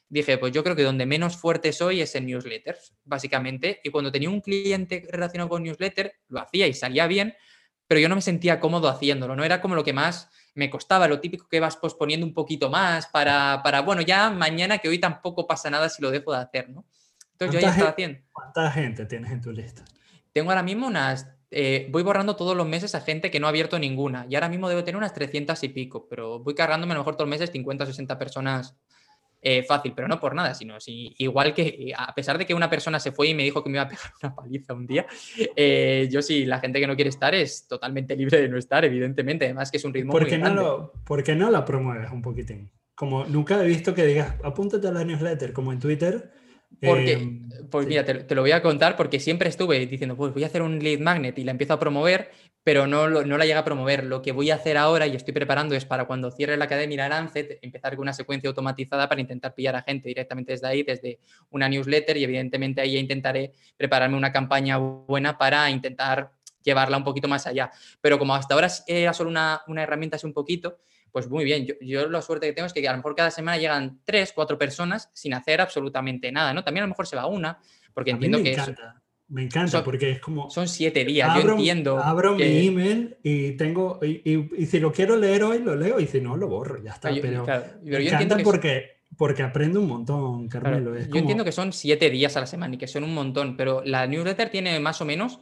dije, 0.09 0.37
pues 0.37 0.53
yo 0.53 0.63
creo 0.63 0.75
que 0.75 0.83
donde 0.83 1.05
menos 1.05 1.37
fuerte 1.37 1.73
soy 1.73 2.01
es 2.01 2.15
en 2.15 2.25
newsletters, 2.25 2.93
básicamente. 3.03 3.81
Y 3.83 3.89
cuando 3.89 4.11
tenía 4.11 4.29
un 4.29 4.41
cliente 4.41 5.05
relacionado 5.11 5.49
con 5.49 5.63
newsletter, 5.63 6.13
lo 6.29 6.39
hacía 6.39 6.65
y 6.65 6.73
salía 6.73 7.07
bien, 7.07 7.35
pero 7.87 7.99
yo 7.99 8.09
no 8.09 8.15
me 8.15 8.21
sentía 8.21 8.59
cómodo 8.59 8.89
haciéndolo, 8.89 9.35
no 9.35 9.43
era 9.43 9.61
como 9.61 9.75
lo 9.75 9.83
que 9.83 9.93
más 9.93 10.29
me 10.55 10.69
costaba, 10.69 11.07
lo 11.07 11.19
típico 11.19 11.47
que 11.47 11.59
vas 11.59 11.77
posponiendo 11.77 12.25
un 12.25 12.33
poquito 12.33 12.69
más 12.69 13.07
para, 13.07 13.61
para 13.63 13.81
bueno, 13.81 14.01
ya 14.01 14.29
mañana 14.29 14.79
que 14.79 14.89
hoy 14.89 14.99
tampoco 14.99 15.45
pasa 15.45 15.69
nada 15.69 15.87
si 15.87 16.01
lo 16.01 16.09
dejo 16.09 16.31
de 16.31 16.39
hacer, 16.39 16.69
¿no? 16.69 16.85
Entonces 17.33 17.53
yo 17.53 17.59
ya 17.61 17.71
estaba 17.71 17.91
haciendo. 17.91 18.19
¿Cuánta 18.31 18.71
gente 18.71 19.05
tienes 19.05 19.31
en 19.31 19.41
tu 19.41 19.51
lista? 19.51 19.85
Tengo 20.33 20.49
ahora 20.49 20.63
mismo 20.63 20.87
unas 20.87 21.27
eh, 21.51 21.87
voy 21.91 22.03
borrando 22.03 22.35
todos 22.35 22.55
los 22.55 22.67
meses 22.67 22.95
a 22.95 23.01
gente 23.01 23.31
que 23.31 23.39
no 23.39 23.47
ha 23.47 23.49
abierto 23.49 23.79
ninguna. 23.79 24.25
Y 24.29 24.35
ahora 24.35 24.49
mismo 24.49 24.69
debo 24.69 24.83
tener 24.83 24.97
unas 24.97 25.13
300 25.13 25.61
y 25.63 25.69
pico, 25.69 26.07
pero 26.09 26.39
voy 26.39 26.55
cargándome 26.55 26.93
a 26.93 26.95
lo 26.95 27.01
mejor 27.01 27.15
todos 27.15 27.29
los 27.29 27.39
meses 27.39 27.51
50 27.51 27.83
o 27.83 27.87
60 27.87 28.17
personas 28.17 28.75
eh, 29.39 29.63
fácil, 29.63 29.93
pero 29.95 30.07
no 30.07 30.19
por 30.19 30.33
nada, 30.33 30.53
sino 30.55 30.79
si, 30.79 31.13
igual 31.19 31.53
que 31.53 31.93
a 31.95 32.13
pesar 32.15 32.37
de 32.39 32.45
que 32.45 32.55
una 32.55 32.69
persona 32.69 32.99
se 32.99 33.11
fue 33.11 33.27
y 33.27 33.33
me 33.35 33.43
dijo 33.43 33.63
que 33.63 33.69
me 33.69 33.77
iba 33.77 33.83
a 33.83 33.87
pegar 33.87 34.11
una 34.23 34.35
paliza 34.35 34.73
un 34.73 34.87
día, 34.87 35.05
eh, 35.55 36.09
yo 36.11 36.21
sí, 36.21 36.45
la 36.45 36.59
gente 36.59 36.79
que 36.79 36.87
no 36.87 36.95
quiere 36.95 37.09
estar 37.09 37.35
es 37.35 37.67
totalmente 37.67 38.15
libre 38.15 38.41
de 38.41 38.49
no 38.49 38.57
estar, 38.57 38.83
evidentemente, 38.83 39.45
además 39.45 39.69
que 39.69 39.77
es 39.77 39.85
un 39.85 39.93
ritmo 39.93 40.11
¿Por 40.11 40.23
muy 40.23 40.31
no 40.31 40.37
grande. 40.39 40.61
lo, 40.61 40.91
¿Por 41.05 41.23
qué 41.23 41.35
no 41.35 41.51
la 41.51 41.63
promueves 41.63 42.11
un 42.11 42.21
poquitín? 42.21 42.71
Como 42.95 43.25
nunca 43.25 43.63
he 43.63 43.67
visto 43.67 43.93
que 43.93 44.05
digas, 44.05 44.33
apúntate 44.43 44.87
a 44.87 44.91
la 44.91 45.03
newsletter, 45.03 45.53
como 45.53 45.71
en 45.71 45.79
Twitter. 45.79 46.31
Porque, 46.81 47.13
eh, 47.13 47.41
pues 47.71 47.85
sí. 47.85 47.89
mira, 47.89 48.05
te, 48.05 48.13
te 48.13 48.35
lo 48.35 48.41
voy 48.41 48.51
a 48.51 48.61
contar 48.61 48.95
porque 48.95 49.19
siempre 49.19 49.49
estuve 49.49 49.85
diciendo, 49.87 50.15
pues 50.15 50.33
voy 50.33 50.43
a 50.43 50.47
hacer 50.47 50.61
un 50.61 50.79
lead 50.79 50.99
magnet 50.99 51.37
y 51.39 51.43
la 51.43 51.51
empiezo 51.51 51.73
a 51.73 51.79
promover, 51.79 52.29
pero 52.63 52.85
no, 52.85 53.09
no 53.09 53.37
la 53.37 53.45
llega 53.45 53.59
a 53.59 53.63
promover. 53.63 54.03
Lo 54.03 54.21
que 54.21 54.31
voy 54.31 54.51
a 54.51 54.55
hacer 54.55 54.77
ahora 54.77 55.07
y 55.07 55.15
estoy 55.15 55.33
preparando 55.33 55.73
es 55.73 55.85
para 55.85 56.05
cuando 56.05 56.29
cierre 56.31 56.57
la 56.57 56.65
academia 56.65 57.07
Lancet, 57.07 57.59
empezar 57.61 57.95
con 57.95 58.03
una 58.03 58.13
secuencia 58.13 58.49
automatizada 58.49 59.07
para 59.07 59.21
intentar 59.21 59.55
pillar 59.55 59.75
a 59.75 59.81
gente 59.81 60.09
directamente 60.09 60.51
desde 60.51 60.67
ahí, 60.67 60.83
desde 60.83 61.19
una 61.49 61.69
newsletter 61.69 62.17
y 62.17 62.25
evidentemente 62.25 62.81
ahí 62.81 62.93
ya 62.93 62.99
intentaré 62.99 63.53
prepararme 63.77 64.17
una 64.17 64.31
campaña 64.31 64.77
buena 64.77 65.37
para 65.37 65.69
intentar 65.71 66.31
llevarla 66.61 66.97
un 66.97 67.03
poquito 67.03 67.27
más 67.27 67.47
allá. 67.47 67.71
Pero 68.01 68.19
como 68.19 68.35
hasta 68.35 68.53
ahora 68.53 68.67
era 68.85 69.13
solo 69.13 69.29
una, 69.29 69.61
una 69.67 69.83
herramienta 69.83 70.17
así 70.17 70.27
un 70.27 70.33
poquito, 70.33 70.77
pues 71.11 71.29
muy 71.29 71.43
bien. 71.45 71.65
Yo, 71.65 71.73
yo 71.81 72.09
la 72.09 72.21
suerte 72.21 72.47
que 72.47 72.53
tengo 72.53 72.67
es 72.67 72.73
que 72.73 72.87
a 72.87 72.91
lo 72.91 72.97
mejor 72.97 73.15
cada 73.15 73.31
semana 73.31 73.57
llegan 73.57 73.99
tres, 74.05 74.31
cuatro 74.33 74.57
personas 74.57 75.09
sin 75.13 75.33
hacer 75.33 75.61
absolutamente 75.61 76.31
nada, 76.31 76.53
¿no? 76.53 76.63
También 76.63 76.83
a 76.83 76.87
lo 76.87 76.91
mejor 76.91 77.07
se 77.07 77.15
va 77.15 77.25
una, 77.25 77.59
porque 77.93 78.11
a 78.11 78.15
mí 78.17 78.25
entiendo 78.25 78.37
me 78.39 78.43
que 78.43 78.51
es- 78.51 78.57
encanta. 78.59 79.01
Me 79.29 79.43
encanta 79.43 79.71
son- 79.71 79.83
porque 79.83 80.11
es 80.11 80.19
como... 80.21 80.49
son 80.49 80.69
siete 80.69 81.03
días. 81.03 81.27
yo 81.35 81.41
abro, 81.41 81.53
entiendo. 81.55 81.97
abro 81.99 82.37
que- 82.37 82.45
mi 82.45 82.67
email 82.67 83.17
y 83.23 83.51
tengo... 83.57 83.99
Y, 84.01 84.21
y- 84.23 84.49
y 84.57 84.65
si 84.67 84.79
lo 84.79 84.93
quiero 84.93 85.17
leer 85.17 85.43
hoy, 85.43 85.59
lo 85.59 85.75
leo. 85.75 85.99
Y 85.99 86.07
si 86.07 86.21
no, 86.21 86.37
lo 86.37 86.47
borro. 86.47 86.81
Ya 86.81 86.91
está. 86.91 87.11
yo- 87.11 87.21
pero 87.21 87.43
claro, 87.43 87.65
pero 87.83 87.97
me 87.97 88.05
yo 88.05 88.11
encanta 88.11 88.37
porque, 88.41 88.99
porque 89.17 89.43
aprendo 89.43 89.81
un 89.81 89.87
montón, 89.89 90.47
Claro, 90.47 90.63
Carmelo. 90.65 90.97
yo 90.97 91.17
entiendo 91.19 91.43
que 91.43 91.51
son 91.51 91.73
siete 91.73 92.09
días 92.09 92.37
a 92.37 92.39
la 92.39 92.45
semana 92.47 92.75
y 92.75 92.77
que 92.77 92.87
son 92.87 93.03
un 93.03 93.13
montón, 93.13 93.57
pero 93.57 93.81
la 93.83 94.07
newsletter 94.07 94.49
tiene 94.49 94.79
más 94.79 95.01
o 95.01 95.05
menos, 95.05 95.41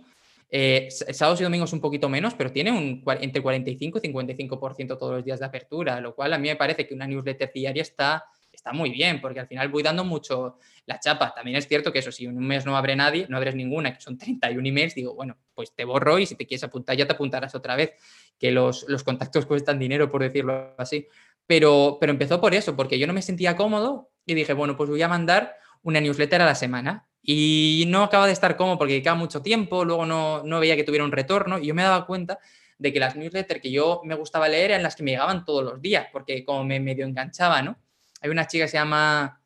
eh, 0.50 0.88
sábados 0.90 1.42
y 1.42 1.44
domingos 1.44 1.74
un 1.74 1.82
poquito 1.82 2.08
menos, 2.08 2.34
pero 2.36 2.52
tiene 2.52 2.72
un, 2.72 3.04
entre 3.20 3.42
45 3.42 4.00
y 4.02 4.08
55% 4.12 4.98
todos 4.98 5.16
los 5.16 5.26
días 5.26 5.40
de 5.40 5.46
apertura, 5.46 6.00
lo 6.00 6.16
cual 6.16 6.34
a 6.34 6.38
mí 6.38 6.48
me 6.48 6.56
parece 6.56 6.88
que 6.88 6.94
una 6.94 7.08
newsletter 7.08 7.52
diaria 7.54 7.82
está, 7.82 8.26
está 8.52 8.72
muy 8.74 8.90
bien, 8.92 9.22
porque 9.22 9.40
al 9.40 9.48
final 9.48 9.70
voy 9.70 9.84
dando 9.84 10.04
mucho 10.04 10.58
la 10.86 11.00
chapa. 11.00 11.34
También 11.34 11.58
es 11.58 11.68
cierto 11.68 11.92
que 11.92 12.00
eso, 12.00 12.12
si 12.12 12.26
en 12.26 12.38
un 12.38 12.48
mes 12.48 12.66
no 12.66 12.78
abre 12.78 12.96
nadie, 12.96 13.26
no 13.30 13.38
abres 13.38 13.56
ninguna, 13.56 13.94
que 13.94 14.02
son 14.02 14.18
31 14.18 14.68
emails, 14.68 14.96
digo, 14.96 15.14
bueno, 15.14 15.38
pues 15.54 15.74
te 15.74 15.84
borro 15.84 16.20
y 16.20 16.26
si 16.26 16.36
te 16.36 16.46
quieres 16.46 16.64
apuntar 16.64 16.96
ya 16.96 17.06
te 17.06 17.14
apuntarás 17.14 17.56
otra 17.56 17.76
vez, 17.76 17.94
que 18.40 18.52
los, 18.52 18.86
los 18.88 19.04
contactos 19.04 19.46
cuestan 19.48 19.80
dinero, 19.80 20.10
por 20.10 20.22
decirlo 20.22 20.76
así. 20.78 21.08
Pero, 21.48 21.98
pero 22.00 22.12
empezó 22.12 22.42
por 22.42 22.56
eso, 22.56 22.76
porque 22.76 22.98
yo 22.98 23.08
no 23.08 23.14
me 23.14 23.22
sentía 23.22 23.56
cómodo 23.56 24.10
y 24.26 24.34
dije, 24.34 24.54
bueno, 24.54 24.76
pues 24.76 24.90
voy 24.90 25.02
a 25.02 25.08
mandar 25.08 25.56
una 25.84 26.02
newsletter 26.02 26.42
a 26.42 26.46
la 26.46 26.56
semana. 26.56 27.08
Y 27.28 27.86
no 27.88 28.04
acaba 28.04 28.28
de 28.28 28.34
estar 28.34 28.56
cómodo 28.56 28.78
porque 28.78 29.02
queda 29.02 29.16
mucho 29.16 29.42
tiempo, 29.42 29.84
luego 29.84 30.06
no, 30.06 30.44
no 30.44 30.60
veía 30.60 30.76
que 30.76 30.84
tuviera 30.84 31.04
un 31.06 31.12
retorno 31.12 31.58
y 31.58 31.68
yo 31.68 31.74
me 31.76 31.82
daba 31.84 32.06
cuenta 32.06 32.38
de 32.78 32.94
que 32.94 33.00
las 33.00 33.16
newsletters 33.16 33.62
que 33.62 33.72
yo 33.72 34.02
me 34.04 34.16
gustaba 34.16 34.48
leer 34.48 34.72
eran 34.72 34.84
las 34.84 34.96
que 34.96 35.04
me 35.04 35.12
llegaban 35.12 35.44
todos 35.46 35.64
los 35.64 35.82
días, 35.82 36.08
porque 36.12 36.44
como 36.46 36.64
me 36.66 36.80
medio 36.80 37.06
enganchaba, 37.06 37.62
¿no? 37.64 37.78
Hay 38.22 38.30
una 38.30 38.46
chica 38.48 38.66
que 38.66 38.70
se 38.70 38.78
llama 38.78 39.42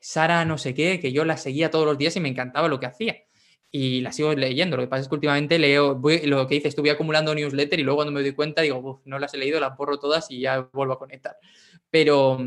Sara 0.00 0.44
no 0.44 0.58
sé 0.58 0.74
qué, 0.74 1.00
que 1.00 1.12
yo 1.12 1.24
la 1.24 1.36
seguía 1.38 1.70
todos 1.70 1.86
los 1.86 1.96
días 1.96 2.14
y 2.16 2.20
me 2.20 2.28
encantaba 2.28 2.68
lo 2.68 2.78
que 2.80 2.86
hacía. 2.86 3.16
Y 3.70 4.00
la 4.02 4.12
sigo 4.12 4.34
leyendo. 4.34 4.76
Lo 4.76 4.82
que 4.82 4.88
pasa 4.88 5.02
es 5.02 5.08
que 5.08 5.14
últimamente 5.14 5.58
leo, 5.58 5.94
voy- 5.94 6.26
lo 6.26 6.46
que 6.46 6.56
dice, 6.56 6.68
estuve 6.68 6.90
acumulando 6.90 7.34
newsletter 7.34 7.80
y 7.80 7.84
luego 7.84 7.96
cuando 7.98 8.12
me 8.12 8.20
doy 8.20 8.32
cuenta 8.34 8.60
digo, 8.62 8.78
"Uf, 8.78 9.00
no 9.06 9.18
las 9.18 9.32
he 9.32 9.38
leído, 9.38 9.60
las 9.60 9.74
borro 9.76 9.98
todas 9.98 10.30
y 10.30 10.40
ya 10.40 10.68
vuelvo 10.72 10.92
a 10.94 10.98
conectar. 10.98 11.36
Pero, 11.90 12.38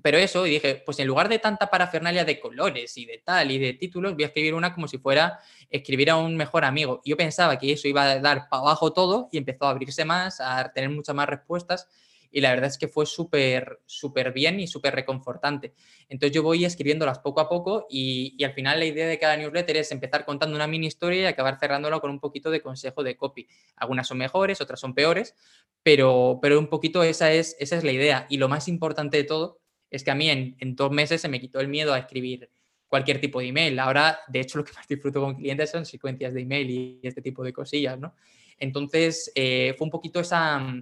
pero 0.00 0.16
eso, 0.18 0.46
y 0.46 0.50
dije, 0.50 0.82
pues 0.86 0.98
en 1.00 1.08
lugar 1.08 1.28
de 1.28 1.40
tanta 1.40 1.70
parafernalia 1.70 2.24
de 2.24 2.38
colores 2.38 2.96
y 2.96 3.04
de 3.04 3.18
tal 3.18 3.50
y 3.50 3.58
de 3.58 3.72
títulos, 3.72 4.14
voy 4.14 4.22
a 4.22 4.26
escribir 4.28 4.54
una 4.54 4.72
como 4.72 4.86
si 4.86 4.98
fuera 4.98 5.40
escribir 5.70 6.10
a 6.10 6.16
un 6.16 6.36
mejor 6.36 6.64
amigo. 6.64 7.02
Yo 7.04 7.16
pensaba 7.16 7.58
que 7.58 7.72
eso 7.72 7.88
iba 7.88 8.04
a 8.04 8.20
dar 8.20 8.48
para 8.48 8.62
abajo 8.62 8.92
todo 8.92 9.28
y 9.32 9.38
empezó 9.38 9.66
a 9.66 9.70
abrirse 9.70 10.04
más, 10.04 10.40
a 10.40 10.72
tener 10.72 10.90
muchas 10.90 11.16
más 11.16 11.28
respuestas. 11.28 11.88
Y 12.30 12.42
la 12.42 12.50
verdad 12.50 12.66
es 12.66 12.76
que 12.76 12.88
fue 12.88 13.06
súper, 13.06 13.80
súper 13.86 14.32
bien 14.32 14.60
y 14.60 14.66
súper 14.66 14.94
reconfortante. 14.94 15.72
Entonces 16.10 16.34
yo 16.34 16.42
voy 16.42 16.64
escribiéndolas 16.64 17.20
poco 17.20 17.40
a 17.40 17.48
poco 17.48 17.86
y, 17.88 18.34
y 18.38 18.44
al 18.44 18.52
final 18.52 18.78
la 18.78 18.84
idea 18.84 19.08
de 19.08 19.18
cada 19.18 19.36
newsletter 19.36 19.78
es 19.78 19.90
empezar 19.92 20.26
contando 20.26 20.54
una 20.54 20.66
mini 20.66 20.86
historia 20.86 21.22
y 21.22 21.24
acabar 21.24 21.58
cerrándola 21.58 22.00
con 22.00 22.10
un 22.10 22.20
poquito 22.20 22.50
de 22.50 22.60
consejo 22.60 23.02
de 23.02 23.16
copy. 23.16 23.48
Algunas 23.76 24.06
son 24.06 24.18
mejores, 24.18 24.60
otras 24.60 24.78
son 24.78 24.94
peores, 24.94 25.34
pero, 25.82 26.38
pero 26.42 26.58
un 26.58 26.68
poquito 26.68 27.02
esa 27.02 27.32
es, 27.32 27.56
esa 27.58 27.76
es 27.76 27.82
la 27.82 27.92
idea. 27.92 28.26
Y 28.28 28.36
lo 28.36 28.48
más 28.48 28.68
importante 28.68 29.16
de 29.16 29.24
todo 29.24 29.58
es 29.90 30.04
que 30.04 30.10
a 30.10 30.14
mí 30.14 30.28
en, 30.30 30.56
dos 30.76 30.90
meses 30.90 31.20
se 31.20 31.28
me 31.28 31.40
quitó 31.40 31.60
el 31.60 31.68
miedo 31.68 31.92
a 31.92 31.98
escribir 31.98 32.50
cualquier 32.86 33.20
tipo 33.20 33.40
de 33.40 33.48
email. 33.48 33.78
Ahora, 33.78 34.18
de 34.28 34.40
hecho, 34.40 34.58
lo 34.58 34.64
que 34.64 34.72
más 34.76 34.88
disfruto 34.88 35.20
con 35.20 35.34
clientes 35.36 35.70
son 35.70 35.84
secuencias 35.84 36.34
de 36.34 36.42
email 36.42 36.70
y 36.70 37.00
este 37.02 37.22
tipo 37.22 37.42
de 37.42 37.52
cosillas, 37.52 37.98
¿no? 37.98 38.14
Entonces, 38.58 39.30
eh, 39.34 39.74
fue 39.78 39.84
un 39.84 39.90
poquito 39.90 40.20
esa, 40.20 40.72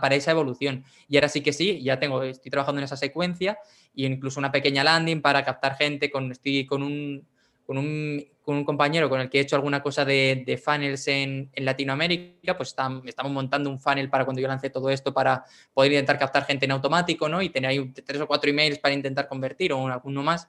para 0.00 0.14
esa 0.14 0.30
evolución. 0.32 0.84
Y 1.08 1.16
ahora 1.16 1.28
sí 1.28 1.40
que 1.40 1.52
sí, 1.52 1.80
ya 1.82 1.98
tengo, 2.00 2.22
estoy 2.22 2.50
trabajando 2.50 2.80
en 2.80 2.84
esa 2.84 2.96
secuencia 2.96 3.58
y 3.94 4.04
incluso 4.04 4.40
una 4.40 4.50
pequeña 4.50 4.82
landing 4.82 5.22
para 5.22 5.44
captar 5.44 5.76
gente. 5.76 6.10
Con, 6.10 6.32
estoy 6.32 6.66
con 6.66 6.82
un, 6.82 7.24
con 7.66 7.78
un, 7.78 8.24
con 8.42 8.56
un 8.56 8.64
compañero 8.64 9.10
con 9.10 9.20
el 9.20 9.28
que 9.28 9.38
he 9.38 9.40
hecho 9.40 9.56
alguna 9.56 9.82
cosa 9.82 10.04
de, 10.04 10.44
de 10.46 10.56
funnels 10.56 11.08
en, 11.08 11.50
en, 11.52 11.64
Latinoamérica, 11.64 12.56
pues 12.56 12.68
estamos, 12.68 13.32
montando 13.32 13.68
un 13.68 13.80
funnel 13.80 14.08
para 14.08 14.24
cuando 14.24 14.40
yo 14.40 14.46
lance 14.46 14.70
todo 14.70 14.88
esto 14.88 15.12
para 15.12 15.44
poder 15.74 15.92
intentar 15.92 16.16
captar 16.16 16.44
gente 16.44 16.64
en 16.64 16.70
automático, 16.70 17.28
¿no? 17.28 17.42
Y 17.42 17.50
tener 17.50 17.70
ahí 17.70 17.92
tres 18.04 18.20
o 18.20 18.28
cuatro 18.28 18.48
emails 18.48 18.78
para 18.78 18.94
intentar 18.94 19.26
convertir 19.26 19.72
o 19.72 19.88
alguno 19.88 20.22
más. 20.22 20.48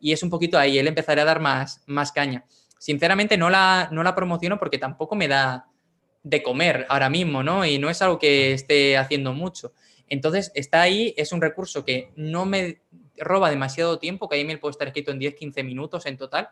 Y 0.00 0.12
es 0.12 0.22
un 0.24 0.30
poquito 0.30 0.58
ahí, 0.58 0.76
él 0.76 0.88
empezará 0.88 1.22
a 1.22 1.24
dar 1.24 1.40
más, 1.40 1.82
más 1.86 2.10
caña. 2.10 2.44
Sinceramente 2.78 3.36
no 3.36 3.48
la, 3.48 3.88
no 3.92 4.02
la 4.02 4.14
promociono 4.14 4.58
porque 4.58 4.78
tampoco 4.78 5.14
me 5.14 5.28
da 5.28 5.68
de 6.24 6.42
comer 6.42 6.84
ahora 6.88 7.08
mismo, 7.08 7.44
¿no? 7.44 7.64
Y 7.64 7.78
no 7.78 7.88
es 7.88 8.02
algo 8.02 8.18
que 8.18 8.52
esté 8.52 8.96
haciendo 8.96 9.32
mucho. 9.32 9.72
Entonces, 10.08 10.50
está 10.54 10.82
ahí, 10.82 11.14
es 11.16 11.32
un 11.32 11.40
recurso 11.40 11.84
que 11.84 12.10
no 12.16 12.44
me 12.44 12.80
roba 13.18 13.50
demasiado 13.50 13.98
tiempo, 13.98 14.28
que 14.28 14.36
ahí 14.36 14.44
me 14.44 14.58
puede 14.58 14.72
estar 14.72 14.88
escrito 14.88 15.10
en 15.10 15.20
10-15 15.20 15.64
minutos 15.64 16.06
en 16.06 16.16
total. 16.16 16.50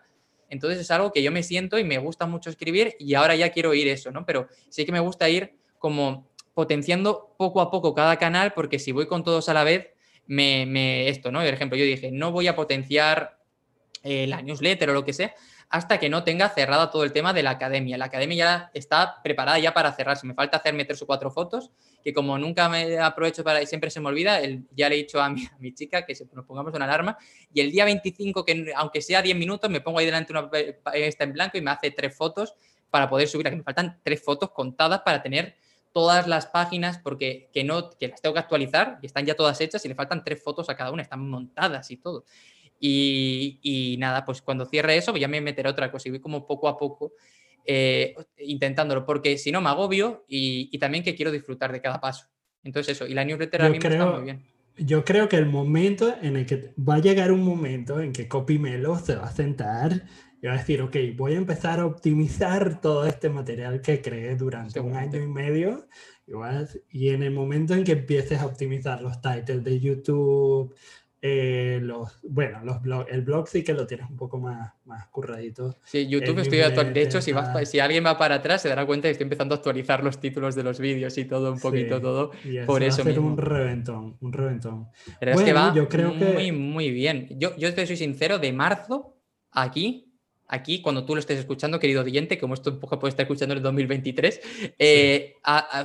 Entonces, 0.48 0.80
es 0.80 0.90
algo 0.90 1.12
que 1.12 1.22
yo 1.22 1.32
me 1.32 1.42
siento 1.42 1.78
y 1.78 1.84
me 1.84 1.98
gusta 1.98 2.26
mucho 2.26 2.50
escribir 2.50 2.96
y 2.98 3.14
ahora 3.14 3.34
ya 3.34 3.50
quiero 3.50 3.74
ir 3.74 3.88
eso, 3.88 4.10
¿no? 4.10 4.24
Pero 4.24 4.48
sí 4.68 4.84
que 4.84 4.92
me 4.92 5.00
gusta 5.00 5.28
ir 5.28 5.54
como 5.78 6.28
potenciando 6.54 7.34
poco 7.36 7.60
a 7.60 7.70
poco 7.70 7.94
cada 7.94 8.16
canal, 8.16 8.52
porque 8.52 8.78
si 8.78 8.92
voy 8.92 9.06
con 9.06 9.24
todos 9.24 9.48
a 9.48 9.54
la 9.54 9.64
vez, 9.64 9.90
me, 10.26 10.66
me 10.66 11.08
esto, 11.08 11.32
¿no? 11.32 11.40
Por 11.40 11.48
ejemplo, 11.48 11.76
yo 11.76 11.84
dije, 11.84 12.10
no 12.12 12.32
voy 12.32 12.46
a 12.46 12.56
potenciar 12.56 13.38
eh, 14.02 14.26
la 14.26 14.42
newsletter 14.42 14.90
o 14.90 14.92
lo 14.92 15.04
que 15.04 15.14
sea, 15.14 15.34
hasta 15.70 15.98
que 15.98 16.10
no 16.10 16.24
tenga 16.24 16.50
cerrada 16.50 16.90
todo 16.90 17.04
el 17.04 17.12
tema 17.12 17.32
de 17.32 17.42
la 17.42 17.50
academia. 17.50 17.96
La 17.96 18.04
academia 18.04 18.36
ya 18.36 18.70
está 18.74 19.22
preparada 19.22 19.58
ya 19.58 19.72
para 19.72 19.92
cerrarse. 19.92 20.26
Me 20.26 20.34
falta 20.34 20.58
hacerme 20.58 20.84
tres 20.84 21.00
o 21.02 21.06
cuatro 21.06 21.30
fotos, 21.30 21.70
que 22.04 22.12
como 22.12 22.36
nunca 22.36 22.68
me 22.68 22.98
aprovecho 22.98 23.42
para 23.42 23.62
y 23.62 23.66
siempre 23.66 23.88
se 23.88 23.98
me 23.98 24.08
olvida, 24.08 24.38
el, 24.38 24.66
ya 24.76 24.90
le 24.90 24.96
he 24.96 24.98
dicho 24.98 25.22
a 25.22 25.30
mi, 25.30 25.72
chica 25.72 26.04
que 26.04 26.14
nos 26.34 26.44
pongamos 26.44 26.74
una 26.74 26.84
alarma 26.84 27.16
y 27.52 27.60
el 27.60 27.72
día 27.72 27.86
25, 27.86 28.44
que 28.44 28.72
aunque 28.76 29.00
sea 29.00 29.22
10 29.22 29.34
minutos, 29.34 29.70
me 29.70 29.80
pongo 29.80 29.98
ahí 29.98 30.04
delante 30.04 30.32
una 30.32 30.50
esta 30.92 31.24
en 31.24 31.32
blanco 31.32 31.56
y 31.56 31.62
me 31.62 31.70
hace 31.70 31.90
tres 31.90 32.14
fotos 32.14 32.54
para 32.90 33.08
poder 33.08 33.26
subir. 33.26 33.46
Aquí 33.48 33.56
me 33.56 33.62
faltan 33.62 33.98
tres 34.02 34.22
fotos 34.22 34.50
contadas 34.50 35.00
para 35.00 35.22
tener 35.22 35.56
todas 35.92 36.28
las 36.28 36.46
páginas 36.46 36.98
porque 36.98 37.48
que 37.54 37.64
no 37.64 37.88
que 37.90 38.08
las 38.08 38.20
tengo 38.20 38.34
que 38.34 38.40
actualizar 38.40 38.98
y 39.00 39.06
están 39.06 39.24
ya 39.24 39.34
todas 39.34 39.58
hechas 39.62 39.82
y 39.86 39.88
le 39.88 39.94
faltan 39.94 40.22
tres 40.22 40.42
fotos 40.42 40.68
a 40.68 40.76
cada 40.76 40.90
una, 40.90 41.02
están 41.02 41.26
montadas 41.26 41.90
y 41.90 41.96
todo. 41.96 42.26
Y, 42.78 43.60
y, 43.62 43.96
nada, 43.96 44.26
pues 44.26 44.42
cuando 44.42 44.66
cierre 44.66 44.96
eso, 44.96 45.16
ya 45.16 45.28
me 45.28 45.40
meteré 45.40 45.70
otra 45.70 45.90
cosa 45.90 46.08
y 46.08 46.10
voy 46.10 46.20
como 46.20 46.46
poco 46.46 46.68
a 46.68 46.76
poco 46.76 47.12
eh, 47.64 48.14
intentándolo, 48.38 49.04
porque 49.04 49.38
si 49.38 49.52
no 49.52 49.60
me 49.60 49.70
agobio 49.70 50.24
y, 50.28 50.68
y, 50.72 50.78
también 50.78 51.02
que 51.02 51.14
quiero 51.14 51.30
disfrutar 51.32 51.72
de 51.72 51.80
cada 51.80 52.00
paso. 52.00 52.26
Entonces 52.62 52.96
eso, 52.96 53.06
y 53.06 53.14
la 53.14 53.24
newsletter 53.24 53.60
yo 53.60 53.66
a 53.66 53.70
mí 53.70 53.78
creo, 53.78 53.92
está 53.92 54.06
muy 54.06 54.24
bien. 54.24 54.42
Yo 54.76 55.04
creo 55.04 55.28
que 55.28 55.36
el 55.36 55.46
momento 55.46 56.14
en 56.20 56.36
el 56.36 56.46
que 56.46 56.72
va 56.76 56.96
a 56.96 56.98
llegar 56.98 57.30
un 57.30 57.42
momento 57.42 58.00
en 58.00 58.12
que 58.12 58.26
Copymelo 58.26 58.98
se 58.98 59.16
va 59.16 59.26
a 59.26 59.32
sentar 59.32 60.04
y 60.42 60.46
va 60.46 60.54
a 60.54 60.56
decir, 60.58 60.82
ok, 60.82 60.96
voy 61.16 61.34
a 61.34 61.38
empezar 61.38 61.80
a 61.80 61.86
optimizar 61.86 62.80
todo 62.80 63.06
este 63.06 63.30
material 63.30 63.80
que 63.80 64.02
creé 64.02 64.36
durante 64.36 64.80
un 64.80 64.94
año 64.94 65.22
y 65.22 65.26
medio. 65.26 65.88
Y 66.90 67.08
en 67.10 67.22
el 67.22 67.30
momento 67.30 67.74
en 67.74 67.84
que 67.84 67.92
empieces 67.92 68.40
a 68.40 68.46
optimizar 68.46 69.00
los 69.00 69.20
titles 69.20 69.62
de 69.62 69.80
YouTube, 69.80 70.74
eh, 71.26 71.78
los, 71.80 72.18
bueno, 72.22 72.60
los 72.64 72.82
blog, 72.82 73.06
el 73.08 73.22
blog 73.22 73.48
sí 73.48 73.64
que 73.64 73.72
lo 73.72 73.86
tienes 73.86 74.10
un 74.10 74.16
poco 74.18 74.36
más, 74.36 74.74
más 74.84 75.06
curradito. 75.06 75.74
Sí, 75.82 76.06
YouTube 76.06 76.40
estoy 76.40 76.60
actual. 76.60 76.92
De 76.92 77.00
hecho, 77.00 77.22
si, 77.22 77.32
vas, 77.32 77.66
si, 77.66 77.80
alguien 77.80 78.04
va 78.04 78.18
para 78.18 78.34
atrás, 78.34 78.60
se 78.60 78.68
dará 78.68 78.84
cuenta 78.84 79.08
que 79.08 79.12
estoy 79.12 79.24
empezando 79.24 79.54
a 79.54 79.56
actualizar 79.56 80.04
los 80.04 80.20
títulos 80.20 80.54
de 80.54 80.64
los 80.64 80.78
vídeos 80.78 81.16
y 81.16 81.24
todo, 81.24 81.50
un 81.50 81.60
poquito 81.60 81.96
sí, 81.96 82.02
todo. 82.02 82.30
Y 82.44 82.58
eso 82.58 82.66
por 82.66 82.82
va 82.82 82.86
eso 82.86 83.00
a 83.00 83.04
ser 83.04 83.14
mismo. 83.14 83.26
un 83.26 83.38
reventón, 83.38 84.18
un 84.20 84.32
reventón. 84.34 84.88
Pero 85.18 85.32
bueno, 85.32 85.40
es 85.40 85.44
que 85.46 85.52
va 85.58 85.74
yo 85.74 85.88
creo 85.88 86.12
muy, 86.12 86.44
que... 86.44 86.52
muy 86.52 86.90
bien. 86.90 87.28
Yo, 87.38 87.56
yo 87.56 87.72
te 87.72 87.86
soy 87.86 87.96
sincero, 87.96 88.38
de 88.38 88.52
marzo 88.52 89.16
aquí 89.50 90.10
aquí, 90.46 90.82
cuando 90.82 91.06
tú 91.06 91.14
lo 91.14 91.20
estés 91.20 91.38
escuchando, 91.38 91.80
querido 91.80 92.02
oyente, 92.02 92.36
como 92.36 92.52
esto 92.52 92.70
un 92.70 92.80
poco 92.80 92.98
puede 92.98 93.08
estar 93.08 93.24
escuchando 93.24 93.54
en 93.54 93.58
el 93.58 93.62
2023, 93.62 94.40
eh, 94.78 95.36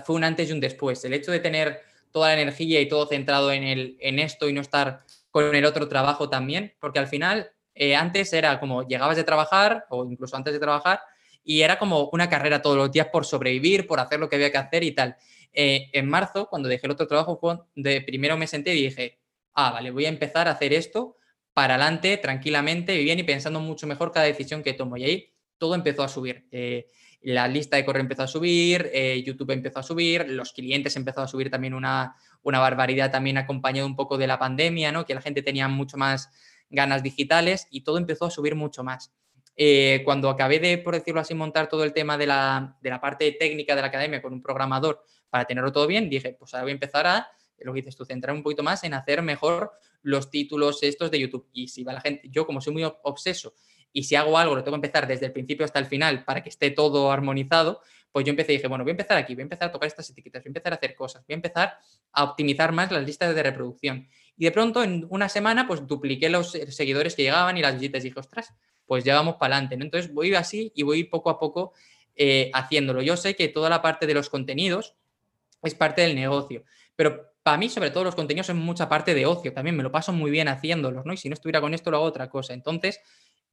fue 0.03 0.17
un 0.17 0.25
antes 0.25 0.49
y 0.49 0.51
un 0.51 0.59
después. 0.59 1.03
El 1.05 1.13
hecho 1.13 1.31
de 1.31 1.39
tener 1.39 1.79
toda 2.11 2.29
la 2.29 2.41
energía 2.41 2.81
y 2.81 2.87
todo 2.87 3.05
centrado 3.05 3.51
en, 3.51 3.63
el, 3.63 3.97
en 3.99 4.19
esto 4.19 4.49
y 4.49 4.53
no 4.53 4.61
estar 4.61 5.03
con 5.31 5.55
el 5.55 5.65
otro 5.65 5.87
trabajo 5.87 6.29
también, 6.29 6.75
porque 6.79 6.99
al 6.99 7.07
final 7.07 7.51
eh, 7.75 7.95
antes 7.95 8.33
era 8.33 8.59
como 8.59 8.87
llegabas 8.87 9.17
de 9.17 9.23
trabajar 9.23 9.85
o 9.89 10.05
incluso 10.05 10.35
antes 10.35 10.53
de 10.53 10.59
trabajar 10.59 11.01
y 11.43 11.61
era 11.61 11.79
como 11.79 12.09
una 12.11 12.29
carrera 12.29 12.61
todos 12.61 12.77
los 12.77 12.91
días 12.91 13.07
por 13.07 13.25
sobrevivir, 13.25 13.87
por 13.87 13.99
hacer 13.99 14.19
lo 14.19 14.29
que 14.29 14.35
había 14.35 14.51
que 14.51 14.57
hacer 14.57 14.83
y 14.83 14.91
tal. 14.91 15.15
Eh, 15.51 15.89
en 15.93 16.07
marzo, 16.07 16.47
cuando 16.47 16.69
dejé 16.69 16.87
el 16.87 16.91
otro 16.91 17.07
trabajo, 17.07 17.67
de 17.75 18.01
primero 18.01 18.37
me 18.37 18.47
senté 18.47 18.75
y 18.75 18.83
dije, 18.83 19.19
ah, 19.53 19.71
vale, 19.71 19.91
voy 19.91 20.05
a 20.05 20.09
empezar 20.09 20.47
a 20.47 20.51
hacer 20.51 20.73
esto 20.73 21.17
para 21.53 21.75
adelante, 21.75 22.17
tranquilamente, 22.17 22.97
bien 22.97 23.19
y 23.19 23.23
pensando 23.23 23.59
mucho 23.59 23.87
mejor 23.87 24.11
cada 24.11 24.25
decisión 24.25 24.61
que 24.63 24.73
tomo. 24.73 24.97
Y 24.97 25.03
ahí 25.03 25.33
todo 25.57 25.75
empezó 25.75 26.03
a 26.03 26.07
subir. 26.07 26.47
Eh, 26.51 26.87
la 27.21 27.47
lista 27.47 27.75
de 27.75 27.85
correo 27.85 28.01
empezó 28.01 28.23
a 28.23 28.27
subir, 28.27 28.89
eh, 28.93 29.21
YouTube 29.25 29.51
empezó 29.51 29.79
a 29.79 29.83
subir, 29.83 30.27
los 30.29 30.53
clientes 30.53 30.95
empezó 30.95 31.21
a 31.21 31.27
subir 31.27 31.49
también 31.49 31.73
una, 31.73 32.15
una 32.43 32.59
barbaridad, 32.59 33.11
también 33.11 33.37
acompañado 33.37 33.87
un 33.87 33.95
poco 33.95 34.17
de 34.17 34.27
la 34.27 34.39
pandemia, 34.39 34.91
¿no? 34.91 35.05
que 35.05 35.13
la 35.13 35.21
gente 35.21 35.41
tenía 35.41 35.67
mucho 35.67 35.97
más 35.97 36.29
ganas 36.69 37.03
digitales 37.03 37.67
y 37.71 37.81
todo 37.81 37.97
empezó 37.97 38.25
a 38.25 38.31
subir 38.31 38.55
mucho 38.55 38.83
más. 38.83 39.11
Eh, 39.55 40.01
cuando 40.05 40.29
acabé 40.29 40.59
de, 40.59 40.77
por 40.77 40.93
decirlo 40.93 41.19
así, 41.19 41.33
montar 41.33 41.67
todo 41.67 41.83
el 41.83 41.91
tema 41.91 42.17
de 42.17 42.27
la, 42.27 42.77
de 42.81 42.89
la 42.89 43.01
parte 43.01 43.29
técnica 43.33 43.75
de 43.75 43.81
la 43.81 43.87
academia 43.87 44.21
con 44.21 44.31
un 44.31 44.41
programador 44.41 45.03
para 45.29 45.43
tenerlo 45.43 45.73
todo 45.73 45.85
bien, 45.85 46.09
dije, 46.09 46.37
pues 46.39 46.53
ahora 46.53 46.63
voy 46.63 46.71
a 46.71 46.75
empezar 46.75 47.05
a, 47.07 47.27
lo 47.57 47.73
que 47.73 47.81
dices 47.81 47.97
tú, 47.97 48.05
centrar 48.05 48.33
un 48.33 48.41
poquito 48.41 48.63
más 48.63 48.85
en 48.85 48.93
hacer 48.93 49.21
mejor 49.21 49.73
los 50.01 50.29
títulos 50.29 50.81
estos 50.81 51.11
de 51.11 51.19
YouTube. 51.19 51.49
Y 51.51 51.67
si 51.67 51.83
va 51.83 51.91
la 51.91 51.99
gente, 51.99 52.29
yo 52.31 52.45
como 52.45 52.61
soy 52.61 52.71
muy 52.71 52.83
obseso 53.03 53.53
y 53.91 54.03
si 54.03 54.15
hago 54.15 54.37
algo 54.37 54.55
lo 54.55 54.63
tengo 54.63 54.75
que 54.75 54.87
empezar 54.87 55.07
desde 55.07 55.27
el 55.27 55.31
principio 55.31 55.65
hasta 55.65 55.79
el 55.79 55.85
final 55.85 56.23
para 56.25 56.43
que 56.43 56.49
esté 56.49 56.71
todo 56.71 57.11
armonizado, 57.11 57.81
pues 58.11 58.25
yo 58.25 58.31
empecé 58.31 58.53
y 58.53 58.55
dije, 58.57 58.67
bueno, 58.67 58.83
voy 58.83 58.91
a 58.91 58.93
empezar 58.93 59.17
aquí, 59.17 59.35
voy 59.35 59.41
a 59.41 59.43
empezar 59.43 59.69
a 59.69 59.71
tocar 59.71 59.87
estas 59.87 60.09
etiquetas, 60.09 60.43
voy 60.43 60.49
a 60.49 60.51
empezar 60.51 60.73
a 60.73 60.75
hacer 60.77 60.95
cosas, 60.95 61.23
voy 61.27 61.33
a 61.33 61.35
empezar 61.35 61.77
a 62.11 62.23
optimizar 62.23 62.71
más 62.71 62.91
las 62.91 63.03
listas 63.03 63.33
de 63.35 63.43
reproducción. 63.43 64.07
Y 64.35 64.45
de 64.45 64.51
pronto 64.51 64.83
en 64.83 65.05
una 65.09 65.29
semana 65.29 65.67
pues 65.67 65.85
dupliqué 65.85 66.29
los 66.29 66.51
seguidores 66.51 67.15
que 67.15 67.23
llegaban 67.23 67.57
y 67.57 67.61
las 67.61 67.75
visitas 67.75 68.03
y 68.03 68.09
dije, 68.09 68.19
ostras, 68.19 68.53
pues 68.85 69.03
ya 69.03 69.15
vamos 69.15 69.35
para 69.35 69.55
adelante. 69.55 69.75
Entonces 69.75 70.13
voy 70.13 70.33
así 70.33 70.71
y 70.75 70.83
voy 70.83 71.03
poco 71.03 71.29
a 71.29 71.39
poco 71.39 71.73
eh, 72.15 72.49
haciéndolo. 72.53 73.01
Yo 73.01 73.15
sé 73.17 73.35
que 73.35 73.47
toda 73.47 73.69
la 73.69 73.81
parte 73.81 74.07
de 74.07 74.13
los 74.13 74.29
contenidos 74.29 74.95
es 75.61 75.75
parte 75.75 76.01
del 76.01 76.15
negocio, 76.15 76.63
pero 76.95 77.29
para 77.43 77.57
mí, 77.57 77.69
sobre 77.69 77.89
todo, 77.89 78.03
los 78.03 78.15
contenidos 78.15 78.47
son 78.47 78.57
mucha 78.57 78.89
parte 78.89 79.13
de 79.13 79.25
ocio. 79.25 79.53
También 79.53 79.75
me 79.75 79.83
lo 79.83 79.91
paso 79.91 80.11
muy 80.11 80.29
bien 80.29 80.47
haciéndolos, 80.47 81.05
¿no? 81.05 81.13
Y 81.13 81.17
si 81.17 81.29
no 81.29 81.33
estuviera 81.33 81.61
con 81.61 81.73
esto, 81.73 81.89
lo 81.89 81.97
hago 81.97 82.05
otra 82.05 82.29
cosa. 82.29 82.53
Entonces, 82.53 82.99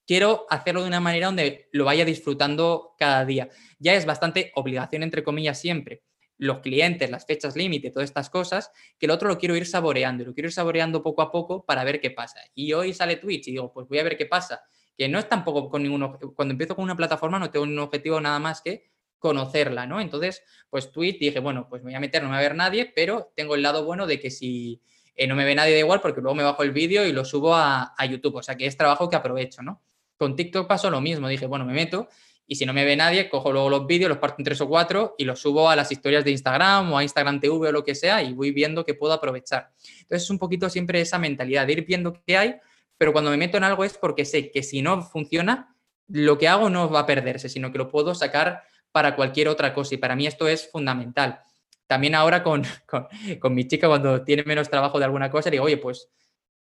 quiero 0.06 0.46
hacerlo 0.48 0.82
de 0.82 0.88
una 0.88 1.00
manera 1.00 1.26
donde 1.26 1.68
lo 1.72 1.84
vaya 1.84 2.04
disfrutando 2.04 2.94
cada 2.98 3.24
día. 3.24 3.48
Ya 3.78 3.94
es 3.94 4.06
bastante 4.06 4.52
obligación, 4.54 5.02
entre 5.02 5.22
comillas, 5.22 5.60
siempre. 5.60 6.02
Los 6.38 6.58
clientes, 6.58 7.10
las 7.10 7.26
fechas 7.26 7.56
límite, 7.56 7.90
todas 7.90 8.08
estas 8.08 8.30
cosas, 8.30 8.70
que 8.98 9.06
el 9.06 9.10
otro 9.10 9.28
lo 9.28 9.38
quiero 9.38 9.56
ir 9.56 9.66
saboreando, 9.66 10.24
lo 10.24 10.34
quiero 10.34 10.48
ir 10.48 10.52
saboreando 10.52 11.02
poco 11.02 11.22
a 11.22 11.32
poco 11.32 11.64
para 11.64 11.82
ver 11.82 12.00
qué 12.00 12.10
pasa. 12.10 12.40
Y 12.54 12.72
hoy 12.72 12.92
sale 12.92 13.16
Twitch 13.16 13.48
y 13.48 13.52
digo, 13.52 13.72
pues 13.72 13.88
voy 13.88 13.98
a 13.98 14.04
ver 14.04 14.16
qué 14.16 14.26
pasa. 14.26 14.62
Que 14.96 15.08
no 15.08 15.18
es 15.18 15.28
tampoco 15.28 15.68
con 15.68 15.82
ninguno, 15.82 16.18
cuando 16.34 16.52
empiezo 16.52 16.74
con 16.74 16.84
una 16.84 16.96
plataforma 16.96 17.38
no 17.38 17.50
tengo 17.50 17.64
un 17.64 17.78
objetivo 17.78 18.20
nada 18.20 18.38
más 18.38 18.60
que 18.62 18.90
conocerla, 19.18 19.86
¿no? 19.86 20.00
Entonces, 20.00 20.42
pues 20.70 20.92
Twitch 20.92 21.18
dije, 21.18 21.40
bueno, 21.40 21.68
pues 21.68 21.82
me 21.82 21.90
voy 21.90 21.96
a 21.96 22.00
meter, 22.00 22.22
no 22.22 22.28
me 22.28 22.34
va 22.34 22.38
a 22.38 22.42
ver 22.42 22.54
nadie, 22.54 22.92
pero 22.94 23.32
tengo 23.34 23.54
el 23.54 23.62
lado 23.62 23.84
bueno 23.84 24.06
de 24.06 24.20
que 24.20 24.30
si 24.30 24.82
eh, 25.14 25.26
no 25.26 25.34
me 25.34 25.44
ve 25.44 25.54
nadie 25.54 25.72
da 25.72 25.78
igual 25.78 26.00
porque 26.00 26.20
luego 26.20 26.34
me 26.34 26.42
bajo 26.42 26.62
el 26.62 26.72
vídeo 26.72 27.04
y 27.06 27.12
lo 27.12 27.24
subo 27.24 27.54
a, 27.54 27.94
a 27.96 28.06
YouTube, 28.06 28.36
o 28.36 28.42
sea 28.42 28.56
que 28.56 28.66
es 28.66 28.76
trabajo 28.76 29.08
que 29.08 29.16
aprovecho, 29.16 29.62
¿no? 29.62 29.82
Con 30.16 30.36
TikTok 30.36 30.66
pasó 30.66 30.90
lo 30.90 31.00
mismo, 31.00 31.28
dije, 31.28 31.46
bueno, 31.46 31.64
me 31.64 31.72
meto 31.72 32.08
y 32.48 32.54
si 32.56 32.64
no 32.64 32.72
me 32.72 32.84
ve 32.84 32.96
nadie, 32.96 33.28
cojo 33.28 33.52
luego 33.52 33.68
los 33.68 33.86
vídeos, 33.86 34.08
los 34.08 34.18
parto 34.18 34.36
en 34.38 34.44
tres 34.44 34.60
o 34.60 34.68
cuatro 34.68 35.14
y 35.18 35.24
los 35.24 35.40
subo 35.40 35.68
a 35.68 35.74
las 35.74 35.90
historias 35.90 36.24
de 36.24 36.30
Instagram 36.30 36.92
o 36.92 36.98
a 36.98 37.02
Instagram 37.02 37.40
TV 37.40 37.68
o 37.68 37.72
lo 37.72 37.82
que 37.82 37.94
sea 37.94 38.22
y 38.22 38.32
voy 38.34 38.52
viendo 38.52 38.84
que 38.84 38.94
puedo 38.94 39.12
aprovechar. 39.12 39.70
Entonces 40.00 40.22
es 40.22 40.30
un 40.30 40.38
poquito 40.38 40.70
siempre 40.70 41.00
esa 41.00 41.18
mentalidad 41.18 41.66
de 41.66 41.72
ir 41.72 41.84
viendo 41.84 42.12
qué 42.24 42.36
hay, 42.36 42.54
pero 42.96 43.12
cuando 43.12 43.30
me 43.30 43.36
meto 43.36 43.56
en 43.56 43.64
algo 43.64 43.84
es 43.84 43.98
porque 43.98 44.24
sé 44.24 44.50
que 44.50 44.62
si 44.62 44.80
no 44.80 45.02
funciona, 45.02 45.74
lo 46.08 46.38
que 46.38 46.46
hago 46.46 46.70
no 46.70 46.88
va 46.88 47.00
a 47.00 47.06
perderse, 47.06 47.48
sino 47.48 47.72
que 47.72 47.78
lo 47.78 47.88
puedo 47.88 48.14
sacar 48.14 48.62
para 48.92 49.16
cualquier 49.16 49.48
otra 49.48 49.74
cosa 49.74 49.96
y 49.96 49.98
para 49.98 50.14
mí 50.14 50.26
esto 50.26 50.46
es 50.46 50.70
fundamental. 50.70 51.40
También 51.88 52.14
ahora 52.14 52.44
con, 52.44 52.62
con, 52.86 53.08
con 53.40 53.54
mi 53.54 53.66
chica 53.66 53.88
cuando 53.88 54.22
tiene 54.22 54.44
menos 54.44 54.70
trabajo 54.70 55.00
de 55.00 55.04
alguna 55.04 55.30
cosa, 55.30 55.50
digo, 55.50 55.64
oye, 55.64 55.78
pues 55.78 56.08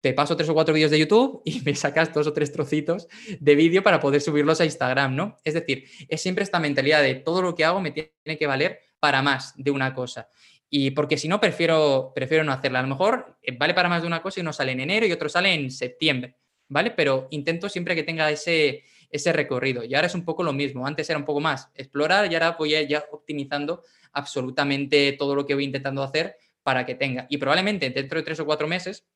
te 0.04 0.12
paso 0.12 0.36
tres 0.36 0.50
o 0.50 0.54
cuatro 0.54 0.74
vídeos 0.74 0.90
de 0.90 0.98
YouTube 0.98 1.40
y 1.46 1.60
me 1.64 1.74
sacas 1.74 2.12
dos 2.12 2.26
o 2.26 2.34
tres 2.34 2.52
trocitos 2.52 3.08
de 3.40 3.54
vídeo 3.54 3.82
para 3.82 4.00
poder 4.00 4.20
subirlos 4.20 4.60
a 4.60 4.66
Instagram, 4.66 5.16
¿no? 5.16 5.38
Es 5.44 5.54
decir, 5.54 5.88
es 6.10 6.20
siempre 6.20 6.44
esta 6.44 6.60
mentalidad 6.60 7.02
de 7.02 7.14
todo 7.14 7.40
lo 7.40 7.54
que 7.54 7.64
hago 7.64 7.80
me 7.80 7.90
tiene 7.90 8.38
que 8.38 8.46
valer 8.46 8.80
para 9.00 9.22
más 9.22 9.54
de 9.56 9.70
una 9.70 9.94
cosa. 9.94 10.28
Y 10.68 10.90
porque 10.90 11.16
si 11.16 11.26
no, 11.26 11.40
prefiero, 11.40 12.12
prefiero 12.14 12.44
no 12.44 12.52
hacerla. 12.52 12.80
A 12.80 12.82
lo 12.82 12.88
mejor 12.88 13.38
eh, 13.40 13.56
vale 13.56 13.72
para 13.72 13.88
más 13.88 14.02
de 14.02 14.06
una 14.06 14.20
cosa 14.20 14.40
y 14.40 14.42
uno 14.42 14.52
sale 14.52 14.72
en 14.72 14.80
enero 14.80 15.06
y 15.06 15.12
otro 15.12 15.30
sale 15.30 15.54
en 15.54 15.70
septiembre, 15.70 16.36
¿vale? 16.68 16.90
Pero 16.90 17.28
intento 17.30 17.70
siempre 17.70 17.94
que 17.94 18.02
tenga 18.02 18.30
ese, 18.30 18.84
ese 19.08 19.32
recorrido. 19.32 19.84
Y 19.84 19.94
ahora 19.94 20.08
es 20.08 20.14
un 20.14 20.26
poco 20.26 20.42
lo 20.42 20.52
mismo. 20.52 20.86
Antes 20.86 21.08
era 21.08 21.18
un 21.18 21.24
poco 21.24 21.40
más 21.40 21.70
explorar 21.74 22.30
y 22.30 22.34
ahora 22.34 22.56
voy 22.58 22.86
ya 22.86 23.06
optimizando 23.10 23.82
absolutamente 24.12 25.12
todo 25.12 25.34
lo 25.34 25.46
que 25.46 25.54
voy 25.54 25.64
intentando 25.64 26.02
hacer 26.02 26.36
para 26.62 26.84
que 26.84 26.94
tenga. 26.94 27.26
Y 27.30 27.38
probablemente 27.38 27.88
dentro 27.88 28.18
de 28.18 28.22
tres 28.22 28.38
o 28.40 28.44
cuatro 28.44 28.68
meses 28.68 29.06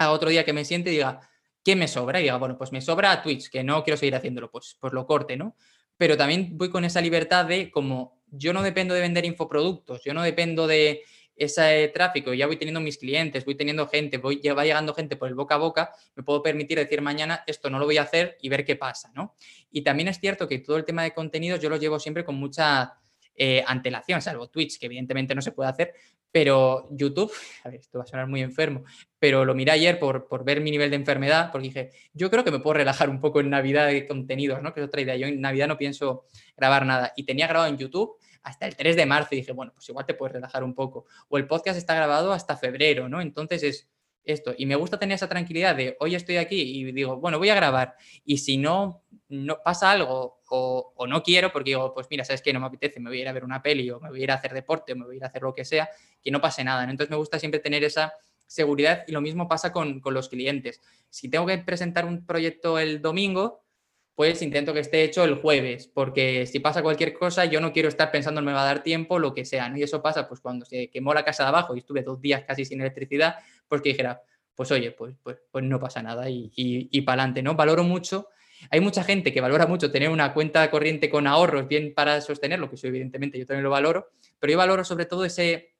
a 0.00 0.12
otro 0.12 0.30
día 0.30 0.44
que 0.44 0.54
me 0.54 0.64
siente 0.64 0.90
y 0.90 0.94
diga, 0.94 1.20
¿qué 1.62 1.76
me 1.76 1.86
sobra? 1.86 2.20
Y 2.20 2.22
diga, 2.22 2.38
bueno, 2.38 2.56
pues 2.56 2.72
me 2.72 2.80
sobra 2.80 3.22
Twitch, 3.22 3.50
que 3.50 3.62
no 3.62 3.84
quiero 3.84 3.98
seguir 3.98 4.14
haciéndolo, 4.14 4.50
pues, 4.50 4.76
pues 4.80 4.94
lo 4.94 5.06
corte, 5.06 5.36
¿no? 5.36 5.56
Pero 5.98 6.16
también 6.16 6.56
voy 6.56 6.70
con 6.70 6.86
esa 6.86 7.02
libertad 7.02 7.44
de 7.44 7.70
como 7.70 8.22
yo 8.30 8.54
no 8.54 8.62
dependo 8.62 8.94
de 8.94 9.02
vender 9.02 9.26
infoproductos, 9.26 10.02
yo 10.02 10.14
no 10.14 10.22
dependo 10.22 10.66
de 10.66 11.02
ese 11.36 11.88
tráfico, 11.88 12.32
ya 12.32 12.46
voy 12.46 12.56
teniendo 12.56 12.80
mis 12.80 12.96
clientes, 12.96 13.44
voy 13.44 13.56
teniendo 13.56 13.86
gente, 13.88 14.16
voy, 14.16 14.40
ya 14.42 14.54
va 14.54 14.64
llegando 14.64 14.94
gente 14.94 15.16
por 15.16 15.28
el 15.28 15.34
boca 15.34 15.56
a 15.56 15.58
boca, 15.58 15.92
me 16.14 16.22
puedo 16.22 16.42
permitir 16.42 16.78
decir 16.78 17.02
mañana 17.02 17.44
esto 17.46 17.68
no 17.68 17.78
lo 17.78 17.84
voy 17.84 17.98
a 17.98 18.02
hacer 18.02 18.38
y 18.40 18.48
ver 18.48 18.64
qué 18.64 18.76
pasa, 18.76 19.10
¿no? 19.14 19.34
Y 19.70 19.82
también 19.82 20.08
es 20.08 20.18
cierto 20.18 20.48
que 20.48 20.58
todo 20.60 20.78
el 20.78 20.84
tema 20.86 21.02
de 21.02 21.12
contenidos 21.12 21.60
yo 21.60 21.68
lo 21.68 21.76
llevo 21.76 21.98
siempre 21.98 22.24
con 22.24 22.36
mucha 22.36 22.99
eh, 23.42 23.64
antelación, 23.66 24.20
salvo 24.20 24.50
Twitch, 24.50 24.78
que 24.78 24.84
evidentemente 24.84 25.34
no 25.34 25.40
se 25.40 25.52
puede 25.52 25.70
hacer, 25.70 25.94
pero 26.30 26.88
YouTube, 26.90 27.32
a 27.64 27.70
ver, 27.70 27.80
esto 27.80 27.96
va 27.96 28.04
a 28.04 28.06
sonar 28.06 28.26
muy 28.26 28.42
enfermo, 28.42 28.84
pero 29.18 29.46
lo 29.46 29.54
miré 29.54 29.72
ayer 29.72 29.98
por, 29.98 30.28
por, 30.28 30.44
ver 30.44 30.60
mi 30.60 30.70
nivel 30.70 30.90
de 30.90 30.96
enfermedad, 30.96 31.50
porque 31.50 31.68
dije, 31.68 31.90
yo 32.12 32.28
creo 32.28 32.44
que 32.44 32.50
me 32.50 32.58
puedo 32.58 32.74
relajar 32.74 33.08
un 33.08 33.18
poco 33.18 33.40
en 33.40 33.48
Navidad 33.48 33.86
de 33.86 34.06
contenidos, 34.06 34.60
¿no? 34.60 34.74
Que 34.74 34.80
es 34.80 34.86
otra 34.86 35.00
idea. 35.00 35.16
Yo 35.16 35.26
en 35.26 35.40
Navidad 35.40 35.68
no 35.68 35.78
pienso 35.78 36.26
grabar 36.54 36.84
nada. 36.84 37.14
Y 37.16 37.24
tenía 37.24 37.46
grabado 37.46 37.70
en 37.70 37.78
YouTube 37.78 38.18
hasta 38.42 38.66
el 38.66 38.76
3 38.76 38.94
de 38.96 39.06
marzo 39.06 39.28
y 39.32 39.36
dije, 39.36 39.52
bueno, 39.52 39.72
pues 39.74 39.88
igual 39.88 40.04
te 40.04 40.12
puedes 40.12 40.34
relajar 40.34 40.62
un 40.62 40.74
poco. 40.74 41.06
O 41.30 41.38
el 41.38 41.46
podcast 41.46 41.78
está 41.78 41.94
grabado 41.94 42.34
hasta 42.34 42.58
febrero, 42.58 43.08
¿no? 43.08 43.22
Entonces 43.22 43.62
es 43.62 43.88
esto. 44.24 44.54
Y 44.56 44.66
me 44.66 44.76
gusta 44.76 44.98
tener 44.98 45.14
esa 45.14 45.28
tranquilidad 45.28 45.74
de 45.74 45.96
hoy 46.00 46.14
estoy 46.14 46.36
aquí 46.36 46.60
y 46.60 46.92
digo, 46.92 47.16
bueno, 47.16 47.38
voy 47.38 47.48
a 47.48 47.54
grabar. 47.54 47.96
Y 48.24 48.38
si 48.38 48.56
no, 48.56 49.02
no 49.28 49.58
pasa 49.62 49.90
algo 49.90 50.40
o, 50.48 50.92
o 50.96 51.06
no 51.06 51.22
quiero, 51.22 51.52
porque 51.52 51.70
digo, 51.70 51.94
pues 51.94 52.06
mira, 52.10 52.24
sabes 52.24 52.42
que 52.42 52.52
no 52.52 52.60
me 52.60 52.66
apetece, 52.66 53.00
me 53.00 53.10
voy 53.10 53.18
a 53.18 53.22
ir 53.22 53.28
a 53.28 53.32
ver 53.32 53.44
una 53.44 53.62
peli 53.62 53.90
o 53.90 54.00
me 54.00 54.10
voy 54.10 54.20
a 54.20 54.24
ir 54.24 54.30
a 54.30 54.34
hacer 54.34 54.52
deporte 54.52 54.92
o 54.92 54.96
me 54.96 55.04
voy 55.04 55.14
a 55.14 55.16
ir 55.18 55.24
a 55.24 55.28
hacer 55.28 55.42
lo 55.42 55.54
que 55.54 55.64
sea, 55.64 55.88
que 56.22 56.30
no 56.30 56.40
pase 56.40 56.64
nada. 56.64 56.82
Entonces 56.84 57.10
me 57.10 57.16
gusta 57.16 57.38
siempre 57.38 57.60
tener 57.60 57.84
esa 57.84 58.12
seguridad 58.46 59.04
y 59.06 59.12
lo 59.12 59.20
mismo 59.20 59.48
pasa 59.48 59.72
con, 59.72 60.00
con 60.00 60.12
los 60.14 60.28
clientes. 60.28 60.80
Si 61.08 61.28
tengo 61.28 61.46
que 61.46 61.58
presentar 61.58 62.04
un 62.04 62.26
proyecto 62.26 62.78
el 62.78 63.00
domingo, 63.00 63.62
pues 64.20 64.42
intento 64.42 64.74
que 64.74 64.80
esté 64.80 65.02
hecho 65.02 65.24
el 65.24 65.36
jueves, 65.36 65.86
porque 65.86 66.44
si 66.44 66.60
pasa 66.60 66.82
cualquier 66.82 67.14
cosa, 67.14 67.46
yo 67.46 67.58
no 67.58 67.72
quiero 67.72 67.88
estar 67.88 68.10
pensando 68.10 68.40
en 68.40 68.44
me 68.44 68.52
va 68.52 68.60
a 68.60 68.66
dar 68.66 68.82
tiempo, 68.82 69.18
lo 69.18 69.32
que 69.32 69.46
sea, 69.46 69.70
¿no? 69.70 69.78
Y 69.78 69.82
eso 69.82 70.02
pasa 70.02 70.28
pues 70.28 70.40
cuando 70.40 70.66
se 70.66 70.90
quemó 70.90 71.14
la 71.14 71.24
casa 71.24 71.44
de 71.44 71.48
abajo 71.48 71.74
y 71.74 71.78
estuve 71.78 72.02
dos 72.02 72.20
días 72.20 72.44
casi 72.46 72.66
sin 72.66 72.82
electricidad, 72.82 73.36
pues 73.70 73.80
que 73.80 73.90
dijera, 73.90 74.20
pues 74.54 74.70
oye, 74.72 74.90
pues, 74.90 75.14
pues, 75.22 75.38
pues 75.50 75.64
no 75.64 75.80
pasa 75.80 76.02
nada 76.02 76.28
y, 76.28 76.52
y, 76.54 76.88
y 76.90 77.00
para 77.02 77.22
adelante, 77.22 77.42
¿no? 77.42 77.54
Valoro 77.54 77.84
mucho, 77.84 78.28
hay 78.68 78.80
mucha 78.80 79.04
gente 79.04 79.32
que 79.32 79.40
valora 79.40 79.66
mucho 79.66 79.90
tener 79.90 80.10
una 80.10 80.34
cuenta 80.34 80.70
corriente 80.70 81.08
con 81.08 81.26
ahorros 81.26 81.66
bien 81.66 81.94
para 81.94 82.20
sostenerlo, 82.20 82.68
que 82.68 82.74
eso 82.74 82.88
evidentemente 82.88 83.38
yo 83.38 83.46
también 83.46 83.64
lo 83.64 83.70
valoro, 83.70 84.10
pero 84.38 84.50
yo 84.50 84.58
valoro 84.58 84.84
sobre 84.84 85.06
todo 85.06 85.24
ese, 85.24 85.72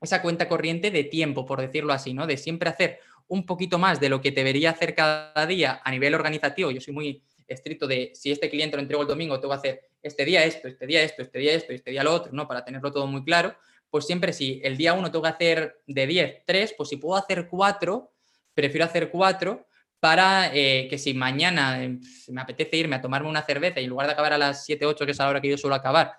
esa 0.00 0.20
cuenta 0.22 0.48
corriente 0.48 0.90
de 0.90 1.04
tiempo, 1.04 1.44
por 1.46 1.60
decirlo 1.60 1.92
así, 1.92 2.14
¿no? 2.14 2.26
De 2.26 2.36
siempre 2.36 2.70
hacer 2.70 2.98
un 3.28 3.46
poquito 3.46 3.78
más 3.78 4.00
de 4.00 4.08
lo 4.08 4.20
que 4.20 4.32
debería 4.32 4.70
hacer 4.70 4.94
cada 4.94 5.46
día 5.46 5.80
a 5.84 5.90
nivel 5.90 6.14
organizativo. 6.14 6.70
Yo 6.70 6.80
soy 6.80 6.92
muy 6.92 7.22
estricto 7.46 7.86
de 7.86 8.10
si 8.14 8.32
este 8.32 8.50
cliente 8.50 8.76
lo 8.76 8.82
entrego 8.82 9.02
el 9.02 9.08
domingo, 9.08 9.38
tengo 9.38 9.54
que 9.54 9.58
hacer 9.58 9.80
este 10.02 10.24
día 10.24 10.44
esto, 10.44 10.68
este 10.68 10.86
día 10.86 11.02
esto, 11.02 11.22
este 11.22 11.38
día 11.38 11.54
esto, 11.54 11.72
este 11.72 11.90
día 11.90 12.02
lo 12.02 12.12
otro, 12.12 12.32
¿no? 12.32 12.48
Para 12.48 12.64
tenerlo 12.64 12.90
todo 12.90 13.06
muy 13.06 13.22
claro. 13.22 13.54
Pues 13.94 14.06
siempre 14.06 14.32
si 14.32 14.60
el 14.64 14.76
día 14.76 14.92
uno 14.92 15.12
tengo 15.12 15.22
que 15.22 15.28
hacer 15.28 15.80
de 15.86 16.08
10, 16.08 16.42
3, 16.44 16.74
pues 16.76 16.88
si 16.88 16.96
puedo 16.96 17.14
hacer 17.14 17.46
4, 17.46 18.10
prefiero 18.52 18.84
hacer 18.84 19.08
4 19.08 19.68
para 20.00 20.52
eh, 20.52 20.88
que 20.90 20.98
si 20.98 21.14
mañana 21.14 21.80
eh, 21.80 22.00
me 22.26 22.40
apetece 22.40 22.76
irme 22.76 22.96
a 22.96 23.00
tomarme 23.00 23.28
una 23.28 23.44
cerveza 23.44 23.80
y 23.80 23.84
en 23.84 23.90
lugar 23.90 24.08
de 24.08 24.14
acabar 24.14 24.32
a 24.32 24.38
las 24.38 24.64
7, 24.64 24.84
8, 24.84 25.04
que 25.04 25.12
es 25.12 25.18
la 25.18 25.28
hora 25.28 25.40
que 25.40 25.48
yo 25.48 25.56
suelo 25.56 25.76
acabar, 25.76 26.14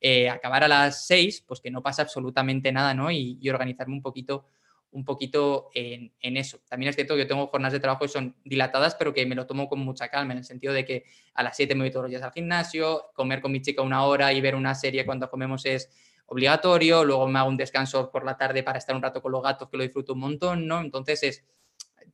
eh, 0.00 0.28
acabar 0.28 0.64
a 0.64 0.66
las 0.66 1.06
6, 1.06 1.44
pues 1.46 1.60
que 1.60 1.70
no 1.70 1.84
pasa 1.84 2.02
absolutamente 2.02 2.72
nada, 2.72 2.94
¿no? 2.94 3.12
Y, 3.12 3.48
organizarme 3.48 3.94
un 3.94 4.02
poquito, 4.02 4.46
un 4.90 5.04
poquito 5.04 5.70
en, 5.72 6.10
eso. 6.36 6.58
También 6.68 6.90
es 6.90 6.96
cierto 6.96 7.14
que 7.14 7.20
yo 7.20 7.28
tengo 7.28 7.46
jornadas 7.46 7.74
de 7.74 7.78
trabajo 7.78 8.06
que 8.06 8.08
son 8.08 8.34
dilatadas, 8.44 8.96
pero 8.96 9.14
que 9.14 9.24
me 9.24 9.36
lo 9.36 9.46
tomo 9.46 9.68
con 9.68 9.78
mucha 9.78 10.08
calma, 10.08 10.32
en 10.32 10.38
el 10.38 10.44
sentido 10.44 10.72
de 10.72 10.84
que 10.84 11.04
a 11.34 11.44
las 11.44 11.54
7 11.56 11.76
me 11.76 11.84
voy 11.84 11.92
todos 11.92 12.02
los 12.02 12.10
días 12.10 12.22
al 12.24 12.32
gimnasio, 12.32 13.12
comer 13.14 13.40
con 13.40 13.52
mi 13.52 13.62
chica 13.62 13.82
una 13.82 14.02
hora 14.04 14.32
y 14.32 14.40
ver 14.40 14.56
una 14.56 14.74
serie 14.74 15.06
cuando 15.06 15.30
comemos 15.30 15.64
es 15.64 15.88
obligatorio, 16.30 17.04
luego 17.04 17.26
me 17.26 17.40
hago 17.40 17.48
un 17.48 17.56
descanso 17.56 18.08
por 18.10 18.24
la 18.24 18.36
tarde 18.36 18.62
para 18.62 18.78
estar 18.78 18.94
un 18.94 19.02
rato 19.02 19.20
con 19.20 19.32
los 19.32 19.42
gatos, 19.42 19.68
que 19.68 19.76
lo 19.76 19.82
disfruto 19.82 20.12
un 20.12 20.20
montón, 20.20 20.64
¿no? 20.68 20.80
Entonces 20.80 21.20
es 21.24 21.44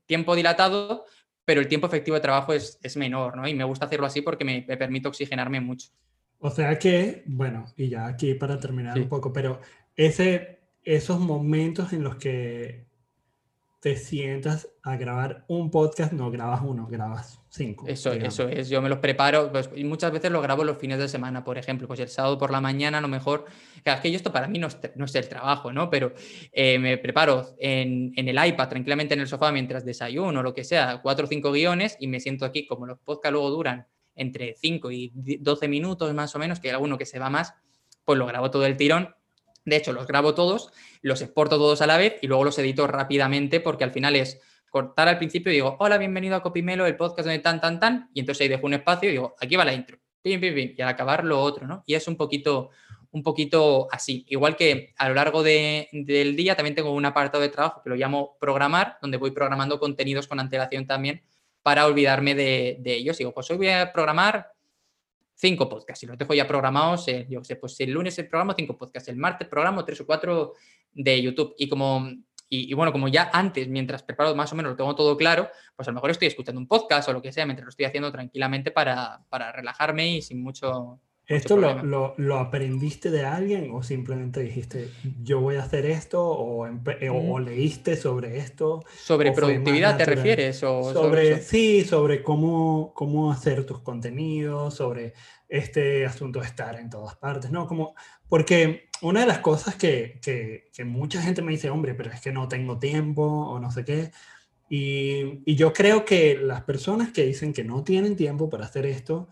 tiempo 0.07 0.35
dilatado, 0.35 1.05
pero 1.45 1.61
el 1.61 1.69
tiempo 1.69 1.87
efectivo 1.87 2.15
de 2.15 2.23
trabajo 2.23 2.55
es, 2.55 2.97
menor, 2.97 3.37
¿no? 3.37 3.47
Y 3.47 3.53
me 3.53 3.65
gusta 3.65 3.85
hacerlo 3.85 4.07
así 4.07 4.23
porque 4.23 4.43
me, 4.43 4.65
me 4.67 4.79
permite 4.79 5.09
oxigenarme 5.09 5.61
mucho. 5.61 5.91
O 6.39 6.51
sea 6.51 6.79
que, 6.79 7.25
bueno, 7.27 7.67
y 7.77 7.91
ya 7.91 8.07
aquí 8.07 8.33
para 8.33 8.59
terminar 8.59 8.99
un 8.99 9.09
poco, 9.09 9.35
pero 9.35 9.61
ese, 9.95 10.61
esos 10.83 11.21
momentos 11.21 11.93
en 11.93 12.03
los 12.03 12.17
que 12.17 12.87
te 13.81 13.97
sientas 13.97 14.71
a 14.87 14.97
grabar 14.97 15.45
un 15.49 15.69
podcast, 15.69 16.13
no 16.13 16.31
grabas 16.31 16.61
uno, 16.63 16.87
grabas 16.87 17.41
cinco. 17.49 17.89
Eso, 17.89 18.13
eso 18.13 18.49
es, 18.49 18.69
yo 18.69 18.81
me 18.81 18.89
los 18.89 19.01
preparo, 19.01 19.51
pues, 19.51 19.69
y 19.75 19.83
muchas 19.83 20.13
veces 20.13 20.31
lo 20.31 20.41
grabo 20.41 20.63
los 20.63 20.79
fines 20.79 20.99
de 21.01 21.09
semana, 21.09 21.43
por 21.43 21.59
ejemplo, 21.59 21.89
pues 21.89 21.99
el 21.99 22.09
sábado 22.09 22.39
por 22.39 22.53
la 22.53 22.61
mañana 22.61 22.99
a 22.99 23.01
lo 23.01 23.09
mejor, 23.09 23.47
es 23.85 24.01
que 24.01 24.15
esto 24.15 24.31
para 24.31 24.47
mí 24.47 24.61
no 24.61 24.69
es, 24.69 25.15
el 25.17 25.29
trabajo, 25.29 25.73
¿no? 25.73 25.91
Pero 25.91 26.15
eh, 26.53 26.79
me 26.79 26.99
preparo 26.99 27.57
en, 27.59 28.13
en, 28.15 28.29
el 28.29 28.47
iPad 28.47 28.69
tranquilamente 28.69 29.15
en 29.15 29.21
el 29.21 29.27
sofá 29.27 29.51
mientras 29.51 29.85
desayuno 29.85 30.41
lo 30.45 30.55
que 30.55 30.63
sea, 30.63 31.01
cuatro 31.03 31.27
o 31.27 31.29
cinco 31.29 31.51
guiones 31.51 31.97
y 31.99 32.07
me 32.07 32.21
siento 32.21 32.45
aquí, 32.45 32.65
como 32.65 32.87
los 32.87 33.01
podcasts 33.01 33.33
luego 33.33 33.51
duran 33.51 33.89
entre 34.15 34.55
5 34.55 34.91
y 34.93 35.13
12 35.41 35.69
minutos 35.69 36.15
más 36.15 36.35
o 36.37 36.39
menos, 36.39 36.61
que 36.61 36.69
hay 36.69 36.75
alguno 36.75 36.97
que 36.97 37.07
se 37.07 37.19
va 37.19 37.29
más, 37.29 37.55
pues 38.05 38.19
lo 38.19 38.27
grabo 38.27 38.53
todo 38.53 38.65
el 38.67 38.77
tirón. 38.77 39.15
De 39.65 39.77
hecho, 39.77 39.93
los 39.93 40.07
grabo 40.07 40.35
todos, 40.35 40.71
los 41.03 41.23
exporto 41.23 41.57
todos 41.57 41.83
a 41.83 41.89
la 41.89 41.97
vez 41.97 42.15
y 42.23 42.29
luego 42.29 42.45
los 42.45 42.59
edito 42.59 42.87
rápidamente 42.87 43.59
porque 43.59 43.83
al 43.83 43.91
final 43.91 44.15
es 44.15 44.41
cortar 44.71 45.09
al 45.09 45.19
principio 45.19 45.53
y 45.53 45.57
digo, 45.57 45.77
hola, 45.79 45.99
bienvenido 45.99 46.37
a 46.37 46.43
Copimelo, 46.43 46.87
el 46.87 46.97
podcast 46.97 47.29
de 47.29 47.39
tan, 47.39 47.61
tan, 47.61 47.81
tan, 47.81 48.11
y 48.13 48.21
entonces 48.21 48.43
ahí 48.43 48.49
dejo 48.49 48.67
un 48.67 48.75
espacio 48.75 49.09
y 49.09 49.13
digo, 49.13 49.35
aquí 49.41 49.57
va 49.57 49.65
la 49.65 49.73
intro, 49.73 49.99
pim, 50.23 50.41
pim, 50.41 50.55
pim, 50.55 50.75
y 50.77 50.83
al 50.83 50.89
acabar 50.89 51.25
lo 51.25 51.41
otro, 51.41 51.67
¿no? 51.67 51.83
Y 51.87 51.95
es 51.95 52.07
un 52.09 52.17
poquito, 52.17 52.71
un 53.17 53.23
poquito 53.23 53.89
así. 53.91 54.27
Igual 54.29 54.57
que 54.57 54.93
a 54.99 55.09
lo 55.09 55.15
largo 55.15 55.43
del 55.43 56.37
día 56.37 56.55
también 56.55 56.75
tengo 56.75 56.93
un 56.93 57.05
apartado 57.05 57.43
de 57.43 57.49
trabajo 57.49 57.81
que 57.83 57.89
lo 57.89 57.97
llamo 57.97 58.37
programar, 58.39 58.99
donde 59.01 59.17
voy 59.17 59.31
programando 59.31 59.81
contenidos 59.81 60.27
con 60.27 60.39
antelación 60.39 60.87
también 60.87 61.23
para 61.63 61.87
olvidarme 61.87 62.35
de, 62.35 62.79
ellos. 62.85 63.17
Digo, 63.17 63.33
pues 63.33 63.51
hoy 63.51 63.57
voy 63.57 63.71
a 63.71 63.91
programar 63.91 64.53
cinco 65.35 65.69
podcasts 65.69 66.03
y 66.05 66.07
los 66.07 66.19
dejo 66.19 66.35
ya 66.35 66.47
programados. 66.47 67.09
Eh, 67.09 67.27
yo 67.31 67.43
sé, 67.43 67.57
pues 67.57 67.81
el 67.81 67.91
lunes 67.91 68.19
el 68.19 68.29
programa 68.29 68.55
cinco 68.55 68.77
podcasts, 68.77 69.09
el 69.09 69.17
martes 69.17 69.49
programo 69.49 69.85
tres 69.85 70.01
o 70.03 70.07
cuatro 70.07 70.53
de 70.93 71.23
YouTube. 71.23 71.55
Y 71.57 71.69
como, 71.69 72.09
y, 72.49 72.73
bueno, 72.75 72.93
como 72.93 73.09
ya 73.09 73.31
antes, 73.33 73.69
mientras 73.69 74.03
preparo 74.03 74.35
más 74.35 74.53
o 74.53 74.57
menos 74.57 74.71
lo 74.73 74.77
tengo 74.77 74.95
todo 74.95 75.17
claro, 75.17 75.51
pues 75.75 75.89
a 75.89 75.91
lo 75.91 75.97
mejor 75.97 76.11
estoy 76.11 76.29
escuchando 76.29 76.61
un 76.61 76.69
podcast 76.69 77.09
o 77.09 77.13
lo 77.13 77.23
que 77.23 77.33
sea, 77.33 77.45
mientras 77.45 77.65
lo 77.65 77.71
estoy 77.71 77.87
haciendo 77.87 78.13
tranquilamente 78.13 78.71
para, 78.71 79.25
para 79.29 79.51
relajarme 79.53 80.09
y 80.09 80.23
sin 80.23 80.43
mucho, 80.43 81.01
¿Esto 81.29 81.57
lo, 81.57 82.15
lo, 82.17 82.37
aprendiste 82.37 83.11
de 83.11 83.25
alguien 83.25 83.73
o 83.73 83.83
simplemente 83.83 84.41
dijiste, 84.41 84.89
yo 85.25 85.41
voy 85.41 85.57
a 85.57 85.65
hacer 85.65 85.85
esto 85.85 86.25
o, 86.25 86.69
eh, 86.69 87.11
o, 87.11 87.39
leíste 87.41 87.97
sobre 87.97 88.39
esto? 88.39 88.85
¿Sobre 88.97 89.33
productividad 89.33 89.97
te 89.97 90.05
refieres? 90.05 90.63
O 90.63 90.93
sobre, 90.93 91.43
sí, 91.43 91.83
sobre 91.83 92.23
cómo, 92.23 92.93
cómo 92.95 93.33
hacer 93.33 93.67
tus 93.67 93.81
contenidos, 93.81 94.75
sobre 94.75 95.15
este 95.49 96.07
asunto 96.07 96.39
de 96.39 96.47
estar 96.47 96.79
en 96.79 96.91
todas 96.91 97.17
partes, 97.17 97.51
¿no? 97.51 97.67
Como, 97.67 97.97
porque 98.29 98.89
una 99.03 99.21
de 99.21 99.27
las 99.27 99.39
cosas 99.41 99.75
que, 99.75 100.21
que, 100.23 100.71
que 100.73 100.85
mucha 100.85 101.21
gente 101.21 101.43
me 101.43 101.51
dice, 101.51 101.71
hombre, 101.71 101.95
pero 101.95 102.13
es 102.13 102.21
que 102.21 102.31
no 102.31 102.47
tengo 102.47 102.79
tiempo 102.79 103.25
o 103.25 103.59
no 103.59 103.73
sé 103.73 103.85
qué, 103.85 104.13
y, 104.69 105.43
y 105.45 105.57
yo 105.57 105.73
creo 105.73 106.05
que 106.05 106.39
las 106.39 106.63
personas 106.63 107.11
que 107.11 107.25
dicen 107.25 107.53
que 107.53 107.65
no 107.65 107.83
tienen 107.83 108.15
tiempo 108.15 108.49
para 108.49 108.65
hacer 108.65 108.87
esto, 108.87 109.29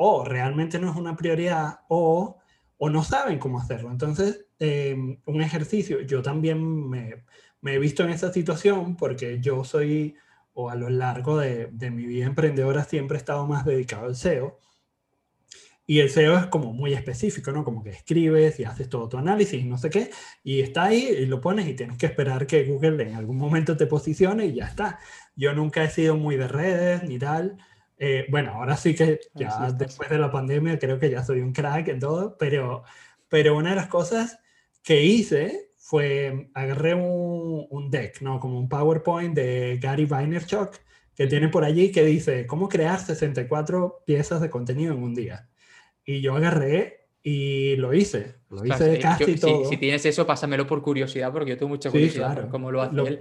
o 0.00 0.24
realmente 0.24 0.78
no 0.78 0.90
es 0.90 0.96
una 0.96 1.16
prioridad 1.16 1.80
o, 1.88 2.38
o 2.78 2.88
no 2.88 3.02
saben 3.02 3.38
cómo 3.38 3.60
hacerlo. 3.60 3.90
Entonces, 3.90 4.46
em, 4.60 5.20
un 5.26 5.42
ejercicio, 5.42 6.00
yo 6.02 6.22
también 6.22 6.88
me, 6.88 7.24
he 7.64 7.78
visto 7.78 8.04
en 8.04 8.10
esa 8.10 8.32
situación 8.32 8.96
porque 8.96 9.40
yo 9.40 9.64
soy, 9.64 10.14
o 10.54 10.70
a 10.70 10.76
lo 10.76 10.88
largo 10.88 11.38
de, 11.38 11.66
de, 11.72 11.90
mi 11.90 12.06
vida 12.06 12.26
emprendedora, 12.26 12.84
siempre 12.84 13.16
he 13.16 13.18
estado 13.18 13.46
más 13.46 13.64
dedicado 13.64 14.06
al 14.06 14.16
SEO. 14.16 14.60
Y 15.84 16.00
el 16.00 16.10
SEO 16.10 16.38
es 16.38 16.46
como 16.46 16.72
muy 16.72 16.92
específico, 16.92 17.50
¿no? 17.50 17.64
Como 17.64 17.82
que 17.82 17.90
escribes 17.90 18.60
y 18.60 18.64
haces 18.64 18.88
todo 18.88 19.08
tu 19.08 19.16
análisis, 19.16 19.64
no 19.64 19.78
sé 19.78 19.90
qué, 19.90 20.10
y 20.44 20.60
está 20.60 20.84
ahí 20.84 21.08
y 21.22 21.26
lo 21.26 21.40
pones 21.40 21.66
y 21.66 21.74
tienes 21.74 21.96
que 21.98 22.06
esperar 22.06 22.46
que 22.46 22.64
Google 22.64 23.02
en 23.02 23.14
algún 23.16 23.38
momento 23.38 23.76
te 23.76 23.86
posicione 23.86 24.46
y 24.46 24.54
ya 24.54 24.66
está. 24.66 25.00
Yo 25.34 25.54
nunca 25.54 25.82
he 25.82 25.90
sido 25.90 26.16
muy 26.16 26.36
de 26.36 26.46
redes 26.46 27.02
ni 27.04 27.18
tal. 27.18 27.58
Eh, 27.98 28.26
bueno, 28.28 28.52
ahora 28.52 28.76
sí 28.76 28.94
que 28.94 29.20
ya 29.34 29.72
después 29.72 30.08
de 30.08 30.18
la 30.18 30.30
pandemia 30.30 30.78
creo 30.78 30.98
que 30.98 31.10
ya 31.10 31.24
soy 31.24 31.40
un 31.40 31.52
crack 31.52 31.88
en 31.88 31.98
todo, 31.98 32.36
pero, 32.38 32.84
pero 33.28 33.56
una 33.56 33.70
de 33.70 33.76
las 33.76 33.88
cosas 33.88 34.38
que 34.82 35.02
hice 35.02 35.72
fue 35.76 36.50
agarré 36.54 36.94
un, 36.94 37.66
un 37.70 37.90
deck, 37.90 38.20
¿no? 38.20 38.38
Como 38.38 38.58
un 38.58 38.68
PowerPoint 38.68 39.34
de 39.34 39.78
Gary 39.80 40.04
Vaynerchuk 40.04 40.76
que 41.18 41.26
tiene 41.26 41.48
por 41.48 41.64
allí 41.64 41.90
que 41.90 42.04
dice 42.04 42.46
cómo 42.46 42.68
crear 42.68 43.00
64 43.00 44.04
piezas 44.06 44.40
de 44.40 44.50
contenido 44.50 44.94
en 44.94 45.02
un 45.02 45.16
día. 45.16 45.48
Y 46.04 46.20
yo 46.20 46.36
agarré 46.36 47.08
y 47.24 47.74
lo 47.74 47.92
hice, 47.92 48.36
lo 48.48 48.64
hice 48.64 49.00
casi 49.00 49.34
todo. 49.34 49.64
Si, 49.68 49.76
tienes 49.76 50.06
eso, 50.06 50.24
pásamelo 50.28 50.66
por 50.68 50.80
curiosidad, 50.80 51.32
porque 51.32 51.50
yo 51.50 51.58
tengo 51.58 51.70
mucha 51.70 51.90
curiosidad 51.90 52.34
claro. 52.34 52.48
cómo 52.50 52.70
lo 52.70 52.82
hace 52.82 52.94
lo, 52.94 53.06
él. 53.08 53.20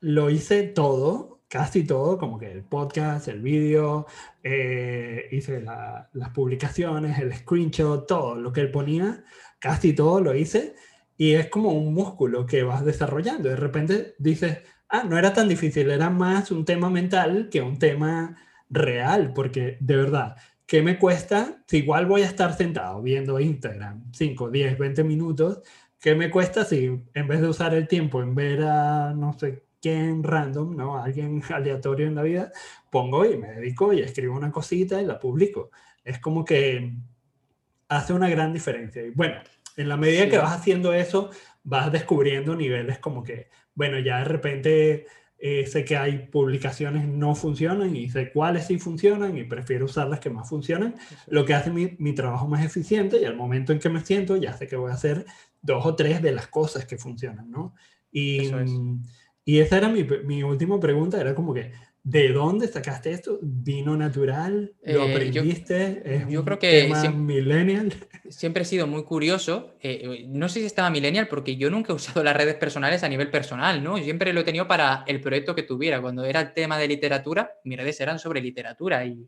Lo 0.00 0.28
hice 0.28 0.62
todo 0.64 1.37
casi 1.48 1.84
todo, 1.84 2.18
como 2.18 2.38
que 2.38 2.52
el 2.52 2.62
podcast, 2.62 3.28
el 3.28 3.40
vídeo, 3.40 4.06
eh, 4.42 5.28
hice 5.32 5.62
las 5.62 6.30
publicaciones, 6.34 7.18
el 7.18 7.34
screenshot, 7.34 8.06
todo 8.06 8.34
lo 8.36 8.52
que 8.52 8.60
él 8.60 8.70
ponía, 8.70 9.24
casi 9.58 9.94
todo 9.94 10.20
lo 10.20 10.34
hice. 10.34 10.74
Y 11.16 11.34
es 11.34 11.48
como 11.48 11.72
un 11.72 11.94
músculo 11.94 12.46
que 12.46 12.62
vas 12.62 12.84
desarrollando. 12.84 13.48
De 13.48 13.56
repente 13.56 14.14
dices, 14.18 14.58
ah, 14.88 15.04
no 15.04 15.18
era 15.18 15.32
tan 15.32 15.48
difícil, 15.48 15.90
era 15.90 16.10
más 16.10 16.50
un 16.50 16.64
tema 16.64 16.90
mental 16.90 17.48
que 17.50 17.62
un 17.62 17.78
tema 17.78 18.36
real, 18.70 19.32
porque 19.34 19.78
de 19.80 19.96
verdad, 19.96 20.36
¿qué 20.66 20.82
me 20.82 20.98
cuesta? 20.98 21.62
Si 21.66 21.78
igual 21.78 22.06
voy 22.06 22.22
a 22.22 22.26
estar 22.26 22.54
sentado 22.56 23.02
viendo 23.02 23.40
Instagram 23.40 24.12
5, 24.12 24.50
10, 24.50 24.78
20 24.78 25.04
minutos, 25.04 25.62
¿qué 26.00 26.14
me 26.14 26.30
cuesta 26.30 26.64
si 26.64 26.86
en 27.14 27.28
vez 27.28 27.40
de 27.40 27.48
usar 27.48 27.74
el 27.74 27.88
tiempo 27.88 28.22
en 28.22 28.34
ver 28.34 28.62
a, 28.64 29.14
no 29.14 29.32
sé, 29.38 29.67
quien 29.80 30.22
random, 30.22 30.76
¿no? 30.76 31.02
Alguien 31.02 31.42
aleatorio 31.54 32.06
en 32.06 32.14
la 32.14 32.22
vida, 32.22 32.52
pongo 32.90 33.24
y 33.24 33.36
me 33.36 33.52
dedico 33.52 33.92
y 33.92 34.00
escribo 34.00 34.36
una 34.36 34.50
cosita 34.50 35.00
y 35.00 35.06
la 35.06 35.18
publico. 35.18 35.70
Es 36.04 36.18
como 36.18 36.44
que 36.44 36.94
hace 37.88 38.12
una 38.12 38.28
gran 38.28 38.52
diferencia. 38.52 39.02
Y 39.02 39.10
bueno, 39.10 39.36
en 39.76 39.88
la 39.88 39.96
medida 39.96 40.28
que 40.28 40.38
vas 40.38 40.56
haciendo 40.56 40.92
eso, 40.92 41.30
vas 41.64 41.92
descubriendo 41.92 42.54
niveles 42.56 42.98
como 42.98 43.22
que, 43.22 43.48
bueno, 43.74 43.98
ya 43.98 44.18
de 44.18 44.24
repente 44.24 45.06
eh, 45.38 45.66
sé 45.66 45.84
que 45.84 45.96
hay 45.96 46.26
publicaciones 46.26 47.06
no 47.06 47.34
funcionan 47.36 47.94
y 47.94 48.10
sé 48.10 48.32
cuáles 48.32 48.66
sí 48.66 48.78
funcionan 48.78 49.38
y 49.38 49.44
prefiero 49.44 49.84
usar 49.84 50.08
las 50.08 50.18
que 50.18 50.30
más 50.30 50.48
funcionan, 50.48 50.96
lo 51.28 51.44
que 51.44 51.54
hace 51.54 51.70
mi, 51.70 51.94
mi 51.98 52.12
trabajo 52.12 52.48
más 52.48 52.64
eficiente 52.64 53.20
y 53.20 53.24
al 53.24 53.36
momento 53.36 53.72
en 53.72 53.78
que 53.78 53.88
me 53.88 54.00
siento 54.00 54.36
ya 54.36 54.52
sé 54.52 54.66
que 54.66 54.74
voy 54.74 54.90
a 54.90 54.94
hacer 54.94 55.24
dos 55.62 55.86
o 55.86 55.94
tres 55.94 56.22
de 56.22 56.32
las 56.32 56.48
cosas 56.48 56.86
que 56.86 56.98
funcionan, 56.98 57.50
¿no? 57.50 57.74
Y, 58.10 58.50
y 59.48 59.60
esa 59.60 59.78
era 59.78 59.88
mi, 59.88 60.04
mi, 60.04 60.42
última 60.42 60.78
pregunta, 60.78 61.18
era 61.18 61.34
como 61.34 61.54
que, 61.54 61.72
¿de 62.02 62.28
dónde 62.34 62.68
sacaste 62.68 63.12
esto? 63.12 63.38
¿Vino 63.40 63.96
natural? 63.96 64.74
¿Lo 64.82 65.06
eh, 65.06 65.10
aprendiste? 65.10 66.02
yo, 66.04 66.10
¿Es 66.10 66.28
yo 66.28 66.44
creo 66.44 66.58
que 66.58 66.82
tema 66.82 67.00
siempre, 67.00 67.34
millennial? 67.34 67.94
Siempre 68.28 68.64
he 68.64 68.66
sido 68.66 68.86
muy 68.86 69.04
curioso. 69.04 69.74
Eh, 69.80 70.26
no 70.28 70.50
sé 70.50 70.60
si 70.60 70.66
estaba 70.66 70.90
millennial 70.90 71.28
porque 71.28 71.56
yo 71.56 71.70
nunca 71.70 71.94
he 71.94 71.96
usado 71.96 72.22
las 72.22 72.36
redes 72.36 72.56
personales 72.56 73.02
a 73.04 73.08
nivel 73.08 73.30
personal, 73.30 73.82
¿no? 73.82 73.96
Siempre 73.96 74.34
lo 74.34 74.40
he 74.40 74.44
tenido 74.44 74.68
para 74.68 75.02
el 75.06 75.18
proyecto 75.22 75.54
que 75.54 75.62
tuviera. 75.62 76.02
Cuando 76.02 76.26
era 76.26 76.42
el 76.42 76.52
tema 76.52 76.76
de 76.76 76.86
literatura, 76.86 77.54
mis 77.64 77.78
redes 77.78 77.98
eran 78.02 78.18
sobre 78.18 78.42
literatura 78.42 79.06
y, 79.06 79.26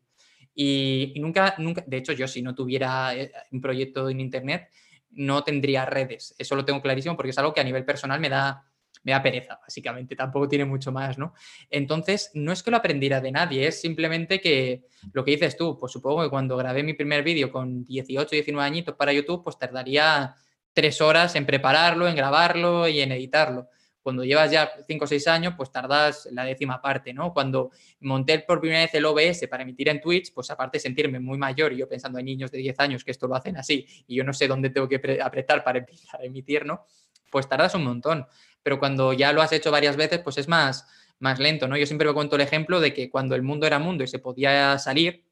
y, 0.55 1.13
y 1.15 1.21
nunca, 1.21 1.55
nunca, 1.57 1.83
de 1.87 1.97
hecho, 1.97 2.13
yo 2.13 2.29
si 2.29 2.43
no 2.43 2.55
tuviera 2.55 3.17
eh, 3.17 3.33
un 3.53 3.63
proyecto 3.63 4.11
en 4.11 4.21
Internet, 4.21 4.69
no 5.13 5.45
tendría 5.45 5.87
redes. 5.87 6.35
Eso 6.37 6.57
lo 6.57 6.67
tengo 6.67 6.83
clarísimo 6.83 7.17
porque 7.17 7.31
es 7.31 7.39
algo 7.39 7.55
que 7.55 7.63
a 7.63 7.65
nivel 7.65 7.87
personal 7.87 8.21
me 8.21 8.29
da 8.29 8.70
me 9.03 9.13
da 9.13 9.23
pereza, 9.23 9.59
básicamente, 9.61 10.15
tampoco 10.15 10.49
tiene 10.49 10.65
mucho 10.65 10.93
más, 10.93 11.19
¿no? 11.19 11.35
Entonces, 11.71 12.31
no 12.35 12.53
es 12.53 12.63
que 12.63 12.71
lo 12.71 12.77
aprendiera 12.77 13.21
de 13.21 13.33
nadie, 13.33 13.67
es 13.67 13.81
simplemente 13.81 14.41
que 14.41 14.85
lo 15.13 15.25
que 15.25 15.33
dices 15.33 15.57
tú, 15.57 15.79
pues 15.79 15.93
supongo 15.93 16.23
que 16.23 16.31
cuando 16.31 16.57
grabé 16.57 16.83
mi 16.83 16.95
primer 16.95 17.23
vídeo 17.23 17.51
con 17.51 17.85
18, 17.85 18.31
19 18.31 18.67
añitos 18.67 18.95
para 18.95 19.13
YouTube, 19.13 19.43
pues 19.43 19.59
tardaría 19.59 20.35
tres 20.73 21.01
horas 21.01 21.35
en 21.35 21.47
prepararlo, 21.47 22.09
en 22.09 22.15
grabarlo 22.15 22.89
y 22.89 23.01
en 23.01 23.13
editarlo. 23.13 23.69
Cuando 24.03 24.25
llevas 24.25 24.51
ya 24.51 24.71
5 24.87 25.05
o 25.05 25.07
6 25.07 25.29
años, 25.29 25.55
pues 25.57 25.71
tardas 25.71 26.27
la 26.33 26.45
décima 26.45 26.81
parte, 26.81 27.13
¿no? 27.13 27.35
Cuando 27.35 27.71
monté 28.01 28.39
por 28.41 28.59
primera 28.59 28.81
vez 28.81 28.95
el 28.95 29.05
OBS 29.05 29.47
para 29.49 29.63
emitir 29.63 29.91
en 29.91 30.01
Twitch, 30.01 30.33
pues 30.33 30.51
aparte 30.51 30.79
de 30.79 30.81
sentirme 30.81 31.21
muy 31.21 31.37
mayor 31.37 31.75
y 31.75 31.77
yo 31.77 31.89
pensando 31.89 32.19
en 32.19 32.25
niños 32.25 32.51
de 32.51 32.59
10 32.59 32.81
años 32.81 33.05
que 33.05 33.11
esto 33.11 33.27
lo 33.27 33.35
hacen 33.35 33.59
así 33.59 33.87
y 34.07 34.17
yo 34.17 34.25
no 34.25 34.33
sé 34.33 34.49
dónde 34.49 34.71
tengo 34.71 34.89
que 34.89 35.19
apretar 35.23 35.63
para 35.63 35.81
empezar 35.81 36.23
a 36.23 36.25
emitir, 36.25 36.65
¿no? 36.65 36.87
pues 37.31 37.49
tardas 37.49 37.75
un 37.75 37.85
montón. 37.85 38.27
Pero 38.63 38.79
cuando 38.79 39.13
ya 39.13 39.33
lo 39.33 39.43
has 39.43 39.53
hecho 39.53 39.71
varias 39.71 39.97
veces, 39.97 40.21
pues 40.21 40.39
es 40.39 40.49
más, 40.49 40.87
más 41.19 41.39
lento, 41.39 41.69
¿no? 41.69 41.77
Yo 41.77 41.87
siempre 41.87 42.09
me 42.09 42.15
cuento 42.15 42.37
el 42.37 42.43
ejemplo 42.43 42.81
de 42.81 42.93
que 42.93 43.11
cuando 43.11 43.35
el 43.35 43.43
mundo 43.43 43.67
era 43.67 43.79
mundo 43.79 44.05
y 44.05 44.09
se 44.09 44.19
podía 44.19 44.79
salir, 44.79 45.25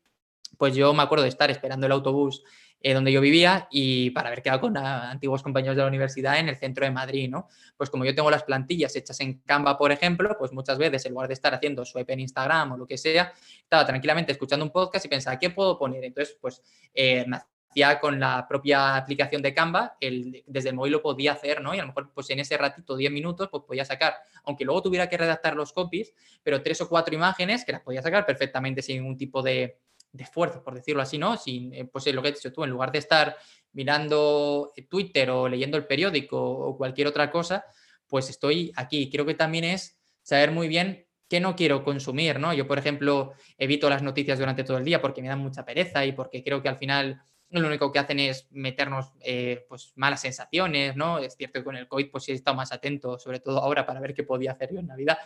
pues 0.56 0.74
yo 0.74 0.92
me 0.94 1.02
acuerdo 1.02 1.22
de 1.22 1.30
estar 1.30 1.50
esperando 1.50 1.86
el 1.86 1.92
autobús 1.92 2.42
eh, 2.80 2.94
donde 2.94 3.10
yo 3.10 3.20
vivía 3.20 3.66
y 3.72 4.10
para 4.10 4.28
haber 4.28 4.40
quedado 4.40 4.60
con 4.60 4.76
antiguos 4.76 5.42
compañeros 5.42 5.74
de 5.76 5.82
la 5.82 5.88
universidad 5.88 6.38
en 6.38 6.48
el 6.48 6.56
centro 6.56 6.84
de 6.84 6.92
Madrid, 6.92 7.28
¿no? 7.28 7.48
Pues 7.76 7.90
como 7.90 8.04
yo 8.04 8.14
tengo 8.14 8.30
las 8.30 8.44
plantillas 8.44 8.94
hechas 8.94 9.18
en 9.18 9.40
Canva, 9.40 9.76
por 9.76 9.90
ejemplo, 9.90 10.36
pues 10.38 10.52
muchas 10.52 10.78
veces 10.78 11.04
en 11.04 11.12
lugar 11.12 11.26
de 11.26 11.34
estar 11.34 11.52
haciendo 11.52 11.84
swipe 11.84 12.12
en 12.12 12.20
Instagram 12.20 12.72
o 12.72 12.76
lo 12.76 12.86
que 12.86 12.96
sea, 12.96 13.32
estaba 13.60 13.84
tranquilamente 13.84 14.30
escuchando 14.30 14.64
un 14.64 14.70
podcast 14.70 15.04
y 15.04 15.08
pensaba, 15.08 15.38
¿qué 15.40 15.50
puedo 15.50 15.76
poner? 15.76 16.04
Entonces, 16.04 16.36
pues 16.40 16.62
eh, 16.94 17.24
me 17.26 17.38
hacía 17.70 18.00
con 18.00 18.18
la 18.18 18.46
propia 18.48 18.96
aplicación 18.96 19.42
de 19.42 19.54
Canva, 19.54 19.96
el, 20.00 20.42
desde 20.46 20.70
el 20.70 20.74
móvil 20.74 20.92
lo 20.92 21.02
podía 21.02 21.32
hacer, 21.32 21.60
¿no? 21.60 21.74
Y 21.74 21.78
a 21.78 21.82
lo 21.82 21.88
mejor, 21.88 22.10
pues 22.14 22.30
en 22.30 22.40
ese 22.40 22.56
ratito, 22.56 22.96
10 22.96 23.12
minutos, 23.12 23.48
pues 23.50 23.64
podía 23.66 23.84
sacar, 23.84 24.14
aunque 24.44 24.64
luego 24.64 24.82
tuviera 24.82 25.08
que 25.08 25.16
redactar 25.16 25.54
los 25.54 25.72
copies, 25.72 26.12
pero 26.42 26.62
tres 26.62 26.80
o 26.80 26.88
cuatro 26.88 27.14
imágenes 27.14 27.64
que 27.64 27.72
las 27.72 27.82
podía 27.82 28.02
sacar 28.02 28.24
perfectamente 28.24 28.82
sin 28.82 29.02
ningún 29.02 29.16
tipo 29.16 29.42
de, 29.42 29.78
de 30.12 30.24
esfuerzo, 30.24 30.62
por 30.62 30.74
decirlo 30.74 31.02
así, 31.02 31.18
¿no? 31.18 31.36
Sin, 31.36 31.72
eh, 31.74 31.84
pues 31.84 32.06
lo 32.12 32.22
que 32.22 32.28
has 32.28 32.34
dicho 32.34 32.52
tú, 32.52 32.64
en 32.64 32.70
lugar 32.70 32.90
de 32.92 32.98
estar 32.98 33.36
mirando 33.72 34.72
eh, 34.76 34.86
Twitter 34.86 35.30
o 35.30 35.48
leyendo 35.48 35.76
el 35.76 35.86
periódico 35.86 36.40
o 36.40 36.76
cualquier 36.76 37.08
otra 37.08 37.30
cosa, 37.30 37.64
pues 38.06 38.30
estoy 38.30 38.72
aquí. 38.76 39.10
Creo 39.10 39.26
que 39.26 39.34
también 39.34 39.64
es 39.64 39.98
saber 40.22 40.50
muy 40.50 40.68
bien 40.68 41.06
qué 41.28 41.40
no 41.40 41.54
quiero 41.54 41.84
consumir, 41.84 42.40
¿no? 42.40 42.54
Yo, 42.54 42.66
por 42.66 42.78
ejemplo, 42.78 43.34
evito 43.58 43.90
las 43.90 44.02
noticias 44.02 44.38
durante 44.38 44.64
todo 44.64 44.78
el 44.78 44.84
día 44.84 45.02
porque 45.02 45.20
me 45.20 45.28
dan 45.28 45.40
mucha 45.40 45.64
pereza 45.64 46.04
y 46.06 46.12
porque 46.12 46.42
creo 46.42 46.62
que 46.62 46.70
al 46.70 46.78
final 46.78 47.22
lo 47.50 47.66
único 47.66 47.90
que 47.90 47.98
hacen 47.98 48.20
es 48.20 48.46
meternos 48.50 49.12
eh, 49.20 49.64
pues 49.68 49.92
malas 49.96 50.20
sensaciones, 50.20 50.96
¿no? 50.96 51.18
Es 51.18 51.34
cierto 51.36 51.60
que 51.60 51.64
con 51.64 51.76
el 51.76 51.88
COVID 51.88 52.10
pues 52.10 52.28
he 52.28 52.32
estado 52.32 52.56
más 52.56 52.72
atento, 52.72 53.18
sobre 53.18 53.40
todo 53.40 53.58
ahora 53.58 53.86
para 53.86 54.00
ver 54.00 54.14
qué 54.14 54.22
podía 54.22 54.52
hacer 54.52 54.72
yo 54.72 54.80
en 54.80 54.86
Navidad, 54.86 55.18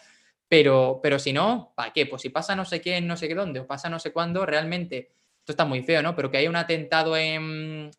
pero, 0.49 1.01
pero 1.03 1.19
si 1.19 1.33
no, 1.33 1.73
¿para 1.75 1.93
qué? 1.93 2.07
Pues 2.07 2.23
si 2.23 2.29
pasa 2.29 2.55
no 2.55 2.65
sé 2.65 2.81
qué, 2.81 3.01
no 3.01 3.17
sé 3.17 3.27
qué 3.27 3.35
dónde, 3.35 3.61
o 3.61 3.67
pasa 3.67 3.89
no 3.89 3.99
sé 3.99 4.13
cuándo, 4.13 4.47
realmente, 4.47 5.13
esto 5.39 5.53
está 5.53 5.65
muy 5.65 5.83
feo, 5.83 6.03
¿no? 6.03 6.15
Pero 6.15 6.31
que 6.31 6.37
hay 6.37 6.47
un 6.47 6.57
atentado 6.57 7.17
en, 7.17 7.91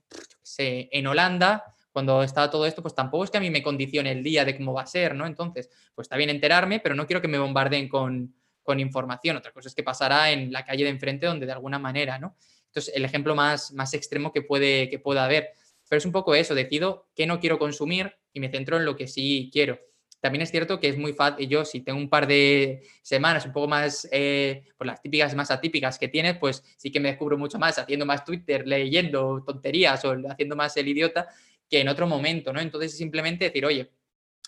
en 0.57 1.07
Holanda, 1.07 1.65
cuando 1.91 2.23
estaba 2.23 2.49
todo 2.49 2.65
esto, 2.65 2.81
pues 2.81 2.95
tampoco 2.95 3.23
es 3.23 3.31
que 3.31 3.37
a 3.37 3.41
mí 3.41 3.49
me 3.49 3.61
condicione 3.61 4.11
el 4.11 4.23
día 4.23 4.45
de 4.45 4.57
cómo 4.57 4.73
va 4.73 4.81
a 4.81 4.87
ser, 4.87 5.13
¿no? 5.13 5.27
Entonces, 5.27 5.69
pues 5.93 6.05
está 6.05 6.17
bien 6.17 6.29
enterarme, 6.29 6.79
pero 6.79 6.95
no 6.95 7.05
quiero 7.05 7.21
que 7.21 7.27
me 7.27 7.37
bombardeen 7.37 7.87
con, 7.87 8.33
con 8.63 8.79
información. 8.79 9.37
Otra 9.37 9.51
cosa 9.51 9.67
es 9.67 9.75
que 9.75 9.83
pasará 9.83 10.31
en 10.31 10.51
la 10.51 10.65
calle 10.65 10.85
de 10.85 10.89
enfrente, 10.89 11.27
donde 11.27 11.45
de 11.45 11.51
alguna 11.51 11.77
manera, 11.77 12.17
¿no? 12.17 12.35
Entonces, 12.73 12.95
el 12.95 13.05
ejemplo 13.05 13.35
más, 13.35 13.71
más 13.71 13.93
extremo 13.93 14.33
que, 14.33 14.41
puede, 14.41 14.89
que 14.89 14.97
pueda 14.97 15.25
haber. 15.25 15.51
Pero 15.87 15.99
es 15.99 16.05
un 16.07 16.11
poco 16.11 16.33
eso, 16.33 16.55
decido 16.55 17.07
qué 17.15 17.27
no 17.27 17.39
quiero 17.39 17.59
consumir 17.59 18.15
y 18.33 18.39
me 18.39 18.49
centro 18.49 18.77
en 18.77 18.85
lo 18.85 18.95
que 18.95 19.07
sí 19.07 19.51
quiero. 19.53 19.79
También 20.19 20.41
es 20.41 20.49
cierto 20.49 20.79
que 20.79 20.87
es 20.87 20.97
muy 20.97 21.13
fácil, 21.13 21.47
yo 21.47 21.65
si 21.65 21.81
tengo 21.81 21.99
un 21.99 22.09
par 22.09 22.25
de 22.25 22.81
semanas 23.03 23.45
un 23.45 23.51
poco 23.51 23.67
más, 23.67 24.07
eh, 24.11 24.63
por 24.75 24.87
las 24.87 24.99
típicas 25.03 25.35
más 25.35 25.51
atípicas 25.51 25.99
que 25.99 26.07
tienes, 26.07 26.37
pues 26.39 26.63
sí 26.77 26.91
que 26.91 26.99
me 26.99 27.09
descubro 27.09 27.37
mucho 27.37 27.59
más 27.59 27.77
haciendo 27.77 28.07
más 28.07 28.25
Twitter, 28.25 28.65
leyendo 28.65 29.43
tonterías 29.45 30.03
o 30.05 30.15
haciendo 30.27 30.55
más 30.55 30.75
el 30.77 30.87
idiota 30.87 31.27
que 31.69 31.81
en 31.81 31.89
otro 31.89 32.07
momento, 32.07 32.51
¿no? 32.51 32.59
Entonces 32.59 32.97
simplemente 32.97 33.45
decir, 33.45 33.67
oye, 33.67 33.91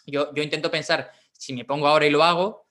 yo, 0.08 0.34
yo 0.34 0.42
intento 0.42 0.72
pensar, 0.72 1.12
si 1.32 1.54
me 1.54 1.66
pongo 1.66 1.88
ahora 1.88 2.08
y 2.08 2.10
lo 2.10 2.24
hago, 2.24 2.65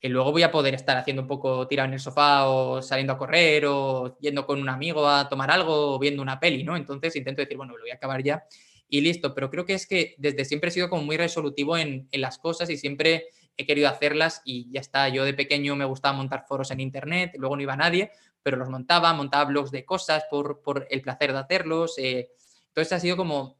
que 0.00 0.08
luego 0.08 0.32
voy 0.32 0.42
a 0.42 0.50
poder 0.50 0.74
estar 0.74 0.96
haciendo 0.96 1.22
un 1.22 1.28
poco 1.28 1.68
tirado 1.68 1.86
en 1.88 1.94
el 1.94 2.00
sofá 2.00 2.48
o 2.48 2.80
saliendo 2.80 3.12
a 3.12 3.18
correr 3.18 3.66
o 3.66 4.16
yendo 4.18 4.46
con 4.46 4.60
un 4.60 4.68
amigo 4.70 5.06
a 5.06 5.28
tomar 5.28 5.50
algo 5.50 5.94
o 5.94 5.98
viendo 5.98 6.22
una 6.22 6.40
peli, 6.40 6.64
¿no? 6.64 6.74
Entonces 6.74 7.14
intento 7.16 7.42
decir, 7.42 7.58
bueno, 7.58 7.76
lo 7.76 7.82
voy 7.82 7.90
a 7.90 7.96
acabar 7.96 8.22
ya 8.22 8.44
y 8.90 9.00
listo. 9.02 9.34
Pero 9.34 9.50
creo 9.50 9.64
que 9.64 9.74
es 9.74 9.86
que 9.86 10.14
desde 10.18 10.44
siempre 10.44 10.68
he 10.68 10.72
sido 10.72 10.90
como 10.90 11.02
muy 11.02 11.16
resolutivo 11.16 11.76
en, 11.76 12.08
las 12.12 12.38
cosas 12.38 12.68
y 12.70 12.76
siempre 12.76 13.28
he 13.56 13.66
querido 13.66 13.88
hacerlas 13.88 14.42
y 14.44 14.70
ya 14.70 14.80
está. 14.80 15.08
Yo 15.08 15.24
de 15.24 15.34
pequeño 15.34 15.76
me 15.76 15.84
gustaba 15.84 16.16
montar 16.16 16.44
foros 16.46 16.70
en 16.70 16.80
internet, 16.80 17.32
luego 17.36 17.56
no 17.56 17.62
iba 17.62 17.76
nadie, 17.76 18.10
pero 18.42 18.56
los 18.56 18.68
montaba, 18.68 19.12
montaba 19.12 19.44
blogs 19.44 19.70
de 19.70 19.84
cosas 19.84 20.24
por, 20.30 20.86
el 20.90 21.02
placer 21.02 21.32
de 21.32 21.38
hacerlos. 21.38 21.98
Eh. 21.98 22.30
Entonces 22.68 22.92
ha 22.92 23.00
sido 23.00 23.16
como, 23.16 23.58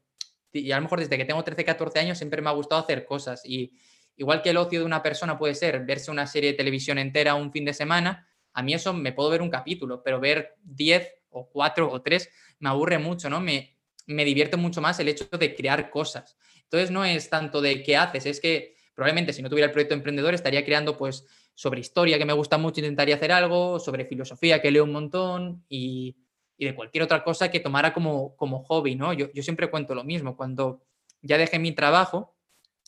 y 0.51 0.71
a 0.71 0.77
lo 0.77 0.83
mejor 0.83 0.99
desde 0.99 1.17
que 1.17 1.25
tengo 1.25 1.43
13, 1.43 1.65
14 1.65 1.99
años 1.99 2.17
siempre 2.17 2.41
me 2.41 2.49
ha 2.49 2.53
gustado 2.53 2.81
hacer 2.81 3.05
cosas. 3.05 3.43
Y 3.45 3.73
igual 4.17 4.41
que 4.41 4.51
el 4.51 4.57
ocio 4.57 4.79
de 4.79 4.85
una 4.85 5.01
persona 5.01 5.37
puede 5.37 5.55
ser 5.55 5.85
verse 5.85 6.11
una 6.11 6.27
serie 6.27 6.51
de 6.51 6.57
televisión 6.57 6.97
entera 6.97 7.35
un 7.35 7.51
fin 7.51 7.65
de 7.65 7.73
semana, 7.73 8.27
a 8.53 8.61
mí 8.61 8.73
eso 8.73 8.93
me 8.93 9.13
puedo 9.13 9.29
ver 9.29 9.41
un 9.41 9.49
capítulo, 9.49 10.03
pero 10.03 10.19
ver 10.19 10.55
10 10.63 11.07
o 11.29 11.49
4 11.49 11.91
o 11.91 12.01
3 12.01 12.29
me 12.59 12.69
aburre 12.69 12.97
mucho, 12.97 13.29
¿no? 13.29 13.39
Me, 13.39 13.77
me 14.07 14.25
divierte 14.25 14.57
mucho 14.57 14.81
más 14.81 14.99
el 14.99 15.07
hecho 15.07 15.25
de 15.37 15.55
crear 15.55 15.89
cosas. 15.89 16.37
Entonces 16.63 16.91
no 16.91 17.03
es 17.05 17.29
tanto 17.29 17.61
de 17.61 17.83
qué 17.83 17.97
haces, 17.97 18.25
es 18.25 18.39
que 18.39 18.75
probablemente 18.93 19.33
si 19.33 19.41
no 19.41 19.49
tuviera 19.49 19.67
el 19.67 19.71
proyecto 19.71 19.93
emprendedor 19.93 20.33
estaría 20.33 20.65
creando 20.65 20.97
pues 20.97 21.25
sobre 21.55 21.79
historia 21.79 22.17
que 22.17 22.25
me 22.25 22.33
gusta 22.33 22.57
mucho, 22.57 22.79
intentaría 22.79 23.15
hacer 23.15 23.31
algo, 23.31 23.79
sobre 23.79 24.05
filosofía 24.05 24.61
que 24.61 24.71
leo 24.71 24.83
un 24.83 24.91
montón 24.91 25.65
y, 25.69 26.17
de 26.57 26.75
cualquier 26.75 27.03
otra 27.03 27.23
cosa 27.23 27.49
que 27.49 27.59
tomara 27.59 27.91
como, 27.91 28.35
como 28.35 28.63
hobby, 28.63 28.95
¿no? 28.95 29.13
Yo, 29.13 29.31
yo 29.33 29.41
siempre 29.41 29.71
cuento 29.71 29.95
lo 29.95 30.03
mismo, 30.03 30.37
cuando 30.37 30.83
ya 31.23 31.37
dejé 31.37 31.57
mi 31.57 31.71
trabajo, 31.71 32.35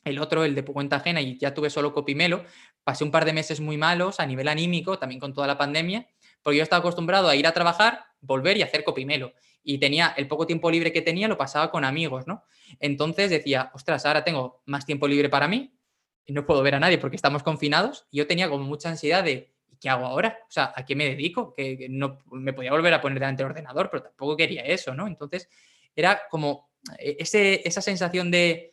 el 0.03 0.19
otro, 0.19 0.43
el 0.43 0.55
de 0.55 0.63
cuenta 0.63 0.97
ajena, 0.97 1.21
y 1.21 1.37
ya 1.37 1.53
tuve 1.53 1.69
solo 1.69 1.93
copimelo, 1.93 2.43
pasé 2.83 3.03
un 3.03 3.11
par 3.11 3.25
de 3.25 3.33
meses 3.33 3.59
muy 3.59 3.77
malos 3.77 4.19
a 4.19 4.25
nivel 4.25 4.47
anímico, 4.47 4.99
también 4.99 5.19
con 5.19 5.33
toda 5.33 5.47
la 5.47 5.57
pandemia, 5.57 6.07
porque 6.41 6.57
yo 6.57 6.63
estaba 6.63 6.79
acostumbrado 6.79 7.29
a 7.29 7.35
ir 7.35 7.47
a 7.47 7.53
trabajar, 7.53 8.05
volver 8.21 8.57
y 8.57 8.61
hacer 8.61 8.83
copimelo 8.83 9.33
y 9.63 9.77
tenía 9.77 10.13
el 10.17 10.27
poco 10.27 10.45
tiempo 10.45 10.69
libre 10.69 10.91
que 10.91 11.01
tenía, 11.01 11.27
lo 11.27 11.37
pasaba 11.37 11.71
con 11.71 11.85
amigos, 11.85 12.27
¿no? 12.27 12.43
Entonces 12.79 13.29
decía, 13.29 13.71
ostras, 13.73 14.05
ahora 14.05 14.23
tengo 14.23 14.61
más 14.65 14.85
tiempo 14.85 15.07
libre 15.07 15.29
para 15.29 15.47
mí 15.47 15.73
y 16.25 16.33
no 16.33 16.45
puedo 16.45 16.61
ver 16.61 16.75
a 16.75 16.79
nadie 16.79 16.97
porque 16.97 17.15
estamos 17.15 17.43
confinados. 17.43 18.05
Y 18.11 18.17
yo 18.17 18.27
tenía 18.27 18.49
como 18.49 18.65
mucha 18.65 18.89
ansiedad 18.89 19.23
de, 19.23 19.53
¿qué 19.79 19.89
hago 19.89 20.05
ahora? 20.05 20.39
O 20.47 20.51
sea, 20.51 20.73
¿a 20.75 20.85
qué 20.85 20.95
me 20.95 21.05
dedico? 21.05 21.53
Que, 21.55 21.87
no 21.89 22.19
me 22.31 22.53
podía 22.53 22.71
volver 22.71 22.93
a 22.93 23.01
poner 23.01 23.19
delante 23.19 23.43
del 23.43 23.51
ordenador, 23.51 23.89
pero 23.89 24.03
tampoco 24.03 24.35
quería 24.35 24.63
eso, 24.63 24.93
¿no? 24.93 25.07
Entonces 25.07 25.49
era 25.95 26.23
como 26.29 26.69
e, 26.99 27.15
ese, 27.19 27.65
esa 27.65 27.81
sensación 27.81 28.31
de, 28.31 28.72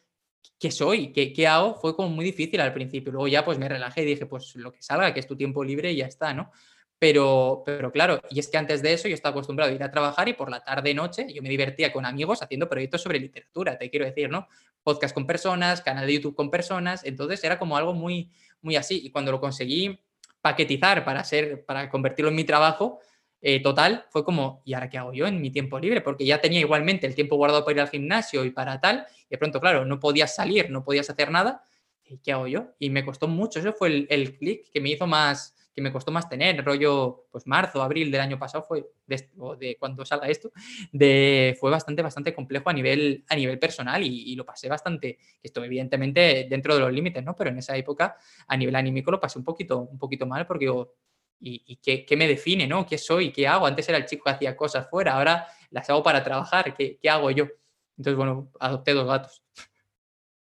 ¿qué 0.58 0.70
soy? 0.70 1.12
¿Qué, 1.12 1.32
¿Qué 1.32 1.46
hago? 1.46 1.74
Fue 1.74 1.96
como 1.96 2.10
muy 2.10 2.24
difícil 2.24 2.60
al 2.60 2.72
principio. 2.72 3.12
Luego 3.12 3.28
ya 3.28 3.44
pues 3.44 3.58
me 3.58 3.68
relajé 3.68 4.02
y 4.02 4.06
dije, 4.06 4.26
pues 4.26 4.54
lo 4.56 4.72
que 4.72 4.82
salga, 4.82 5.12
que 5.14 5.20
es 5.20 5.26
tu 5.26 5.36
tiempo 5.36 5.64
libre 5.64 5.94
ya 5.96 6.06
está, 6.06 6.34
¿no? 6.34 6.52
Pero, 7.00 7.62
pero 7.64 7.90
claro, 7.90 8.20
y 8.28 8.40
es 8.40 8.48
que 8.48 8.58
antes 8.58 8.82
de 8.82 8.92
eso 8.92 9.08
yo 9.08 9.14
estaba 9.14 9.30
acostumbrado 9.30 9.72
a 9.72 9.74
ir 9.74 9.82
a 9.82 9.90
trabajar 9.90 10.28
y 10.28 10.34
por 10.34 10.50
la 10.50 10.62
tarde 10.62 10.92
noche 10.92 11.32
yo 11.32 11.40
me 11.40 11.48
divertía 11.48 11.94
con 11.94 12.04
amigos 12.04 12.42
haciendo 12.42 12.68
proyectos 12.68 13.00
sobre 13.00 13.18
literatura, 13.18 13.78
te 13.78 13.88
quiero 13.88 14.04
decir, 14.04 14.28
¿no? 14.28 14.48
Podcast 14.82 15.14
con 15.14 15.26
personas, 15.26 15.80
canal 15.80 16.06
de 16.06 16.12
YouTube 16.12 16.34
con 16.34 16.50
personas, 16.50 17.02
entonces 17.04 17.42
era 17.42 17.58
como 17.58 17.78
algo 17.78 17.94
muy, 17.94 18.30
muy 18.60 18.76
así. 18.76 19.00
Y 19.02 19.10
cuando 19.10 19.32
lo 19.32 19.40
conseguí 19.40 19.98
paquetizar 20.42 21.02
para, 21.04 21.24
ser, 21.24 21.64
para 21.64 21.88
convertirlo 21.88 22.30
en 22.30 22.36
mi 22.36 22.44
trabajo, 22.44 23.00
eh, 23.42 23.62
total, 23.62 24.06
fue 24.10 24.24
como, 24.24 24.62
¿y 24.64 24.74
ahora 24.74 24.88
qué 24.88 24.98
hago 24.98 25.12
yo 25.12 25.26
en 25.26 25.40
mi 25.40 25.50
tiempo 25.50 25.78
libre? 25.78 26.00
Porque 26.00 26.24
ya 26.24 26.40
tenía 26.40 26.60
igualmente 26.60 27.06
el 27.06 27.14
tiempo 27.14 27.36
guardado 27.36 27.64
para 27.64 27.74
ir 27.76 27.80
al 27.80 27.88
gimnasio 27.88 28.44
y 28.44 28.50
para 28.50 28.80
tal, 28.80 29.06
y 29.26 29.30
de 29.30 29.38
pronto, 29.38 29.60
claro, 29.60 29.84
no 29.84 30.00
podías 30.00 30.34
salir, 30.34 30.70
no 30.70 30.84
podías 30.84 31.08
hacer 31.10 31.30
nada, 31.30 31.62
¿y 32.04 32.18
qué 32.18 32.32
hago 32.32 32.46
yo? 32.46 32.74
Y 32.78 32.90
me 32.90 33.04
costó 33.04 33.28
mucho, 33.28 33.60
eso 33.60 33.72
fue 33.72 33.88
el, 33.88 34.06
el 34.10 34.36
clic 34.36 34.70
que 34.72 34.80
me 34.80 34.90
hizo 34.90 35.06
más 35.06 35.54
que 35.74 35.80
me 35.80 35.92
costó 35.92 36.10
más 36.10 36.28
tener, 36.28 36.64
rollo, 36.64 37.26
pues 37.30 37.46
marzo, 37.46 37.82
abril 37.82 38.10
del 38.10 38.20
año 38.20 38.38
pasado 38.38 38.64
fue, 38.64 38.86
de, 39.06 39.76
cuando 39.78 40.04
salga 40.04 40.28
esto, 40.28 40.50
de, 40.92 41.56
fue 41.58 41.70
bastante, 41.70 42.02
bastante 42.02 42.34
complejo 42.34 42.70
a 42.70 42.72
nivel, 42.72 43.24
a 43.28 43.36
nivel 43.36 43.58
personal 43.58 44.02
y, 44.02 44.34
lo 44.34 44.44
pasé 44.44 44.68
bastante, 44.68 45.18
esto 45.42 45.62
evidentemente 45.62 46.46
dentro 46.48 46.74
de 46.74 46.80
los 46.80 46.92
límites, 46.92 47.22
¿no? 47.24 47.36
Pero 47.36 47.50
en 47.50 47.58
esa 47.58 47.76
época 47.76 48.16
a 48.48 48.56
nivel 48.56 48.74
anímico 48.74 49.10
lo 49.10 49.20
pasé 49.20 49.38
un 49.38 49.44
poquito, 49.44 49.80
un 49.80 49.98
poquito 49.98 50.26
mal 50.26 50.46
porque 50.46 50.64
digo, 50.64 50.94
¿y, 51.40 51.76
qué, 51.76 52.04
qué, 52.04 52.16
me 52.16 52.28
define, 52.28 52.66
¿no? 52.66 52.86
¿Qué 52.86 52.98
soy? 52.98 53.32
¿Qué 53.32 53.48
hago? 53.48 53.66
Antes 53.66 53.88
era 53.88 53.98
el 53.98 54.06
chico 54.06 54.24
que 54.24 54.30
hacía 54.30 54.56
cosas 54.56 54.88
fuera, 54.88 55.14
ahora 55.14 55.46
las 55.70 55.88
hago 55.88 56.02
para 56.02 56.22
trabajar, 56.22 56.74
¿qué, 56.74 56.98
qué 57.00 57.08
hago 57.08 57.30
yo? 57.30 57.48
Entonces, 57.96 58.16
bueno, 58.16 58.50
adopté 58.60 58.92
dos 58.92 59.06
gatos. 59.06 59.42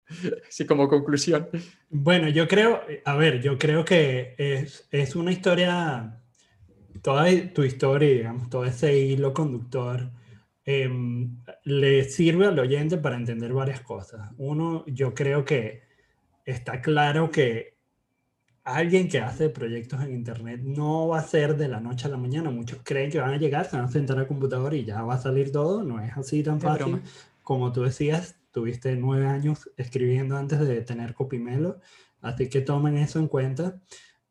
Así 0.47 0.65
como 0.65 0.87
conclusión. 0.87 1.49
Bueno, 1.89 2.29
yo 2.29 2.47
creo, 2.47 2.81
a 3.05 3.15
ver, 3.15 3.41
yo 3.41 3.57
creo 3.57 3.85
que 3.85 4.35
es, 4.37 4.87
es 4.91 5.15
una 5.15 5.31
historia, 5.31 6.21
toda 7.01 7.25
tu 7.53 7.63
historia, 7.63 8.09
digamos, 8.09 8.49
todo 8.49 8.65
ese 8.65 8.97
hilo 8.97 9.33
conductor, 9.33 10.11
em, 10.65 11.37
le 11.63 12.03
sirve 12.03 12.47
al 12.47 12.59
oyente 12.59 12.97
para 12.97 13.15
entender 13.15 13.53
varias 13.53 13.81
cosas. 13.81 14.31
Uno, 14.37 14.85
yo 14.87 15.13
creo 15.13 15.45
que 15.45 15.83
está 16.45 16.81
claro 16.81 17.29
que 17.31 17.76
alguien 18.67 19.07
que 19.07 19.19
hace 19.19 19.49
proyectos 19.49 20.01
en 20.01 20.11
Internet 20.11 20.61
no 20.61 21.07
va 21.07 21.19
a 21.19 21.23
ser 21.23 21.55
de 21.55 21.69
la 21.69 21.79
noche 21.79 22.07
a 22.07 22.11
la 22.11 22.17
mañana. 22.17 22.49
Muchos 22.49 22.79
creen 22.83 23.09
que 23.09 23.19
van 23.19 23.33
a 23.33 23.37
llegar, 23.37 23.69
se 23.69 23.77
van 23.77 23.85
a 23.85 23.91
sentar 23.91 24.19
al 24.19 24.27
computador 24.27 24.73
y 24.73 24.83
ya 24.83 25.01
va 25.03 25.15
a 25.15 25.19
salir 25.19 25.51
todo. 25.51 25.83
No 25.83 26.01
es 26.01 26.15
así 26.17 26.43
tan 26.43 26.59
fácil. 26.59 27.01
Como 27.43 27.71
tú 27.71 27.83
decías, 27.83 28.35
tuviste 28.51 28.95
nueve 28.97 29.25
años 29.25 29.71
escribiendo 29.77 30.35
antes 30.35 30.59
de 30.59 30.81
tener 30.81 31.13
Copimelo, 31.13 31.79
así 32.21 32.49
que 32.49 32.59
tomen 32.59 32.97
eso 32.97 33.19
en 33.19 33.27
cuenta. 33.27 33.79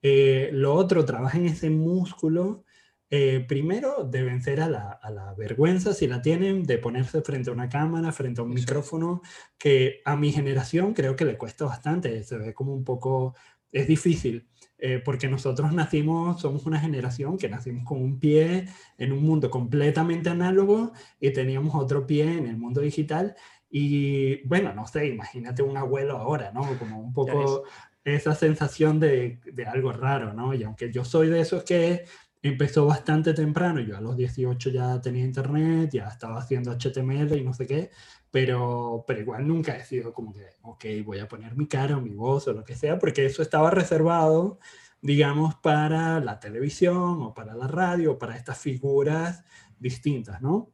Eh, 0.02 0.50
lo 0.52 0.74
otro, 0.74 1.04
trabajen 1.06 1.46
ese 1.46 1.70
músculo 1.70 2.64
eh, 3.08 3.44
primero 3.46 4.02
de 4.02 4.22
vencer 4.24 4.60
a 4.60 4.68
la, 4.68 4.90
a 4.90 5.10
la, 5.10 5.32
vergüenza, 5.34 5.94
si 5.94 6.08
la 6.08 6.20
tienen, 6.22 6.64
de 6.64 6.76
ponerse 6.78 7.22
frente 7.22 7.50
a 7.50 7.52
una 7.52 7.68
cámara, 7.68 8.10
frente 8.10 8.40
a 8.40 8.44
un 8.44 8.52
micrófono, 8.52 9.22
que 9.56 10.02
a 10.04 10.16
mi 10.16 10.32
generación 10.32 10.92
creo 10.92 11.14
que 11.14 11.24
le 11.24 11.38
cuesta 11.38 11.64
bastante, 11.66 12.24
se 12.24 12.36
ve 12.36 12.52
como 12.52 12.74
un 12.74 12.82
poco, 12.82 13.36
es 13.76 13.86
difícil. 13.86 14.46
Eh, 14.78 15.00
porque 15.02 15.26
nosotros 15.26 15.72
nacimos, 15.72 16.38
somos 16.38 16.66
una 16.66 16.78
generación 16.78 17.38
que 17.38 17.48
nacimos 17.48 17.84
con 17.84 18.02
un 18.02 18.18
pie 18.18 18.66
en 18.98 19.12
un 19.12 19.22
mundo 19.22 19.50
completamente 19.50 20.28
análogo 20.28 20.92
y 21.18 21.32
teníamos 21.32 21.74
otro 21.74 22.06
pie 22.06 22.36
en 22.36 22.46
el 22.46 22.58
mundo 22.58 22.82
digital. 22.82 23.34
Y 23.70 24.46
bueno, 24.46 24.74
no 24.74 24.86
sé, 24.86 25.06
imagínate 25.06 25.62
un 25.62 25.78
abuelo 25.78 26.18
ahora, 26.18 26.52
¿no? 26.52 26.78
Como 26.78 27.00
un 27.00 27.14
poco 27.14 27.64
esa 28.04 28.34
sensación 28.34 29.00
de, 29.00 29.40
de 29.50 29.64
algo 29.64 29.92
raro, 29.92 30.34
¿no? 30.34 30.52
Y 30.52 30.62
aunque 30.62 30.92
yo 30.92 31.04
soy 31.04 31.28
de 31.28 31.40
esos 31.40 31.64
que 31.64 32.04
empezó 32.42 32.86
bastante 32.86 33.34
temprano, 33.34 33.80
yo 33.80 33.96
a 33.96 34.00
los 34.00 34.16
18 34.16 34.70
ya 34.70 35.00
tenía 35.00 35.24
internet, 35.24 35.90
ya 35.92 36.08
estaba 36.08 36.38
haciendo 36.38 36.72
HTML 36.72 37.36
y 37.36 37.44
no 37.44 37.52
sé 37.52 37.66
qué, 37.66 37.90
pero, 38.30 39.04
pero 39.06 39.20
igual 39.20 39.46
nunca 39.46 39.76
he 39.76 39.84
sido 39.84 40.12
como 40.12 40.32
que, 40.32 40.46
ok, 40.62 40.84
voy 41.04 41.18
a 41.18 41.28
poner 41.28 41.56
mi 41.56 41.66
cara 41.66 41.96
o 41.96 42.00
mi 42.00 42.14
voz 42.14 42.46
o 42.48 42.52
lo 42.52 42.64
que 42.64 42.74
sea, 42.74 42.98
porque 42.98 43.26
eso 43.26 43.42
estaba 43.42 43.70
reservado, 43.70 44.58
digamos, 45.00 45.54
para 45.56 46.20
la 46.20 46.38
televisión 46.40 47.22
o 47.22 47.34
para 47.34 47.54
la 47.54 47.66
radio 47.66 48.12
o 48.12 48.18
para 48.18 48.36
estas 48.36 48.58
figuras 48.58 49.44
distintas, 49.78 50.40
¿no? 50.42 50.70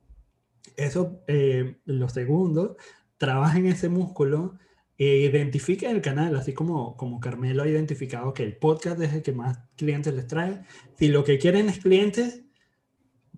Eso, 0.76 1.22
eh, 1.26 1.78
lo 1.84 2.08
segundo, 2.08 2.76
trabaja 3.18 3.58
en 3.58 3.66
ese 3.66 3.88
músculo 3.88 4.58
e 4.98 5.04
identifica 5.04 5.90
el 5.90 6.00
canal, 6.00 6.36
así 6.36 6.52
como, 6.52 6.96
como 6.96 7.18
Carmelo 7.18 7.62
ha 7.62 7.68
identificado 7.68 8.34
que 8.34 8.44
el 8.44 8.56
podcast 8.56 9.00
es 9.00 9.12
el 9.14 9.22
que 9.22 9.32
más 9.32 9.58
clientes 9.76 10.14
les 10.14 10.26
trae. 10.26 10.62
Si 10.98 11.08
lo 11.08 11.24
que 11.24 11.38
quieren 11.38 11.68
es 11.68 11.78
clientes, 11.78 12.42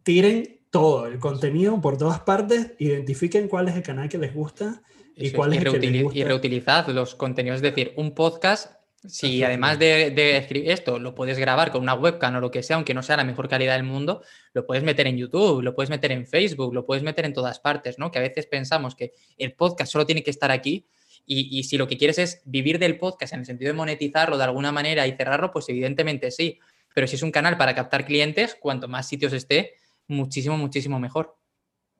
tiren 0.02 0.60
todo 0.70 1.06
el 1.06 1.18
contenido 1.18 1.80
por 1.80 1.96
todas 1.96 2.20
partes, 2.20 2.72
identifiquen 2.78 3.48
cuál 3.48 3.68
es 3.68 3.76
el 3.76 3.82
canal 3.82 4.08
que 4.08 4.18
les 4.18 4.34
gusta 4.34 4.82
y 5.16 5.30
cuál 5.30 5.52
es, 5.52 5.64
el 5.64 5.70
que 5.70 5.78
les 5.78 6.02
gusta. 6.02 6.18
Y 6.18 6.24
reutilizad 6.24 6.88
los 6.88 7.14
contenidos, 7.14 7.56
es 7.56 7.62
decir, 7.62 7.92
un 7.96 8.12
podcast, 8.12 8.72
si 9.06 9.44
además 9.44 9.78
de, 9.78 10.10
de, 10.10 10.36
escribir 10.36 10.70
esto 10.70 10.98
lo 10.98 11.14
puedes 11.14 11.38
grabar 11.38 11.70
con 11.70 11.82
una 11.82 11.94
webcam 11.94 12.34
o 12.36 12.40
lo 12.40 12.50
que 12.50 12.62
sea, 12.62 12.76
aunque 12.76 12.94
no 12.94 13.02
sea 13.02 13.16
la 13.16 13.24
mejor 13.24 13.48
calidad 13.48 13.74
del 13.76 13.84
mundo, 13.84 14.22
lo 14.52 14.66
puedes 14.66 14.82
meter 14.82 15.06
en 15.06 15.16
YouTube, 15.16 15.62
lo 15.62 15.74
puedes 15.74 15.90
meter 15.90 16.10
en 16.10 16.26
Facebook, 16.26 16.74
lo 16.74 16.84
puedes 16.84 17.04
meter 17.04 17.24
en 17.24 17.34
todas 17.34 17.60
partes, 17.60 17.98
¿no? 17.98 18.10
Que 18.10 18.18
a 18.18 18.22
veces 18.22 18.46
pensamos 18.46 18.94
que 18.96 19.12
el 19.38 19.52
podcast 19.52 19.92
solo 19.92 20.06
tiene 20.06 20.24
que 20.24 20.30
estar 20.30 20.50
aquí. 20.50 20.86
Y, 21.26 21.58
y 21.58 21.64
si 21.64 21.78
lo 21.78 21.86
que 21.86 21.96
quieres 21.96 22.18
es 22.18 22.42
vivir 22.44 22.78
del 22.78 22.98
podcast 22.98 23.32
en 23.32 23.40
el 23.40 23.46
sentido 23.46 23.70
de 23.70 23.76
monetizarlo 23.76 24.36
de 24.36 24.44
alguna 24.44 24.72
manera 24.72 25.06
y 25.06 25.12
cerrarlo, 25.12 25.50
pues 25.50 25.68
evidentemente 25.68 26.30
sí. 26.30 26.58
Pero 26.94 27.06
si 27.06 27.16
es 27.16 27.22
un 27.22 27.32
canal 27.32 27.56
para 27.56 27.74
captar 27.74 28.04
clientes, 28.04 28.56
cuanto 28.58 28.88
más 28.88 29.08
sitios 29.08 29.32
esté, 29.32 29.74
muchísimo, 30.06 30.56
muchísimo 30.56 31.00
mejor. 31.00 31.36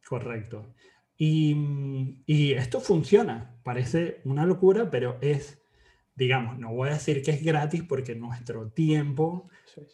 Correcto. 0.06 0.74
Y, 1.16 2.22
y, 2.26 2.52
esto 2.52 2.80
funciona, 2.80 3.56
parece 3.62 4.20
una 4.24 4.44
locura, 4.44 4.90
pero 4.90 5.18
es, 5.20 5.62
digamos, 6.14 6.58
no 6.58 6.72
voy 6.72 6.88
a 6.88 6.94
decir 6.94 7.22
que 7.22 7.30
es 7.30 7.44
gratis 7.44 7.82
porque 7.84 8.14
nuestro 8.14 8.68
tiempo, 8.70 9.48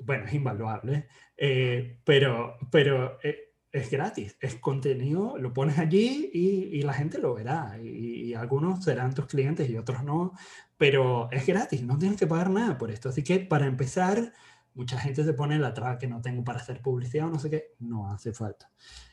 bueno, 0.04 0.24
es 0.24 0.32
invaluable, 0.32 1.08
eh, 1.36 1.98
pero, 2.04 2.56
pero 2.70 3.18
eh, 3.22 3.49
es 3.72 3.90
gratis, 3.90 4.36
es 4.40 4.56
contenido, 4.56 5.36
lo 5.38 5.52
pones 5.52 5.78
allí 5.78 6.30
y, 6.32 6.78
y 6.78 6.82
la 6.82 6.92
gente 6.92 7.18
lo 7.18 7.34
verá, 7.34 7.78
y, 7.82 8.30
y, 8.30 8.34
algunos 8.34 8.84
serán 8.84 9.14
tus 9.14 9.26
clientes 9.26 9.68
y 9.70 9.76
otros 9.76 10.02
no, 10.02 10.32
pero 10.76 11.28
es 11.30 11.46
gratis, 11.46 11.82
no 11.82 11.98
tienes 11.98 12.18
que 12.18 12.26
pagar 12.26 12.50
nada 12.50 12.78
por 12.78 12.90
esto. 12.90 13.08
Así 13.08 13.22
que 13.22 13.38
para 13.38 13.66
empezar, 13.66 14.32
mucha 14.74 14.98
gente 14.98 15.24
se 15.24 15.34
pone 15.34 15.58
la 15.58 15.74
traba 15.74 15.98
que 15.98 16.06
no 16.06 16.20
tengo 16.20 16.42
para 16.42 16.58
hacer 16.58 16.80
publicidad 16.80 17.26
o 17.26 17.30
no 17.30 17.38
sé 17.38 17.50
qué, 17.50 17.74
no 17.80 18.10
hace 18.12 18.32
falta. 18.32 18.70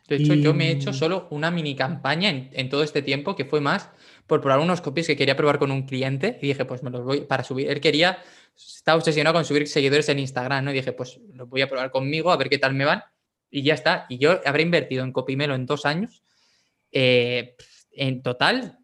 De 0.08 0.16
hecho, 0.16 0.34
y... 0.34 0.42
yo 0.42 0.54
me 0.54 0.70
he 0.70 0.72
hecho 0.72 0.94
solo 0.94 1.28
una 1.30 1.52
mini 1.52 1.76
campaña 1.76 2.30
en, 2.30 2.50
en, 2.54 2.70
todo 2.70 2.84
este 2.84 3.02
tiempo, 3.02 3.36
que 3.36 3.46
fue 3.46 3.62
más 3.62 3.90
por 4.26 4.42
probar 4.42 4.60
unos 4.60 4.82
copies 4.82 5.08
que 5.08 5.18
quería 5.18 5.36
probar 5.36 5.60
con 5.60 5.72
un 5.72 5.84
cliente 5.84 6.40
y 6.42 6.48
dije, 6.48 6.66
pues 6.66 6.82
me 6.82 6.90
los 6.90 7.04
voy 7.04 7.22
para 7.22 7.44
subir. 7.44 7.70
Él 7.70 7.82
quería, 7.82 8.18
estaba 8.56 8.98
obsesionado 8.98 9.36
con 9.36 9.46
subir 9.46 9.68
seguidores 9.68 10.10
en 10.10 10.20
Instagram, 10.20 10.66
¿no? 10.66 10.72
Y 10.72 10.76
dije, 10.76 10.94
pues 10.94 11.20
los 11.34 11.48
voy 11.50 11.62
a 11.62 11.68
probar 11.68 11.92
conmigo, 11.92 12.32
a 12.32 12.38
ver 12.38 12.50
qué 12.50 12.58
tal 12.58 12.74
me 12.74 12.86
van. 12.86 13.04
Y 13.50 13.64
ya 13.64 13.74
está. 13.74 14.06
Y 14.10 14.18
yo 14.18 14.40
habré 14.46 14.64
invertido 14.64 15.04
en 15.04 15.12
Copimelo 15.12 15.56
en 15.56 15.66
dos 15.66 15.86
años. 15.86 16.24
Eh, 16.92 17.56
en 17.92 18.22
total, 18.22 18.78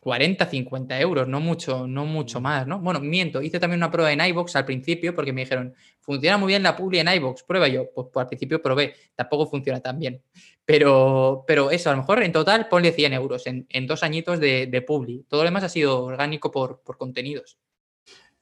40, 0.00 0.46
50 0.46 0.98
euros, 0.98 1.28
no 1.28 1.40
mucho, 1.40 1.86
no 1.86 2.06
mucho 2.06 2.40
más, 2.40 2.66
¿no? 2.66 2.80
Bueno, 2.80 3.00
miento, 3.00 3.42
hice 3.42 3.60
también 3.60 3.80
una 3.80 3.90
prueba 3.90 4.10
en 4.10 4.20
iBox 4.20 4.56
al 4.56 4.64
principio 4.64 5.14
porque 5.14 5.32
me 5.32 5.42
dijeron, 5.42 5.74
funciona 6.00 6.38
muy 6.38 6.48
bien 6.48 6.62
la 6.62 6.74
publi 6.74 7.00
en 7.00 7.08
iBox, 7.08 7.42
prueba 7.42 7.68
yo. 7.68 7.90
Pues, 7.94 8.08
pues, 8.10 8.22
al 8.24 8.28
principio 8.28 8.62
probé, 8.62 8.94
tampoco 9.14 9.46
funciona 9.46 9.80
tan 9.80 9.98
bien. 9.98 10.22
Pero, 10.64 11.44
pero 11.46 11.70
eso, 11.70 11.90
a 11.90 11.92
lo 11.92 11.98
mejor 11.98 12.22
en 12.22 12.32
total 12.32 12.68
ponle 12.68 12.92
100 12.92 13.12
euros 13.12 13.46
en, 13.46 13.66
en 13.68 13.86
dos 13.86 14.02
añitos 14.02 14.40
de, 14.40 14.66
de, 14.66 14.82
publi. 14.82 15.26
Todo 15.28 15.42
lo 15.42 15.44
demás 15.44 15.64
ha 15.64 15.68
sido 15.68 16.02
orgánico 16.04 16.50
por, 16.50 16.80
por 16.80 16.96
contenidos. 16.96 17.58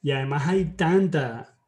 Y 0.01 0.11
además 0.11 0.47
hay 0.47 0.63
tanta, 0.77 1.58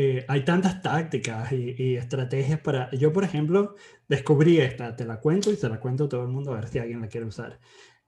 eh, 0.00 0.24
hay 0.28 0.44
tantas 0.44 0.80
tácticas 0.80 1.50
y, 1.50 1.74
y, 1.76 1.96
estrategias 1.96 2.60
para... 2.60 2.88
Yo, 2.92 3.12
por 3.12 3.24
ejemplo, 3.24 3.74
descubrí 4.08 4.58
esta, 4.60 4.94
te 4.94 5.04
la 5.04 5.18
cuento 5.18 5.50
y 5.50 5.56
se 5.56 5.68
la 5.68 5.80
cuento 5.80 6.04
a 6.04 6.08
todo 6.08 6.22
el 6.22 6.28
mundo 6.28 6.52
a 6.52 6.54
ver 6.54 6.68
si 6.68 6.78
alguien 6.78 7.00
la 7.00 7.08
quiere 7.08 7.26
usar. 7.26 7.58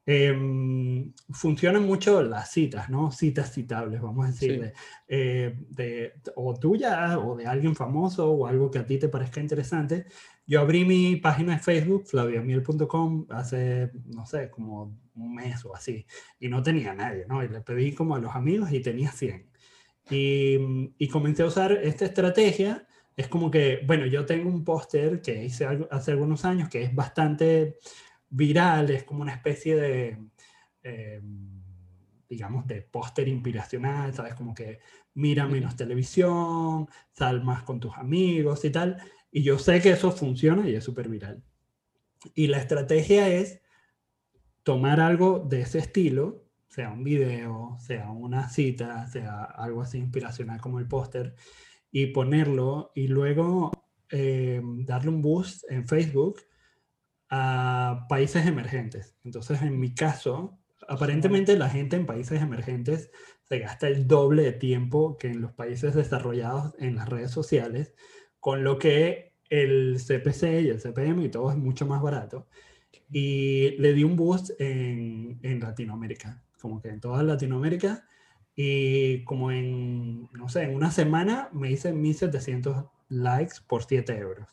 Eh, 0.07 0.33
funcionan 1.31 1.85
mucho 1.85 2.23
las 2.23 2.53
citas, 2.53 2.89
¿no? 2.91 3.11
Citas 3.11 3.53
citables, 3.53 4.01
vamos 4.01 4.25
a 4.25 4.31
decirle, 4.31 4.69
sí. 4.69 4.83
eh, 5.09 5.57
de, 5.69 6.13
o 6.37 6.55
tuya 6.55 7.19
o 7.19 7.37
de 7.37 7.47
alguien 7.47 7.75
famoso 7.75 8.31
o 8.31 8.47
algo 8.47 8.71
que 8.71 8.79
a 8.79 8.87
ti 8.87 8.97
te 8.99 9.09
parezca 9.09 9.41
interesante. 9.41 10.07
Yo 10.47 10.61
abrí 10.61 10.85
mi 10.85 11.17
página 11.17 11.55
de 11.55 11.59
Facebook, 11.59 12.07
flaviamiel.com, 12.07 13.27
hace, 13.31 13.91
no 14.07 14.27
sé, 14.27 14.49
como 14.49 14.97
un 15.15 15.35
mes 15.35 15.65
o 15.65 15.75
así, 15.75 16.07
y 16.39 16.49
no 16.49 16.63
tenía 16.63 16.95
nadie, 16.95 17.27
¿no? 17.29 17.43
Y 17.43 17.49
le 17.49 17.61
pedí 17.63 17.93
como 17.95 18.15
a 18.15 18.21
los 18.21 18.35
amigos 18.37 18.71
y 18.73 18.81
tenía 18.81 19.11
100. 19.11 19.51
Y, 20.11 20.95
y 20.99 21.09
comencé 21.09 21.43
a 21.43 21.47
usar 21.47 21.73
esta 21.73 22.05
estrategia. 22.05 22.87
Es 23.17 23.29
como 23.29 23.51
que, 23.51 23.83
bueno, 23.87 24.07
yo 24.07 24.25
tengo 24.27 24.49
un 24.49 24.65
póster 24.65 25.21
que 25.21 25.45
hice 25.45 25.67
hace 25.91 26.13
algunos 26.13 26.45
años 26.45 26.69
que 26.69 26.83
es 26.83 26.95
bastante 26.95 27.77
viral, 28.31 28.91
es 28.91 29.05
como 29.05 29.23
una 29.23 29.35
especie 29.35 29.77
de, 29.77 30.19
eh, 30.83 31.21
digamos, 32.29 32.67
de 32.67 32.83
póster 32.83 33.29
inspiracional, 33.29 34.15
¿sabes? 34.15 34.35
Como 34.35 34.55
que 34.55 34.79
mira 35.15 35.47
menos 35.47 35.77
televisión, 35.77 36.89
sal 37.13 37.43
más 37.43 37.65
con 37.65 37.81
tus 37.81 37.97
amigos 37.97 38.65
y 38.65 38.71
tal. 38.71 38.97
Y 39.31 39.43
yo 39.43 39.59
sé 39.59 39.81
que 39.81 39.91
eso 39.91 40.13
funciona 40.13 40.69
y 40.69 40.75
es 40.75 40.85
súper 40.85 41.09
viral. 41.09 41.43
Y 42.35 42.47
la 42.47 42.59
estrategia 42.59 43.29
es 43.29 43.61
tomar 44.63 45.01
algo 45.01 45.41
de 45.41 45.63
ese 45.63 45.79
estilo, 45.79 46.45
sea 46.71 46.91
un 46.91 47.03
video, 47.05 47.77
sea 47.81 48.11
una 48.11 48.49
cita, 48.49 49.07
sea 49.09 49.45
algo 49.45 49.83
así 49.83 49.99
inspiracional 49.99 50.61
como 50.61 50.79
el 50.79 50.89
póster, 50.89 51.35
y 51.91 52.07
ponerlo 52.07 52.93
y 52.95 53.09
luego 53.09 53.73
eh, 54.11 54.61
darle 54.63 55.11
un 55.11 55.21
boost 55.21 55.65
en 55.71 55.87
Facebook 55.89 56.41
a 57.29 58.07
países 58.09 58.47
emergentes. 58.47 59.17
Entonces, 59.25 59.63
en 59.63 59.79
mi 59.79 59.95
caso, 59.95 60.61
aparentemente 60.89 61.57
la 61.57 61.69
gente 61.69 61.97
en 61.97 62.07
países 62.07 62.41
emergentes 62.41 63.11
se 63.49 63.59
gasta 63.59 63.89
el 63.89 64.07
doble 64.07 64.43
de 64.45 64.53
tiempo 64.53 65.17
que 65.19 65.29
en 65.29 65.41
los 65.41 65.53
países 65.53 65.95
desarrollados 65.95 66.75
en 66.79 66.95
las 66.97 67.09
redes 67.09 67.33
sociales, 67.33 67.95
con 68.39 68.63
lo 68.63 68.79
que 68.79 69.35
el 69.49 69.99
CPC 69.99 70.63
y 70.63 70.69
el 70.69 70.81
CPM 70.81 71.25
y 71.25 71.29
todo 71.31 71.51
es 71.51 71.57
mucho 71.57 71.87
más 71.87 72.01
barato. 72.01 72.47
Y 73.11 73.71
le 73.79 73.93
di 73.93 74.05
un 74.05 74.17
boost 74.17 74.51
en, 74.61 75.41
en 75.43 75.61
Latinoamérica, 75.61 76.45
como 76.61 76.81
que 76.81 76.89
en 76.89 77.01
toda 77.01 77.23
Latinoamérica. 77.23 78.05
Y 78.55 79.25
como 79.25 79.51
en, 79.51 80.29
no 80.33 80.49
sé, 80.49 80.65
en 80.65 80.75
una 80.75 80.91
semana 80.91 81.49
me 81.53 81.71
hice 81.71 81.93
1700 81.93 82.87
likes 83.09 83.57
por 83.67 83.85
7 83.85 84.17
euros. 84.19 84.49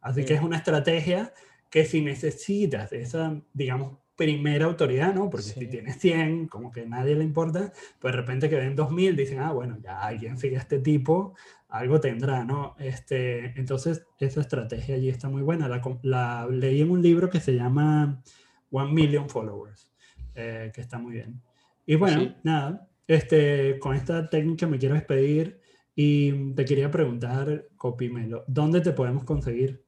Así 0.00 0.20
sí. 0.20 0.26
que 0.26 0.34
es 0.34 0.42
una 0.42 0.58
estrategia 0.58 1.32
que 1.70 1.84
si 1.84 2.00
necesitas 2.00 2.92
esa, 2.92 3.40
digamos, 3.52 3.98
primera 4.16 4.66
autoridad, 4.66 5.14
¿no? 5.14 5.30
Porque 5.30 5.46
sí. 5.46 5.60
si 5.60 5.66
tienes 5.68 5.96
100, 5.98 6.48
como 6.48 6.72
que 6.72 6.84
nadie 6.86 7.14
le 7.14 7.22
importa, 7.24 7.72
pues 8.00 8.12
de 8.12 8.20
repente 8.20 8.50
que 8.50 8.56
ven 8.56 8.74
2000, 8.74 9.14
dicen, 9.16 9.38
ah, 9.38 9.52
bueno, 9.52 9.78
ya 9.80 10.00
alguien 10.00 10.36
sigue 10.38 10.56
a 10.56 10.60
este 10.60 10.80
tipo, 10.80 11.34
algo 11.68 12.00
tendrá, 12.00 12.44
¿no? 12.44 12.74
Este, 12.78 13.58
entonces, 13.58 14.06
esa 14.18 14.40
estrategia 14.40 14.96
allí 14.96 15.08
está 15.08 15.28
muy 15.28 15.42
buena. 15.42 15.68
La, 15.68 15.80
la 16.02 16.48
leí 16.50 16.80
en 16.80 16.90
un 16.90 17.00
libro 17.00 17.30
que 17.30 17.40
se 17.40 17.54
llama 17.54 18.20
One 18.72 18.92
Million 18.92 19.28
Followers, 19.28 19.88
eh, 20.34 20.72
que 20.74 20.80
está 20.80 20.98
muy 20.98 21.12
bien. 21.12 21.40
Y 21.88 21.94
bueno, 21.94 22.20
sí. 22.20 22.34
nada, 22.42 22.86
este, 23.06 23.78
con 23.78 23.96
esta 23.96 24.28
técnica 24.28 24.66
me 24.66 24.78
quiero 24.78 24.94
despedir 24.94 25.58
y 25.94 26.52
te 26.52 26.66
quería 26.66 26.90
preguntar, 26.90 27.64
Copimelo, 27.78 28.44
¿dónde 28.46 28.82
te 28.82 28.92
podemos 28.92 29.24
conseguir? 29.24 29.86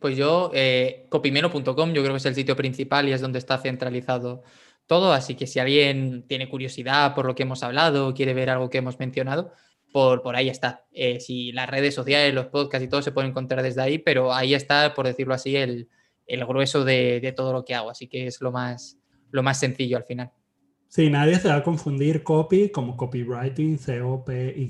Pues 0.00 0.16
yo, 0.16 0.50
eh, 0.54 1.04
copimelo.com, 1.10 1.92
yo 1.92 2.02
creo 2.02 2.14
que 2.14 2.16
es 2.16 2.24
el 2.24 2.34
sitio 2.34 2.56
principal 2.56 3.06
y 3.06 3.12
es 3.12 3.20
donde 3.20 3.38
está 3.38 3.58
centralizado 3.58 4.42
todo. 4.86 5.12
Así 5.12 5.34
que 5.34 5.46
si 5.46 5.58
alguien 5.58 6.24
tiene 6.26 6.48
curiosidad 6.48 7.14
por 7.14 7.26
lo 7.26 7.34
que 7.34 7.42
hemos 7.42 7.62
hablado, 7.62 8.14
quiere 8.14 8.32
ver 8.32 8.48
algo 8.48 8.70
que 8.70 8.78
hemos 8.78 8.98
mencionado, 8.98 9.52
por, 9.92 10.22
por 10.22 10.36
ahí 10.36 10.48
está. 10.48 10.86
Eh, 10.90 11.20
si 11.20 11.52
las 11.52 11.68
redes 11.68 11.94
sociales, 11.94 12.32
los 12.32 12.46
podcasts 12.46 12.86
y 12.86 12.88
todo 12.88 13.02
se 13.02 13.12
pueden 13.12 13.32
encontrar 13.32 13.62
desde 13.62 13.82
ahí, 13.82 13.98
pero 13.98 14.32
ahí 14.32 14.54
está, 14.54 14.94
por 14.94 15.06
decirlo 15.06 15.34
así, 15.34 15.54
el, 15.54 15.90
el 16.26 16.46
grueso 16.46 16.82
de, 16.82 17.20
de, 17.20 17.32
todo 17.32 17.52
lo 17.52 17.62
que 17.62 17.74
hago. 17.74 17.90
Así 17.90 18.08
que 18.08 18.26
es 18.26 18.40
lo 18.40 18.52
más, 18.52 18.96
lo 19.30 19.42
más 19.42 19.60
sencillo 19.60 19.98
al 19.98 20.04
final. 20.04 20.32
Sí, 20.92 21.08
nadie 21.08 21.36
se 21.38 21.48
va 21.48 21.56
a 21.56 21.62
confundir 21.62 22.22
copy 22.22 22.68
como 22.68 22.98
copywriting, 22.98 23.78
C-O-P-Y, 23.78 24.68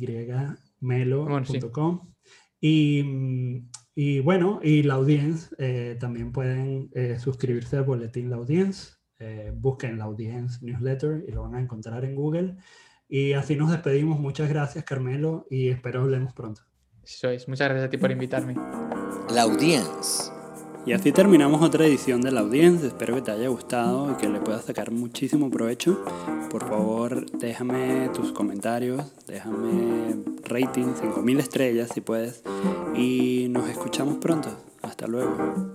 melo.com. 0.78 2.14
y, 2.60 3.04
y, 3.92 4.20
bueno, 4.20 4.60
y 4.62 4.84
la 4.84 4.94
audiencia, 4.94 5.48
eh, 5.58 5.96
también 5.98 6.30
pueden 6.30 6.90
eh, 6.94 7.18
suscribirse 7.18 7.78
al 7.78 7.82
boletín 7.82 8.30
La 8.30 8.36
Audiencia. 8.36 8.94
Eh, 9.18 9.50
busquen 9.52 9.98
la 9.98 10.04
Audiencia 10.04 10.60
Newsletter 10.62 11.24
y 11.26 11.32
lo 11.32 11.42
van 11.42 11.56
a 11.56 11.60
encontrar 11.60 12.04
en 12.04 12.14
Google. 12.14 12.54
Y 13.08 13.32
así 13.32 13.56
nos 13.56 13.72
despedimos. 13.72 14.20
Muchas 14.20 14.48
gracias, 14.48 14.84
Carmelo, 14.84 15.48
y 15.50 15.70
espero 15.70 16.02
hablemos 16.02 16.34
pronto. 16.34 16.62
Eso 17.02 17.30
es. 17.30 17.48
Muchas 17.48 17.68
gracias 17.68 17.88
a 17.88 17.90
ti 17.90 17.96
por 17.96 18.12
invitarme. 18.12 18.54
La 19.28 19.42
Audiencia. 19.42 20.41
Y 20.84 20.92
así 20.94 21.12
terminamos 21.12 21.62
otra 21.62 21.86
edición 21.86 22.22
de 22.22 22.32
la 22.32 22.40
audiencia. 22.40 22.88
Espero 22.88 23.14
que 23.14 23.22
te 23.22 23.30
haya 23.30 23.48
gustado 23.48 24.10
y 24.10 24.14
que 24.16 24.28
le 24.28 24.40
puedas 24.40 24.64
sacar 24.64 24.90
muchísimo 24.90 25.48
provecho. 25.48 26.04
Por 26.50 26.68
favor, 26.68 27.30
déjame 27.38 28.10
tus 28.12 28.32
comentarios, 28.32 29.12
déjame 29.28 30.16
rating, 30.42 30.94
5000 31.00 31.38
estrellas 31.38 31.90
si 31.94 32.00
puedes. 32.00 32.42
Y 32.96 33.46
nos 33.50 33.68
escuchamos 33.68 34.16
pronto. 34.16 34.48
Hasta 34.82 35.06
luego. 35.06 35.72